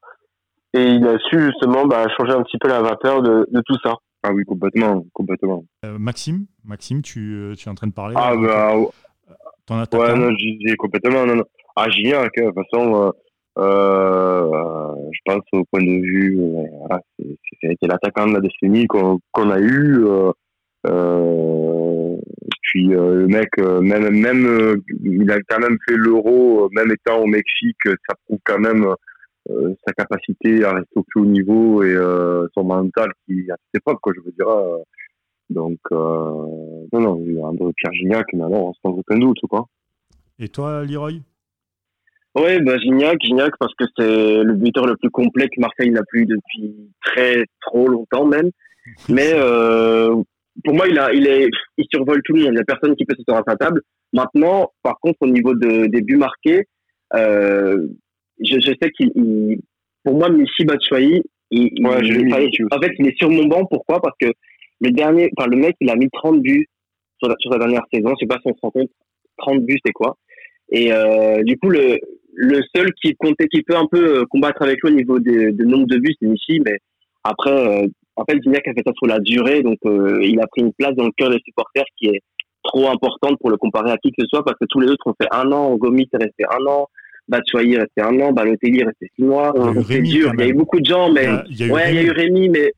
Et 0.73 0.86
il 0.91 1.05
a 1.07 1.17
su 1.19 1.41
justement 1.41 1.86
bah, 1.88 2.07
changer 2.17 2.32
un 2.32 2.43
petit 2.43 2.57
peu 2.57 2.69
la 2.69 2.82
vapeur 2.82 3.21
de, 3.21 3.45
de 3.51 3.61
tout 3.65 3.75
ça. 3.84 3.95
Ah 4.23 4.32
oui, 4.32 4.45
complètement, 4.45 5.03
complètement. 5.11 5.65
Euh, 5.84 5.97
Maxime, 5.97 6.45
Maxime, 6.63 7.01
tu, 7.01 7.34
euh, 7.34 7.55
tu 7.55 7.67
es 7.67 7.71
en 7.71 7.75
train 7.75 7.88
de 7.88 7.93
parler. 7.93 8.15
Ah 8.17 8.34
bah, 8.36 8.75
ton 9.65 9.97
Ouais, 9.97 10.15
non, 10.15 10.30
je 10.32 10.57
disais 10.57 10.75
complètement. 10.77 11.25
Non, 11.25 11.36
non. 11.36 11.43
Ah, 11.75 11.89
Gignac, 11.89 12.32
de 12.36 12.45
toute 12.45 12.55
façon, 12.55 12.95
euh, 12.95 13.07
euh, 13.07 13.11
je 13.58 15.20
pense 15.26 15.43
au 15.54 15.64
point 15.72 15.82
de 15.82 16.02
vue, 16.02 16.39
euh, 16.39 16.64
voilà, 16.80 17.02
c'est 17.62 17.88
l'attaquant 17.88 18.28
de 18.28 18.34
la 18.34 18.41
décennie 18.41 18.88
qu'on 18.88 19.50
a 19.50 19.60
eu. 19.60 20.06
Euh, 20.06 20.32
euh, 20.88 22.16
puis 22.62 22.93
euh, 22.93 23.22
le 23.22 23.28
mec, 23.28 23.50
euh, 23.60 23.82
même 23.82 24.10
même 24.10 24.82
il 25.04 25.30
a 25.32 25.39
quand 25.50 25.60
même 25.60 25.78
fait 25.88 25.95
l'euro, 25.95 26.70
même 26.72 26.91
étant 26.91 27.20
au 27.20 27.26
Mexique, 27.26 27.84
ça 27.86 28.16
prouve 28.26 28.39
quand 28.45 28.60
même 28.60 28.86
sa 29.86 29.93
capacité 29.93 30.64
à 30.64 30.74
rester 30.74 30.91
au 30.95 31.04
plus 31.04 31.22
haut 31.22 31.26
niveau 31.26 31.84
et 31.84 31.95
son 32.54 32.64
mental 32.64 33.10
qui 33.26 33.50
à 33.50 33.56
cette 33.56 33.82
époque, 33.82 34.00
quoi, 34.02 34.14
je 34.16 34.22
veux 34.22 34.32
dire. 34.32 34.47
donc 35.50 35.80
non 35.91 36.88
non, 36.93 37.43
André 37.43 37.72
Pierre 37.76 37.93
Gignac, 37.93 38.28
mais 38.34 38.47
non, 38.47 38.72
sans 38.82 38.91
aucun 38.91 39.18
doute, 39.18 39.39
quoi. 39.50 39.66
Et 40.38 40.50
toi, 40.50 40.86
Leroy? 40.86 41.22
Oui, 42.36 42.61
bah, 42.61 42.77
Gignac, 42.77 43.17
Gignac, 43.21 43.53
parce 43.59 43.73
que 43.75 43.86
c'est 43.97 44.43
le 44.43 44.53
buteur 44.53 44.86
le 44.86 44.95
plus 44.97 45.09
complet 45.09 45.47
que 45.47 45.59
Marseille 45.59 45.89
n'a 45.89 46.03
plus 46.07 46.25
depuis 46.25 46.73
très 47.03 47.43
trop 47.61 47.88
longtemps 47.88 48.25
même. 48.25 48.51
Mais 49.09 49.32
euh, 49.34 50.15
pour 50.63 50.73
moi, 50.73 50.88
il 50.88 50.97
a, 50.99 51.13
il 51.13 51.27
est, 51.27 51.49
il 51.77 51.86
survole 51.91 52.21
tout 52.23 52.34
le 52.34 52.41
monde. 52.41 52.49
Il 52.51 52.55
n'y 52.55 52.61
a 52.61 52.63
personne 52.63 52.95
qui 52.95 53.05
peut 53.05 53.15
se 53.15 53.32
à 53.32 53.43
sa 53.47 53.55
table. 53.55 53.82
Maintenant, 54.13 54.71
par 54.84 54.99
contre, 54.99 55.17
au 55.21 55.27
niveau 55.27 55.53
de, 55.53 55.88
des 55.88 56.01
buts 56.01 56.17
marqués, 56.17 56.65
euh, 57.15 57.88
je, 58.39 58.55
je, 58.59 58.73
sais 58.82 58.91
qu'il, 58.91 59.11
pour 60.03 60.15
moi, 60.15 60.30
Michi 60.30 60.65
Batshuayi, 60.65 61.21
il, 61.51 61.86
ouais, 61.86 61.99
il, 62.03 62.67
en 62.71 62.82
fait, 62.82 62.91
il 62.99 63.07
est 63.07 63.17
sur 63.17 63.30
mon 63.30 63.45
banc. 63.45 63.65
Pourquoi? 63.65 64.01
Parce 64.01 64.15
que 64.19 64.32
le 64.82 64.91
dernier, 64.91 65.32
enfin, 65.38 65.49
le 65.49 65.57
mec, 65.57 65.75
il 65.82 65.89
a 65.89 65.95
mis 65.95 66.09
30 66.11 66.41
buts 66.41 66.67
sur, 67.21 67.34
sur 67.39 67.51
sa 67.51 67.59
dernière 67.59 67.84
saison. 67.91 68.09
Je 68.09 68.15
sais 68.21 68.27
pas 68.27 68.38
si 68.41 68.51
on 68.51 68.53
se 68.53 68.59
rend 68.61 68.71
compte. 68.71 68.89
30 69.38 69.65
buts, 69.65 69.80
c'est 69.86 69.93
quoi? 69.93 70.17
Et 70.72 70.93
euh, 70.93 71.41
du 71.43 71.57
coup, 71.57 71.70
le, 71.70 71.97
le 72.34 72.61
seul 72.76 72.91
qui 73.01 73.15
comptait, 73.15 73.47
qui 73.47 73.63
peut 73.63 73.76
un 73.76 73.88
peu 73.88 74.26
combattre 74.28 74.61
avec 74.61 74.82
lui 74.84 74.91
au 74.91 74.95
niveau 74.95 75.20
de, 75.20 75.51
de 75.51 75.65
nombre 75.65 75.88
de 75.88 75.97
buts, 75.97 76.15
c'est 76.20 76.28
Michi. 76.28 76.59
Mais 76.65 76.78
après, 77.24 77.51
euh, 77.51 77.88
en 78.15 78.26
fait, 78.26 78.41
Gignac 78.43 78.67
a 78.67 78.74
fait 78.74 78.84
ça 78.86 78.93
sur 78.97 79.07
la 79.07 79.20
durée, 79.20 79.61
donc 79.61 79.78
euh, 79.86 80.20
il 80.24 80.39
a 80.39 80.47
pris 80.47 80.61
une 80.61 80.74
place 80.74 80.95
dans 80.95 81.05
le 81.05 81.11
cœur 81.17 81.30
des 81.30 81.39
supporters 81.43 81.86
qui 81.97 82.07
est 82.07 82.22
trop 82.63 82.89
importante 82.89 83.38
pour 83.39 83.49
le 83.49 83.57
comparer 83.57 83.91
à 83.91 83.97
qui 83.97 84.11
que 84.11 84.22
ce 84.22 84.28
soit, 84.28 84.43
parce 84.43 84.57
que 84.59 84.65
tous 84.70 84.80
les 84.80 84.89
autres 84.89 85.07
ont 85.07 85.15
fait 85.20 85.30
un 85.32 85.51
an, 85.51 85.76
Gomis 85.78 86.07
est 86.13 86.17
resté 86.17 86.43
un 86.49 86.65
an, 86.67 86.88
Batshuayi 87.28 87.76
est 87.76 87.80
resté 87.80 88.01
un 88.01 88.20
an, 88.20 88.32
Balotelli 88.34 88.80
est 88.80 88.86
resté 88.86 89.07
six 89.15 89.24
mois. 89.24 89.53
C'est 89.88 90.01
dur. 90.01 90.32
Il 90.34 90.39
y 90.41 90.43
a 90.43 90.47
eu 90.47 90.53
beaucoup 90.53 90.80
de 90.80 90.86
gens, 90.86 91.11
mais 91.11 91.28
il 91.49 91.57
y 91.57 91.63
a, 91.63 91.65
il 91.67 91.72
ouais, 91.72 91.89
il 91.91 91.95
y 91.95 91.99
a 91.99 92.03
eu 92.03 92.11
Rémi, 92.11 92.49
mais 92.49 92.74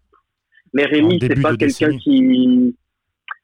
mais 0.73 0.85
Rémi, 0.85 1.19
c'est 1.21 1.41
pas 1.41 1.55
quelqu'un 1.55 1.97
qui. 1.97 2.75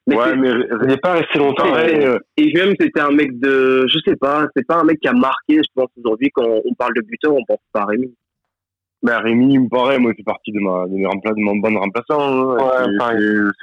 Mais 0.07 0.15
ouais, 0.15 0.35
mais 0.37 0.49
il 0.49 0.87
n'est 0.87 0.97
pas 0.97 1.13
resté 1.13 1.37
longtemps. 1.37 1.71
Ouais, 1.73 2.17
et 2.37 2.53
même, 2.53 2.73
c'était 2.79 3.01
un 3.01 3.11
mec 3.11 3.37
de, 3.39 3.85
je 3.87 3.99
sais 4.05 4.15
pas, 4.15 4.47
c'est 4.55 4.65
pas 4.65 4.79
un 4.79 4.83
mec 4.85 4.99
qui 4.99 5.07
a 5.07 5.13
marqué. 5.13 5.57
Je 5.57 5.69
pense 5.75 5.89
aujourd'hui 5.97 6.29
quand 6.33 6.47
on 6.47 6.73
parle 6.75 6.93
de 6.95 7.01
buteur, 7.01 7.33
on 7.33 7.43
pense 7.45 7.59
pas 7.73 7.81
à 7.81 7.85
Rémi. 7.85 8.13
Ben, 9.03 9.19
Rémi, 9.19 9.53
il 9.53 9.61
me 9.61 9.69
paraît, 9.69 9.99
moi, 9.99 10.13
c'est 10.17 10.23
parti 10.23 10.51
de, 10.51 10.59
ma, 10.59 10.85
de, 10.87 10.93
mes 10.93 11.03
de 11.03 11.41
mon 11.41 11.57
bon 11.57 11.77
remplaçant. 11.77 12.19
Hein. 12.19 12.55
Ouais, 12.55 13.61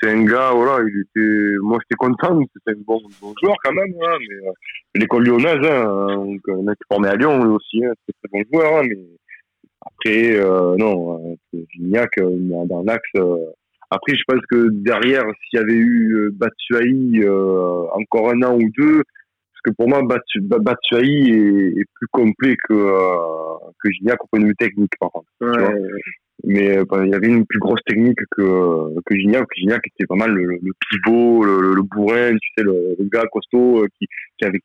c'est 0.00 0.10
un 0.10 0.24
gars, 0.24 0.52
voilà, 0.52 0.84
il 0.88 1.00
était, 1.00 1.56
moi, 1.60 1.78
j'étais 1.82 1.96
content, 1.96 2.40
c'était 2.54 2.78
un 2.78 2.82
bon, 2.86 3.00
bon, 3.20 3.34
joueur 3.42 3.56
quand 3.64 3.72
même, 3.72 3.92
hein, 4.00 4.16
mais 4.20 4.48
euh, 4.48 4.52
l'école 4.94 5.24
lyonnaise, 5.24 5.58
hein, 5.64 6.14
donc, 6.14 6.40
on 6.48 6.70
est 6.70 6.76
formé 6.88 7.08
à 7.08 7.16
Lyon 7.16 7.42
lui 7.42 7.50
aussi, 7.50 7.84
hein, 7.84 7.92
c'est 8.06 8.14
un 8.14 8.28
très 8.28 8.44
bon 8.44 8.44
joueur, 8.52 8.76
hein, 8.76 8.86
mais 8.88 8.98
après, 9.80 10.36
euh, 10.36 10.76
non, 10.76 11.36
euh, 11.54 11.58
Gignac, 11.72 12.10
euh, 12.18 12.30
dans 12.66 12.82
l'axe, 12.84 13.10
euh, 13.16 13.38
après, 13.90 14.14
je 14.14 14.22
pense 14.26 14.44
que 14.50 14.68
derrière, 14.70 15.24
s'il 15.48 15.58
y 15.58 15.62
avait 15.62 15.74
eu 15.74 16.30
Batsuaï 16.32 17.26
encore 17.28 18.30
un 18.30 18.42
an 18.42 18.56
ou 18.56 18.70
deux, 18.76 19.02
parce 19.58 19.74
que 19.74 19.76
pour 19.76 19.88
moi, 19.88 20.02
Batshuayi 20.02 21.30
est, 21.30 21.80
est, 21.80 21.84
plus 21.94 22.06
complet 22.12 22.56
que, 22.68 22.74
euh, 22.74 23.70
que 23.82 23.90
Gignac 23.90 24.22
au 24.22 24.26
point 24.28 24.40
de 24.40 24.46
vue 24.46 24.56
technique, 24.56 24.92
par 25.00 25.10
contre. 25.10 25.28
Ouais. 25.40 25.90
Mais 26.44 26.78
euh, 26.78 26.84
bah, 26.88 27.04
il 27.04 27.10
y 27.10 27.14
avait 27.14 27.26
une 27.26 27.44
plus 27.44 27.58
grosse 27.58 27.82
technique 27.84 28.20
que, 28.30 28.94
que 29.04 29.16
Gignac. 29.16 29.46
Gignac 29.56 29.84
était 29.86 30.06
pas 30.06 30.14
mal 30.14 30.30
le, 30.30 30.58
le 30.62 30.72
pivot, 30.88 31.44
le, 31.44 31.74
le, 31.74 31.82
bourrin, 31.82 32.36
tu 32.36 32.48
sais, 32.56 32.62
le, 32.62 32.94
le 32.98 33.08
gars 33.08 33.24
costaud 33.32 33.82
euh, 33.82 33.88
qui, 33.98 34.06
qui 34.38 34.44
avait 34.44 34.60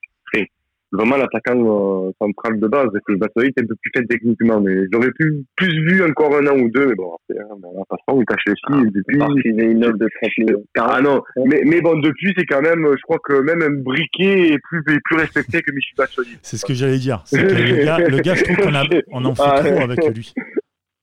vraiment 0.94 1.18
l'attaquant 1.18 1.58
euh, 1.58 2.12
central 2.22 2.60
de 2.60 2.68
base, 2.68 2.90
que 3.06 3.12
le 3.12 3.18
Batshuayi 3.18 3.50
était 3.50 3.62
un 3.64 3.66
peu 3.66 3.76
plus 3.82 3.92
fait 3.96 4.06
techniquement. 4.06 4.62
Mais 4.62 4.86
j'aurais 4.92 5.12
pu 5.12 5.44
plus 5.56 5.74
vu 5.86 6.04
encore 6.04 6.36
un 6.36 6.48
an 6.48 6.58
ou 6.58 6.70
deux, 6.70 6.88
mais 6.88 6.96
bon, 6.96 7.16
après, 7.16 7.44
hein, 7.44 7.58
on 7.64 7.84
passe 7.86 8.00
pas, 8.06 8.14
on 8.14 8.24
cache 8.24 8.44
les 8.46 8.54
filles, 8.68 8.88
et 8.88 8.92
depuis. 8.92 9.20
Il 9.46 9.62
une 9.64 9.84
offre 9.84 9.98
de 9.98 10.08
30 10.22 10.32
millions. 10.38 10.64
Ah 10.78 11.02
non, 11.02 11.22
mais, 11.46 11.64
mais 11.66 11.82
bon, 11.82 12.00
depuis, 12.00 12.34
c'est 12.38 12.46
quand 12.46 12.62
même, 12.62 12.88
je 12.96 13.02
crois 13.02 13.18
que 13.24 13.42
même 13.42 13.62
un 13.62 13.82
briquet 13.82 14.54
est 14.54 14.60
plus, 14.60 14.80
est 14.94 15.00
plus 15.04 15.18
respecté 15.18 15.62
que 15.62 15.72
Michel 15.72 15.96
Batshuayi. 15.98 16.38
C'est 16.42 16.58
ce 16.58 16.66
que 16.66 16.74
j'allais 16.74 17.00
dire. 17.00 17.24
Que 17.32 17.38
le, 17.38 17.84
gars, 17.84 17.98
le 17.98 18.18
gars, 18.20 18.36
je 18.36 18.44
trouve 18.44 18.58
qu'on 18.58 18.74
on 19.12 19.26
en 19.26 19.36
fait 19.36 19.44
ah, 19.46 19.64
trop 19.64 19.82
avec 19.82 20.16
lui. 20.16 20.34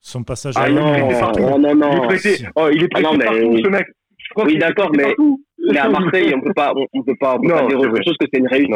Son 0.00 0.22
passage 0.22 0.54
ah 0.56 0.62
à 0.62 0.70
non, 0.70 1.10
non, 1.38 1.58
non, 1.58 1.74
non, 1.74 1.90
Il 1.90 1.96
est 1.96 2.06
prêté, 2.06 2.46
oh, 2.56 2.68
il 2.72 2.84
est 2.84 2.88
prêté 2.88 3.06
ah 3.06 3.12
non, 3.12 3.18
mais... 3.18 3.24
partout, 3.26 3.58
ce 3.64 3.68
mec. 3.68 3.86
oui, 4.36 4.58
d'accord, 4.58 4.90
mais, 4.96 5.14
mais 5.70 5.78
à 5.78 5.90
Marseille, 5.90 6.32
on 6.34 6.40
peut 6.40 6.54
pas, 6.54 6.72
on, 6.94 7.02
peut 7.02 7.14
pas, 7.20 7.34
on 7.34 7.42
peut 7.42 7.48
non, 7.48 7.56
pas 7.56 7.66
dire 7.66 7.80
autre 7.80 8.02
chose 8.02 8.16
que 8.18 8.26
c'est 8.32 8.38
une 8.38 8.48
réussite 8.48 8.72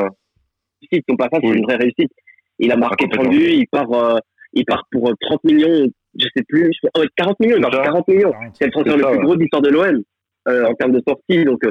réussite. 0.91 1.05
Son 1.09 1.17
passage, 1.17 1.41
oui. 1.43 1.51
c'est 1.51 1.59
une 1.59 1.65
vraie 1.65 1.77
réussite. 1.77 2.11
Il 2.59 2.73
a 2.73 2.77
marqué 2.77 3.09
30 3.09 3.31
buts, 3.31 3.51
il 3.51 3.67
part, 3.67 3.93
euh, 3.93 4.19
il 4.53 4.65
part 4.65 4.87
pour 4.91 5.13
30 5.19 5.19
euh, 5.21 5.39
millions, 5.45 5.91
je 6.19 6.27
sais 6.37 6.45
plus, 6.45 6.73
oh, 6.97 7.03
40 7.17 7.41
millions, 7.41 7.59
non, 7.59 7.69
40 7.71 8.09
millions. 8.09 8.33
C'est 8.55 8.67
le 8.67 8.71
transfert 8.71 8.97
le 8.97 9.17
plus 9.17 9.25
gros 9.25 9.37
de 9.37 9.41
l'histoire 9.41 9.63
de 9.63 9.71
l'OM, 9.71 10.03
euh, 10.49 10.67
en 10.67 10.75
termes 10.75 10.93
de 10.93 11.03
sortie. 11.07 11.45
Donc, 11.45 11.65
euh, 11.65 11.71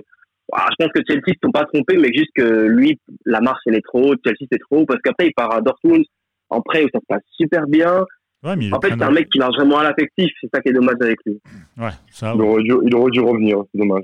je 0.51 0.76
pense 0.86 0.91
que 0.93 1.01
Chelsea 1.07 1.24
ne 1.28 1.34
sont 1.47 1.51
pas 1.51 1.66
trompés, 1.66 1.97
mais 1.97 2.09
juste 2.14 2.32
que 2.36 2.66
lui, 2.68 2.99
la 3.26 3.39
marche, 3.39 3.61
elle 3.66 3.76
est 3.76 3.86
trop 3.86 4.11
haute. 4.11 4.20
Chelsea, 4.26 4.47
c'est 4.51 4.59
trop 4.59 4.80
haut. 4.80 4.86
Parce 4.86 5.01
qu'après, 5.01 5.28
il 5.28 5.34
part 5.34 5.53
à 5.53 5.61
Dortmund 5.61 6.03
en 6.49 6.61
prêt 6.61 6.84
où 6.84 6.89
ça 6.93 6.99
se 6.99 7.05
passe 7.07 7.24
super 7.38 7.66
bien. 7.68 8.05
Ouais, 8.43 8.57
mais 8.57 8.66
il 8.66 8.74
En 8.74 8.82
fait, 8.82 8.89
c'est 8.89 9.01
un 9.01 9.11
mec 9.11 9.30
qui 9.30 9.39
marche 9.39 9.55
vraiment 9.55 9.78
à 9.78 9.84
l'affectif. 9.84 10.30
C'est 10.41 10.49
ça 10.53 10.61
qui 10.61 10.70
est 10.70 10.74
dommage 10.74 10.97
avec 10.99 11.18
lui. 11.26 11.39
Ouais, 11.78 11.91
ça, 12.11 12.34
Il 12.36 12.41
aurait 12.41 12.64
dû, 12.64 12.74
il 12.84 12.93
aurait 12.93 13.11
dû 13.11 13.22
revenir, 13.22 13.57
c'est 13.72 13.80
dommage. 13.80 14.03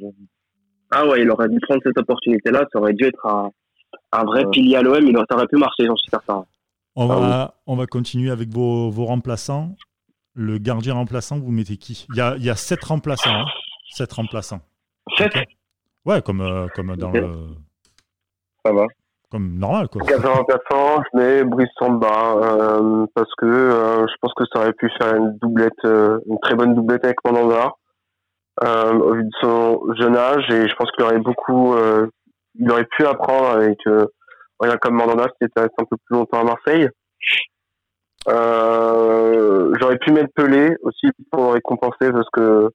Ah 0.91 1.05
ouais, 1.07 1.21
il 1.21 1.29
aurait 1.29 1.49
dû 1.49 1.59
prendre 1.59 1.81
cette 1.83 1.97
opportunité-là. 1.97 2.65
Ça 2.71 2.79
aurait 2.79 2.93
dû 2.93 3.05
être 3.05 3.25
un, 3.25 3.51
un 4.11 4.23
vrai 4.23 4.45
pilier 4.51 4.75
à 4.77 4.81
l'OM. 4.81 5.03
Il 5.05 5.17
aurait, 5.17 5.47
pu 5.47 5.57
marcher, 5.57 5.85
j'en 5.85 5.95
suis 5.95 6.09
certain. 6.09 6.45
On 6.95 7.09
Ah 7.09 7.15
va, 7.19 7.53
on 7.67 7.75
va 7.75 7.85
continuer 7.85 8.31
avec 8.31 8.49
vos, 8.49 8.89
vos 8.89 9.05
remplaçants. 9.05 9.75
Le 10.35 10.57
gardien 10.57 10.93
remplaçant, 10.93 11.39
vous 11.39 11.51
mettez 11.51 11.77
qui? 11.77 12.05
Il 12.11 12.17
y, 12.17 12.21
a, 12.21 12.35
il 12.37 12.43
y 12.43 12.49
a 12.49 12.55
sept 12.55 12.83
remplaçants. 12.83 13.29
hein. 13.31 13.45
Sept 13.91 14.11
remplaçants. 14.13 14.61
7 15.17 15.33
Ouais, 16.05 16.21
comme, 16.21 16.41
euh, 16.41 16.67
comme 16.75 16.95
dans 16.95 17.11
le. 17.11 17.47
Ça 18.65 18.71
va. 18.73 18.85
Comme 19.31 19.57
normal, 19.59 19.87
quoi. 19.89 20.01
Gardien 20.05 20.31
remplaçant, 20.31 21.03
je 21.13 21.19
mets 21.19 21.43
Brice 21.43 21.69
Samba 21.77 22.35
euh, 22.41 23.05
parce 23.13 23.29
que 23.37 23.45
euh, 23.45 24.07
je 24.07 24.13
pense 24.21 24.33
que 24.35 24.43
ça 24.51 24.59
aurait 24.59 24.73
pu 24.73 24.89
faire 24.99 25.15
une 25.15 25.37
doublette, 25.39 25.73
euh, 25.85 26.19
une 26.25 26.39
très 26.39 26.55
bonne 26.55 26.73
doublette 26.73 27.05
avec 27.05 27.17
Mandanda 27.23 27.73
euh, 28.63 28.93
au 28.93 29.13
vu 29.13 29.23
de 29.23 29.29
son 29.41 29.81
jeune 29.99 30.15
âge 30.15 30.49
et 30.49 30.67
je 30.67 30.75
pense 30.75 30.89
qu'il 30.91 31.03
aurait 31.03 31.19
beaucoup, 31.19 31.73
euh, 31.75 32.07
il 32.59 32.71
aurait 32.71 32.85
pu 32.85 33.05
apprendre 33.05 33.47
avec 33.49 33.79
euh, 33.87 34.05
rien 34.59 34.77
comme 34.77 34.95
Mandanda 34.95 35.27
qui 35.29 35.45
était 35.45 35.61
resté 35.61 35.75
un 35.79 35.85
peu 35.85 35.97
plus 36.05 36.15
longtemps 36.17 36.41
à 36.41 36.43
Marseille. 36.43 36.89
Euh, 38.27 39.73
J'aurais 39.79 39.97
pu 39.97 40.11
mettre 40.11 40.33
Pelé 40.35 40.75
aussi 40.83 41.07
pour 41.31 41.53
récompenser 41.53 42.11
parce 42.11 42.29
que 42.31 42.69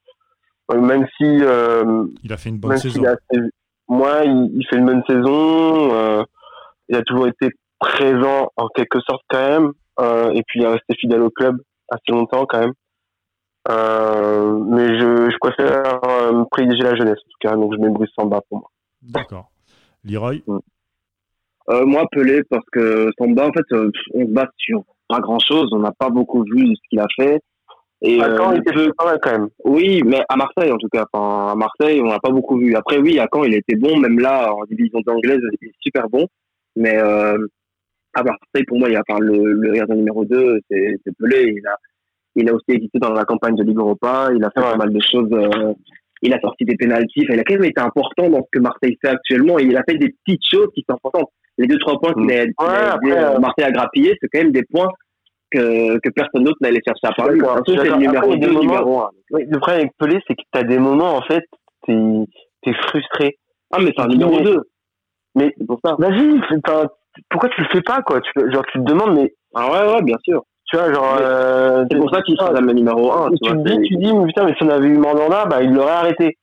euh, 0.72 0.80
même 0.80 1.06
si 1.18 1.24
euh, 1.42 2.06
Il 2.22 2.32
a 2.32 2.36
fait 2.36 2.48
une 2.48 2.58
bonne 2.58 2.76
saison. 2.78 3.04
assez- 3.04 3.40
moi, 3.88 4.22
il, 4.24 4.50
il 4.54 4.66
fait 4.68 4.76
une 4.76 4.86
bonne 4.86 5.02
saison. 5.06 5.94
euh, 5.94 6.22
il 6.88 6.96
a 6.96 7.02
toujours 7.02 7.26
été 7.28 7.50
présent 7.78 8.50
en 8.56 8.68
quelque 8.68 8.98
sorte 9.00 9.22
quand 9.28 9.46
même. 9.46 9.72
euh, 10.00 10.30
et 10.32 10.42
puis 10.46 10.60
il 10.60 10.64
est 10.64 10.68
resté 10.68 10.94
fidèle 10.98 11.20
au 11.22 11.30
club 11.30 11.56
assez 11.90 12.10
longtemps 12.12 12.46
quand 12.46 12.60
même. 12.60 12.72
Euh, 13.70 14.58
mais 14.66 14.98
je, 14.98 15.30
je 15.30 15.36
préfère 15.38 16.00
euh, 16.04 16.44
privilégier 16.50 16.84
la 16.84 16.94
jeunesse 16.96 17.18
en 17.18 17.30
tout 17.30 17.38
cas. 17.48 17.54
Donc 17.56 17.72
je 17.74 17.78
mets 17.78 17.90
Brice 17.90 18.10
Samba 18.18 18.40
pour 18.48 18.58
moi. 18.60 18.70
D'accord. 19.02 19.50
Leroy 20.04 20.40
Euh, 21.70 21.86
moi, 21.86 22.04
Pelé, 22.12 22.42
parce 22.50 22.64
que 22.72 23.10
Samba, 23.18 23.48
en 23.48 23.52
fait, 23.52 23.64
euh, 23.72 23.90
on 24.12 24.26
se 24.26 24.30
base 24.32 24.48
sur 24.58 24.84
pas 25.08 25.20
grand-chose. 25.20 25.70
On 25.72 25.78
n'a 25.78 25.92
pas 25.92 26.10
beaucoup 26.10 26.42
vu 26.44 26.68
de 26.68 26.74
ce 26.74 26.80
qu'il 26.90 27.00
a 27.00 27.06
fait. 27.16 27.40
Et 28.02 28.20
À 28.20 28.36
Caen, 28.36 28.50
euh, 28.50 28.54
il 28.56 28.58
était 28.60 28.72
peu- 28.74 28.92
pas 28.98 29.06
mal 29.06 29.18
quand 29.22 29.32
même. 29.32 29.48
Oui, 29.64 30.02
mais 30.04 30.22
à 30.28 30.36
Marseille 30.36 30.70
en 30.72 30.76
tout 30.76 30.88
cas. 30.88 31.06
Enfin, 31.10 31.52
à 31.52 31.54
Marseille, 31.54 32.00
on 32.02 32.08
n'a 32.08 32.18
pas 32.18 32.30
beaucoup 32.30 32.58
vu. 32.58 32.74
Après, 32.76 32.98
oui, 32.98 33.18
à 33.18 33.26
Caen, 33.32 33.44
il 33.44 33.54
était 33.54 33.76
bon. 33.76 33.96
Même 33.98 34.18
là, 34.18 34.52
en 34.52 34.64
division 34.64 35.00
anglaise, 35.06 35.40
il 35.62 35.68
est 35.68 35.72
super 35.80 36.08
bon. 36.10 36.26
Mais 36.76 36.98
euh, 36.98 37.38
à 38.12 38.22
Marseille, 38.22 38.64
pour 38.66 38.78
moi, 38.78 38.88
il 38.90 38.92
y 38.92 38.96
a 38.96 39.02
enfin, 39.08 39.20
le, 39.20 39.52
le 39.54 39.72
gardien 39.72 39.94
numéro 39.96 40.24
2, 40.26 40.60
c'est 40.70 40.96
c'est 41.04 41.16
Pelé. 41.16 41.54
Il 41.56 41.66
a, 41.66 41.76
il 42.36 42.48
a 42.50 42.52
aussi 42.54 42.64
existé 42.72 42.98
dans 42.98 43.12
la 43.12 43.24
campagne 43.24 43.54
de 43.54 43.62
Ligue 43.62 43.78
Europa. 43.78 44.28
Il 44.36 44.44
a 44.44 44.50
fait 44.50 44.60
Ouais. 44.60 44.70
pas 44.72 44.76
mal 44.76 44.92
de 44.92 45.00
choses. 45.00 45.28
euh, 45.32 45.72
il 46.24 46.34
a 46.34 46.40
sorti 46.40 46.64
des 46.64 46.76
pénalties. 46.76 47.26
Il 47.28 47.38
a 47.38 47.44
quand 47.44 47.54
même 47.54 47.64
été 47.64 47.80
important 47.80 48.28
dans 48.28 48.38
ce 48.40 48.48
que 48.52 48.58
Marseille 48.58 48.96
fait 49.00 49.08
actuellement. 49.10 49.58
Et 49.58 49.64
il 49.64 49.76
a 49.76 49.82
fait 49.88 49.96
des 49.96 50.14
petites 50.24 50.42
choses 50.50 50.68
qui 50.74 50.84
sont 50.88 50.96
importantes. 50.96 51.28
Les 51.58 51.66
deux, 51.68 51.78
trois 51.78 52.00
points 52.00 52.12
qu'il 52.14 52.30
a, 52.32 52.42
a 52.58 52.96
Ouais, 53.02 53.12
euh, 53.12 53.38
Marseille 53.38 53.64
à 53.64 53.70
grappiller, 53.70 54.16
c'est 54.20 54.28
quand 54.32 54.40
même 54.40 54.50
des 54.52 54.64
points 54.64 54.88
que, 55.52 55.98
que 55.98 56.08
personne 56.10 56.42
d'autre 56.44 56.58
n'allait 56.60 56.80
chercher 56.84 57.00
à. 57.04 57.28
D'accord, 57.28 57.54
Surtout, 57.64 57.76
c'est 57.80 57.90
le 57.90 57.96
numéro 57.96 58.16
Après, 58.24 58.36
il 58.36 58.42
y 58.42 58.44
a 58.44 58.46
2, 58.46 58.46
des 58.46 58.52
moments- 58.52 58.62
numéro 58.72 59.00
1. 59.00 59.10
Oui, 59.30 59.44
le 59.48 59.58
problème 59.60 59.80
avec 59.82 59.92
Pelé, 59.98 60.18
c'est 60.26 60.34
que 60.34 60.42
tu 60.52 60.58
as 60.58 60.64
des 60.64 60.78
moments 60.78 61.14
en 61.16 61.22
fait, 61.22 61.44
t'es 61.86 61.92
es 62.66 62.72
frustré. 62.88 63.36
Ah, 63.72 63.78
mais 63.80 63.92
c'est 63.96 64.02
un 64.02 64.08
numéro 64.08 64.36
Mais- 64.38 64.42
2. 64.44 64.62
Mais 65.36 65.54
C'est 65.58 65.66
pour 65.66 65.78
ça. 65.84 65.94
vas-y, 65.98 66.40
pourquoi 67.30 67.48
tu 67.50 67.60
le 67.60 67.68
fais 67.72 67.82
pas 67.82 68.00
quoi? 68.02 68.20
Tu, 68.20 68.30
Genre 68.52 68.64
tu 68.72 68.78
te 68.78 68.84
demandes, 68.84 69.14
mais 69.16 69.32
Ah 69.54 69.70
ouais, 69.70 69.94
ouais, 69.94 70.02
bien 70.02 70.16
sûr. 70.24 70.42
Tu 70.74 70.80
vois, 70.80 70.92
genre. 70.92 71.16
Mais 71.16 71.24
euh, 71.24 71.84
C'est 71.90 71.98
pour 71.98 72.10
ça 72.10 72.22
qu'il 72.22 72.36
sera 72.36 72.52
le 72.60 72.72
numéro 72.72 73.12
1. 73.12 73.30
tu, 73.30 73.36
Tu 73.42 73.52
vois, 73.52 73.62
dis, 73.62 73.80
tu 73.82 73.94
te 73.94 74.00
dis, 74.00 74.12
mais 74.12 74.26
putain, 74.26 74.44
mais 74.44 74.54
si 74.54 74.62
on 74.64 74.68
avait 74.68 74.88
eu 74.88 74.98
Mandanda, 74.98 75.46
bah, 75.46 75.62
il 75.62 75.72
l'aurait 75.72 75.92
arrêté. 75.92 76.36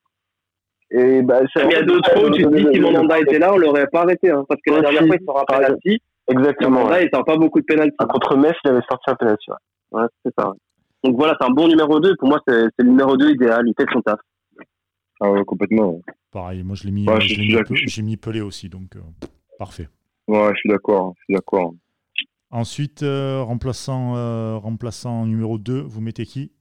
Et 0.91 1.21
bah, 1.21 1.41
Mais 1.55 1.63
il 1.65 1.71
y 1.71 1.75
a 1.75 1.83
d'autres 1.83 2.11
fois 2.11 2.29
où 2.29 2.31
tu 2.31 2.43
te 2.43 2.55
dis, 2.55 2.67
si 2.73 2.79
Mandanda 2.79 3.19
était 3.19 3.39
là, 3.39 3.53
on 3.53 3.57
l'aurait 3.57 3.87
pas 3.87 4.01
arrêté. 4.01 4.29
Hein, 4.29 4.43
parce 4.47 4.61
que 4.65 4.73
la 4.73 4.81
dernière 4.81 5.05
fois, 5.05 5.15
il 5.19 5.29
un 5.29 5.33
Par 5.33 5.45
penalty. 5.45 6.01
Exactement. 6.29 6.79
Mandanda, 6.81 7.03
il 7.03 7.09
sort 7.13 7.25
pas 7.25 7.37
beaucoup 7.37 7.59
de 7.59 7.65
penalty. 7.65 7.95
Ah, 7.99 8.05
contre 8.05 8.37
Metz, 8.37 8.55
il 8.63 8.69
avait 8.69 8.81
sorti 8.89 9.09
un 9.09 9.15
penalty. 9.15 9.51
Ouais. 9.51 10.01
Ouais, 10.01 10.07
c'est 10.23 10.33
ça. 10.37 10.51
Donc 11.03 11.15
voilà, 11.17 11.35
c'est 11.39 11.47
un 11.47 11.51
bon 11.51 11.67
numéro 11.67 11.99
2. 11.99 12.15
Pour 12.17 12.29
moi, 12.29 12.39
c'est 12.47 12.67
le 12.77 12.89
numéro 12.89 13.17
2 13.17 13.31
idéal. 13.31 13.63
Il 13.67 13.73
fait 13.77 13.87
son 13.91 14.01
taf. 14.01 14.19
Ah 15.19 15.31
ouais, 15.31 15.43
complètement. 15.45 15.99
Pareil, 16.31 16.63
moi 16.63 16.75
je 16.75 16.85
l'ai 16.85 16.91
mis, 16.91 17.07
Ouais, 17.07 17.19
je 17.21 17.27
je 17.35 17.87
j'ai 17.87 18.01
mis 18.01 18.17
Pelé 18.17 18.41
aussi, 18.41 18.69
donc 18.69 18.95
euh, 18.95 19.01
parfait. 19.59 19.87
Ouais, 20.27 20.49
je 20.53 20.59
suis 20.59 20.69
d'accord. 20.69 21.13
Je 21.19 21.23
suis 21.25 21.33
d'accord. 21.35 21.73
Ensuite, 22.51 23.03
euh, 23.03 23.41
remplaçant, 23.41 24.17
euh, 24.17 24.57
remplaçant 24.57 25.25
numéro 25.25 25.57
2, 25.57 25.79
vous 25.79 26.01
mettez 26.01 26.25
qui? 26.25 26.51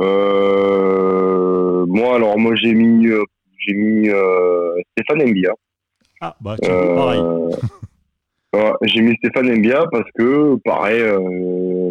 Euh, 0.00 1.86
moi, 1.86 2.16
alors, 2.16 2.36
moi, 2.36 2.56
j'ai 2.56 2.74
mis, 2.74 3.06
euh, 3.06 3.22
j'ai 3.58 3.74
mis 3.74 4.10
euh, 4.10 4.74
Stéphane 4.92 5.30
Mbia. 5.30 5.52
Ah, 6.20 6.36
bah 6.40 6.56
tiens, 6.60 6.74
pareil. 6.96 7.20
Euh, 7.20 7.50
ouais, 8.54 8.72
j'ai 8.82 9.02
mis 9.02 9.14
Stéphane 9.18 9.56
Mbia 9.56 9.84
parce 9.92 10.10
que, 10.18 10.56
pareil, 10.64 11.00
euh, 11.00 11.20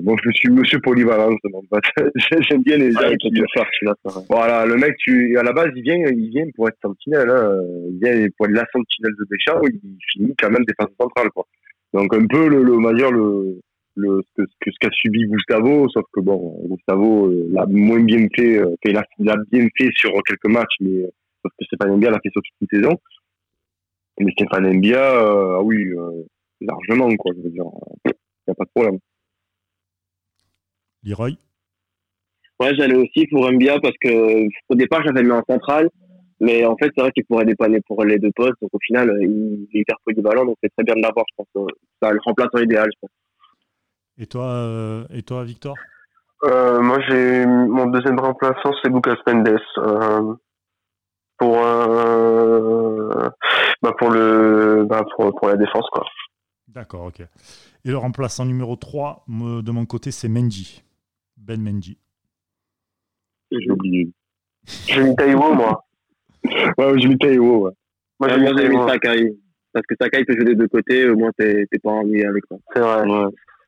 bon, 0.01 0.17
je 0.21 0.29
suis 0.31 0.49
monsieur 0.49 0.79
polyvalence. 0.81 1.39
donc, 1.45 1.63
en 1.71 1.77
fait, 1.77 2.11
J'aime 2.49 2.63
bien 2.63 2.75
les 2.75 2.91
gens 2.91 3.09
qui, 3.21 3.39
vrai. 3.39 4.21
Voilà, 4.29 4.65
le 4.65 4.75
mec, 4.75 4.97
tu, 4.97 5.37
à 5.37 5.43
la 5.43 5.53
base, 5.53 5.69
il 5.77 5.81
vient, 5.81 5.95
il 5.95 6.29
vient 6.29 6.45
pour 6.57 6.67
être 6.67 6.77
sentinelle, 6.81 7.29
hein. 7.29 7.57
Il 7.89 7.99
vient 8.03 8.27
pour 8.35 8.47
être 8.47 8.53
la 8.53 8.65
sentinelle 8.73 9.15
de 9.17 9.25
Deschamps, 9.31 9.61
il 9.63 9.97
finit 10.11 10.35
quand 10.37 10.49
même 10.49 10.65
défense 10.65 10.93
centrale, 10.99 11.29
quoi. 11.29 11.45
Donc, 11.93 12.13
un 12.13 12.25
peu, 12.27 12.47
le, 12.47 12.63
le, 12.63 12.73
on 12.73 12.81
va 12.81 12.93
dire, 12.93 13.11
le, 13.11 13.59
le, 13.95 14.21
ce 14.35 14.43
que, 14.43 14.71
ce 14.71 14.77
qu'a 14.79 14.89
subi 14.91 15.25
Gustavo, 15.25 15.87
sauf 15.89 16.03
que 16.13 16.19
bon, 16.19 16.59
Gustavo 16.69 17.27
euh, 17.27 17.47
l'a 17.51 17.65
moins 17.67 18.01
bien 18.01 18.27
fait, 18.35 18.57
euh, 18.57 18.65
enfin, 18.65 18.89
il 18.89 18.97
a, 18.97 19.03
il 19.19 19.29
a 19.29 19.35
bien 19.51 19.67
fait 19.77 19.89
sur 19.93 20.11
quelques 20.23 20.47
matchs, 20.47 20.75
mais, 20.81 21.03
euh, 21.03 21.09
sauf 21.41 21.51
que 21.57 21.65
Stéphane 21.65 21.95
Mbia 21.97 22.11
l'a 22.11 22.19
fait 22.21 22.29
sur 22.31 22.41
toute 22.41 22.55
une 22.61 22.79
saison. 22.79 22.97
Mais 24.19 24.31
Stéphane 24.31 24.77
Mbia, 24.77 25.15
euh, 25.15 25.57
ah 25.57 25.63
oui, 25.63 25.77
euh, 25.77 26.23
largement, 26.61 27.09
quoi, 27.15 27.33
je 27.37 27.41
veux 27.43 27.49
dire. 27.49 27.65
Il 28.05 28.11
n'y 28.47 28.51
a 28.51 28.55
pas 28.55 28.65
de 28.65 28.69
problème. 28.73 28.99
Leroy? 31.03 31.37
Ouais, 32.59 32.73
j'allais 32.75 32.95
aussi 32.95 33.27
pour 33.27 33.51
Mbia 33.51 33.79
parce 33.79 33.95
que 34.01 34.47
au 34.69 34.75
départ, 34.75 35.03
j'avais 35.03 35.23
mis 35.23 35.31
en 35.31 35.43
centrale. 35.47 35.89
Mais 36.39 36.65
en 36.65 36.75
fait, 36.77 36.91
c'est 36.95 37.01
vrai 37.01 37.11
qu'il 37.11 37.25
pourrait 37.25 37.45
dépanner 37.45 37.81
pour 37.81 38.03
les 38.05 38.19
deux 38.19 38.31
postes. 38.35 38.55
Donc 38.61 38.69
au 38.73 38.79
final, 38.79 39.09
euh, 39.09 39.23
il 39.23 39.67
il 39.71 39.77
est 39.77 39.81
hyper 39.81 39.95
polyvalent. 40.05 40.45
Donc 40.45 40.57
c'est 40.61 40.69
très 40.75 40.83
bien 40.83 40.95
de 40.95 41.01
l'avoir, 41.01 41.25
je 41.29 41.35
pense. 41.35 41.47
Euh, 41.57 41.67
Ça 42.01 42.11
le 42.11 42.19
remplaçant 42.23 42.59
idéal, 42.59 42.87
je 42.93 42.99
pense. 43.01 43.09
et 44.19 44.27
toi, 44.27 44.45
euh, 44.45 45.05
et 45.11 45.23
toi, 45.23 45.43
Victor? 45.43 45.75
Euh, 46.43 46.79
moi, 46.81 46.99
j'ai 47.09 47.45
mon 47.47 47.87
deuxième 47.87 48.19
remplaçant, 48.19 48.71
c'est 48.83 48.89
Lucas 48.89 49.15
Mendes. 49.25 49.57
Euh, 49.79 50.33
pour, 51.39 51.57
euh, 51.57 53.29
bah, 53.81 53.93
pour 53.97 54.09
le, 54.11 54.85
bah, 54.87 55.03
pour, 55.15 55.33
pour 55.35 55.47
la 55.47 55.55
défense, 55.55 55.85
quoi. 55.91 56.03
D'accord, 56.67 57.05
ok. 57.05 57.21
Et 57.21 57.89
le 57.89 57.97
remplaçant 57.97 58.45
numéro 58.45 58.75
3, 58.75 59.23
me- 59.27 59.61
de 59.61 59.71
mon 59.71 59.85
côté, 59.85 60.11
c'est 60.11 60.27
Mendy. 60.29 60.83
Ben 61.37 61.61
Mendy. 61.61 61.97
J'ai 63.51 63.71
oublié. 63.71 64.11
J'ai 64.87 65.01
mis 65.03 65.15
Taïwo, 65.15 65.53
moi. 65.53 65.86
Ouais, 66.43 66.99
j'ai 66.99 67.07
mis 67.07 67.17
Théo, 67.17 67.65
ouais. 67.65 67.71
Moi, 68.19 68.29
Ouais, 68.29 68.35
j'ai 68.35 68.41
moi, 68.41 68.51
mis 68.53 68.57
j'ai 68.61 68.69
mis 68.69 68.75
Taïwo. 68.75 68.87
Sakai. 68.89 69.33
Parce 69.73 69.85
que 69.85 69.95
Sakai 70.01 70.25
peut 70.25 70.33
jouer 70.35 70.45
des 70.45 70.55
deux 70.55 70.67
côtés. 70.67 71.09
Au 71.09 71.15
moins, 71.15 71.31
t'es 71.37 71.65
t'es 71.71 71.79
pas 71.79 71.91
ennuyé 71.91 72.25
avec 72.25 72.43
ça. 72.49 72.55
C'est 72.73 72.79
vrai. 72.79 73.03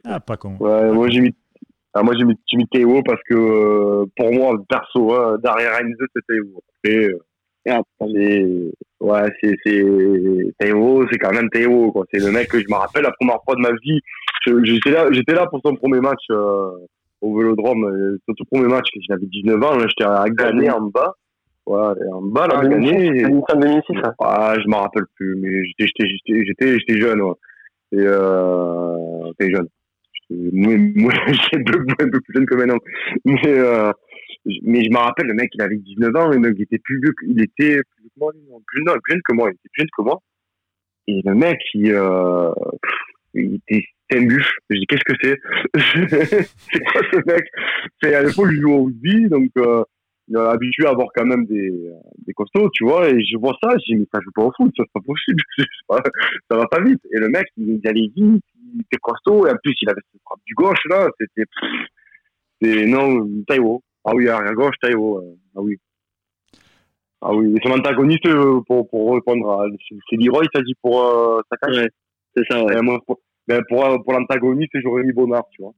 Ah, 0.05 0.19
pas 0.19 0.37
con. 0.37 0.55
Ouais, 0.59 0.91
moi 0.91 1.09
j'ai 1.09 1.19
mis, 1.21 1.35
ah, 1.93 2.01
moi 2.03 2.15
j'ai 2.17 2.23
mis, 2.23 2.35
j'ai 2.49 2.57
mis 2.57 2.67
Théo 2.67 3.01
parce 3.03 3.21
que 3.29 3.35
euh, 3.35 4.05
pour 4.15 4.31
moi 4.33 4.55
perso, 4.67 5.13
hein, 5.13 5.37
derrière 5.43 5.73
Renzo 5.77 6.05
c'est 6.15 6.25
Théo. 6.27 6.45
Et, 6.85 7.09
euh, 7.69 7.81
c'est, 7.99 8.45
ouais, 9.01 9.29
c'est, 9.41 9.55
c'est 9.65 9.83
Théo, 10.57 11.05
c'est 11.11 11.17
quand 11.19 11.33
même 11.33 11.49
Théo 11.49 11.91
quoi. 11.91 12.05
C'est 12.11 12.19
le 12.25 12.31
mec 12.31 12.47
que 12.47 12.59
je 12.59 12.65
me 12.69 12.75
rappelle 12.75 13.03
la 13.03 13.11
première 13.11 13.43
fois 13.43 13.55
de 13.55 13.61
ma 13.61 13.71
vie. 13.83 13.99
je- 14.47 14.63
J'étais 14.63 14.91
là, 14.91 15.07
j'étais 15.11 15.33
là 15.35 15.45
pour 15.47 15.59
son 15.63 15.75
premier 15.75 15.99
match 15.99 16.23
euh, 16.31 16.71
au 17.21 17.37
Vélodrome, 17.37 17.83
euh, 17.83 18.17
son 18.25 18.33
tout 18.35 18.45
premier 18.49 18.67
match. 18.69 18.87
J'avais 19.07 19.25
19 19.27 19.61
ans, 19.63 19.77
j'étais 19.81 20.05
à 20.09 20.25
Gagné 20.29 20.71
en 20.71 20.81
bas. 20.81 21.13
Ouais, 21.69 21.93
et 22.03 22.11
en 22.11 22.23
bas 22.23 22.47
là, 22.47 22.61
Ah, 22.63 22.67
Gagné. 22.67 23.11
2006, 23.21 23.43
c'est 23.47 23.59
2006, 23.59 24.01
ça. 24.01 24.15
Ah, 24.19 24.55
je 24.59 24.67
m'en 24.67 24.81
rappelle 24.81 25.03
plus, 25.15 25.35
mais 25.35 25.63
j'étais, 25.77 26.07
j'étais, 26.25 26.97
jeune, 26.97 27.21
ouais. 27.21 27.35
Et, 27.91 27.97
euh, 27.99 29.27
j'étais 29.27 29.51
jeune. 29.53 29.67
Moi, 30.31 30.77
moi, 30.95 31.13
j'étais 31.27 31.57
un 31.57 31.63
peu, 31.63 31.85
un 31.99 32.09
peu 32.09 32.21
plus 32.21 32.33
jeune 32.33 32.47
que 32.47 32.55
maintenant. 32.55 32.79
Mais, 33.23 33.45
euh, 33.45 33.91
mais 34.63 34.83
je 34.83 34.89
me 34.89 34.97
rappelle, 34.97 35.27
le 35.27 35.35
mec, 35.35 35.51
il 35.53 35.61
avait 35.61 35.75
19 35.77 36.15
ans, 36.15 36.29
le 36.29 36.39
mec, 36.39 36.55
il 36.57 36.63
était 36.63 36.79
plus 36.79 36.99
vieux, 37.01 37.13
il 37.27 37.39
était 37.39 37.83
plus 37.83 38.09
lui, 38.15 38.41
non, 38.49 38.61
plus, 38.65 38.83
non, 38.83 38.93
plus 39.03 39.13
jeune 39.13 39.21
que 39.23 39.35
moi, 39.35 39.49
il 39.49 39.53
était 39.53 39.69
plus 39.71 39.81
jeune 39.81 39.89
que 39.95 40.01
moi. 40.01 40.19
Et 41.05 41.21
le 41.23 41.35
mec, 41.35 41.59
il, 41.75 41.91
euh, 41.93 42.51
il 43.35 43.59
était, 43.69 43.85
un 44.11 44.25
bûche. 44.25 44.57
Je 44.71 44.75
dis, 44.79 44.87
qu'est-ce 44.87 45.03
que 45.03 45.13
c'est? 45.21 45.39
c'est 46.71 46.83
quoi 46.83 47.01
ce 47.13 47.31
mec? 47.31 47.45
C'est, 48.01 48.15
à 48.15 48.23
l'époque, 48.23 48.49
jouais 48.53 48.73
au 48.73 48.85
rugby, 48.85 49.29
donc, 49.29 49.51
euh, 49.57 49.83
habitué 50.35 50.85
à 50.85 50.89
avoir 50.89 51.07
quand 51.15 51.25
même 51.25 51.45
des, 51.45 51.71
des 52.25 52.33
costauds, 52.33 52.69
tu 52.71 52.83
vois, 52.83 53.09
et 53.09 53.23
je 53.23 53.37
vois 53.37 53.55
ça, 53.61 53.69
je 53.79 53.93
dis, 53.93 53.99
mais 53.99 54.05
ça 54.13 54.19
joue 54.21 54.31
pas 54.31 54.43
au 54.43 54.51
foot, 54.55 54.71
ça, 54.77 54.83
c'est 54.85 54.93
pas 54.93 55.05
possible, 55.05 55.41
ça 56.49 56.57
va 56.57 56.67
pas 56.67 56.81
vite. 56.81 57.01
Et 57.11 57.17
le 57.17 57.29
mec, 57.29 57.47
il, 57.57 57.81
allait 57.87 58.11
vite, 58.15 58.43
il 58.73 58.81
était 58.81 58.97
costaud, 59.01 59.47
et 59.47 59.51
en 59.51 59.55
plus, 59.63 59.75
il 59.81 59.89
avait 59.89 60.01
cette 60.11 60.21
frappe 60.23 60.39
du 60.45 60.53
gauche, 60.53 60.83
là, 60.89 61.09
c'était, 61.19 61.49
c'est, 62.61 62.85
non, 62.85 63.27
Taïwo. 63.47 63.81
Ah 64.05 64.11
oui, 64.15 64.29
à 64.29 64.53
gauche, 64.53 64.75
Taïwo, 64.81 65.19
euh, 65.19 65.35
ah 65.55 65.61
oui. 65.61 65.77
Ah 67.21 67.33
oui, 67.33 67.53
et 67.55 67.59
son 67.67 67.73
antagoniste, 67.73 68.25
euh, 68.27 68.61
pour, 68.65 68.89
pour 68.89 69.13
répondre 69.13 69.49
à, 69.49 69.65
c'est 70.09 70.15
Leroy, 70.15 70.45
ça 70.53 70.61
dit 70.61 70.75
pour, 70.81 71.01
euh, 71.03 71.41
Ouais, 71.67 71.89
c'est 72.35 72.43
ça, 72.49 72.63
ouais. 72.63 72.81
Moi, 72.81 72.99
pour, 73.05 73.19
ben, 73.47 73.61
pour, 73.67 73.83
pour 74.03 74.13
l'antagoniste, 74.13 74.71
j'aurais 74.75 75.03
mis 75.03 75.11
Bonnard, 75.11 75.43
tu 75.51 75.61
vois. 75.61 75.73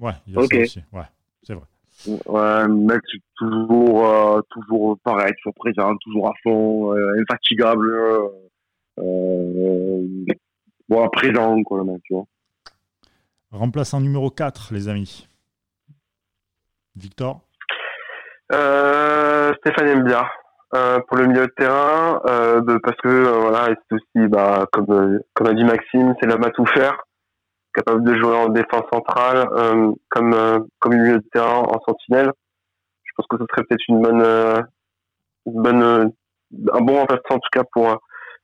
Ouais, 0.00 0.12
il 0.26 0.34
y 0.34 0.36
a 0.36 0.42
ça 0.42 0.56
aussi. 0.58 0.80
Ouais, 0.92 1.04
c'est 1.42 1.54
vrai. 1.54 1.64
Ouais, 2.06 2.68
mec, 2.68 3.00
c'est 3.10 3.20
toujours, 3.36 4.06
euh, 4.06 4.40
toujours 4.50 4.98
pareil, 5.02 5.32
toujours 5.42 5.54
présent, 5.54 5.96
toujours 6.02 6.28
à 6.28 6.32
fond, 6.42 6.92
euh, 6.92 7.20
infatigable, 7.22 7.90
euh, 7.90 8.28
euh, 8.98 10.06
bon, 10.88 11.08
présent, 11.08 11.62
quoi, 11.62 11.78
le 11.78 11.84
mec, 11.84 12.02
tu 12.04 12.14
vois. 12.14 12.24
Remplaçant 13.52 14.00
numéro 14.00 14.30
4, 14.30 14.74
les 14.74 14.88
amis. 14.88 15.28
Victor 16.96 17.40
Euh, 18.52 19.52
Stéphane 19.58 20.02
Mbia 20.02 20.28
euh, 20.74 21.00
pour 21.08 21.16
le 21.16 21.26
milieu 21.26 21.46
de 21.46 21.52
terrain 21.56 22.20
euh, 22.26 22.60
de- 22.60 22.78
parce 22.78 22.96
que 22.98 23.08
euh, 23.08 23.38
voilà 23.40 23.68
c'est 23.88 23.94
aussi 23.96 24.28
bah 24.28 24.66
comme 24.72 24.86
euh, 24.90 25.18
comme 25.34 25.46
a 25.48 25.54
dit 25.54 25.64
Maxime 25.64 26.14
c'est 26.20 26.26
l'homme 26.26 26.44
à 26.44 26.50
tout 26.50 26.66
faire 26.66 26.96
capable 27.74 28.04
de 28.04 28.14
jouer 28.16 28.36
en 28.36 28.48
défense 28.48 28.84
centrale 28.92 29.48
euh, 29.52 29.92
comme 30.08 30.32
euh, 30.34 30.58
comme 30.78 30.94
milieu 30.96 31.18
de 31.18 31.28
terrain 31.32 31.62
en 31.62 31.80
sentinelle 31.86 32.30
je 33.04 33.12
pense 33.16 33.26
que 33.28 33.36
ce 33.38 33.44
serait 33.50 33.64
peut-être 33.64 33.88
une 33.88 34.02
bonne 34.02 34.22
euh, 34.22 34.60
une 35.46 35.62
bonne 35.62 35.82
euh, 35.82 36.04
un 36.72 36.80
bon 36.80 37.00
remplaçant 37.00 37.22
en 37.30 37.38
tout 37.38 37.48
cas 37.52 37.64
pour 37.72 37.90
euh, 37.90 37.96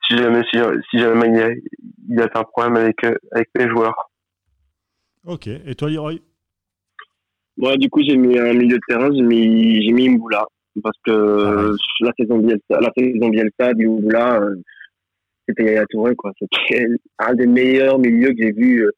si 0.09 0.17
jamais 0.17 0.43
si, 0.51 0.59
si 0.91 0.99
jamais 0.99 1.29
il 1.29 1.37
y 1.37 1.43
a, 1.43 1.51
il 1.51 2.19
y 2.19 2.21
a 2.21 2.29
un 2.35 2.45
problème 2.45 2.77
avec 2.77 3.05
euh, 3.05 3.15
avec 3.33 3.49
les 3.55 3.69
joueurs 3.69 4.11
Ok. 5.27 5.49
Et 5.49 5.75
toi, 5.75 5.91
Leroy? 5.91 6.21
Moi, 7.57 7.77
du 7.77 7.91
coup, 7.91 8.01
j'ai 8.03 8.17
mis 8.17 8.39
un 8.39 8.55
milieu 8.55 8.77
de 8.77 8.83
terrain, 8.89 9.11
j'ai 9.15 9.23
mis, 9.23 9.83
j'ai 9.83 9.93
mis 9.93 10.09
Mboula. 10.09 10.47
Parce 10.83 10.97
que 11.05 11.11
Ah 11.11 11.77
la 12.01 12.13
saison 12.19 12.39
Bielsa, 12.39 12.81
la 12.81 12.91
saison 12.97 13.29
Bielsa, 13.29 13.75
du 13.75 13.87
Mboula, 13.89 14.41
euh, 14.41 14.55
c'était 15.47 15.65
Yaya 15.65 15.85
Touré, 15.91 16.15
quoi. 16.15 16.33
C'était 16.39 16.87
un 17.19 17.35
des 17.35 17.47
meilleurs 17.47 17.99
milieux 17.99 18.31
que 18.31 18.37
j'ai 18.39 18.53
vu 18.53 18.87
euh, 18.87 18.91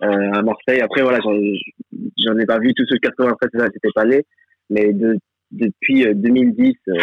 à 0.00 0.42
Marseille. 0.42 0.80
Après, 0.80 1.02
voilà, 1.02 1.18
j'en, 1.20 2.38
ai 2.38 2.46
pas 2.46 2.58
vu 2.58 2.72
tous 2.74 2.86
ceux 2.88 2.96
de 2.96 3.00
93, 3.00 3.50
là, 3.54 3.66
j'étais 3.72 3.92
pas 3.94 4.04
né. 4.04 4.24
Mais 4.70 4.92
de, 4.92 5.16
depuis 5.50 6.06
euh, 6.06 6.14
2010, 6.14 6.74
euh, 6.88 6.94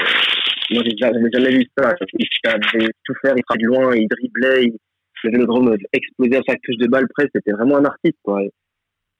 moi, 0.72 0.84
j'ai 0.84 0.98
jamais, 0.98 1.20
vu 1.52 1.66
ça. 1.78 1.93
Il 2.18 2.28
savait 2.43 2.89
tout 3.04 3.14
faire, 3.22 3.34
il 3.36 3.43
frappait 3.48 3.64
loin, 3.64 3.96
il 3.96 4.08
driblait, 4.08 4.66
il, 4.66 4.78
le 5.26 5.32
vélodrome 5.32 5.76
explosait 5.91 6.38
à 6.38 6.41
chaque 6.48 6.62
touche 6.62 6.78
de 6.78 6.88
balle 6.88 7.08
presque. 7.10 7.32
C'était 7.34 7.52
vraiment 7.52 7.78
un 7.78 7.86
artiste, 7.86 8.18
quoi. 8.24 8.41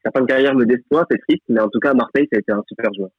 Sa 0.04 0.12
fin 0.12 0.22
de 0.22 0.28
carrière 0.28 0.54
me 0.54 0.66
déçoit, 0.66 1.06
c'est 1.10 1.18
triste, 1.28 1.44
mais 1.50 1.60
en 1.60 1.70
tout 1.70 1.80
cas, 1.80 1.92
à 1.92 1.94
Marseille, 1.94 2.28
ça 2.32 2.38
a 2.38 2.40
été 2.40 2.52
un 2.52 2.64
super 2.68 2.94
joueur. 2.94 3.10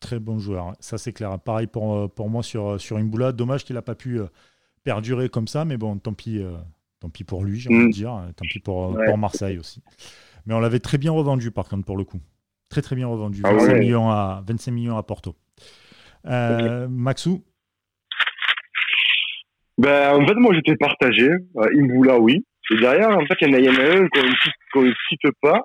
Très 0.00 0.20
bon 0.20 0.38
joueur, 0.38 0.74
ça 0.78 0.98
c'est 0.98 1.12
clair. 1.12 1.38
Pareil 1.40 1.66
pour, 1.66 1.96
euh, 1.96 2.06
pour 2.06 2.28
moi 2.28 2.42
sur, 2.42 2.72
euh, 2.72 2.78
sur 2.78 2.98
Imboula. 2.98 3.32
Dommage 3.32 3.64
qu'il 3.64 3.74
n'a 3.74 3.82
pas 3.82 3.94
pu 3.94 4.20
euh, 4.20 4.26
perdurer 4.84 5.28
comme 5.28 5.48
ça, 5.48 5.64
mais 5.64 5.76
bon, 5.76 5.96
tant 5.98 6.12
pis, 6.12 6.38
euh, 6.38 6.52
tant 7.00 7.08
pis 7.10 7.24
pour 7.24 7.44
lui, 7.44 7.58
j'ai 7.58 7.68
envie 7.70 7.78
Mm. 7.84 7.88
de 7.88 7.92
dire. 7.92 8.22
Tant 8.36 8.44
pis 8.50 8.58
pour, 8.60 8.90
Ouais. 8.90 9.06
pour 9.06 9.18
Marseille 9.18 9.58
aussi. 9.58 9.82
Mais 10.46 10.54
on 10.54 10.60
l'avait 10.60 10.78
très 10.80 10.98
bien 10.98 11.12
revendu 11.12 11.50
par 11.50 11.68
contre 11.68 11.84
pour 11.84 11.96
le 11.96 12.04
coup. 12.04 12.20
Très 12.68 12.82
très 12.82 12.96
bien 12.96 13.06
revendu. 13.06 13.40
Ah 13.44 13.52
25, 13.52 13.72
ouais. 13.72 13.78
millions 13.80 14.10
à, 14.10 14.42
25 14.46 14.70
millions 14.72 14.96
à 14.96 15.02
Porto. 15.02 15.34
Euh, 16.26 16.88
Maxou? 16.88 17.44
Ben, 19.78 20.14
en 20.20 20.26
fait, 20.26 20.34
moi, 20.34 20.54
j'étais 20.54 20.76
partagé. 20.76 21.28
Euh, 21.28 21.68
Imboula, 21.78 22.18
oui. 22.18 22.44
Et 22.72 22.76
derrière, 22.80 23.10
en 23.10 23.24
fait, 23.26 23.34
il 23.42 23.48
y 23.48 23.50
en 23.50 23.54
a, 23.54 23.60
y 23.60 23.68
en 23.68 23.74
a 23.74 23.96
un 23.98 24.08
qu'on 24.72 24.82
ne 24.82 24.90
cite- 25.10 25.30
pas, 25.42 25.60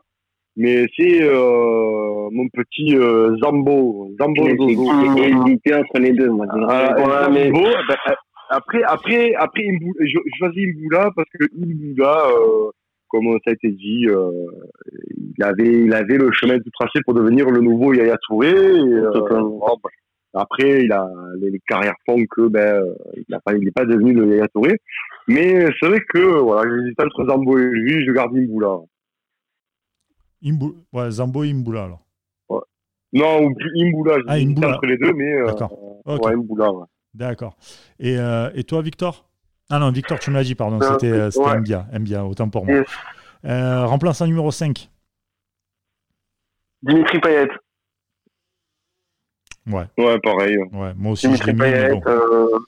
mais 0.58 0.86
c'est 0.98 1.24
euh, 1.24 2.30
mon 2.32 2.48
petit 2.54 2.96
euh, 2.96 3.36
Zambo. 3.42 4.12
Zambo 4.20 4.44
Zozo. 4.58 5.18
j'ai 5.18 5.30
hésité 5.30 5.74
entre 5.76 6.00
les 6.00 6.12
deux, 6.12 6.30
moi. 6.30 6.46
Ah, 6.70 6.94
Zambo, 6.98 7.10
ben, 7.34 7.52
euh, 7.56 8.14
après, 8.52 8.84
après, 8.84 9.34
après, 9.36 9.64
Imboula, 9.68 10.06
je, 10.06 10.18
je 10.26 10.38
choisis 10.38 10.64
Imboula 10.68 11.10
parce 11.16 11.30
que 11.30 11.45
Imboula, 11.58 12.28
euh, 12.30 12.70
comme 13.10 13.26
ça 13.43 13.52
a 13.52 13.54
été 13.54 13.70
dit, 13.72 14.06
euh, 14.08 14.45
il 15.38 15.43
avait, 15.43 15.84
il 15.86 15.93
avait 15.93 16.18
le 16.18 16.32
chemin 16.32 16.58
tout 16.60 16.70
tracé 16.80 16.99
pour 17.06 17.14
devenir 17.14 17.49
le 17.49 17.60
nouveau 17.62 17.93
Yaya 17.93 18.18
Touré. 18.28 18.49
Et, 18.49 18.54
euh, 18.54 19.12
ben, 19.30 19.60
après, 20.34 20.84
il 20.86 20.91
a 20.93 21.10
les, 21.39 21.49
les 21.52 21.60
carrières 21.68 21.95
font 22.06 22.24
que 22.30 22.47
ben, 22.47 22.82
il 23.28 23.36
a 23.36 23.39
pas, 23.41 23.54
il 23.54 23.64
n'est 23.66 23.72
pas 23.72 23.86
devenu 23.86 24.14
le 24.14 24.28
Yaya 24.30 24.47
Touré. 24.49 24.80
Mais 25.28 25.66
c'est 25.80 25.88
vrai 25.88 25.99
que 26.08 26.20
voilà, 26.39 26.70
j'hésite 26.74 26.99
entre 27.02 27.26
Zambo 27.26 27.58
et 27.58 27.64
lui, 27.64 28.06
je 28.06 28.12
garde 28.12 28.36
Imboula. 28.36 28.78
Imbou- 30.43 30.76
ouais, 30.93 31.12
Zambo 31.12 31.43
et 31.43 31.49
Imboula 31.52 31.84
alors. 31.86 32.06
Non, 33.14 33.43
ou 33.45 33.54
plus 33.54 33.70
Imboula, 33.76 34.16
Ah, 34.26 34.38
j'hésite 34.39 34.58
Imboula. 34.58 34.70
entre 34.76 34.86
les 34.86 34.97
deux, 34.97 35.14
mais 35.14 35.34
euh, 35.34 35.45
D'accord. 35.47 35.74
euh, 36.08 36.16
Ok. 36.16 36.26
ouais, 36.26 36.34
Imboula. 36.34 36.72
ouais. 36.72 36.86
D'accord. 37.14 37.55
Et, 37.99 38.18
euh, 38.18 38.49
et 38.55 38.64
toi, 38.64 38.82
Victor? 38.82 39.26
Ah 39.70 39.80
non, 39.80 39.91
Victor, 39.91 40.20
tu 40.20 40.30
me 40.32 40.36
l'as 40.36 40.43
dit, 40.43 40.55
pardon. 40.55 40.80
Euh, 40.82 40.91
C'était 40.93 41.12
euh, 41.12 41.30
ouais. 41.36 41.57
Mbia. 41.59 41.86
Mbia, 41.93 42.26
autant 42.26 42.49
pour 42.49 42.66
moi. 42.66 42.82
Euh, 43.45 43.86
remplaçant 43.86 44.26
numéro 44.28 44.51
5. 44.51 44.89
Dimitri 46.84 47.20
Payet 47.20 47.47
Ouais, 49.68 49.86
Ouais, 49.97 50.20
pareil. 50.20 50.57
ouais. 50.57 50.93
Moi 50.95 51.12
aussi, 51.14 51.28
je 51.28 51.43
Dimitri 51.43 51.53
mis, 51.53 51.59
mais 51.59 51.72
Payet, 51.72 51.89
bon. 51.93 52.01
euh, 52.07 52.59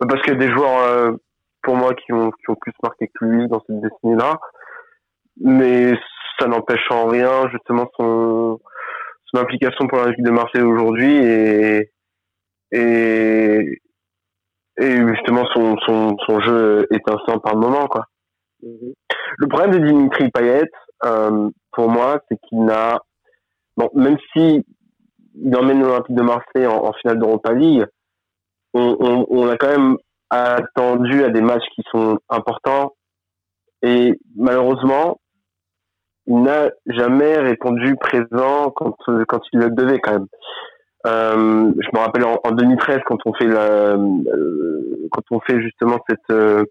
parce 0.00 0.22
qu'il 0.22 0.32
y 0.32 0.36
a 0.36 0.38
des 0.38 0.50
joueurs 0.52 1.14
pour 1.62 1.76
moi 1.76 1.94
qui 1.94 2.12
ont, 2.12 2.30
qui 2.30 2.50
ont 2.50 2.54
plus 2.54 2.72
marqué 2.82 3.08
que 3.08 3.24
lui 3.24 3.48
dans 3.48 3.62
cette 3.66 3.80
décennie-là, 3.80 4.40
mais 5.40 5.92
ça 6.38 6.46
n'empêche 6.46 6.90
en 6.90 7.06
rien 7.08 7.48
justement 7.50 7.90
son, 7.96 8.60
son 9.26 9.38
implication 9.40 9.86
pour 9.88 9.98
la 9.98 10.10
Ligue 10.12 10.24
de 10.24 10.30
Marseille 10.30 10.62
aujourd'hui 10.62 11.14
et, 11.16 11.90
et, 12.72 13.80
et 14.78 14.96
justement 15.08 15.44
son, 15.54 15.76
son, 15.86 16.16
son 16.26 16.40
jeu 16.40 16.86
étincelant 16.90 17.38
par 17.38 17.56
moment 17.56 17.86
quoi. 17.86 18.06
Le 18.60 19.46
problème 19.48 19.72
de 19.72 19.86
Dimitri 19.86 20.30
Payet, 20.30 20.68
euh, 21.04 21.48
pour 21.72 21.88
moi, 21.88 22.20
c'est 22.28 22.38
qu'il 22.48 22.64
n'a, 22.64 23.00
bon, 23.76 23.88
même 23.94 24.16
si 24.32 24.64
il 25.40 25.56
emmène 25.56 25.80
l'Olympique 25.80 26.16
de 26.16 26.22
Marseille 26.22 26.66
en, 26.66 26.84
en 26.84 26.92
finale 26.94 27.18
d'Europa 27.18 27.52
League, 27.52 27.86
on, 28.74 28.96
on, 28.98 29.26
on 29.30 29.48
a 29.48 29.56
quand 29.56 29.68
même 29.68 29.96
attendu 30.30 31.22
à 31.24 31.30
des 31.30 31.40
matchs 31.40 31.66
qui 31.74 31.82
sont 31.92 32.18
importants 32.28 32.92
et 33.82 34.18
malheureusement, 34.36 35.18
il 36.26 36.42
n'a 36.42 36.70
jamais 36.86 37.38
répondu 37.38 37.96
présent 37.96 38.70
quand, 38.70 38.94
quand 39.28 39.40
il 39.52 39.60
le 39.60 39.70
devait 39.70 39.98
quand 39.98 40.12
même. 40.12 40.26
Euh, 41.06 41.72
je 41.78 41.88
me 41.94 41.98
rappelle 41.98 42.24
en, 42.24 42.40
en 42.42 42.50
2013 42.50 43.00
quand 43.06 43.18
on 43.24 43.32
fait 43.34 43.46
la, 43.46 43.92
euh, 43.94 45.08
quand 45.12 45.22
on 45.30 45.40
fait 45.40 45.60
justement 45.62 45.98
cette 46.08 46.18
euh, 46.30 46.64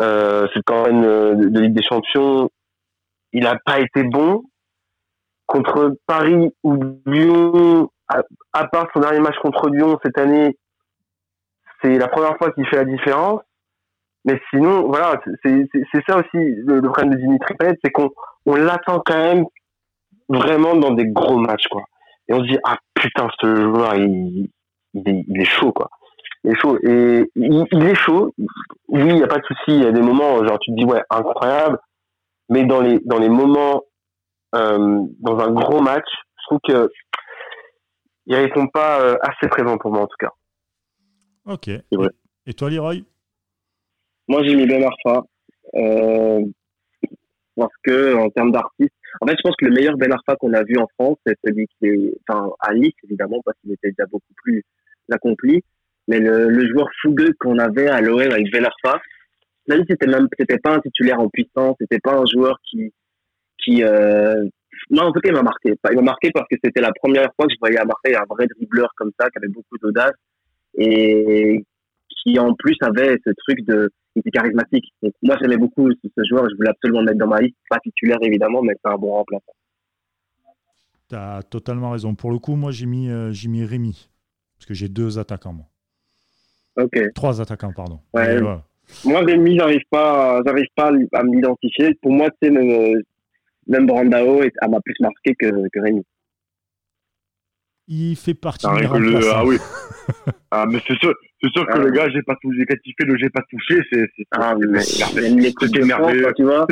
euh, 0.00 0.46
cette 0.52 0.64
campagne 0.64 1.00
de, 1.02 1.48
de 1.48 1.60
Ligue 1.60 1.74
des 1.74 1.82
Champions, 1.82 2.50
il 3.32 3.44
n'a 3.44 3.56
pas 3.64 3.80
été 3.80 4.02
bon 4.02 4.42
contre 5.46 5.96
Paris 6.06 6.52
ou 6.64 6.76
Lyon. 7.06 7.90
À, 8.08 8.22
à 8.52 8.68
part 8.68 8.86
son 8.94 9.00
dernier 9.00 9.20
match 9.20 9.36
contre 9.42 9.68
Lyon 9.68 9.98
cette 10.04 10.18
année, 10.18 10.56
c'est 11.82 11.98
la 11.98 12.08
première 12.08 12.36
fois 12.36 12.52
qu'il 12.52 12.66
fait 12.68 12.76
la 12.76 12.84
différence. 12.84 13.40
Mais 14.24 14.40
sinon, 14.50 14.88
voilà, 14.88 15.20
c'est 15.44 15.68
ça 16.08 16.18
aussi 16.18 16.26
le, 16.34 16.80
le 16.80 16.88
problème 16.90 17.14
de 17.14 17.18
Dimitri 17.18 17.54
Payet, 17.54 17.78
c'est 17.82 17.92
qu'on 17.92 18.10
on 18.44 18.56
l'attend 18.56 19.00
quand 19.04 19.16
même 19.16 19.44
vraiment 20.28 20.74
dans 20.74 20.92
des 20.92 21.06
gros 21.06 21.38
matchs, 21.38 21.68
quoi. 21.68 21.84
Et 22.28 22.34
on 22.34 22.40
se 22.40 22.48
dit 22.50 22.58
ah 22.64 22.78
putain 22.94 23.28
ce 23.40 23.54
joueur 23.56 23.94
il, 23.96 24.50
il, 24.94 25.08
est, 25.08 25.24
il 25.28 25.40
est 25.40 25.44
chaud 25.44 25.72
quoi. 25.72 25.90
Il 26.44 26.52
est 26.52 26.56
chaud 26.56 26.78
et 26.82 27.30
il, 27.36 27.66
il 27.72 27.86
est 27.86 27.94
chaud. 27.94 28.34
Oui, 28.88 29.02
il 29.08 29.18
y 29.18 29.22
a 29.22 29.26
pas 29.26 29.38
de 29.38 29.46
souci. 29.46 29.68
Il 29.68 29.82
y 29.82 29.86
a 29.86 29.92
des 29.92 30.02
moments 30.02 30.44
genre 30.44 30.58
tu 30.58 30.70
te 30.70 30.76
dis 30.76 30.84
ouais 30.84 31.02
incroyable, 31.10 31.78
mais 32.48 32.64
dans 32.64 32.80
les 32.80 32.98
dans 33.00 33.18
les 33.18 33.28
moments 33.28 33.82
euh, 34.54 35.02
dans 35.20 35.38
un 35.38 35.52
gros 35.52 35.80
match, 35.80 36.08
je 36.38 36.46
trouve 36.46 36.60
que 36.66 36.90
il 38.26 38.34
répond 38.34 38.66
pas 38.66 39.00
euh, 39.00 39.16
assez 39.22 39.48
présent 39.48 39.78
pour 39.78 39.92
moi 39.92 40.02
en 40.02 40.06
tout 40.06 40.16
cas. 40.18 40.32
Ok. 41.46 41.68
et 41.68 42.54
toi, 42.54 42.70
Leroy? 42.70 42.96
Moi, 44.28 44.42
j'ai 44.42 44.56
mis 44.56 44.66
Ben 44.66 44.82
Arfa. 44.82 45.22
Euh, 45.74 46.40
parce 47.56 47.72
que, 47.84 48.16
en 48.16 48.28
termes 48.30 48.50
d'artiste, 48.50 48.92
en 49.20 49.26
fait, 49.26 49.34
je 49.36 49.42
pense 49.42 49.56
que 49.56 49.66
le 49.66 49.72
meilleur 49.72 49.96
Ben 49.96 50.14
qu'on 50.40 50.52
a 50.52 50.62
vu 50.62 50.76
en 50.78 50.86
France, 50.98 51.18
c'est 51.26 51.36
celui 51.44 51.66
qui 51.66 51.86
est, 51.86 52.14
enfin, 52.28 52.50
à 52.60 52.74
Nice, 52.74 52.94
évidemment, 53.04 53.40
parce 53.44 53.56
qu'il 53.60 53.72
était 53.72 53.90
déjà 53.90 54.06
beaucoup 54.10 54.32
plus 54.42 54.62
accompli. 55.10 55.62
Mais 56.08 56.20
le, 56.20 56.48
le 56.48 56.68
joueur 56.68 56.88
fougueux 57.02 57.32
qu'on 57.40 57.58
avait 57.58 57.88
à 57.88 58.00
l'OM 58.00 58.20
avec 58.20 58.50
Ben 58.52 58.64
Arfa, 58.64 59.00
même 59.68 59.80
si 59.80 59.86
c'était 59.90 60.06
même, 60.06 60.28
c'était 60.38 60.58
pas 60.58 60.74
un 60.74 60.80
titulaire 60.80 61.20
en 61.20 61.28
puissance, 61.28 61.76
c'était 61.80 61.98
pas 61.98 62.14
un 62.14 62.24
joueur 62.26 62.58
qui, 62.70 62.92
qui, 63.58 63.82
euh, 63.82 64.44
moi, 64.90 65.04
en 65.04 65.12
tout 65.12 65.20
cas, 65.20 65.30
il 65.30 65.34
m'a 65.34 65.42
marqué. 65.42 65.74
Il 65.90 65.96
m'a 65.96 66.02
marqué 66.02 66.30
parce 66.32 66.46
que 66.48 66.56
c'était 66.62 66.80
la 66.80 66.92
première 66.92 67.28
fois 67.34 67.46
que 67.46 67.52
je 67.52 67.58
voyais 67.60 67.78
à 67.78 67.84
Marseille 67.84 68.14
un 68.14 68.26
vrai 68.28 68.46
dribbleur 68.46 68.90
comme 68.96 69.10
ça, 69.18 69.28
qui 69.30 69.38
avait 69.38 69.48
beaucoup 69.48 69.78
d'audace 69.78 70.14
et 70.78 71.64
qui 72.08 72.38
en 72.38 72.54
plus 72.54 72.76
avait 72.82 73.16
ce 73.24 73.30
truc 73.46 73.64
de, 73.66 73.90
il 74.16 74.20
était 74.20 74.30
charismatique. 74.30 74.94
Donc, 75.02 75.12
moi, 75.22 75.36
j'aimais 75.40 75.58
beaucoup 75.58 75.90
ce, 75.92 76.22
joueur. 76.28 76.48
Je 76.50 76.56
voulais 76.56 76.70
absolument 76.70 77.00
le 77.00 77.06
mettre 77.06 77.18
dans 77.18 77.26
ma 77.26 77.40
liste, 77.40 77.56
pas 77.68 77.78
titulaire 77.80 78.18
évidemment, 78.22 78.62
mais 78.62 78.74
c'est 78.82 78.90
un 78.90 78.96
bon 78.96 79.12
remplaçant. 79.12 79.52
Tu 81.08 81.14
as 81.14 81.42
totalement 81.42 81.90
raison. 81.90 82.14
Pour 82.14 82.30
le 82.30 82.38
coup, 82.38 82.56
moi, 82.56 82.72
j'ai 82.72 82.86
mis, 82.86 83.10
euh, 83.10 83.30
j'ai 83.30 83.48
mis 83.48 83.64
Rémi. 83.64 84.08
Parce 84.56 84.66
que 84.66 84.74
j'ai 84.74 84.88
deux 84.88 85.18
attaquants, 85.18 85.52
moi. 85.52 85.66
Ok. 86.78 87.12
Trois 87.14 87.40
attaquants, 87.40 87.72
pardon. 87.74 88.00
Ouais. 88.14 88.40
Moi, 89.04 89.20
Rémi, 89.20 89.58
j'arrive 89.58 89.84
pas, 89.90 90.40
j'arrive 90.46 90.68
pas 90.74 90.90
à 91.12 91.22
m'identifier. 91.22 91.94
Pour 92.00 92.12
moi, 92.12 92.28
c'est 92.40 92.50
même, 92.50 93.02
même 93.66 93.86
Brandao 93.86 94.40
m'a 94.40 94.80
plus 94.80 94.96
marqué 95.00 95.34
que, 95.38 95.68
que 95.72 95.80
Rémi. 95.80 96.02
Il 97.88 98.16
fait 98.16 98.34
partie 98.34 98.66
ah, 98.68 98.80
de 98.80 99.30
Ah 99.32 99.44
oui. 99.44 99.58
ah, 100.50 100.66
mais 100.66 100.80
c'est 100.86 100.98
sûr, 100.98 101.14
c'est 101.42 101.50
sûr 101.52 101.66
que 101.66 101.78
le 101.78 101.90
gars, 101.90 102.08
j'ai 102.08 102.22
pas 102.22 102.36
touché, 102.40 102.64
fait 102.66 103.04
le 103.04 103.16
j'ai 103.18 103.28
pas 103.28 103.42
touché, 103.50 103.82
c'est, 103.92 104.08
c'est, 104.16 104.24
ah, 104.30 104.54
mais, 104.58 104.80
les 105.28 105.52
coups 105.52 105.70
de 105.70 105.84
merveilleux. 105.84 106.32
tu 106.34 106.44
vois. 106.44 106.66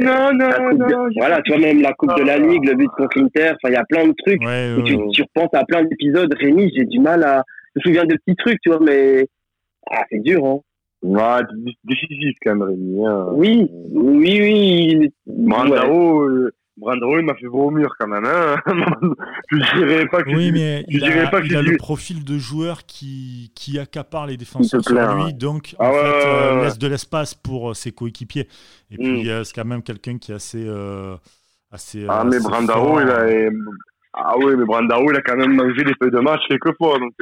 non, 0.00 0.30
non, 0.34 0.74
non, 0.74 1.08
Voilà, 1.16 1.40
tu 1.40 1.52
vois, 1.52 1.60
même 1.60 1.80
la 1.80 1.94
Coupe 1.94 2.14
de 2.18 2.22
la 2.22 2.38
Ligue, 2.38 2.66
le 2.66 2.74
but 2.74 2.88
contre 2.88 3.18
l'Inter, 3.18 3.52
enfin, 3.52 3.68
il 3.68 3.72
y 3.72 3.76
a 3.76 3.84
plein 3.84 4.06
de 4.06 4.14
trucs. 4.24 4.42
Ouais, 4.42 4.74
tu, 4.84 4.98
tu, 5.12 5.22
repenses 5.22 5.54
à 5.54 5.64
plein 5.64 5.84
d'épisodes. 5.84 6.32
Rémi, 6.38 6.70
j'ai 6.76 6.84
du 6.84 6.98
mal 6.98 7.24
à, 7.24 7.42
je 7.74 7.80
me 7.80 7.82
souviens 7.84 8.04
de 8.04 8.14
petits 8.16 8.36
trucs, 8.36 8.60
tu 8.60 8.68
vois, 8.68 8.80
mais, 8.80 9.26
ah, 9.90 10.04
c'est 10.10 10.20
dur, 10.20 10.44
hein. 10.44 10.60
Ouais, 11.00 11.40
décisif 11.84 12.36
quand 12.44 12.56
même, 12.56 12.68
Rémi. 12.68 13.06
Hein. 13.06 13.28
Oui, 13.32 13.70
oui, 13.92 14.40
oui. 14.40 15.10
Brandao, 15.26 16.28
euh, 16.28 16.52
Brandao, 16.78 17.18
il 17.18 17.24
m'a 17.24 17.34
fait 17.34 17.46
vomir 17.46 17.94
quand 17.98 18.06
même. 18.06 18.24
Hein. 18.24 18.56
je 19.50 19.78
dirais 19.78 20.06
pas 20.06 20.22
que. 20.22 20.30
Oui, 20.30 20.52
mais 20.52 20.84
il, 20.88 21.04
a, 21.04 21.28
pas 21.28 21.40
il 21.40 21.56
a 21.56 21.62
le 21.62 21.76
profil 21.76 22.24
de 22.24 22.38
joueur 22.38 22.86
qui, 22.86 23.52
qui 23.54 23.78
accapare 23.78 24.26
les 24.26 24.36
défenseurs 24.36 24.82
sur 24.84 25.16
lui, 25.16 25.34
donc 25.34 25.74
ah 25.78 25.88
en 25.88 25.92
fait, 25.92 25.98
euh, 25.98 26.64
laisse 26.64 26.78
de 26.78 26.86
l'espace 26.86 27.34
pour 27.34 27.70
euh, 27.70 27.74
ses 27.74 27.92
coéquipiers. 27.92 28.48
Et 28.90 28.96
puis, 28.96 29.28
mm. 29.28 29.44
c'est 29.44 29.54
quand 29.54 29.64
même 29.64 29.82
quelqu'un 29.82 30.18
qui 30.18 30.32
est 30.32 30.36
assez. 30.36 30.66
assez 31.70 32.06
ah, 32.08 32.24
mais 32.24 32.38
Brandao, 32.38 33.00
il 33.00 33.08
a. 33.08 33.50
Ah 34.20 34.34
oui, 34.36 34.54
mais 34.56 34.64
Brandao, 34.64 35.10
il 35.10 35.16
a 35.16 35.22
quand 35.22 35.36
même 35.36 35.54
mangé 35.54 35.84
des 35.84 35.94
feuilles 35.94 36.10
de 36.10 36.18
match 36.18 36.40
quelques 36.48 36.76
fois. 36.76 36.98
Donc, 36.98 37.12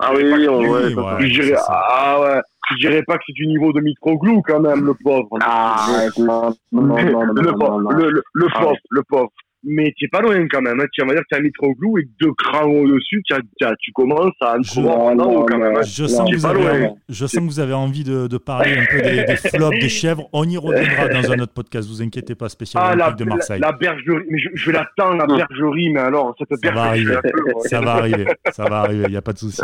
ah 0.00 0.12
oui, 0.14 0.22
oui, 0.24 0.46
ouais, 0.46 0.90
je 1.20 1.40
dirais, 1.40 1.58
ah 1.68 2.20
ouais 2.20 2.40
je 2.70 2.76
dirais 2.88 3.02
pas 3.02 3.16
que 3.18 3.24
c'est 3.26 3.32
du 3.32 3.46
niveau 3.46 3.72
de 3.72 3.80
Mitroglou 3.80 4.42
quand 4.42 4.60
même, 4.60 4.84
le 4.84 4.94
pauvre. 4.94 5.28
Ah, 5.40 6.06
non, 6.18 6.54
non, 6.70 6.82
non, 6.82 6.96
le, 6.96 7.52
pauvre, 7.52 7.92
le, 7.92 8.22
le, 8.32 8.46
ah 8.54 8.60
pauvre, 8.60 8.76
le 8.90 9.02
pauvre. 9.02 9.30
Mais 9.64 9.92
tu 9.96 10.06
es 10.06 10.08
pas 10.08 10.20
loin 10.20 10.46
quand 10.50 10.60
même. 10.60 10.80
Hein. 10.80 10.86
Tu 10.92 11.04
vas 11.04 11.12
dire 11.12 11.22
que 11.22 11.28
tu 11.30 11.36
as 11.36 11.40
Mitroglou 11.40 11.98
et 11.98 12.08
deux 12.20 12.32
crans 12.32 12.64
au-dessus, 12.64 13.22
tu, 13.24 13.34
tu 13.80 13.92
commences 13.92 14.32
à 14.40 14.56
en 14.56 14.60
trouver 14.60 14.88
quand 14.88 15.58
même. 15.58 15.76
Hein. 15.76 15.82
Je, 15.82 16.06
sens 16.06 16.28
que 16.28 16.36
vous 16.36 16.46
avez, 16.46 16.88
je 17.08 17.26
sens 17.26 17.40
que 17.40 17.44
vous 17.44 17.60
avez 17.60 17.72
envie 17.72 18.02
de, 18.02 18.26
de 18.26 18.38
parler 18.38 18.76
un 18.76 18.84
peu 18.90 19.00
des, 19.00 19.24
des, 19.24 19.36
flops, 19.36 19.78
des 19.78 19.88
chèvres. 19.88 20.28
On 20.32 20.48
y 20.48 20.56
reviendra 20.56 21.08
dans 21.08 21.32
un 21.32 21.38
autre 21.38 21.52
podcast, 21.52 21.88
vous 21.88 22.02
inquiétez 22.02 22.34
pas, 22.34 22.48
spécial 22.48 22.82
ah, 22.84 22.96
la, 22.96 23.12
de 23.12 23.24
Marseille. 23.24 23.60
La, 23.60 23.72
bergerie, 23.72 24.24
mais 24.28 24.38
je, 24.38 24.48
je 24.54 24.66
vais 24.66 24.78
l'attendre, 24.78 25.16
la 25.16 25.26
bergerie, 25.26 25.90
mais 25.90 26.00
alors, 26.00 26.34
cette 26.38 26.58
ça 26.64 26.70
va 26.72 26.82
arriver. 26.82 27.14
ça 27.60 27.80
va 27.80 27.92
arriver, 27.92 28.26
ça 28.50 28.64
va 28.64 28.80
arriver, 28.80 29.04
il 29.06 29.10
n'y 29.10 29.16
a 29.16 29.22
pas 29.22 29.32
de 29.32 29.38
souci. 29.38 29.62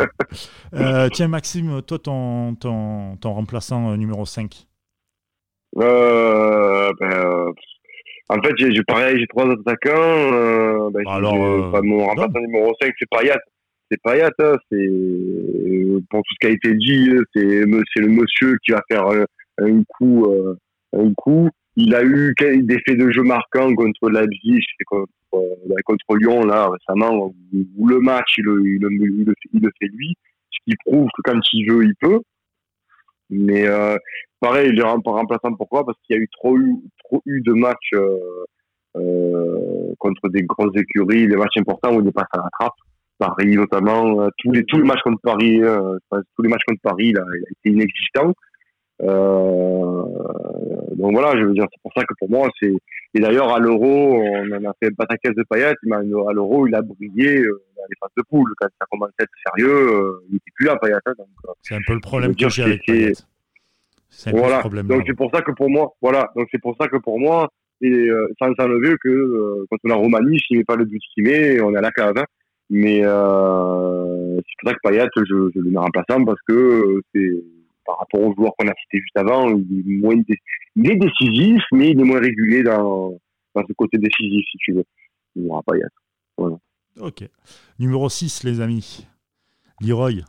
Euh, 0.75 1.09
tiens, 1.11 1.27
Maxime, 1.27 1.81
toi, 1.81 1.99
ton, 1.99 2.55
ton, 2.55 3.17
ton 3.17 3.33
remplaçant 3.33 3.97
numéro 3.97 4.25
5 4.25 4.65
euh, 5.77 6.91
ben, 6.99 7.11
euh, 7.11 7.51
en 8.29 8.41
fait, 8.43 8.53
j'ai 8.57 8.83
pareil, 8.83 9.19
j'ai 9.19 9.27
trois 9.27 9.49
attaquants. 9.51 10.33
Euh, 10.33 10.89
ben, 10.91 11.03
Alors, 11.07 11.43
euh, 11.43 11.81
mon 11.81 12.05
remplaçant 12.05 12.39
numéro 12.39 12.73
5, 12.79 12.93
c'est 12.99 13.09
Payat. 13.09 13.39
C'est 13.89 13.99
Payat, 14.03 14.31
hein, 14.39 14.55
c'est 14.71 14.87
pour 16.09 16.21
tout 16.21 16.33
ce 16.35 16.39
qui 16.39 16.47
a 16.47 16.49
été 16.51 16.75
dit, 16.75 17.09
c'est 17.33 17.41
le 17.41 18.07
monsieur 18.07 18.57
qui 18.63 18.71
va 18.71 18.81
faire 18.87 19.05
un 19.57 19.83
coup, 19.97 20.27
un 20.93 21.13
coup. 21.15 21.49
Il 21.75 21.95
a 21.95 22.03
eu 22.03 22.35
des 22.37 22.79
faits 22.85 22.99
de 22.99 23.09
jeu 23.09 23.23
marquants 23.23 23.73
contre 23.73 24.09
Leipzig, 24.09 24.61
contre, 24.85 25.11
contre 25.85 26.15
Lyon 26.17 26.45
là 26.45 26.69
récemment, 26.69 27.33
où 27.77 27.87
le 27.87 27.99
match 27.99 28.37
il, 28.37 28.45
il, 28.63 28.87
il, 28.91 29.33
il 29.53 29.61
le 29.61 29.71
fait 29.79 29.87
lui, 29.93 30.15
ce 30.51 30.57
qui 30.65 30.75
prouve 30.85 31.07
que 31.15 31.21
quand 31.23 31.39
il 31.53 31.71
veut, 31.71 31.85
il 31.85 31.95
peut. 31.99 32.19
Mais 33.29 33.67
euh, 33.67 33.97
pareil, 34.39 34.69
il 34.71 34.79
est 34.79 34.83
remplaçant. 34.83 35.53
Pourquoi? 35.55 35.85
Parce 35.85 35.97
qu'il 36.03 36.15
y 36.15 36.19
a 36.19 36.21
eu 36.21 36.27
trop 36.29 36.57
eu, 36.57 36.75
trop 37.03 37.21
eu 37.25 37.41
de 37.41 37.53
matchs 37.53 37.93
euh, 37.93 38.45
euh, 38.97 39.93
contre 39.99 40.29
des 40.29 40.43
grosses 40.43 40.75
écuries, 40.75 41.27
des 41.27 41.35
matchs 41.35 41.57
importants 41.57 41.95
où 41.95 42.01
il 42.01 42.07
est 42.07 42.11
passé 42.11 42.27
à 42.33 42.37
la 42.37 42.49
trappe. 42.59 42.73
Paris 43.19 43.55
notamment, 43.57 44.21
euh, 44.21 44.29
tous 44.37 44.51
les 44.51 44.63
tous 44.63 44.77
les 44.77 44.85
matchs 44.85 45.01
contre 45.03 45.19
Paris, 45.21 45.61
euh, 45.61 45.97
tous 46.09 46.41
les 46.41 46.49
matchs 46.49 46.63
contre 46.65 46.81
Paris, 46.81 47.11
là, 47.11 47.23
il 47.65 47.81
a. 47.81 48.31
Euh, 49.01 50.03
donc 50.95 51.13
voilà, 51.13 51.39
je 51.39 51.45
veux 51.45 51.53
dire, 51.53 51.65
c'est 51.71 51.81
pour 51.81 51.91
ça 51.95 52.03
que 52.03 52.13
pour 52.19 52.29
moi, 52.29 52.49
c'est 52.59 52.73
et 53.15 53.19
d'ailleurs 53.19 53.53
à 53.53 53.59
l'Euro, 53.59 54.21
on 54.21 54.51
en 54.51 54.69
a 54.69 54.73
fait 54.81 54.91
un 54.97 55.15
caisse 55.17 55.35
de 55.35 55.43
paillettes, 55.49 55.77
mais 55.83 55.95
à 55.95 56.01
l'Euro, 56.01 56.67
il 56.67 56.75
a 56.75 56.81
brillé 56.81 57.39
euh, 57.39 57.63
dans 57.75 57.83
les 57.89 57.95
phases 57.99 58.11
de 58.17 58.23
poule 58.29 58.53
quand 58.57 58.67
ça 58.79 58.85
commençait 58.91 59.13
à 59.19 59.23
être 59.23 59.55
sérieux, 59.57 59.93
euh, 59.93 60.25
il 60.29 60.33
n'était 60.33 60.51
plus 60.55 60.67
là, 60.67 60.77
Payet. 60.77 60.93
Hein, 61.05 61.13
c'est 61.61 61.75
un 61.75 61.81
peu 61.87 61.93
le 61.93 61.99
problème 61.99 62.35
que 62.35 62.49
j'ai 62.49 62.63
avec 62.63 62.85
Payet. 62.85 63.13
C'est 64.09 64.31
voilà. 64.31 64.59
problème. 64.59 64.87
Donc 64.87 65.03
c'est 65.07 65.15
pour 65.15 65.31
ça 65.33 65.41
que 65.41 65.51
pour 65.51 65.69
moi, 65.69 65.93
voilà, 66.01 66.31
donc 66.35 66.47
c'est 66.51 66.61
pour 66.61 66.75
ça 66.79 66.87
que 66.87 66.97
pour 66.97 67.19
moi, 67.19 67.49
et 67.81 68.09
sans 68.37 68.51
enlever 68.59 68.95
que 69.01 69.65
quand 69.69 69.77
on 69.85 69.89
a 69.91 69.95
Romani, 69.95 70.39
s'il 70.39 70.57
met 70.57 70.63
pas 70.63 70.75
le 70.75 70.85
but 70.85 71.01
qu'il 71.13 71.23
met, 71.23 71.61
on 71.61 71.73
est 71.73 71.77
à 71.77 71.81
la 71.81 71.91
cave. 71.91 72.17
Hein. 72.17 72.25
Mais 72.69 73.01
euh, 73.03 74.35
c'est 74.37 74.55
pour 74.59 74.69
ça 74.69 74.75
que 74.75 74.79
Payet, 74.83 75.07
je, 75.15 75.49
je 75.55 75.59
le 75.59 75.69
mets 75.71 75.79
remplaçant 75.79 76.23
parce 76.25 76.39
que 76.47 77.01
c'est 77.13 77.31
par 77.89 77.97
rapport 77.97 78.21
aux 78.21 78.35
joueurs 78.35 78.53
qu'on 78.55 78.67
a 78.67 78.73
cités 78.75 78.99
juste 78.99 79.17
avant, 79.17 79.49
il 79.49 79.79
est, 79.79 79.97
moins 79.97 80.13
il 80.75 80.91
est 80.91 80.95
décisif, 80.95 81.63
mais 81.71 81.89
il 81.89 81.99
est 81.99 82.03
moins 82.03 82.19
régulier 82.19 82.61
dans, 82.61 83.17
dans 83.55 83.63
ce 83.67 83.73
côté 83.73 83.97
décisif, 83.97 84.45
si 84.51 84.57
tu 84.59 84.73
veux. 84.73 84.85
Il 85.35 85.43
n'y 85.43 85.49
aura 85.49 85.63
pas 85.63 85.73
Voilà. 86.37 86.57
Ok. 86.99 87.23
Numéro 87.79 88.07
6, 88.07 88.43
les 88.43 88.61
amis. 88.61 89.07
Leroy. 89.81 90.21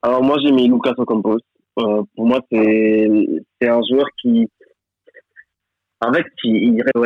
Alors, 0.00 0.22
moi, 0.22 0.38
j'ai 0.42 0.52
mis 0.52 0.68
Lucas 0.68 0.94
Ocampos. 0.96 1.38
Euh, 1.78 2.02
pour 2.16 2.26
moi, 2.26 2.40
c'est 2.50 3.68
un 3.68 3.80
joueur 3.90 4.06
qui. 4.20 4.48
En 6.00 6.12
fait, 6.14 6.24
il 6.44 6.74
irait 6.74 6.90
au 6.94 7.04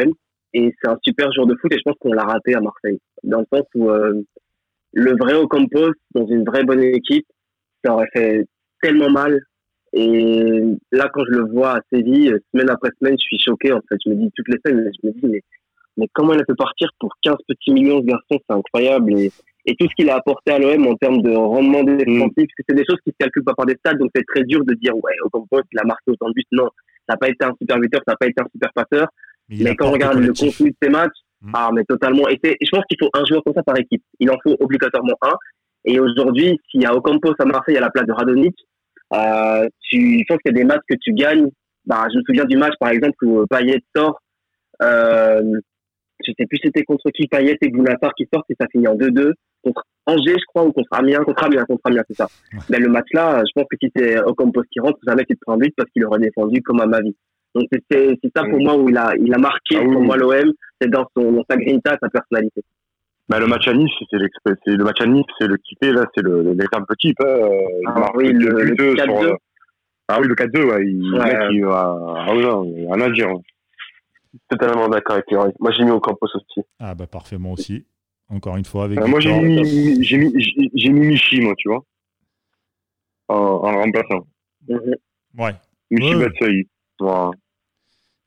et 0.55 0.73
c'est 0.81 0.89
un 0.89 0.99
super 1.03 1.33
joueur 1.33 1.47
de 1.47 1.57
foot 1.61 1.73
et 1.73 1.79
je 1.79 1.83
pense 1.85 1.97
qu'on 1.99 2.13
l'a 2.13 2.25
raté 2.25 2.55
à 2.55 2.61
Marseille. 2.61 3.01
Dans 3.25 3.41
le 3.41 3.47
sens 3.53 3.67
où 3.75 3.91
euh, 3.91 4.23
le 4.93 5.17
vrai 5.19 5.35
Ocampos, 5.35 5.93
dans 6.15 6.27
une 6.27 6.45
vraie 6.45 6.65
bonne 6.65 6.83
équipe, 6.83 7.27
ça 7.85 7.93
aurait 7.93 8.09
fait 8.13 8.47
tellement 8.83 9.11
mal. 9.11 9.41
Et 9.93 10.63
là, 10.93 11.09
quand 11.13 11.23
je 11.27 11.39
le 11.39 11.51
vois 11.51 11.77
à 11.77 11.81
Séville, 11.93 12.37
semaine 12.53 12.71
après 12.71 12.91
semaine, 13.01 13.17
je 13.19 13.25
suis 13.25 13.39
choqué, 13.39 13.73
en 13.73 13.81
fait. 13.89 13.97
Je 14.05 14.11
me 14.11 14.17
dis 14.17 14.31
toutes 14.37 14.49
les 14.49 14.59
semaines, 14.65 14.91
je 15.03 15.09
me 15.09 15.13
dis, 15.13 15.27
mais, 15.27 15.41
mais 15.97 16.07
comment 16.13 16.35
il 16.35 16.41
a 16.41 16.45
pu 16.45 16.55
partir 16.55 16.89
pour 16.99 17.15
15 17.23 17.37
petits 17.49 17.73
millions 17.73 18.01
de 18.01 18.07
garçons, 18.07 18.39
c'est 18.49 18.55
incroyable. 18.55 19.19
Et, 19.19 19.33
et 19.67 19.75
tout 19.75 19.87
ce 19.89 19.95
qu'il 19.97 20.09
a 20.11 20.17
apporté 20.17 20.53
à 20.53 20.59
l'OM 20.59 20.87
en 20.87 20.95
termes 20.95 21.23
de 21.23 21.31
rendement 21.35 21.83
défensif, 21.83 22.07
mm. 22.07 22.35
parce 22.35 22.37
que 22.37 22.63
c'est 22.69 22.75
des 22.75 22.85
choses 22.89 23.01
qui 23.05 23.11
se 23.11 23.17
calculent 23.19 23.45
pas 23.45 23.55
par 23.55 23.67
des 23.67 23.75
stades, 23.75 23.99
donc 23.99 24.11
c'est 24.15 24.25
très 24.27 24.45
dur 24.45 24.65
de 24.65 24.75
dire, 24.75 24.95
ouais, 24.97 25.15
au 25.25 25.29
compost, 25.29 25.65
il 25.73 25.79
a 25.79 25.85
marqué 25.85 26.11
autant 26.11 26.29
de 26.29 26.35
buts. 26.35 26.45
Non, 26.53 26.69
ça 27.09 27.15
n'a 27.15 27.17
pas 27.17 27.29
été 27.29 27.45
un 27.45 27.53
super 27.61 27.79
buteur, 27.79 28.01
ça 28.07 28.13
n'a 28.13 28.17
pas 28.17 28.27
été 28.27 28.41
un 28.41 28.49
super 28.53 28.71
passeur. 28.73 29.09
Mais, 29.49 29.75
quand 29.77 29.89
on 29.89 29.93
regarde 29.93 30.19
le 30.19 30.33
contenu 30.33 30.71
de 30.71 30.77
ses 30.83 30.89
matchs, 30.89 31.19
mm. 31.43 31.53
ah, 31.55 31.71
mais 31.75 31.85
totalement. 31.85 32.29
Et, 32.29 32.39
je 32.43 32.71
pense 32.71 32.85
qu'il 32.89 32.99
faut 33.01 33.11
un 33.13 33.25
joueur 33.25 33.43
comme 33.45 33.55
ça 33.55 33.63
par 33.63 33.79
équipe. 33.79 34.03
Il 34.21 34.31
en 34.31 34.37
faut 34.43 34.57
obligatoirement 34.61 35.15
un. 35.23 35.35
Et 35.87 36.01
aujourd'hui, 36.01 36.61
s'il 36.71 36.83
y 36.83 36.87
a 36.87 36.95
Ocampos 36.95 37.35
à 37.39 37.45
Marseille 37.45 37.77
à 37.77 37.81
la 37.81 37.91
place 37.91 38.07
de 38.07 38.13
Radonic, 38.13 38.55
euh, 39.15 39.69
tu, 39.81 40.19
je 40.19 40.25
pense 40.29 40.39
qu'il 40.39 40.53
y 40.53 40.57
a 40.57 40.59
des 40.59 40.65
matchs 40.65 40.83
que 40.89 40.97
tu 41.01 41.13
gagnes. 41.13 41.49
Bah, 41.85 42.07
je 42.13 42.19
me 42.19 42.23
souviens 42.25 42.45
du 42.45 42.57
match, 42.57 42.75
par 42.81 42.91
exemple, 42.91 43.25
où 43.25 43.47
Payet 43.47 43.81
sort. 43.95 44.21
Euh, 44.83 45.43
je 46.25 46.33
sais 46.39 46.47
plus 46.47 46.59
c'était 46.63 46.83
contre 46.83 47.11
qui 47.11 47.29
Payet 47.29 47.57
et 47.61 47.71
Gounassar 47.71 48.13
qui 48.17 48.27
sortent 48.33 48.51
et 48.51 48.57
ça 48.59 48.67
finit 48.73 48.89
en 48.89 48.97
2-2 48.97 49.33
contre 49.63 49.85
Angers, 50.07 50.37
je 50.39 50.45
crois, 50.47 50.65
ou 50.65 50.73
contre 50.73 50.89
Amiens, 50.93 51.23
contre 51.25 51.45
Amiens, 51.45 51.65
contre 51.65 51.83
Amiens, 51.85 52.03
c'est 52.09 52.17
ça. 52.17 52.29
Mais 52.71 52.79
le 52.79 52.89
match-là, 52.89 53.43
je 53.45 53.53
pense 53.55 53.67
que 53.71 53.77
si 53.83 53.91
c'est 53.95 54.19
Ocampos 54.21 54.63
qui 54.71 54.81
rentre, 54.81 54.99
jamais 55.07 55.25
tu 55.25 55.35
te 55.35 55.41
prends 55.43 55.55
un 55.55 55.59
but 55.59 55.75
parce 55.77 55.91
qu'il 55.91 56.05
aurait 56.05 56.21
défendu 56.21 56.63
comme 56.63 56.81
à 56.81 56.87
ma 56.87 57.01
vie. 57.01 57.17
Donc 57.55 57.67
c'est 57.91 58.17
ça 58.37 58.45
pour 58.45 58.61
moi 58.61 58.77
où 58.77 58.89
il 58.89 58.97
a, 58.97 59.15
il 59.17 59.33
a 59.33 59.39
marqué 59.39 59.77
ah 59.79 59.85
pour 59.85 60.03
moi 60.03 60.17
l'OM, 60.17 60.53
c'est 60.81 60.91
dans, 60.91 61.07
son, 61.17 61.33
dans 61.33 61.45
sa 61.49 61.57
grinta, 61.57 61.97
sa 62.01 62.09
personnalité. 62.09 62.63
Bah, 63.29 63.41
le 63.41 63.47
match 63.49 63.67
à 63.67 63.75
Nice, 63.75 63.91
c'est 64.11 64.19
le 64.19 64.85
match 64.85 65.01
à 65.01 65.07
Nice, 65.07 65.25
c'est 65.39 65.49
le 65.49 65.57
kiffé, 65.57 65.91
là, 65.93 66.05
c'est 66.15 66.23
le, 66.23 66.53
l'exemple 66.53 66.87
petit, 66.89 67.13
euh, 67.21 67.49
ah, 67.87 68.13
oui, 68.15 68.33
le, 68.33 68.51
le, 68.51 68.63
le 68.63 68.75
4-2. 68.95 69.21
Sur, 69.23 69.39
ah 70.09 70.21
oui, 70.21 70.29
le 70.29 70.35
4-2, 70.37 70.65
ouais, 70.65 70.87
il, 70.87 71.13
ouais. 71.13 71.25
Mec, 71.25 71.37
il 71.51 71.65
ah 71.65 72.27
oui, 72.31 72.43
non, 72.43 72.63
rien 72.63 73.01
à 73.01 73.11
dire. 73.11 73.29
Totalement 74.49 74.89
d'accord 74.89 75.15
avec 75.17 75.27
lui. 75.31 75.39
Moi, 75.59 75.73
j'ai 75.73 75.85
mis 75.85 75.91
au 75.91 75.99
campus 75.99 76.31
aussi. 76.37 76.61
Ah, 76.79 76.95
bah, 76.95 77.07
parfait, 77.09 77.39
moi 77.39 77.53
aussi. 77.53 77.85
Encore 78.29 78.57
une 78.57 78.65
fois, 78.65 78.85
avec. 78.85 79.01
Euh, 79.01 79.07
moi, 79.07 79.19
j'ai 79.19 79.37
mis, 79.41 80.05
j'ai 80.05 80.19
mis, 80.19 80.33
j'ai 80.75 80.91
mis 80.91 81.07
Michi, 81.07 81.41
moi, 81.41 81.55
tu 81.57 81.69
vois. 81.69 81.85
En, 83.29 83.35
en 83.37 83.83
remplaçant. 83.83 84.27
Mm-hmm. 84.69 84.95
Ouais. 85.39 85.55
Michi 85.91 86.15
ouais. 86.15 86.67
Voilà. 87.01 87.31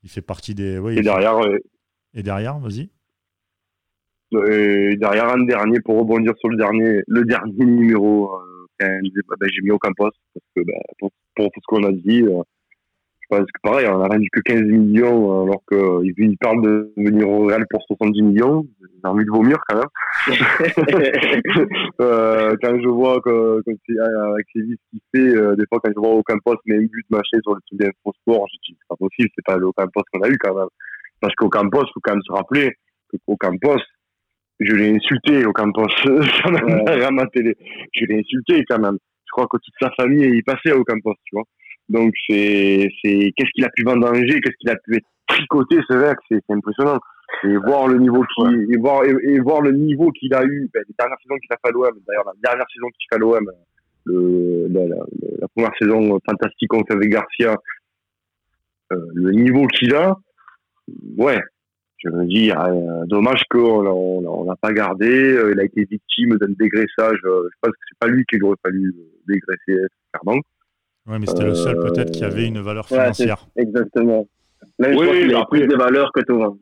Il 0.02 0.10
fait 0.10 0.22
partie 0.22 0.54
des. 0.54 0.78
Ouais, 0.78 0.96
et 0.96 1.02
derrière, 1.02 1.38
Et 2.14 2.22
derrière, 2.22 2.58
vas-y. 2.58 2.90
Et 4.32 4.96
derrière 4.96 5.28
un 5.28 5.44
dernier 5.44 5.80
pour 5.80 5.98
rebondir 5.98 6.32
sur 6.38 6.48
le 6.48 6.56
dernier, 6.56 7.00
le 7.06 7.24
dernier 7.24 7.64
numéro. 7.64 8.32
Euh, 8.34 8.60
ben, 8.80 9.02
j'ai 9.52 9.62
mis 9.62 9.70
aucun 9.70 9.92
poste 9.92 10.16
parce 10.32 10.46
que 10.56 10.62
ben, 10.64 10.80
pour, 10.98 11.10
pour, 11.36 11.50
tout 11.50 11.60
ce 11.60 11.66
qu'on 11.66 11.84
a 11.84 11.92
dit, 11.92 12.22
euh, 12.22 12.42
je 13.20 13.36
pense 13.36 13.46
que 13.46 13.60
pareil, 13.62 13.86
on 13.88 14.02
a 14.02 14.08
vendu 14.08 14.28
que 14.32 14.40
15 14.40 14.62
millions 14.62 15.42
alors 15.42 15.62
qu'ils 15.68 16.36
parlent 16.38 16.62
de 16.62 16.92
venir 16.96 17.28
au 17.28 17.46
Real 17.46 17.64
pour 17.70 17.82
70 17.86 18.22
millions. 18.22 18.66
J'ai 18.80 19.08
envie 19.08 19.24
de 19.24 19.30
vomir 19.30 19.58
quand 19.68 19.76
même. 19.76 19.86
euh, 22.00 22.54
quand 22.62 22.80
je 22.80 22.88
vois 22.88 23.20
que, 23.20 23.62
que 23.64 24.32
avec 24.32 24.46
les 24.54 24.62
ce 24.62 24.76
qu'il 24.90 25.00
fait, 25.14 25.36
euh, 25.36 25.56
des 25.56 25.64
fois 25.68 25.78
quand 25.82 25.90
je 25.94 26.00
vois 26.00 26.14
aucun 26.14 26.38
poste, 26.44 26.60
mais 26.66 26.76
un 26.76 26.80
but 26.80 27.06
machin 27.10 27.38
sur 27.42 27.54
le 27.54 27.60
truc 27.66 27.80
d'infosport, 27.80 28.46
je 28.52 28.58
dis 28.66 28.76
c'est 28.78 28.88
pas 28.88 28.96
possible, 28.96 29.28
c'est 29.34 29.44
pas 29.44 29.58
aucun 29.58 29.86
poste 29.88 30.06
qu'on 30.12 30.22
a 30.22 30.28
eu 30.28 30.38
quand 30.38 30.54
même. 30.54 30.68
Parce 31.20 31.34
qu'aucun 31.34 31.68
poste, 31.68 31.92
faut 31.94 32.00
quand 32.02 32.12
même 32.12 32.22
se 32.22 32.32
rappeler 32.32 32.72
qu'aucun 33.26 33.56
poste, 33.58 33.86
je 34.60 34.74
l'ai 34.74 34.94
insulté 34.94 35.44
au 35.44 35.52
campus 35.52 35.92
ouais. 36.04 37.10
ma 37.12 37.26
télé. 37.28 37.56
Je 37.92 38.04
l'ai 38.04 38.20
insulté 38.20 38.64
quand 38.68 38.78
même. 38.78 38.98
Je 39.26 39.30
crois 39.32 39.46
que 39.46 39.56
toute 39.56 39.74
sa 39.80 39.90
famille 39.96 40.24
est 40.24 40.42
passée 40.42 40.72
au 40.72 40.84
campus, 40.84 41.14
tu 41.24 41.34
vois. 41.34 41.44
Donc 41.88 42.12
c'est 42.28 42.88
c'est 43.02 43.32
qu'est-ce 43.36 43.50
qu'il 43.54 43.64
a 43.64 43.70
pu 43.74 43.82
vendanger, 43.84 44.40
qu'est-ce 44.40 44.56
qu'il 44.58 44.70
a 44.70 44.76
pu 44.76 45.00
c'est 45.88 45.96
vrai 45.96 46.14
que 46.14 46.20
c'est 46.28 46.54
impressionnant. 46.54 46.98
Et 47.44 47.56
voir 47.56 47.86
le 47.86 47.98
niveau 47.98 48.24
qui 48.24 48.72
et 48.72 48.76
voir 48.76 49.04
et, 49.04 49.38
voir 49.38 49.60
le 49.60 49.72
niveau 49.72 50.10
qu'il 50.10 50.34
a 50.34 50.44
eu 50.44 50.68
ben, 50.74 50.82
les 50.88 50.94
dernières 50.98 51.18
saisons 51.22 51.36
qu'il 51.38 51.52
a 51.52 51.56
fait 51.62 51.68
à 51.68 51.70
l'OM, 51.70 51.98
d'ailleurs 52.06 52.24
la 52.26 52.32
dernière 52.42 52.66
saison 52.74 52.88
qu'il 52.88 53.06
fait 53.08 53.14
à 53.14 53.18
l'OM, 53.18 53.50
le, 54.04 54.66
la, 54.68 54.86
la, 54.86 54.96
la, 55.40 55.48
première 55.48 55.70
saison 55.80 56.18
fantastique 56.28 56.68
contre 56.68 56.96
avec 56.96 57.08
Garcia, 57.08 57.56
euh, 58.92 58.96
le 59.14 59.30
niveau 59.30 59.66
qu'il 59.68 59.94
a, 59.94 60.16
ouais, 61.16 61.40
je 62.02 62.08
me 62.08 62.24
dis, 62.26 62.50
euh, 62.50 63.04
dommage 63.06 63.42
qu'on 63.50 64.44
n'a 64.44 64.56
pas 64.56 64.72
gardé. 64.72 65.06
Euh, 65.06 65.52
il 65.52 65.60
a 65.60 65.64
été 65.64 65.84
victime 65.84 66.36
d'un 66.38 66.52
dégraissage. 66.58 67.18
Euh, 67.24 67.48
je 67.50 67.56
pense 67.60 67.72
que 67.72 67.78
c'est 67.88 67.98
pas 67.98 68.06
lui 68.06 68.24
qui 68.24 68.40
aurait 68.42 68.56
fallu 68.62 68.94
dégraisser, 69.28 69.86
clairement. 70.12 70.40
Oui, 71.06 71.16
mais 71.20 71.26
c'était 71.26 71.44
le 71.44 71.54
seul 71.54 71.78
peut-être 71.78 72.10
qui 72.10 72.24
avait 72.24 72.46
une 72.46 72.60
valeur 72.60 72.86
financière. 72.86 73.46
exactement. 73.56 74.26
Oui, 74.78 75.24
il 75.24 75.34
a 75.34 75.44
plus 75.46 75.66
de 75.66 75.76
valeur 75.76 76.10
que 76.12 76.20
toi. 76.20 76.56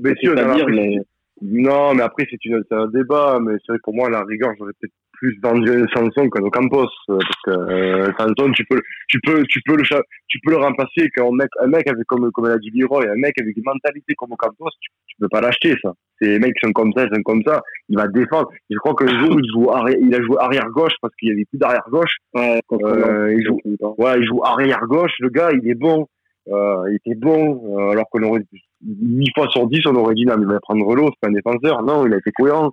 Mais 0.00 0.14
si, 0.20 0.28
on 0.28 0.36
a 0.36 0.54
dire, 0.54 0.66
mais... 0.68 0.98
Non, 1.42 1.94
mais 1.94 2.02
après, 2.02 2.26
c'est 2.30 2.74
un 2.74 2.86
débat. 2.88 3.38
Mais 3.40 3.54
c'est 3.64 3.72
vrai 3.72 3.78
pour 3.82 3.94
moi, 3.94 4.08
la 4.08 4.22
rigueur, 4.22 4.52
j'aurais 4.58 4.72
peut-être 4.80 4.94
plus 5.18 5.38
vendu 5.42 5.70
un 5.70 5.86
Samsung 5.94 6.30
qu'un 6.30 6.42
Ocampos. 6.42 6.88
Parce 7.06 7.42
que 7.44 7.50
euh, 7.50 8.10
Samsung, 8.18 8.52
tu 8.54 8.64
peux, 8.64 8.80
tu 9.08 9.20
peux, 9.20 9.42
tu 9.44 9.60
peux 9.64 9.76
le, 9.76 9.84
tu 10.28 10.38
peux 10.44 10.50
le 10.52 10.58
remplacer 10.58 11.08
qu'un 11.14 11.30
mec, 11.32 11.48
un 11.60 11.66
mec 11.66 11.86
avec, 11.88 12.04
comme, 12.06 12.30
comme 12.32 12.48
l'a 12.48 12.58
dit 12.58 12.70
Leroy, 12.74 13.04
un 13.08 13.16
mec 13.16 13.34
avec 13.40 13.56
une 13.56 13.64
mentalité 13.64 14.14
comme 14.14 14.32
Ocampos, 14.32 14.70
tu, 14.80 14.90
tu 15.06 15.16
peux 15.20 15.28
pas 15.28 15.40
l'acheter, 15.40 15.74
ça. 15.82 15.92
Ces 16.20 16.38
mecs 16.38 16.58
sont 16.62 16.72
comme 16.72 16.92
ça, 16.96 17.04
ils 17.04 17.14
sont 17.14 17.22
comme 17.22 17.42
ça. 17.46 17.60
Il 17.88 17.96
va 17.96 18.08
défendre. 18.08 18.48
Je 18.70 18.76
crois 18.78 18.94
que 18.94 19.04
le 19.04 19.18
jour 19.18 19.36
où 19.36 19.40
il 19.40 19.50
joue 19.50 19.70
arrière, 19.70 19.98
il 20.00 20.14
a 20.14 20.22
joué 20.22 20.36
arrière 20.38 20.68
gauche 20.70 20.94
parce 21.00 21.14
qu'il 21.16 21.28
y 21.28 21.32
avait 21.32 21.44
plus 21.44 21.58
d'arrière 21.58 21.86
gauche. 21.90 22.16
Ouais, 22.34 22.60
euh, 22.72 23.34
il 23.36 23.44
joue, 23.44 23.60
ouais, 23.98 24.18
il 24.18 24.26
joue 24.26 24.42
arrière 24.44 24.80
gauche. 24.86 25.12
Le 25.20 25.28
gars, 25.28 25.50
il 25.52 25.68
est 25.68 25.74
bon. 25.74 26.06
Euh, 26.48 26.84
il 26.90 26.96
était 26.96 27.18
bon, 27.18 27.78
euh, 27.78 27.92
alors 27.92 28.04
qu'on 28.10 28.22
aurait 28.22 28.42
8 28.86 29.30
fois 29.34 29.48
sur 29.48 29.66
10, 29.66 29.86
on 29.86 29.94
aurait 29.94 30.14
dit 30.14 30.26
non, 30.26 30.36
mais 30.36 30.42
il 30.42 30.48
va 30.48 30.60
prendre 30.60 30.94
l'eau, 30.94 31.06
c'est 31.06 31.20
pas 31.20 31.28
un 31.28 31.32
défenseur. 31.32 31.82
Non, 31.82 32.06
il 32.06 32.12
a 32.12 32.18
été 32.18 32.30
cohérent. 32.32 32.70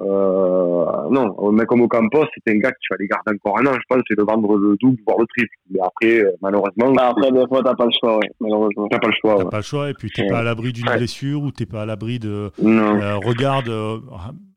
Euh, 0.00 0.84
non, 1.10 1.36
un 1.46 1.52
mec 1.52 1.66
comme 1.66 1.82
Ocampos, 1.82 2.24
c'est 2.34 2.52
un 2.52 2.58
gars 2.58 2.70
que 2.70 2.76
tu 2.80 2.88
vas 2.90 2.96
les 2.98 3.06
garder 3.06 3.32
encore 3.34 3.58
un 3.58 3.66
an, 3.66 3.74
je 3.74 3.94
pense, 3.94 4.02
c'est 4.08 4.16
de 4.16 4.22
vendre 4.22 4.56
le 4.56 4.76
double, 4.80 4.98
voire 5.06 5.18
le 5.18 5.26
triple. 5.26 5.54
Mais 5.70 5.80
après, 5.82 6.20
euh, 6.24 6.30
malheureusement. 6.40 6.92
Bah 6.92 7.08
après, 7.10 7.30
des 7.30 7.46
fois, 7.48 7.62
t'as 7.62 7.74
pas 7.74 7.84
le 7.84 7.90
choix, 7.98 8.16
ouais, 8.16 8.30
malheureusement. 8.40 8.88
T'as 8.88 8.98
pas 8.98 9.08
le 9.08 9.14
choix. 9.20 9.36
T'as 9.36 9.44
ouais. 9.44 9.50
pas 9.50 9.56
le 9.58 9.62
choix, 9.62 9.90
et 9.90 9.94
puis 9.94 10.10
t'es 10.10 10.22
ouais. 10.22 10.28
pas 10.28 10.38
à 10.38 10.42
l'abri 10.42 10.72
d'une 10.72 10.88
Ouais. 10.88 10.96
blessure 10.96 11.42
ou 11.42 11.50
t'es 11.50 11.66
pas 11.66 11.82
à 11.82 11.86
l'abri 11.86 12.18
de. 12.18 12.50
Non. 12.62 13.00
Euh, 13.00 13.16
regarde, 13.16 13.68
euh, 13.68 13.98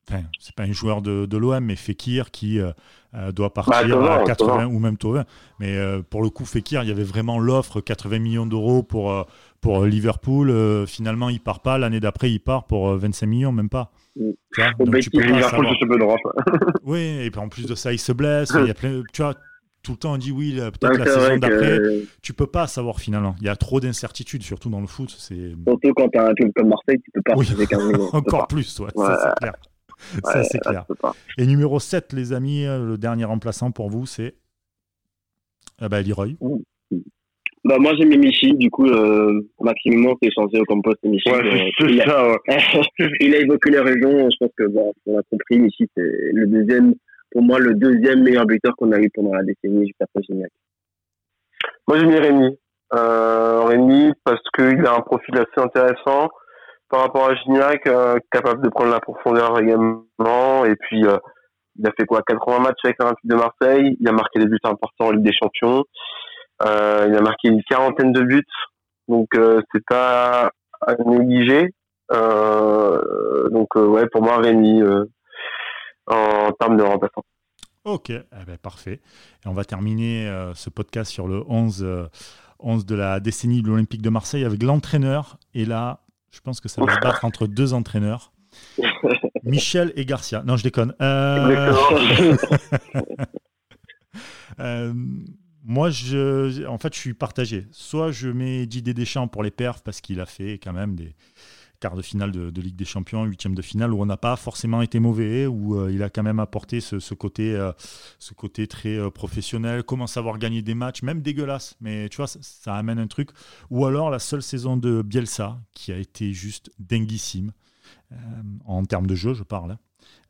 enfin, 0.10 0.22
c'est 0.40 0.56
pas 0.56 0.64
un 0.64 0.72
joueur 0.72 1.02
de, 1.02 1.26
de 1.26 1.38
l'OM, 1.38 1.64
mais 1.64 1.76
Fekir 1.76 2.32
qui 2.32 2.60
euh, 2.60 2.72
euh, 3.16 3.32
doit 3.32 3.54
partir 3.54 3.80
Thauvin, 3.88 4.22
à 4.22 4.24
80 4.24 4.36
Thauvin. 4.36 4.66
ou 4.68 4.80
même 4.80 4.98
Tovin. 4.98 5.26
Mais 5.60 5.76
euh, 5.78 6.02
pour 6.08 6.22
le 6.24 6.30
coup, 6.30 6.46
Fekir, 6.46 6.84
il 6.84 6.90
y 6.90 6.92
avait 6.92 7.04
vraiment 7.04 7.40
l'offre 7.40 7.80
80 7.82 8.20
millions 8.20 8.46
d'euros 8.46 8.84
pour, 8.84 9.28
pour 9.62 9.86
Liverpool. 9.86 10.50
Euh, 10.50 10.86
finalement, 10.86 11.30
il 11.30 11.40
part 11.40 11.62
pas. 11.62 11.78
L'année 11.78 12.00
d'après, 12.00 12.32
il 12.32 12.40
part 12.40 12.66
pour 12.66 12.90
euh, 12.90 12.98
25 12.98 13.26
millions, 13.28 13.52
même 13.52 13.70
pas. 13.70 13.92
Mm. 14.16 14.32
Tu 14.54 14.62
vois 14.62 14.72
Donc, 14.86 15.00
tu 15.00 15.10
peux 15.10 15.20
pas 15.20 15.26
Liverpool. 15.28 15.68
Oui, 16.84 17.00
et 17.22 17.32
puis 17.32 17.40
en 17.40 17.50
plus 17.50 17.66
de 17.66 17.76
ça, 17.76 17.94
il 17.94 18.00
se 18.00 18.12
blesse. 18.12 18.52
Il 18.60 18.68
y 18.68 18.72
a 18.72 18.74
plein, 18.74 19.02
tu 19.14 19.22
vois, 19.22 19.36
tout 19.84 19.92
le 19.94 19.98
temps, 19.98 20.14
on 20.14 20.18
dit 20.18 20.32
oui, 20.32 20.56
peut-être 20.80 20.98
la 20.98 21.06
saison 21.06 21.38
d'après. 21.38 21.78
que, 21.78 22.06
Tu 22.22 22.34
peux 22.34 22.48
pas 22.48 22.68
savoir 22.68 23.00
finalement. 23.00 23.36
Il 23.42 23.46
y 23.46 23.50
a 23.50 23.56
trop 23.56 23.80
d'incertitudes, 23.80 24.44
surtout 24.44 24.70
dans 24.70 24.80
le 24.82 24.88
foot. 24.88 25.10
Surtout 25.10 25.94
quand 25.96 26.10
t'as 26.10 26.30
un 26.30 26.34
club 26.34 26.52
comme 26.56 26.70
Marseille, 26.70 27.00
tu 27.04 27.12
peux 27.14 27.22
pas 27.22 27.34
Oui, 27.36 27.46
refuser 27.46 27.68
15 27.68 27.84
millions. 27.88 28.10
tu 28.10 28.16
encore 28.16 28.48
plus, 28.48 28.80
ouais, 28.80 28.88
Ouais. 28.96 29.06
ça 29.06 29.20
c'est 29.36 29.40
clair. 29.40 29.54
Ça 30.24 30.40
Ouais, 30.40 30.44
c'est 30.44 30.60
clair. 30.60 30.86
Et 31.38 31.46
numéro 31.46 31.80
7, 31.80 32.14
les 32.14 32.34
amis, 32.34 32.66
euh, 32.66 32.86
le 32.86 32.98
dernier 32.98 33.26
remplaçant 33.26 33.72
pour 33.72 33.90
vous, 33.90 34.06
c'est 34.06 34.36
ah 35.80 35.90
bah, 35.90 36.02
Leroy. 36.02 36.36
Bah, 37.66 37.78
moi, 37.80 37.94
j'ai 37.98 38.06
mis 38.06 38.18
Michi, 38.18 38.54
du 38.54 38.70
coup, 38.70 38.86
euh, 38.88 39.42
Maximum 39.62 40.16
s'est 40.22 40.32
changé 40.36 40.60
au 40.60 40.66
compost 40.66 40.98
et 41.04 41.10
Michi. 41.10 41.30
Ouais, 41.32 41.40
euh, 41.40 41.70
c'est 41.78 41.92
il, 41.92 42.02
a, 42.02 42.06
ça, 42.06 42.28
ouais. 42.30 42.38
il 43.22 43.36
a 43.36 43.40
évoqué 43.40 43.72
les 43.72 43.80
raisons. 43.80 44.30
Je 44.30 44.38
pense 44.40 44.52
que, 44.58 44.68
bon, 44.68 44.94
on 45.06 45.18
a 45.18 45.22
compris, 45.32 45.60
Michi, 45.60 45.90
c'est 45.96 46.12
le 46.34 46.46
deuxième, 46.48 46.94
pour 47.32 47.42
moi, 47.42 47.60
le 47.60 47.74
deuxième 47.74 48.24
meilleur 48.24 48.46
buteur 48.46 48.76
qu'on 48.76 48.92
a 48.92 49.00
eu 49.00 49.10
pendant 49.14 49.34
la 49.34 49.44
décennie 49.44 49.88
juste 49.88 50.02
après 50.02 50.22
Gignac. 50.24 50.52
Moi, 51.88 52.00
j'ai 52.00 52.06
mis 52.06 52.18
Rémi. 52.18 52.58
Euh, 52.96 53.64
Rémi, 53.64 54.12
parce 54.26 54.44
qu'il 54.56 54.86
a 54.86 54.96
un 54.98 55.02
profil 55.02 55.36
assez 55.38 55.66
intéressant 55.66 56.30
par 56.94 57.02
rapport 57.02 57.28
à 57.28 57.34
Gignac, 57.34 57.88
euh, 57.88 58.20
capable 58.32 58.64
de 58.64 58.70
prendre 58.70 58.92
la 58.92 59.00
profondeur 59.00 59.60
également. 59.60 60.64
Et 60.64 60.76
puis, 60.76 61.04
euh, 61.08 61.18
il 61.76 61.88
a 61.88 61.92
fait 61.98 62.06
quoi? 62.06 62.22
80 62.22 62.60
matchs 62.60 62.78
avec 62.84 62.98
l'Olympique 63.00 63.28
de 63.28 63.36
Marseille. 63.36 63.98
Il 64.00 64.08
a 64.08 64.12
marqué 64.12 64.38
des 64.38 64.46
buts 64.46 64.60
importants 64.64 65.08
en 65.08 65.12
Ligue 65.12 65.26
des 65.26 65.34
Champions. 65.34 65.86
Euh, 66.62 67.08
il 67.10 67.16
a 67.16 67.22
marqué 67.22 67.48
une 67.48 67.64
quarantaine 67.64 68.12
de 68.12 68.22
buts. 68.22 68.46
Donc, 69.08 69.30
c'est 69.34 69.84
pas 69.90 70.52
à 70.86 70.96
négliger. 71.04 71.74
Donc, 72.12 73.74
ouais, 73.74 74.06
pour 74.12 74.22
moi, 74.22 74.38
Rémi, 74.38 74.84
en 76.06 76.52
termes 76.60 76.78
de 76.78 76.84
remplaçant. 76.84 77.24
Ok, 77.86 78.12
eh 78.12 78.46
ben, 78.46 78.58
parfait. 78.62 79.02
Et 79.44 79.48
on 79.48 79.54
va 79.54 79.66
terminer 79.66 80.32
ce 80.54 80.70
podcast 80.70 81.12
sur 81.12 81.28
le 81.28 81.42
11, 81.48 81.84
euh, 81.84 82.06
11 82.60 82.86
de 82.86 82.96
la 82.96 83.20
décennie 83.20 83.64
de 83.64 83.68
l'Olympique 83.68 84.04
de 84.04 84.12
Marseille 84.12 84.46
avec 84.46 84.62
l'entraîneur. 84.62 85.38
Et 85.56 85.66
là, 85.66 86.03
je 86.34 86.42
pense 86.42 86.60
que 86.60 86.68
ça 86.68 86.84
va 86.84 86.94
se 86.94 87.00
battre 87.00 87.24
entre 87.24 87.48
deux 87.48 87.74
entraîneurs. 87.74 88.34
Michel 89.44 89.94
et 89.96 90.06
Garcia. 90.06 90.44
Non, 90.46 90.58
je 90.58 90.64
déconne. 90.64 90.94
Euh, 91.02 91.74
euh, 94.60 94.94
moi, 95.64 95.90
je, 95.90 96.66
en 96.68 96.78
fait, 96.78 96.94
je 96.94 97.00
suis 97.00 97.14
partagé. 97.14 97.68
Soit 97.72 98.12
je 98.12 98.30
mets 98.30 98.66
Didier 98.66 98.94
Deschamps 98.94 99.28
pour 99.28 99.44
les 99.44 99.52
perfs 99.52 99.84
parce 99.84 100.02
qu'il 100.02 100.20
a 100.20 100.26
fait 100.26 100.54
quand 100.54 100.74
même 100.74 100.96
des 100.96 101.16
quarts 101.84 101.96
de 101.98 102.02
finale 102.02 102.32
de, 102.32 102.50
de 102.50 102.62
Ligue 102.62 102.78
des 102.78 102.86
Champions, 102.86 103.26
huitième 103.26 103.56
de 103.56 103.62
finale 103.62 103.92
où 103.94 104.02
on 104.02 104.06
n'a 104.06 104.16
pas 104.16 104.38
forcément 104.38 104.82
été 104.82 105.00
mauvais, 105.00 105.46
où 105.48 105.76
euh, 105.78 105.92
il 105.92 106.02
a 106.02 106.10
quand 106.10 106.24
même 106.24 106.40
apporté 106.40 106.80
ce, 106.80 107.00
ce 107.00 107.14
côté, 107.14 107.54
euh, 107.54 107.74
ce 108.20 108.34
côté 108.34 108.68
très 108.68 108.96
euh, 108.98 109.10
professionnel, 109.10 109.84
comment 109.84 110.08
savoir 110.08 110.38
gagner 110.38 110.62
des 110.62 110.76
matchs, 110.76 111.04
même 111.04 111.22
dégueulasse. 111.22 111.76
Mais 111.82 112.08
tu 112.08 112.18
vois, 112.18 112.28
ça, 112.28 112.40
ça 112.42 112.76
amène 112.76 113.00
un 113.00 113.08
truc. 113.08 113.32
Ou 113.70 113.86
alors 113.86 114.10
la 114.10 114.20
seule 114.20 114.42
saison 114.42 114.78
de 114.78 115.02
Bielsa 115.02 115.60
qui 115.74 115.92
a 115.92 115.98
été 115.98 116.32
juste 116.32 116.72
dinguissime 116.80 117.52
euh, 118.14 118.16
en 118.66 118.86
termes 118.86 119.08
de 119.08 119.16
jeu, 119.16 119.34
je 119.34 119.44
parle. 119.44 119.72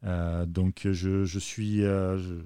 hein. 0.04 0.46
Donc 0.48 0.82
je, 0.92 1.24
je 1.24 1.40
suis, 1.40 1.82
je- 1.82 2.44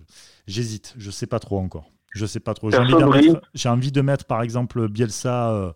j'hésite, 0.48 0.94
je 0.98 1.12
sais 1.12 1.28
pas 1.28 1.40
trop 1.40 1.60
encore. 1.60 1.92
Je 2.14 2.26
sais 2.26 2.40
pas 2.40 2.54
trop. 2.54 2.72
J'ai 2.72 2.78
envie, 2.78 2.94
mettre- 3.30 3.42
j'ai 3.54 3.92
de 3.92 4.02
mettre 4.02 4.26
par 4.26 4.42
exemple 4.42 4.88
Bielsa, 4.90 5.52
euh, 5.52 5.72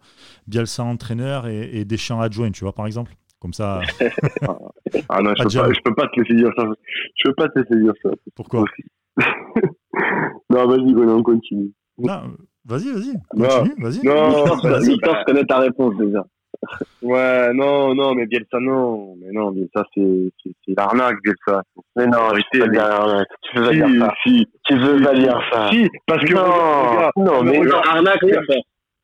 Bielsa 0.47 0.83
entraîneur 0.83 1.47
et, 1.47 1.79
et 1.79 1.85
Deschamps 1.85 2.21
adjoint, 2.21 2.51
tu 2.51 2.63
vois 2.63 2.73
par 2.73 2.87
exemple. 2.87 3.15
Comme 3.41 3.53
ça, 3.53 3.81
Ah 5.09 5.21
non, 5.21 5.33
je 5.35 5.43
Pas 5.57 5.67
peux 5.67 5.73
peux 5.83 5.95
pas 5.95 6.07
te 6.09 6.19
laisser 6.19 6.35
dire 6.35 6.51
ça. 6.55 6.63
Je 7.17 7.23
peux 7.29 7.33
pas 7.33 7.49
te 7.49 7.59
laisser 7.59 7.75
dire 7.81 7.93
ça. 8.03 8.09
pourquoi 8.35 8.65
non, 10.49 10.67
vas-y, 10.67 10.95
on 10.95 11.23
continue. 11.23 11.71
Non, 11.97 12.21
Vas-y, 12.63 12.91
vas-y, 12.93 13.13
Non. 13.35 13.47
continue, 13.47 13.75
vas-y. 13.83 14.05
Non, 14.05 14.43
Victor, 14.79 15.17
je 15.19 15.25
connais 15.25 15.43
ta 15.45 15.57
réponse 15.59 15.95
déjà. 15.97 16.23
Ouais, 17.01 17.51
non, 17.53 17.95
non, 17.95 18.13
mais 18.13 18.27
Bielsa, 18.27 18.59
non. 18.59 19.15
Mais 19.19 19.31
non, 19.31 19.51
Bielsa, 19.51 19.83
c'est, 19.95 20.31
c'est, 20.43 20.51
c'est 20.63 20.73
l'arnaque, 20.77 21.17
Bielsa. 21.23 21.63
Mais 21.95 22.05
non, 22.05 22.19
Arrêtez, 22.19 22.45
tu 22.51 22.59
peux 22.59 22.69
dire 23.71 23.87
ça. 23.99 24.13
si, 24.23 24.47
Tu 24.67 24.77
veux 24.77 25.01
pas 25.01 25.15
dire 25.15 25.41
ça. 25.51 25.69
si, 25.71 25.89
parce 26.05 26.23
que, 26.23 26.33
Non, 26.35 27.11
non, 27.17 27.43
mais 27.43 27.57
regarde, 27.57 27.87
Arnaque, 27.87 28.19
c'est. 28.21 28.61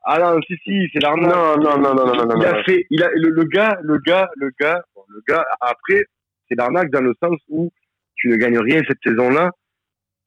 Ah 0.09 0.19
non, 0.19 0.39
si, 0.47 0.55
si, 0.63 0.87
c'est 0.93 1.01
l'arnaque. 1.03 1.33
Non, 1.35 1.57
non, 1.57 1.77
non, 1.79 1.93
non, 1.93 2.05
non, 2.15 2.25
non, 2.25 2.35
Il 2.39 2.45
a 2.45 2.63
fait, 2.63 2.85
il 2.89 3.03
a, 3.03 3.09
le, 3.13 3.29
le 3.29 3.43
gars, 3.43 3.77
le 3.83 3.97
gars, 3.97 4.29
le 4.37 4.51
gars, 4.59 4.81
bon, 4.95 5.01
le 5.09 5.21
gars, 5.27 5.43
après, 5.59 6.03
c'est 6.47 6.55
l'arnaque 6.55 6.89
dans 6.91 7.01
le 7.01 7.13
sens 7.21 7.35
où 7.49 7.69
tu 8.15 8.29
ne 8.29 8.37
gagnes 8.37 8.59
rien 8.59 8.81
cette 8.87 8.99
saison-là. 9.05 9.51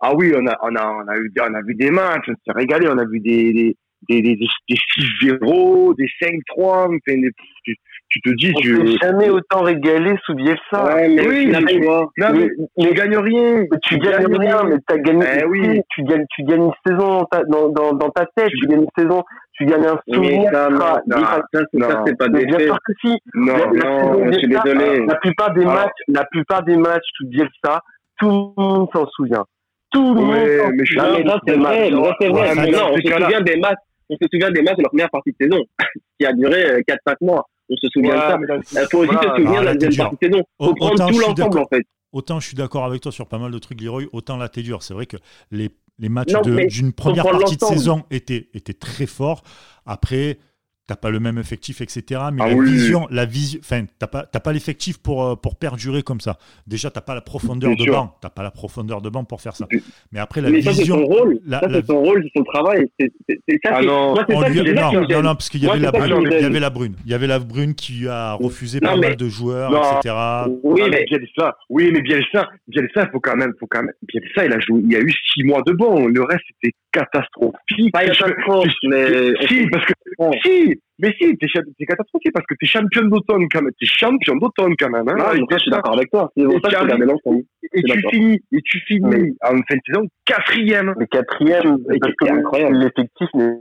Ah 0.00 0.12
oui, 0.14 0.32
on 0.36 0.46
a, 0.46 0.56
on 0.62 0.74
a, 0.76 0.86
on 0.86 1.08
a 1.08 1.16
eu, 1.16 1.32
on 1.40 1.54
a 1.54 1.62
vu 1.62 1.74
des 1.74 1.90
matchs, 1.90 2.28
on 2.28 2.34
s'est 2.44 2.52
régalé, 2.58 2.88
on 2.90 2.98
a 2.98 3.04
vu 3.06 3.20
des, 3.20 3.52
des, 3.54 3.76
des, 4.08 4.22
des, 4.22 4.36
des, 4.36 4.46
des 4.68 4.76
6-0, 5.28 5.96
des 5.96 6.08
5-3, 6.22 6.40
enfin, 6.58 6.88
des, 7.06 7.30
tu, 7.64 7.74
tu 8.08 8.20
te 8.22 8.30
dis, 8.30 8.52
On 8.56 8.60
tu. 8.60 8.76
s'est 8.92 8.96
jamais 9.02 9.30
autant 9.30 9.62
régalé 9.62 10.14
sous 10.24 10.34
Bielsa. 10.34 10.84
Ouais, 10.84 11.08
mais 11.08 11.26
Oui, 11.26 11.46
mais- 11.46 11.64
tu 11.64 11.80
vois, 11.84 12.10
Non, 12.18 12.28
mais 12.32 12.48
tu 12.78 12.94
gagnes 12.94 13.16
rien. 13.18 13.64
Mais 13.70 13.78
tu 13.82 13.98
gagnes 13.98 14.36
rien, 14.36 14.62
mais 14.64 14.76
t'as 14.86 14.98
gagné. 14.98 15.24
Eh 15.40 15.44
oui. 15.44 15.80
Tu 15.90 16.02
gagnes, 16.04 16.24
tu 16.34 16.42
gagnes 16.44 16.64
une 16.64 16.72
saison 16.86 17.18
dans 17.18 17.24
ta, 17.24 17.44
dans, 17.44 17.68
dans, 17.68 17.92
dans 17.92 18.10
ta 18.10 18.26
tête. 18.34 18.50
Tu 18.58 18.66
gagnes 18.66 18.82
une 18.82 18.88
saison. 19.02 19.22
Tu 19.60 19.66
gagnes 19.66 19.84
un 19.84 20.00
souvenir. 20.08 20.50
ça, 20.52 20.70
non, 20.70 20.78
sera- 20.80 20.94
ça, 21.04 21.42
c'est- 21.52 21.80
ça, 21.80 21.88
non. 21.94 22.04
c'est 22.06 22.16
pas 22.16 22.28
des 22.28 22.46
bien 22.46 22.58
sûr 22.60 22.78
que 22.82 22.92
si. 23.02 23.14
Non, 23.34 23.54
La- 23.56 23.58
la 23.58 24.02
non, 24.02 24.32
je 24.32 24.38
suis 24.38 24.48
désolé. 24.48 25.04
La 25.06 25.14
plupart 25.16 25.52
des 25.52 25.60
Alors- 25.62 25.74
matchs, 25.74 25.90
la 26.08 26.24
plupart 26.24 26.62
des 26.62 26.76
matchs 26.76 27.04
sous 27.16 27.26
Bielsa, 27.28 27.80
tout 28.18 28.54
le 28.56 28.62
monde 28.62 28.88
s'en 28.92 29.06
souvient. 29.08 29.44
Tout 29.92 30.14
le 30.14 30.20
monde 30.22 30.34
s'en 30.34 30.84
je 30.84 30.96
Non, 30.98 31.12
mais 31.18 31.28
ça, 31.28 31.40
c'est 31.46 31.56
vrai, 31.56 31.90
c'est 32.20 32.28
vrai. 32.28 32.40
Ouais, 32.48 32.54
Mais 32.56 32.70
non, 32.70 32.86
on 32.92 32.96
se 32.96 33.02
souvient 33.02 33.40
des 33.42 33.56
matchs, 33.56 33.78
on 34.08 34.14
se 34.14 34.28
souvient 34.32 34.50
des 34.50 34.62
matchs 34.62 34.76
de 34.76 34.82
leur 34.82 34.90
première 34.90 35.10
partie 35.10 35.30
de 35.32 35.36
saison, 35.46 35.62
qui 36.18 36.26
a 36.26 36.32
duré 36.32 36.64
euh, 36.70 36.80
4-5 36.88 37.16
mois. 37.20 37.44
On 37.68 37.76
se 37.76 37.88
souvient 37.92 38.14
de 38.14 38.44
Ouais, 38.46 38.62
ça. 38.64 38.80
Il 38.82 38.88
faut 38.90 38.98
aussi 38.98 39.14
se 39.14 39.28
souvenir 39.36 39.60
de 39.60 39.66
la 39.66 39.74
deuxième 39.74 40.08
partie 40.08 40.26
de 40.28 40.32
saison. 40.32 40.44
Faut 40.58 40.64
Autant 40.70 40.74
prendre 40.76 40.96
je 41.02 41.06
tout 41.08 41.12
suis 41.12 41.20
l'ensemble, 41.20 41.38
d'accord. 41.50 41.62
en 41.70 41.76
fait. 41.76 41.82
Autant 42.12 42.40
je 42.40 42.46
suis 42.48 42.56
d'accord 42.56 42.84
avec 42.86 43.00
toi 43.02 43.12
sur 43.12 43.26
pas 43.28 43.38
mal 43.38 43.50
de 43.52 43.58
trucs, 43.58 43.80
Leroy, 43.80 44.04
autant 44.12 44.36
là, 44.36 44.48
t'es 44.48 44.62
dur. 44.62 44.82
C'est 44.82 44.94
vrai 44.94 45.06
que 45.06 45.16
les, 45.52 45.68
les 46.00 46.08
matchs 46.08 46.32
d'une 46.42 46.92
première 46.92 47.24
partie 47.24 47.56
de 47.56 47.64
saison 47.64 48.04
étaient, 48.10 48.48
étaient 48.54 48.74
très 48.74 49.06
forts. 49.06 49.42
Après, 49.86 50.38
t'as 50.86 50.96
pas 50.96 51.10
le 51.10 51.20
même 51.20 51.38
effectif, 51.38 51.80
etc. 51.80 52.20
Mais 52.32 52.42
Ah 52.42 52.48
la 52.48 52.54
oui. 52.54 52.68
vision, 52.70 53.06
la 53.10 53.24
vision, 53.24 53.60
enfin, 53.62 53.84
t'as 53.98 54.08
pas, 54.08 54.24
t'as 54.24 54.40
pas 54.40 54.52
l'effectif 54.52 54.98
pour, 54.98 55.24
euh, 55.24 55.36
pour 55.36 55.54
perdurer 55.56 56.02
comme 56.02 56.20
ça. 56.20 56.36
Déjà, 56.66 56.90
t'as 56.90 57.00
pas 57.00 57.14
la 57.14 57.20
profondeur 57.20 57.70
Bien 57.70 57.76
de 57.78 57.82
sûr. 57.84 57.92
banc. 57.92 58.16
T'as 58.20 58.30
pas 58.30 58.42
la 58.42 58.50
profondeur 58.50 59.00
de 59.00 59.08
banc 59.08 59.22
pour 59.24 59.40
faire 59.40 59.54
ça. 59.54 59.66
Mais 60.10 60.18
après, 60.18 60.40
la 60.40 60.50
Mais 60.50 60.62
ça, 60.62 60.72
c'est 60.72 60.80
vision. 60.80 60.96
son 60.96 61.04
rôle. 61.04 61.38
la- 61.46 61.60
Ça, 61.60 61.68
la- 61.68 61.80
c'est 61.80 61.86
son 61.86 62.00
rôle, 62.00 62.22
c'est 62.24 62.38
son 62.38 62.44
travail. 62.44 62.86
C'est 62.98 63.12
ça 63.64 63.70
Ah 63.76 63.82
non. 63.82 64.14
Moi, 64.14 64.24
on 64.30 64.40
ça 64.42 64.48
lui- 64.48 64.72
non, 64.74 64.92
non, 64.92 65.22
non, 65.22 65.34
parce 65.34 65.48
qu'il 65.48 65.62
y 65.62 65.68
avait 65.68 65.78
la 65.78 65.92
brune. 65.92 66.28
Il 66.32 66.40
y 66.42 66.44
avait 66.44 66.60
la 66.60 66.70
brune. 66.70 66.94
Il 67.04 67.10
y 67.10 67.14
avait 67.14 67.26
la 67.28 67.38
brune 67.38 67.74
qui 67.74 68.08
a 68.08 68.32
refusé 68.34 68.80
Non, 68.80 68.90
pas 68.90 68.96
mais- 68.96 69.08
mal 69.08 69.16
de 69.16 69.28
joueurs, 69.28 69.70
Non. 69.70 69.82
etc. 69.98 70.14
Oui, 70.64 70.82
Ah, 70.84 70.88
mais 70.90 71.04
Bielsa, 71.04 71.56
oui, 71.68 71.90
mais 71.92 72.00
Bielsa, 72.02 72.48
Bielsa, 72.68 73.08
faut 73.12 73.20
quand 73.20 73.36
même, 73.36 73.52
faut 73.60 73.66
quand 73.68 73.82
même, 73.82 73.92
Bielsa, 74.08 74.44
il 74.46 74.52
a 74.52 74.58
joué, 74.60 74.80
il 74.84 74.92
y 74.92 74.96
a 74.96 75.00
eu 75.00 75.12
six 75.32 75.44
mois 75.44 75.62
de 75.66 75.72
bon, 75.72 76.06
le 76.08 76.22
reste 76.24 76.42
c'était 76.60 76.74
catastrophique. 76.92 77.92
pas 77.92 78.04
catastrophe, 78.04 78.68
mais 78.84 79.34
Si, 79.46 79.66
parce 79.70 79.84
que, 79.86 79.92
Bon. 80.18 80.30
si, 80.44 80.78
mais 80.98 81.12
si, 81.20 81.36
t'es 81.38 81.86
catastrophique 81.86 82.32
parce 82.32 82.46
que 82.46 82.54
t'es 82.60 82.66
champion 82.66 83.02
d'automne 83.04 83.46
quand 83.50 83.62
même, 83.62 83.72
t'es 83.80 83.86
champion 83.86 84.36
d'automne 84.36 84.74
quand 84.78 84.90
même, 84.90 85.08
hein. 85.08 85.14
Non, 85.16 85.24
mais 85.32 85.40
je 85.52 85.58
suis 85.58 85.70
d'accord 85.70 85.94
avec 85.94 86.10
toi. 86.10 86.30
C'est 86.36 86.42
Et 86.42 86.46
ça 86.62 86.70
que 86.84 86.86
tu. 87.24 87.46
Et 87.72 87.82
tu 87.82 88.02
finis, 88.10 88.38
et 88.52 88.62
tu 88.64 88.78
finis 88.86 89.32
en 89.42 89.50
fin 89.50 89.76
de 89.76 89.80
saison 89.86 90.06
quatrième. 90.24 90.94
Le 90.98 91.06
quatrième, 91.06 91.78
c'est 91.88 92.30
incroyable. 92.30 92.76
l'effectif 92.78 93.28
n'est 93.34 93.54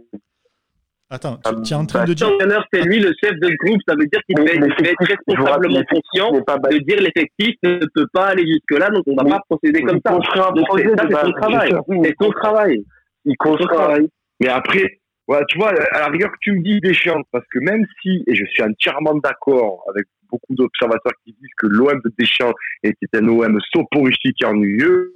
Attends, 1.12 1.38
tu 1.38 1.62
tu 1.64 1.74
es 1.74 1.76
en 1.76 1.86
train 1.88 2.00
bah, 2.02 2.06
de 2.06 2.14
dire. 2.14 2.30
L'entraîneur, 2.30 2.64
c'est 2.72 2.82
lui 2.82 3.00
le 3.00 3.12
chef 3.24 3.32
de 3.40 3.50
groupe. 3.64 3.82
Ça 3.88 3.96
veut 3.96 4.06
dire 4.06 4.22
qu'il 4.28 4.38
Mais 4.44 4.70
fait 4.76 4.92
être 4.92 5.06
responsablement 5.08 5.82
conscient 5.90 6.32
de 6.32 6.78
dire 6.84 7.02
l'effectif 7.02 7.56
ne 7.64 7.80
peut 7.96 8.06
pas 8.14 8.28
aller 8.28 8.46
jusque-là, 8.46 8.90
donc 8.92 9.04
on 9.08 9.16
va 9.16 9.24
Oui. 9.24 9.32
pas 9.32 9.40
procéder 9.50 9.82
comme 9.82 10.00
ça. 10.06 10.12
projet 10.68 10.84
c'est- 10.84 11.02
c'est 11.02 11.12
base. 11.12 11.32
travail. 11.42 11.72
C'est 12.04 12.16
son 12.22 12.30
travail. 12.32 12.84
Il 13.26 13.36
travail. 13.38 14.08
Mais 14.40 14.48
après, 14.48 15.00
tu 15.48 15.58
vois, 15.58 15.70
à 15.92 16.00
la 16.00 16.08
rigueur 16.08 16.32
que 16.32 16.38
tu 16.42 16.54
me 16.54 16.64
dis 16.64 16.80
Deschamps, 16.80 17.22
parce 17.32 17.46
que 17.52 17.60
même 17.60 17.86
si, 18.02 18.24
et 18.28 18.36
je 18.36 18.46
suis 18.46 18.64
entièrement 18.64 19.16
d'accord 19.16 19.84
avec 19.90 20.06
beaucoup 20.32 20.56
d'observateurs 20.56 21.12
qui 21.26 21.34
disent 21.34 21.50
que 21.58 21.68
l'OM 21.68 22.00
de 22.04 22.12
Deschamps 22.18 22.54
était 22.84 23.08
un 23.18 23.28
OM 23.28 23.60
soporifique 23.74 24.38
et 24.42 24.46
ennuyeux, 24.46 25.12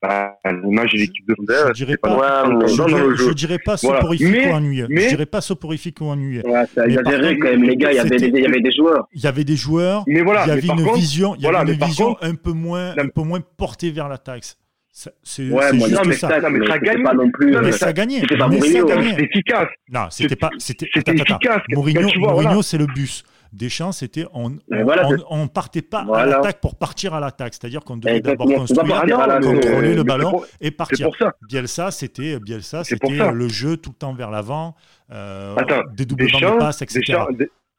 bah, 0.00 0.36
l'image 0.44 0.92
de 0.92 0.98
l'équipe 0.98 1.26
de 1.28 1.34
Je 1.38 1.52
France, 1.54 1.72
dirais 1.72 1.96
pas, 1.96 2.16
Ouais, 2.16 2.66
je 2.68 2.74
dirais, 2.86 3.02
je 3.10 3.16
jeu. 3.16 3.34
dirais 3.34 3.58
pas 3.58 3.74
Voilà. 3.82 3.98
soporifique 4.00 4.28
Mais- 4.30 4.48
ou 4.48 4.54
ennuyeux. 4.54 4.86
mais- 4.88 5.00
Je 5.02 5.08
dirais 5.08 5.26
pas 5.26 5.40
soporifique 5.40 6.00
ou 6.00 6.04
ennuyeux. 6.04 6.42
Ouais, 6.46 6.62
exagéré 6.86 7.36
quand 7.38 7.48
même, 7.50 7.64
les 7.64 7.76
gars. 7.76 7.90
Il 7.92 7.96
y 7.96 7.98
avait 7.98 8.10
des, 8.10 8.18
c'était- 8.20 8.38
il 8.38 8.44
y 8.44 8.46
avait 8.46 8.60
des 8.60 8.70
joueurs. 8.72 9.08
Il 9.12 9.20
y 9.22 9.26
avait 9.26 9.42
des 9.44 9.56
joueurs, 9.56 10.04
Mais 10.06 10.22
voilà, 10.22 10.44
il 10.44 10.48
y 10.48 10.52
avait 10.52 10.66
par 10.66 10.78
une 10.78 10.84
contre, 10.84 10.96
vision, 10.98 11.34
il 11.34 11.40
y 11.40 11.42
voilà, 11.42 11.60
avait 11.60 11.74
une 11.74 11.84
vision 11.84 12.06
contre- 12.14 12.24
un 12.24 12.34
peu 12.36 12.52
moins, 12.52 12.94
Non, 12.94 13.02
un 13.04 13.08
peu 13.08 13.22
moins 13.22 13.40
portée 13.56 13.90
vers 13.90 14.08
l'attaque. 14.08 14.54
Ça- 15.00 15.12
C'est 15.22 15.48
Ouais, 15.48 15.62
c'est 15.70 15.76
moi, 15.76 15.86
juste 15.88 16.00
non, 16.02 16.08
mais 16.08 16.14
ça. 16.16 16.28
ça- 16.28 16.40
non, 16.40 16.50
mais 16.50 16.58
mais 16.58 16.66
ça 16.66 16.72
c'était 16.74 16.86
gagne. 16.86 17.02
pas 17.04 17.14
non 17.14 17.30
plus. 17.30 17.52
Non, 17.52 17.60
mais 17.60 17.66
mais 17.66 17.72
ça 17.72 17.92
gagnait. 17.92 18.18
c'était 18.20 18.36
pas 18.36 18.44
ça 18.46 18.50
Mourinho, 18.56 18.90
hein. 18.90 19.02
c'est 19.16 19.22
efficace. 19.22 19.68
Non, 19.92 20.00
c'était 20.10 20.34
pas. 20.34 20.50
C'était 20.58 20.88
C'était 20.92 21.12
efficace. 21.14 21.62
Mourinho, 21.70 22.08
Mourinho 22.18 22.62
c'est 22.62 22.78
le 22.78 22.86
bus. 22.86 23.22
Deschamps, 23.52 23.92
c'était 23.92 24.26
on, 24.34 24.56
on, 24.72 24.82
voilà, 24.82 25.06
on- 25.06 25.10
c'est- 25.16 25.24
on 25.30 25.46
partait 25.46 25.82
pas 25.82 26.04
à 26.14 26.26
l'attaque 26.26 26.60
pour 26.60 26.74
partir 26.74 27.14
à 27.14 27.20
l'attaque. 27.20 27.54
C'est-à-dire 27.54 27.82
qu'on 27.84 27.96
devait 27.96 28.20
d'abord 28.20 28.48
construire, 28.52 29.02
contrôler 29.40 29.94
le 29.94 30.02
ballon 30.02 30.30
pour- 30.32 30.46
et 30.60 30.72
partir. 30.72 31.10
ça. 31.16 31.32
Bielsa, 31.48 31.92
c'était 31.92 32.40
Bielsa, 32.40 32.82
c'était 32.82 33.16
ça. 33.18 33.30
le 33.30 33.48
jeu 33.48 33.76
tout 33.76 33.90
le 33.90 33.96
temps 33.96 34.14
vers 34.14 34.32
l'avant, 34.32 34.74
euh, 35.12 35.54
Attends, 35.56 35.82
dédoublement 35.94 36.40
de 36.40 36.58
passes, 36.58 36.82
etc. 36.82 37.00
Deschamps, 37.06 37.28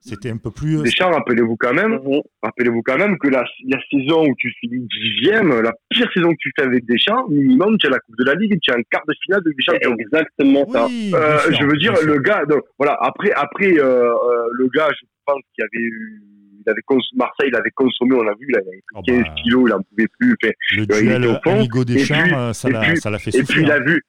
C'était 0.01 0.29
un 0.29 0.37
peu 0.37 0.49
plus. 0.51 0.81
Deschamps, 0.81 1.11
rappelez-vous 1.11 1.57
quand 1.57 1.73
même, 1.73 1.99
Mhm. 2.03 2.21
rappelez-vous 2.41 2.81
quand 2.83 2.97
même 2.97 3.17
que 3.17 3.27
la, 3.27 3.43
la 3.67 3.77
saison 3.91 4.25
où 4.27 4.33
tu 4.37 4.49
finis 4.59 4.87
dixième, 4.87 5.59
la 5.61 5.73
pire 5.89 6.09
saison 6.13 6.29
que 6.31 6.37
tu 6.39 6.51
fais 6.57 6.65
avec 6.65 6.85
Deschamps, 6.85 7.27
minimum, 7.29 7.77
tu 7.77 7.87
as 7.87 7.89
la 7.89 7.99
Coupe 7.99 8.15
de 8.17 8.23
la 8.23 8.35
Ligue 8.35 8.53
et 8.53 8.59
tu 8.59 8.71
as 8.71 8.75
un 8.75 8.81
quart 8.89 9.03
de 9.07 9.13
finale 9.23 9.41
de 9.43 9.51
Deschamps. 9.51 9.77
C'est 9.81 10.01
exactement 10.01 10.65
ça. 10.71 10.85
Euh, 10.85 11.37
je 11.51 11.65
veux 11.65 11.77
dire, 11.77 11.93
le 12.05 12.19
gars, 12.19 12.45
donc, 12.45 12.61
voilà, 12.77 12.97
après, 13.01 13.31
après, 13.33 13.77
euh, 13.77 14.05
euh, 14.13 14.47
le 14.53 14.67
gars, 14.73 14.87
je 14.99 15.05
pense 15.25 15.41
qu'il 15.53 15.63
avait 15.63 15.83
eu, 15.83 16.21
il 16.65 16.69
avait 16.71 16.81
cons- 16.85 16.97
Marseille, 17.15 17.49
il 17.49 17.55
avait 17.55 17.71
consommé, 17.71 18.15
on 18.15 18.23
l'a 18.23 18.33
vu, 18.39 18.45
il 18.49 18.55
avait 18.55 18.65
pris 18.65 18.95
Oh 18.95 19.01
15 19.05 19.23
bah. 19.23 19.35
kilos, 19.43 19.63
il 19.69 19.73
en 19.73 19.81
pouvait 19.81 20.07
plus, 20.19 20.35
enfin, 20.41 20.53
Le 20.77 20.81
euh, 20.81 20.85
il 21.01 21.07
duel 21.07 21.23
était 21.23 21.27
au 21.33 21.41
fond. 21.43 21.55
Amigo 21.57 21.83
Deschamps, 21.85 22.23
puis- 22.23 22.33
euh, 22.33 22.53
ça 22.53 22.69
et 22.69 22.71
l'a 22.71 22.79
puis- 22.79 22.97
ça 22.97 23.09
l'a 23.09 23.19
fait 23.19 23.35
et 23.37 23.43
puis 23.43 23.61
il 23.63 23.71
a 23.71 23.79
vu, 23.81 24.01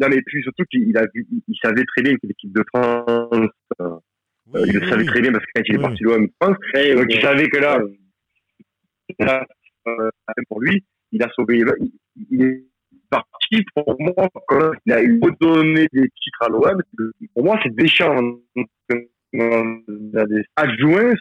non 0.00 0.08
mais 0.10 0.20
puis 0.26 0.42
surtout 0.42 0.64
qu'il 0.70 0.96
a 0.98 1.02
vu, 1.14 1.26
il, 1.30 1.42
il 1.46 1.56
savait 1.62 1.84
très 1.84 2.02
bien 2.02 2.14
que 2.14 2.26
l'équipe 2.26 2.52
de 2.52 2.64
France, 2.74 3.48
euh, 3.80 3.90
Oui, 4.52 4.60
il 4.66 4.74
le 4.74 4.88
savait 4.88 5.02
oui. 5.02 5.06
très 5.06 5.20
bien 5.20 5.32
parce 5.32 5.44
que 5.44 5.50
quand 5.54 5.62
il 5.66 5.74
est 5.74 5.78
Oui, 5.78 5.82
parti 5.82 6.04
de 6.04 6.08
l'OM 6.08 6.28
France, 6.40 6.56
donc 6.58 7.06
il 7.10 7.16
euh, 7.16 7.20
savait 7.20 7.48
que 7.48 7.58
là, 7.58 7.82
ouais. 7.82 7.96
là, 9.18 9.46
euh, 9.88 10.10
pour 10.48 10.60
lui, 10.60 10.84
il 11.12 11.22
a 11.22 11.28
sauvé, 11.34 11.62
il, 12.30 12.42
est 12.42 12.64
parti 13.10 13.64
pour 13.74 13.96
moi, 13.98 14.28
quand 14.46 14.72
il 14.84 14.92
a 14.92 15.02
eu 15.02 15.20
redonné 15.22 15.86
des 15.92 16.08
titres 16.10 16.42
à 16.42 16.48
l'OM, 16.48 16.82
pour 17.34 17.44
moi 17.44 17.58
c'est 17.62 17.74
Deschamps, 17.74 18.38
euh, 19.34 19.74
des 19.86 20.44
adjoints, 20.56 21.14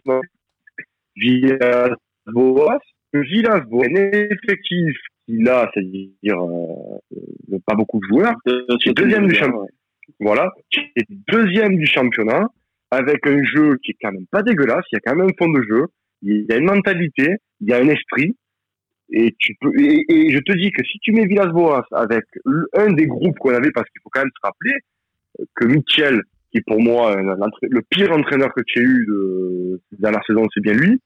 Villas-Boas, 1.15 2.79
Villas-Boas, 3.13 3.85
un 3.85 3.95
effectif 3.95 4.97
qu'il 5.25 5.47
a, 5.49 5.69
c'est-à-dire 5.73 6.43
euh, 6.43 7.59
pas 7.65 7.75
beaucoup 7.75 7.99
de 7.99 8.07
joueurs, 8.07 8.35
c'est 8.83 8.93
deuxième 8.93 9.27
du 9.27 9.35
championnat. 9.35 9.67
voilà, 10.19 10.51
qui 10.69 10.81
est 10.95 11.07
deuxième 11.09 11.77
du 11.77 11.85
championnat, 11.85 12.47
avec 12.95 13.25
un 13.27 13.43
jeu 13.43 13.77
qui 13.83 13.91
est 13.91 13.97
quand 14.01 14.11
même 14.11 14.25
pas 14.31 14.43
dégueulasse, 14.43 14.85
il 14.91 14.95
y 14.95 14.97
a 14.97 14.99
quand 15.01 15.15
même 15.15 15.27
un 15.27 15.37
fond 15.37 15.49
de 15.51 15.61
jeu, 15.63 15.85
il 16.21 16.45
y 16.49 16.53
a 16.53 16.57
une 16.57 16.65
mentalité, 16.65 17.35
il 17.61 17.69
y 17.69 17.73
a 17.73 17.77
un 17.77 17.87
esprit, 17.87 18.35
et 19.11 19.35
tu 19.39 19.55
peux, 19.61 19.71
et, 19.79 20.03
et 20.09 20.31
je 20.31 20.39
te 20.39 20.53
dis 20.53 20.71
que 20.71 20.83
si 20.83 20.97
tu 20.99 21.11
mets 21.11 21.25
Villas-Boas 21.25 21.85
avec 21.91 22.23
un 22.73 22.93
des 22.93 23.05
groupes 23.05 23.37
qu'on 23.39 23.53
avait, 23.53 23.71
parce 23.71 23.89
qu'il 23.89 24.01
faut 24.01 24.09
quand 24.11 24.21
même 24.21 24.31
se 24.35 24.47
rappeler 24.47 24.73
que 25.55 25.65
Mitchell, 25.65 26.21
qui 26.51 26.59
est 26.59 26.65
pour 26.65 26.81
moi 26.81 27.15
le 27.15 27.81
pire 27.89 28.11
entraîneur 28.11 28.53
que 28.53 28.61
tu 28.65 28.79
as 28.79 28.83
eu 28.83 29.05
de, 29.07 29.81
de 29.91 29.97
dernière 30.01 30.23
saison, 30.25 30.45
c'est 30.53 30.61
bien 30.61 30.73
lui, 30.73 30.99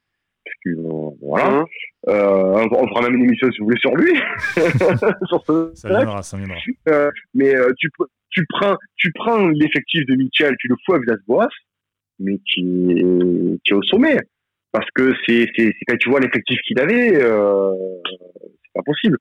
parce 0.45 0.55
que, 0.63 0.69
euh, 0.69 1.09
voilà, 1.21 1.59
Hein 1.59 1.65
euh, 2.07 2.67
on, 2.71 2.83
on 2.83 2.87
fera 2.87 3.01
même 3.01 3.15
une 3.15 3.25
émission 3.25 3.51
si 3.51 3.59
vous 3.59 3.65
voulez 3.65 3.79
sur 3.79 3.95
lui, 3.95 4.13
sur 5.27 5.43
ce 5.45 5.71
Ça 5.75 5.89
viendra, 5.89 6.23
ça 6.23 6.37
viendra. 6.37 6.55
Euh, 6.87 7.11
mais 7.33 7.55
euh, 7.55 7.71
tu, 7.77 7.89
tu 8.29 8.45
prends, 8.49 8.77
tu 8.95 9.11
prends 9.13 9.47
l'effectif 9.47 10.05
de 10.05 10.15
Mitchell, 10.15 10.55
tu 10.59 10.67
le 10.67 10.75
fous 10.85 10.93
à 10.93 10.99
Villas-Boas, 10.99 11.49
mais 12.19 12.37
qui 12.45 12.61
est, 12.91 13.63
qui 13.63 13.71
est 13.71 13.75
au 13.75 13.83
sommet. 13.83 14.17
Parce 14.71 14.89
que 14.93 15.13
c'est, 15.25 15.47
c'est, 15.55 15.73
quand 15.87 15.97
tu 15.97 16.09
vois 16.09 16.19
l'effectif 16.19 16.59
qu'il 16.67 16.79
avait, 16.79 17.15
euh, 17.15 17.73
c'est 18.05 18.73
pas 18.75 18.83
possible. 18.83 19.17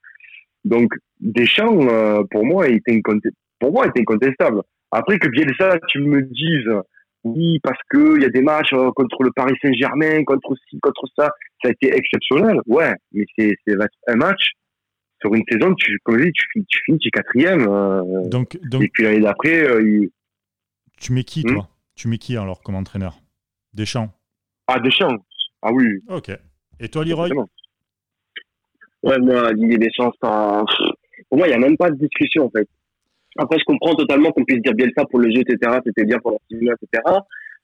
Donc, 0.65 0.93
Deschamps, 1.21 1.89
euh, 1.89 2.23
pour 2.31 2.45
moi, 2.45 2.69
est 2.69 2.87
inconte- 2.89 3.33
pour 3.59 3.73
moi, 3.73 3.87
est 3.87 3.99
incontestable. 4.01 4.61
Après 4.91 5.19
que 5.19 5.29
Bielsa, 5.29 5.79
tu 5.89 6.01
me 6.01 6.23
dises, 6.23 6.69
oui, 7.25 7.59
parce 7.63 7.79
que 7.91 8.17
il 8.17 8.23
y 8.23 8.27
a 8.27 8.29
des 8.31 8.43
matchs 8.43 8.73
euh, 8.75 8.91
contre 8.93 9.23
le 9.23 9.31
Paris 9.33 9.55
Saint-Germain, 9.63 10.23
contre 10.25 10.55
ci, 10.69 10.79
contre 10.81 11.07
ça, 11.17 11.31
ça 11.63 11.69
a 11.69 11.71
été 11.73 11.95
exceptionnel. 11.97 12.61
Ouais, 12.67 12.93
mais 13.13 13.25
c'est, 13.37 13.55
c'est 13.67 13.75
un 14.09 14.17
match 14.17 14.53
sur 15.21 15.35
une 15.35 15.43
saison, 15.51 15.75
tu, 15.75 15.99
comme 16.05 16.19
je 16.19 16.25
dis, 16.27 16.33
tu, 16.33 16.45
finis- 16.53 16.67
tu 16.69 16.79
finis, 16.85 16.99
tu 16.99 17.09
es 17.09 17.11
quatrième. 17.11 17.67
euh, 17.69 18.03
Donc, 18.29 18.59
donc 18.69 18.83
et 18.83 18.89
puis 18.89 19.03
l'année 19.05 19.21
d'après, 19.21 19.67
euh, 19.69 19.83
il... 19.83 20.11
tu 21.01 21.13
mets 21.13 21.25
qui, 21.25 21.43
Hmm. 21.45 21.55
toi? 21.55 21.69
Tu 21.99 22.07
mets 22.07 22.19
qui 22.19 22.37
alors 22.37 22.63
comme 22.63 22.77
entraîneur? 22.77 23.19
Deschamps? 23.75 24.09
ah 24.69 24.79
Deschamps. 24.79 25.19
Ah 25.63 25.73
oui. 25.73 25.85
Ok. 26.09 26.31
Et 26.79 26.89
toi, 26.89 27.05
Leroy? 27.05 27.29
Ouais, 29.03 29.19
moi, 29.19 29.53
Didier 29.53 29.79
Deschamps, 29.79 30.13
c'est 30.23 30.29
un- 30.29 30.65
pour 31.29 31.39
moi, 31.39 31.49
il 31.49 31.51
n'y 31.51 31.57
a 31.57 31.59
même 31.59 31.77
pas 31.77 31.91
de 31.91 31.97
discussion, 31.97 32.45
en 32.47 32.51
fait. 32.51 32.69
Après, 33.37 33.59
je 33.59 33.65
comprends 33.65 33.97
totalement 33.97 34.31
qu'on 34.31 34.45
puisse 34.45 34.63
dire 34.63 34.75
Bielsa 34.75 35.07
pour 35.07 35.19
le 35.19 35.29
jeu, 35.33 35.41
etc., 35.41 35.79
c'était 35.85 36.05
bien 36.05 36.19
pour 36.21 36.31
l'artisanat, 36.31 36.75
etc. 36.81 37.03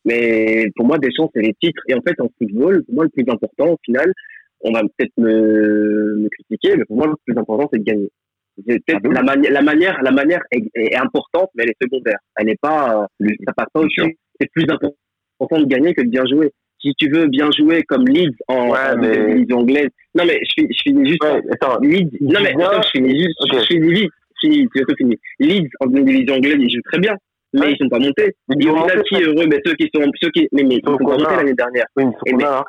Mais 0.05 0.69
pour 0.75 0.85
moi, 0.87 0.99
Deschamps, 0.99 1.31
c'est 1.33 1.41
les 1.43 1.55
titres. 1.55 1.81
Et 1.89 1.95
en 1.95 2.01
fait, 2.03 2.21
en 2.21 2.29
football, 2.37 2.85
pour 2.87 2.95
moi, 2.97 3.05
le 3.05 3.11
plus 3.11 3.25
important, 3.33 3.69
au 3.75 3.79
final, 3.85 4.13
on 4.63 4.73
va 4.73 4.81
peut-être 4.83 5.13
me, 5.17 6.17
me 6.17 6.29
critiquer, 6.29 6.77
mais 6.77 6.85
pour 6.87 6.97
moi, 6.97 7.07
le 7.07 7.15
plus 7.25 7.39
important, 7.39 7.69
c'est 7.73 7.79
de 7.79 7.85
gagner. 7.85 8.11
Ah 8.89 8.99
la, 9.13 9.23
mani- 9.23 9.49
la 9.49 9.63
manière, 9.63 10.01
la 10.03 10.11
manière 10.13 10.41
est, 10.51 10.65
est 10.75 10.97
importante, 10.97 11.51
mais 11.55 11.65
elle 11.65 11.71
est 11.71 11.83
secondaire. 11.83 12.19
Elle 12.37 12.47
n'est 12.47 12.57
pas, 12.57 13.09
euh, 13.21 13.29
ça 13.47 13.53
passe 13.53 13.67
pas 13.73 13.83
sûr. 13.89 14.07
C'est 14.41 14.51
plus 14.53 14.65
important 14.71 15.61
de 15.61 15.67
gagner 15.67 15.95
que 15.95 16.03
de 16.03 16.09
bien 16.09 16.25
jouer. 16.27 16.51
si 16.81 16.93
tu 16.99 17.09
veux 17.09 17.27
bien 17.29 17.49
jouer 17.57 17.83
comme 17.85 18.07
Leeds 18.07 18.37
en, 18.49 18.69
Ouais, 18.71 18.79
en 18.93 18.99
mais- 18.99 19.35
division 19.35 19.59
anglaise. 19.61 19.89
Non, 20.15 20.25
mais 20.27 20.39
je, 20.43 20.53
finis- 20.55 20.75
je 20.77 20.83
finis 20.83 21.09
juste. 21.09 21.25
Ouais, 21.25 21.41
attends. 21.53 21.79
Leeds, 21.81 22.11
non, 22.21 22.41
mais 22.43 22.51
attends, 22.63 22.83
je 22.83 22.89
finis 22.99 23.19
juste. 23.23 23.39
Ok. 23.41 23.59
Je 23.61 23.67
finis 23.67 23.93
vite. 23.93 24.11
Je 24.43 24.49
finis, 24.49 24.69
c'est 24.75 24.83
tout 24.83 24.95
fini. 24.99 25.17
Leeds 25.41 25.71
en 25.81 25.87
division 25.87 26.35
anglaise, 26.35 26.57
ils 26.59 26.71
jouent 26.71 26.83
très 26.93 26.99
bien. 26.99 27.15
Mais 27.55 27.71
ils 27.73 27.77
sont 27.81 27.89
pas 27.89 27.99
montés. 28.01 28.35
Ils 28.51 28.59
final, 28.61 28.75
monter, 28.75 29.01
qui 29.09 29.23
heureux 29.23 29.47
mais 29.49 29.61
ceux 29.65 29.75
qui 29.75 29.89
sont, 29.95 30.03
ceux 30.21 30.31
qui, 30.31 30.49
mais, 30.53 30.65
mais 30.65 30.75
ils 30.77 30.83
sont 30.85 30.99
sont 30.99 31.05
pas 31.07 31.17
montés 31.17 31.37
l'année 31.37 31.55
dernière. 31.55 31.87
Oui, 31.97 32.05
mais 32.05 32.13
c'est 32.13 32.29
Et 32.29 32.33
qu'on 32.33 32.39
mais, 32.39 32.45
a, 32.45 32.59
hein. 32.59 32.65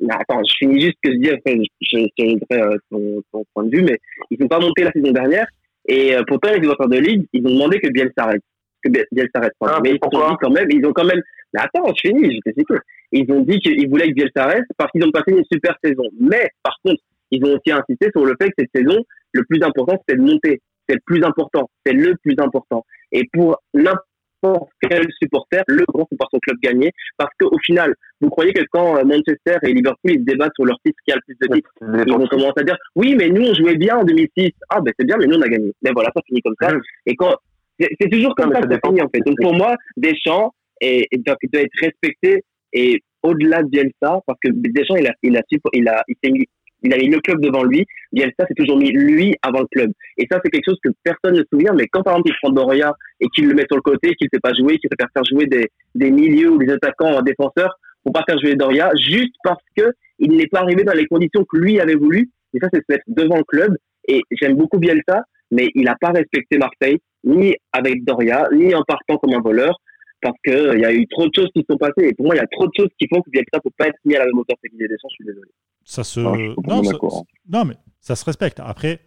non, 0.00 0.14
attends, 0.14 0.42
je 0.44 0.54
finis 0.60 0.80
juste 0.80 0.96
que 1.04 1.12
je 1.12 1.16
dis, 1.18 1.28
après, 1.30 1.56
je, 1.56 1.98
je, 1.98 2.06
je 2.16 2.54
euh, 2.56 2.76
ton, 2.90 3.20
ton 3.32 3.44
point 3.52 3.64
de 3.64 3.76
vue, 3.76 3.82
mais 3.82 3.98
ils 4.30 4.38
sont 4.40 4.46
pas 4.48 4.60
montés 4.60 4.84
la 4.84 4.92
saison 4.92 5.10
dernière. 5.12 5.46
Et 5.88 6.14
euh, 6.14 6.22
pourtant, 6.26 6.50
les 6.54 6.60
supporters 6.62 6.88
de 6.88 6.98
Leeds, 6.98 7.26
ils 7.32 7.44
ont 7.46 7.50
demandé 7.50 7.80
que 7.80 7.88
Bielsa 7.90 8.12
arrête. 8.18 8.42
Que 8.84 8.90
Biel- 8.90 9.06
Bielsa 9.12 9.40
pardon. 9.58 9.74
Ah, 9.76 9.80
mais 9.82 9.90
ils 9.90 9.94
dit 9.94 10.00
quand 10.40 10.50
même, 10.50 10.68
ils 10.70 10.86
ont 10.86 10.92
quand 10.92 11.04
même. 11.04 11.22
Mais 11.54 11.60
attends, 11.60 11.92
je 11.94 12.08
finis, 12.08 12.34
je 12.34 12.40
t'explique. 12.44 12.68
Ils 13.12 13.30
ont 13.32 13.40
dit 13.40 13.58
qu'ils 13.60 13.88
voulaient 13.88 14.08
que 14.08 14.14
Bielsa 14.14 14.46
reste 14.46 14.66
parce 14.76 14.90
qu'ils 14.92 15.04
ont 15.04 15.10
passé 15.10 15.32
une 15.32 15.44
super 15.50 15.76
saison. 15.82 16.04
Mais 16.20 16.48
par 16.62 16.76
contre, 16.84 17.02
ils 17.30 17.44
ont 17.44 17.54
aussi 17.54 17.70
insisté 17.72 18.08
sur 18.14 18.24
le 18.24 18.34
fait 18.40 18.48
que 18.48 18.54
cette 18.58 18.70
saison, 18.74 18.98
le 19.32 19.44
plus 19.44 19.62
important, 19.62 19.96
c'était 20.06 20.18
de 20.20 20.24
monter. 20.24 20.60
C'est 20.88 20.94
le 20.94 21.00
plus 21.04 21.22
important. 21.24 21.68
C'est 21.84 21.92
le 21.92 22.14
plus 22.22 22.34
important. 22.38 22.84
Et 23.12 23.24
pour 23.32 23.56
n'importe 23.74 24.68
quel 24.80 25.06
supporter, 25.20 25.62
le 25.66 25.84
grand, 25.88 26.06
c'est 26.10 26.16
par 26.16 26.28
son 26.30 26.38
club 26.38 26.56
gagné. 26.62 26.92
Parce 27.16 27.30
qu'au 27.40 27.58
final, 27.64 27.94
vous 28.20 28.30
croyez 28.30 28.52
que 28.52 28.62
quand 28.70 28.96
euh, 28.96 29.04
Manchester 29.04 29.56
et 29.62 29.72
Liverpool 29.72 30.12
ils 30.12 30.20
se 30.20 30.24
débattent 30.24 30.52
sur 30.54 30.64
leur 30.64 30.78
titre 30.84 30.98
qui 31.04 31.12
a 31.12 31.16
le 31.16 31.20
plus 31.26 31.36
de 31.40 31.54
titres, 31.54 31.70
ils 32.06 32.12
vont 32.12 32.26
commencer 32.26 32.52
à 32.58 32.62
dire 32.62 32.76
oui 32.96 33.14
mais 33.16 33.28
nous 33.28 33.42
on 33.48 33.54
jouait 33.54 33.76
bien 33.76 33.96
en 33.98 34.04
2006 34.04 34.50
ah 34.70 34.80
ben 34.80 34.92
c'est 34.98 35.04
bien 35.06 35.16
mais 35.18 35.26
nous 35.26 35.36
on 35.36 35.42
a 35.42 35.48
gagné 35.48 35.72
mais 35.82 35.90
voilà 35.92 36.10
ça 36.14 36.20
finit 36.26 36.42
comme 36.42 36.54
ça 36.60 36.72
et 37.06 37.14
quand 37.14 37.34
c'est 37.78 38.08
toujours 38.10 38.34
comme 38.34 38.48
Non, 38.50 38.56
ça 38.56 38.60
ça 38.62 38.66
dépend. 38.68 38.90
en 38.90 39.08
fait 39.08 39.20
donc 39.26 39.36
pour 39.40 39.54
moi 39.54 39.74
Deschamps 39.96 40.52
est, 40.80 41.06
est- 41.10 41.18
doit, 41.26 41.36
doit 41.52 41.62
être 41.62 41.80
respecté 41.80 42.44
et 42.72 43.02
au-delà 43.22 43.62
de 43.62 43.68
Bielsa 43.68 44.20
parce 44.26 44.38
que 44.42 44.50
Deschamps 44.52 44.96
il 44.96 45.06
a 45.06 45.12
il 45.22 45.36
a 45.36 45.42
il 45.72 45.88
a 45.88 46.02
il 46.08 46.14
s'est 46.22 46.30
mis 46.30 46.44
il 46.84 46.94
a 46.94 46.96
mis 46.98 47.08
le 47.08 47.18
club 47.20 47.40
devant 47.40 47.64
lui 47.64 47.84
Bielsa 48.12 48.46
s'est 48.46 48.54
toujours 48.56 48.78
mis 48.78 48.90
lui 48.92 49.34
avant 49.42 49.60
le 49.60 49.66
club 49.72 49.90
et 50.16 50.26
ça 50.30 50.40
c'est 50.44 50.50
quelque 50.50 50.64
chose 50.68 50.78
que 50.84 50.90
personne 51.02 51.34
ne 51.34 51.42
se 51.42 51.48
souvient 51.52 51.72
mais 51.74 51.86
quand 51.90 52.02
par 52.02 52.14
exemple 52.14 52.30
il 52.30 52.36
prend 52.42 52.50
Doria 52.52 52.92
et 53.20 53.26
qu'il 53.34 53.46
le 53.48 53.54
met 53.54 53.64
sur 53.68 53.76
le 53.76 53.82
côté 53.82 54.14
qu'il 54.14 54.28
ne 54.32 54.36
fait 54.36 54.40
pas 54.40 54.54
jouer 54.54 54.78
qu'il 54.78 54.88
préfère 54.90 55.10
faire 55.12 55.24
jouer 55.24 55.46
des, 55.46 55.66
des 55.94 56.10
milieux 56.10 56.50
ou 56.50 56.58
des 56.58 56.70
attaquants 56.72 57.12
en 57.18 57.22
défenseurs 57.22 57.74
pour 58.04 58.12
pas 58.12 58.22
faire 58.28 58.38
jouer 58.40 58.54
Doria 58.54 58.90
juste 58.96 59.34
parce 59.42 59.62
que 59.76 59.90
il 60.20 60.32
n'est 60.36 60.46
pas 60.48 60.60
arrivé 60.60 60.82
dans 60.84 60.94
les 60.94 61.06
conditions 61.06 61.44
que 61.44 61.56
lui 61.58 61.78
avait 61.78 61.94
voulu. 61.94 62.28
Et 62.52 62.58
ça, 62.58 62.66
c'est 62.72 62.80
se 62.80 62.84
mettre 62.88 63.04
devant 63.06 63.36
le 63.36 63.44
club. 63.44 63.76
Et 64.08 64.20
j'aime 64.32 64.56
beaucoup 64.56 64.78
Bielsa, 64.78 65.22
mais 65.52 65.68
il 65.76 65.84
n'a 65.84 65.94
pas 66.00 66.10
respecté 66.10 66.58
Marseille, 66.58 66.98
ni 67.24 67.54
avec 67.72 68.04
Doria, 68.04 68.48
ni 68.52 68.74
en 68.74 68.82
partant 68.86 69.18
comme 69.18 69.32
un 69.34 69.40
voleur, 69.40 69.76
parce 70.20 70.36
que 70.44 70.50
euh, 70.50 70.74
il 70.74 70.80
y 70.80 70.84
a 70.84 70.92
eu 70.92 71.06
trop 71.08 71.26
de 71.28 71.32
choses 71.34 71.48
qui 71.54 71.64
sont 71.68 71.76
passées. 71.76 72.08
Et 72.08 72.14
pour 72.14 72.26
moi, 72.26 72.34
il 72.34 72.38
y 72.38 72.40
a 72.42 72.46
trop 72.50 72.66
de 72.66 72.72
choses 72.76 72.88
qui 72.98 73.06
font 73.08 73.20
que 73.22 73.30
Bielsa 73.30 73.46
ne 73.54 73.60
peut 73.60 73.70
pas 73.76 73.88
être 73.88 73.98
mis 74.04 74.16
à 74.16 74.20
la 74.20 74.26
même 74.26 74.38
hauteur 74.38 74.56
que 74.62 74.68
Didier 74.70 74.88
Deschamps. 74.88 75.08
Je 75.10 75.14
suis 75.14 75.24
désolé. 75.24 75.50
Ça 75.84 76.04
se. 76.04 76.20
Je 76.20 76.26
suis 76.34 76.54
complètement 76.54 76.76
non, 76.76 76.84
ça- 76.84 76.92
d'accord. 76.92 77.24
non, 77.48 77.64
mais 77.64 77.74
ça 78.00 78.16
se 78.16 78.24
respecte. 78.24 78.60
Après, 78.60 79.00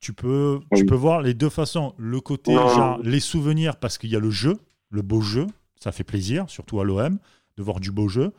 tu 0.00 0.12
peux, 0.12 0.60
tu 0.74 0.86
peux 0.86 0.94
voir 0.94 1.22
les 1.22 1.34
deux 1.34 1.48
façons. 1.50 1.94
Le 1.98 2.20
côté, 2.20 2.54
Non. 2.54 2.68
genre, 2.68 2.98
les 3.02 3.20
souvenirs, 3.20 3.76
parce 3.76 3.98
qu'il 3.98 4.10
y 4.10 4.16
a 4.16 4.20
le 4.20 4.30
jeu, 4.30 4.54
le 4.90 5.02
beau 5.02 5.20
jeu, 5.20 5.46
ça 5.76 5.92
fait 5.92 6.04
plaisir, 6.04 6.48
surtout 6.48 6.80
à 6.80 6.84
l'OM, 6.84 7.18
de 7.56 7.62
voir 7.62 7.80
du 7.80 7.90
beau 7.90 8.08
jeu. 8.08 8.32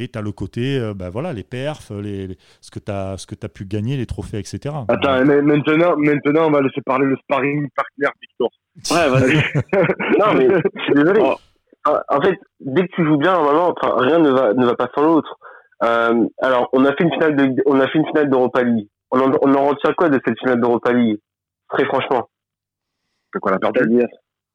Et 0.00 0.08
tu 0.08 0.18
as 0.18 0.22
le 0.22 0.30
côté, 0.32 0.78
euh, 0.78 0.94
ben 0.94 1.10
voilà, 1.10 1.32
les 1.32 1.42
perfs, 1.42 1.90
les, 1.90 2.28
les- 2.28 2.38
ce 2.60 2.70
que 2.70 2.78
tu 2.78 2.90
as, 2.92 3.16
ce 3.18 3.26
que 3.26 3.34
as 3.44 3.48
pu 3.48 3.64
gagner, 3.64 3.96
les 3.96 4.06
trophées, 4.06 4.38
etc. 4.38 4.74
Attends, 4.88 5.24
mais 5.24 5.42
maintenant, 5.42 5.96
maintenant, 5.96 6.46
on 6.46 6.50
va 6.50 6.60
laisser 6.62 6.80
parler 6.82 7.06
le 7.06 7.16
sparring 7.16 7.68
partner 7.74 8.08
Victor. 8.22 8.48
Ouais, 8.92 9.08
vas-y. 9.10 9.42
Non, 10.20 10.34
mais 10.34 10.48
je 10.48 10.82
suis 10.84 10.94
désolé. 10.94 11.20
Oh. 11.22 11.34
En- 12.08 12.20
fait, 12.20 12.38
dès 12.60 12.82
que 12.86 12.92
tu 12.94 13.04
joues 13.04 13.16
bien, 13.16 13.32
normalement, 13.32 13.74
enfin, 13.76 13.94
rien 13.98 14.18
ne 14.18 14.30
va, 14.30 14.52
ne 14.54 14.64
va 14.66 14.74
pas 14.76 14.88
sans 14.94 15.02
l'autre. 15.02 15.36
Euh, 15.82 16.26
alors, 16.42 16.68
on 16.72 16.84
a 16.84 16.92
fait 16.94 17.04
une 17.04 17.12
finale 17.12 17.36
de, 17.36 17.62
on 17.66 17.80
a 17.80 17.88
fait 17.88 17.98
une 17.98 18.06
finale 18.06 18.30
d'Europa 18.30 18.62
League. 18.62 18.88
On 19.10 19.20
en, 19.20 19.32
on 19.42 19.54
en 19.54 19.66
retient 19.68 19.92
quoi 19.94 20.08
de 20.10 20.20
cette 20.24 20.38
finale 20.38 20.60
d'Europa 20.60 20.92
League? 20.92 21.18
Très 21.70 21.84
franchement. 21.86 22.28
Qu'on 23.40 23.52
a 23.52 23.58
perdu? 23.58 24.02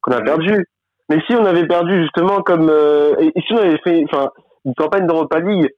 Qu'on 0.02 0.12
a 0.14 0.22
perdu. 0.22 0.66
Mais 1.10 1.20
si 1.28 1.36
on 1.36 1.46
avait 1.46 1.68
perdu, 1.68 2.02
justement, 2.04 2.42
comme, 2.42 2.70
euh, 2.70 3.16
et, 3.20 3.28
et 3.36 3.42
si 3.42 3.54
on 3.54 3.58
avait 3.58 3.80
fait, 3.84 4.04
enfin, 4.12 4.30
une 4.66 4.74
campagne 4.76 5.08
d'Europa 5.08 5.40
League, 5.40 5.70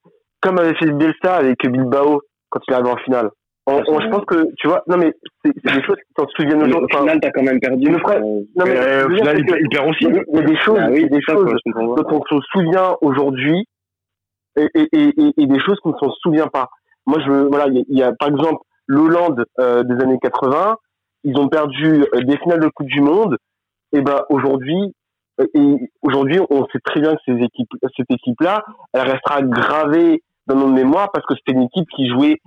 comme 0.42 0.60
avait 0.60 0.76
fait 0.76 0.92
Bielsa 0.92 1.36
avec 1.36 1.58
Bilbao, 1.68 2.22
quand 2.50 2.60
il 2.68 2.74
arrive 2.74 2.88
en 2.88 2.98
finale. 2.98 3.30
On, 3.68 3.82
on- 3.88 4.00
je 4.00 4.10
pense 4.10 4.26
que, 4.26 4.46
tu 4.58 4.68
vois, 4.68 4.84
non, 4.88 4.98
mais 4.98 5.12
c'est 5.44 5.52
des 5.74 5.84
choses 5.84 5.96
qui 5.96 6.14
s'en 6.16 6.28
souviennent 6.36 6.62
au 6.62 6.66
aujourd'hui. 6.68 6.88
Enfin, 6.92 7.02
final, 7.02 7.20
t'as 7.20 7.32
quand 7.32 7.42
même 7.42 7.60
perdu. 7.60 7.90
le 7.90 7.98
frère- 7.98 8.18
Euh, 8.20 8.42
non, 8.56 8.66
Mais, 8.66 8.78
euh, 8.78 9.08
au 9.08 9.16
final, 9.16 9.40
il, 9.40 9.46
perd 9.70 9.90
aussi. 9.90 10.06
il 10.06 10.16
y 10.16 10.38
a- 10.40 10.42
des 10.44 10.58
choses, 10.58 10.78
ah 10.80 10.90
oui, 10.92 11.10
des 11.10 11.20
ça, 11.28 11.34
choses 11.34 11.52
dont 11.76 12.06
on 12.12 12.22
se 12.30 12.46
souvient 12.52 12.96
aujourd'hui 13.02 13.66
et, 14.58 14.68
et, 14.76 14.88
et, 14.94 15.10
et- 15.20 15.34
et 15.38 15.46
des 15.48 15.60
choses 15.60 15.80
qu'on 15.80 15.94
ne 15.94 15.98
se 15.98 16.16
souvient 16.22 16.48
pas. 16.48 16.70
Moi, 17.08 17.18
je 17.26 17.32
veux- 17.32 17.48
voilà, 17.50 17.66
il 17.68 17.74
y, 17.76 17.80
a- 17.80 17.84
il 17.90 17.98
y 17.98 18.04
a 18.04 18.14
par 18.14 18.30
exemple 18.30 18.62
l'Hollande 18.88 19.46
euh, 19.60 19.82
des 19.84 19.96
années 20.04 20.20
80. 20.22 20.76
Ils 21.24 21.36
ont 21.40 21.48
perdu 21.50 22.04
euh, 22.14 22.22
des 22.22 22.38
finales 22.38 22.60
de 22.60 22.68
Coupe 22.70 22.86
du 22.88 23.02
Monde. 23.02 23.36
Et 23.94 24.02
ben 24.02 24.22
aujourd'hui, 24.30 24.94
aujourd'hui, 26.02 26.40
on 26.50 26.66
sait 26.72 26.80
très 26.84 27.02
bien 27.02 27.14
que 27.14 27.22
ces 27.26 27.34
équipes, 27.34 27.70
cette 27.96 28.10
équipe-là, 28.10 28.64
elle 28.94 29.10
restera 29.10 29.42
gravée 29.42 30.22
dans 30.48 30.56
nos 30.56 30.68
mémoires 30.68 31.12
parce 31.12 31.26
que 31.26 31.34
c'était 31.36 31.54
une 31.54 31.64
équipe 31.64 31.88
qui 31.96 32.08
jouait, 32.10 32.40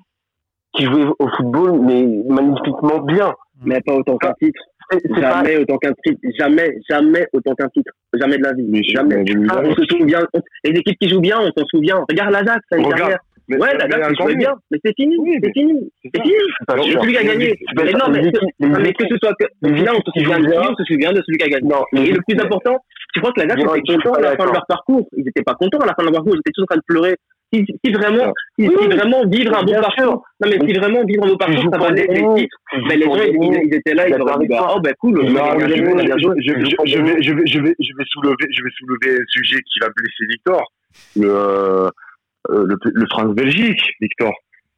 qui 0.75 0.85
jouait 0.85 1.07
au 1.19 1.29
football, 1.37 1.81
mais 1.81 2.07
magnifiquement 2.29 3.01
bien. 3.01 3.35
Mais 3.65 3.81
pas 3.81 3.95
autant 3.95 4.17
qu'un 4.19 4.33
titre. 4.35 4.61
C'est 4.91 5.07
pas, 5.09 5.21
Jamais 5.21 5.59
autant 5.59 5.77
qu'un 5.79 5.93
titre. 6.07 6.21
Jamais, 6.39 6.79
jamais 6.89 7.27
autant 7.33 7.55
qu'un 7.55 7.69
titre. 7.69 7.93
Jamais 8.15 8.39
de 8.39 8.43
la 8.45 8.53
vie. 8.55 8.65
Mais 8.69 8.83
jamais. 8.85 9.23
Ah, 9.51 9.61
on 9.63 9.75
se 9.75 9.85
souvient. 9.85 10.21
on- 10.33 10.41
les 10.65 10.71
équipes 10.71 10.99
qui 10.99 11.09
jouent 11.09 11.21
bien, 11.21 11.39
on 11.41 11.51
s'en 11.61 11.67
souvient. 11.67 12.05
Regarde 12.09 12.31
l'Ajax 12.33 12.61
l'année 12.71 12.85
dernière. 12.97 13.19
Mais- 13.49 13.57
Ouais, 13.57 13.75
encore 13.75 14.15
jouaient 14.27 14.35
mieux. 14.35 14.39
bien. 14.39 14.55
Mais 14.71 14.79
c'est 14.85 14.95
fini. 14.95 15.17
Oui, 15.19 15.39
c'est 15.43 15.53
fini. 15.53 15.91
C'est 16.03 16.11
C'est 16.15 16.23
fini. 16.23 16.35
C'est 16.69 16.93
celui 16.93 17.13
qui 17.13 17.19
a 17.19 17.25
gagné. 17.25 17.59
Mais 17.77 17.93
non, 17.93 18.09
mais, 18.11 18.69
mais 18.79 18.93
que 18.93 19.05
ce 19.09 19.17
soit 19.17 19.35
que, 19.41 19.47
au 19.63 19.75
final, 19.75 19.95
on 19.97 20.03
se 20.13 20.21
souvient 20.21 20.39
de 20.41 20.47
on 20.47 20.77
se 20.77 20.85
souvient 20.85 21.13
de 21.13 21.23
celui 21.27 21.39
qui 21.39 21.45
a 21.45 21.49
gagné. 21.49 21.69
Non, 21.69 21.83
Et 21.97 22.13
le 22.13 22.21
plus 22.27 22.39
important, 22.41 22.79
tu 23.15 23.21
crois 23.21 23.33
que 23.33 23.41
l'Ajax 23.41 23.59
Dis-moi, 23.59 23.79
était 23.79 23.85
je 23.89 23.93
suis 23.93 24.03
content 24.03 24.19
à 24.19 24.21
la 24.21 24.37
fin 24.37 24.47
de 24.47 24.53
leur 24.53 24.67
parcours? 24.67 25.09
Ils 25.17 25.25
n'étaient 25.25 25.43
pas 25.43 25.55
contents 25.55 25.79
à 25.79 25.87
la 25.87 25.95
fin 25.95 26.03
de 26.03 26.09
leur 26.09 26.13
parcours, 26.13 26.35
ils 26.35 26.41
étaient 26.41 26.53
tous 26.55 26.63
en 26.63 26.67
train 26.67 26.77
de 26.77 26.83
pleurer. 26.87 27.17
Si, 27.51 27.65
si 27.83 27.93
vraiment, 27.93 28.35
si, 28.59 28.67
vraiment 28.67 29.25
vivre 29.27 29.57
un 29.57 29.63
bon 29.63 29.73
Bien 29.73 29.81
parcours, 29.81 30.23
non 30.39 30.51
mais 30.51 30.59
si 30.67 30.73
vraiment 30.75 31.03
vivre 31.05 31.25
un 31.25 31.29
bon 31.29 31.37
parcours, 31.39 31.71
ça 31.73 31.79
valait 31.79 32.07
les 32.07 32.23
titres, 32.37 32.57
ben 32.87 32.99
les 32.99 33.07
gens, 33.07 33.17
ils, 33.17 33.75
étaient 33.75 33.95
là, 33.95 34.07
ils 34.07 34.21
auraient 34.21 34.39
dit, 34.41 34.49
bah, 34.49 34.75
oh 34.77 34.81
ben 34.83 34.93
cool, 35.01 35.27
je, 35.27 35.33
vais, 35.33 37.17
je 37.23 37.33
vais, 37.33 37.47
je 37.47 37.59
vais, 37.61 37.75
je 37.81 37.93
vais 37.97 38.05
soulever, 38.11 38.47
je 38.51 38.63
vais 38.63 38.71
soulever 38.77 39.19
un 39.19 39.25
sujet 39.29 39.61
qui 39.63 39.79
va 39.81 39.89
blesser 39.97 40.27
Victor. 40.29 40.63
Le, 41.17 41.89
le, 42.49 42.77
le 42.83 43.07
France-Belgique, 43.11 43.81
Victor. 44.01 44.33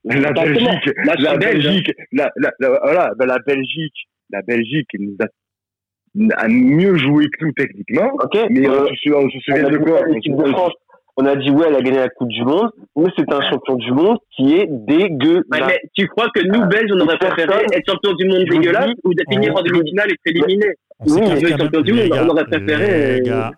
La. 0.05 0.33
Belgique, 0.33 0.91
la 1.05 1.13
belge, 1.13 1.27
hein. 1.27 1.37
Belgique, 1.39 1.93
la, 2.13 2.31
la, 2.37 2.51
la- 2.59 2.81
voilà, 2.83 3.13
ben, 3.19 3.27
la 3.27 3.39
Belgique, 3.47 4.09
la 4.31 4.41
Belgique 4.43 4.89
nous 4.99 5.15
a, 5.21 6.43
a 6.43 6.49
mieux 6.49 6.97
joué 6.97 7.27
que 7.27 7.45
nous 7.45 7.53
techniquement. 7.53 8.11
Ok, 8.15 8.39
Mais 8.51 8.67
euh, 8.67 8.85
on, 8.85 8.87
se, 8.95 9.13
on 9.13 9.29
se 9.31 9.37
on 9.37 9.41
souvient 9.41 9.65
a 9.67 9.71
de 9.71 9.77
dit 9.77 9.85
quoi 10.31 10.47
de 10.47 10.53
France, 10.53 10.73
on 11.17 11.27
a 11.27 11.37
dit 11.37 11.51
ouais, 11.51 11.67
elle 11.69 11.77
a 11.77 11.83
gagné 11.83 11.99
la 11.99 12.09
Coupe 12.09 12.29
du 12.31 12.43
Monde, 12.45 12.71
mais 12.97 13.09
c'est 13.17 13.31
un 13.31 13.43
champion 13.51 13.75
du 13.77 13.93
monde 13.93 14.17
qui 14.35 14.55
est 14.57 14.67
dégueulasse. 14.71 15.45
Ouais, 15.53 15.61
mais 15.67 15.79
tu 15.95 16.07
crois 16.09 16.29
que 16.35 16.41
nous, 16.47 16.67
Belges, 16.67 16.91
on 16.95 17.01
aurait 17.01 17.19
préféré 17.19 17.65
être 17.73 17.91
champion 17.91 18.15
du 18.15 18.25
monde 18.27 18.45
dégueulasse 18.49 18.87
dis- 18.87 19.01
ou 19.05 19.13
de 19.13 19.23
finir 19.31 19.55
en 19.55 19.61
on- 19.61 19.63
demi-finale 19.63 20.09
et 20.09 20.13
être 20.15 20.21
éliminé 20.37 20.67
On 21.01 21.05
Oui, 21.05 21.11
s'écarte 21.13 21.43
mais 21.43 21.51
quand 21.51 21.59
champion 21.65 21.81
du 21.83 21.93
monde, 21.93 22.09
on 22.25 22.29
aurait 22.31 22.45
préféré, 22.45 22.87
les 22.87 23.21
euh, 23.21 23.25
gars, 23.25 23.51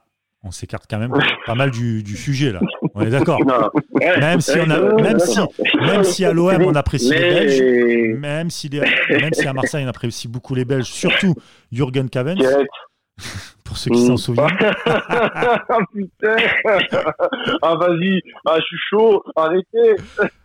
on 0.45 0.51
s'écarte 0.51 0.85
quand 0.91 0.99
même 0.99 1.13
pas 1.47 1.55
mal 1.55 1.71
du, 1.71 2.03
du 2.03 2.17
sujet 2.17 2.53
là. 2.53 2.61
On 2.95 3.03
est 3.03 3.11
d'accord. 3.11 3.39
Même 3.95 4.41
si 4.41 4.53
ouais, 4.53 4.65
on 4.67 4.71
a, 4.71 4.81
ouais, 4.81 5.03
même 5.03 5.19
si, 5.19 5.37
d'accord. 5.37 5.53
même 5.87 6.05
si 6.05 6.25
à 6.25 6.33
l'OM 6.33 6.63
on 6.65 6.75
apprécie 6.75 7.11
les 7.11 7.19
Belges, 7.21 8.19
même 8.19 8.51
si, 8.51 8.69
les- 8.69 8.81
même 8.81 9.33
si 9.33 9.47
à 9.47 9.53
Marseille 9.53 9.85
on 9.85 9.89
apprécie 9.89 10.29
beaucoup 10.29 10.55
les 10.55 10.65
Belges, 10.65 10.87
surtout 10.87 11.35
Jürgen 11.71 12.09
Cavens. 12.11 12.37
pour 13.65 13.77
ceux 13.77 13.91
qui 13.91 14.07
s'en 14.07 14.17
souviennent. 14.17 14.49
Ah 14.87 15.79
putain 15.95 16.37
Ah 17.63 17.75
vas-y, 17.77 18.21
ah 18.47 18.57
je 18.59 18.65
suis 18.65 18.77
chaud, 18.91 19.23
arrêtez 19.37 19.97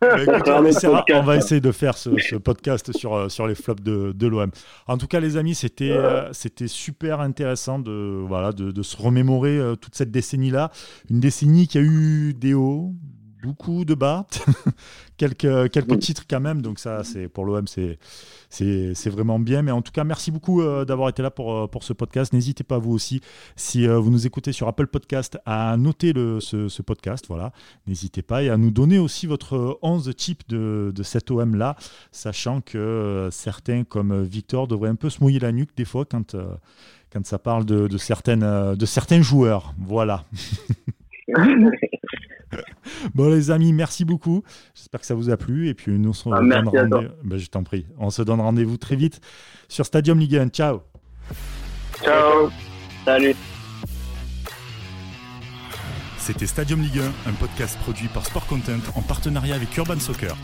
Bah, 0.02 0.22
écoutez, 0.22 0.52
on, 0.52 0.64
essaiera- 0.66 1.04
va 1.24 1.36
essayer 1.36 1.60
de 1.62 1.72
faire 1.72 1.98
ce, 1.98 2.18
ce 2.20 2.36
podcast 2.36 2.96
sur, 2.96 3.16
euh, 3.16 3.30
sur 3.30 3.48
les 3.48 3.56
flops 3.56 3.84
de, 3.84 4.12
de 4.14 4.28
l'OM. 4.28 4.52
En 4.88 4.98
tout 4.98 5.08
cas, 5.08 5.20
les 5.20 5.36
amis, 5.38 5.56
c'était 5.56 5.92
euh, 5.92 6.32
c'était 6.34 6.68
super 6.68 7.20
intéressant 7.20 7.80
de, 7.80 8.24
voilà, 8.26 8.52
de, 8.52 8.72
de 8.72 8.84
se 8.84 8.96
remémorer 8.98 9.58
euh, 9.58 9.76
toute 9.76 9.96
cette 9.96 10.12
décennie-là. 10.12 10.72
Une 11.10 11.20
décennie 11.20 11.68
qui 11.68 11.78
a 11.78 11.82
eu 11.82 12.34
des 12.34 12.54
hauts, 12.54 12.94
beaucoup 13.42 13.86
de 13.86 13.94
bas, 13.94 14.26
quelques, 15.18 15.72
quelques 15.72 16.00
titres 16.00 16.26
quand 16.30 16.40
même. 16.40 16.62
Donc 16.62 16.80
ça, 16.80 17.04
c'est 17.04 17.28
pour 17.28 17.46
l'OM, 17.46 17.68
c'est 17.68 17.98
c'est 18.50 18.94
c'est 18.96 19.10
vraiment 19.10 19.40
bien. 19.40 19.62
Mais 19.62 19.72
en 19.72 19.82
tout 19.82 19.92
cas, 19.92 20.04
merci 20.04 20.32
beaucoup 20.32 20.62
euh, 20.62 20.86
d'avoir 20.86 21.10
été 21.10 21.22
là 21.22 21.32
pour, 21.32 21.54
euh, 21.54 21.68
pour 21.68 21.84
ce 21.84 21.94
podcast. 21.94 22.34
N'hésitez 22.34 22.64
pas, 22.64 22.78
vous 22.78 22.94
aussi, 22.94 23.22
si 23.56 23.88
euh, 23.88 23.98
vous 24.00 24.10
nous 24.10 24.26
écoutez 24.26 24.52
sur 24.52 24.68
Apple 24.68 24.88
Podcast, 24.88 25.38
à 25.46 25.76
noter 25.78 26.14
le, 26.14 26.40
ce, 26.40 26.70
ce 26.70 26.82
podcast. 26.82 27.26
Voilà. 27.28 27.52
N'hésitez 27.88 28.22
pas 28.22 28.44
et 28.44 28.50
à 28.50 28.58
nous 28.58 28.72
donner 28.72 29.00
aussi 29.00 29.28
votre 29.28 29.80
11 29.82 30.14
type 30.16 30.44
de, 30.50 30.92
de 30.96 31.04
cet 31.04 31.32
OM-là, 31.32 31.76
sachant 32.12 32.62
que 32.62 32.78
euh, 32.78 33.32
certains, 33.32 33.84
comme 33.84 34.24
Victor, 34.24 34.68
devraient 34.68 34.90
un 34.90 34.96
peu 34.96 35.10
se 35.10 35.22
mouiller 35.22 35.40
la 35.40 35.52
nuque 35.52 35.76
des 35.76 35.86
fois 35.86 36.06
quand, 36.06 36.36
quand 37.12 37.26
ça 37.26 37.40
parle 37.40 37.66
de, 37.66 37.88
de 37.88 37.98
certaines, 37.98 38.76
de 38.76 38.86
certains 38.86 39.22
joueurs. 39.22 39.74
Voilà. 39.78 40.24
Bon 43.14 43.30
les 43.30 43.52
amis, 43.52 43.74
merci 43.74 44.06
beaucoup. 44.06 44.44
J'espère 44.76 45.00
que 45.02 45.06
ça 45.08 45.16
vous 45.16 45.30
a 45.30 45.38
plu 45.38 45.68
et 45.70 45.74
puis 45.74 45.98
nous 45.98 46.10
on 46.10 46.14
se 46.14 46.30
Ah, 46.30 46.38
donne 46.38 46.48
merci 46.48 46.78
à 46.78 46.88
toi. 46.88 46.98
rendez- 46.98 47.10
Ben, 47.24 47.38
je 47.38 47.48
t'en 47.48 47.64
prie. 47.64 47.86
On 47.98 48.10
se 48.10 48.22
donne 48.22 48.42
rendez-vous 48.42 48.78
très 48.78 48.96
vite 48.96 49.20
sur 49.68 49.86
Stadium 49.86 50.20
Ligue 50.20 50.36
1. 50.38 50.50
Ciao. 50.50 50.82
Ciao. 52.04 52.50
Salut. 53.06 53.36
C'était 56.18 56.46
Stadium 56.48 56.82
Ligue 56.82 57.00
1, 57.00 57.30
un 57.30 57.34
podcast 57.34 57.78
produit 57.80 58.08
par 58.10 58.26
Sport 58.26 58.46
Content 58.48 58.80
en 58.96 59.02
partenariat 59.02 59.56
avec 59.56 59.76
Urban 59.78 60.00
Soccer. 60.00 60.36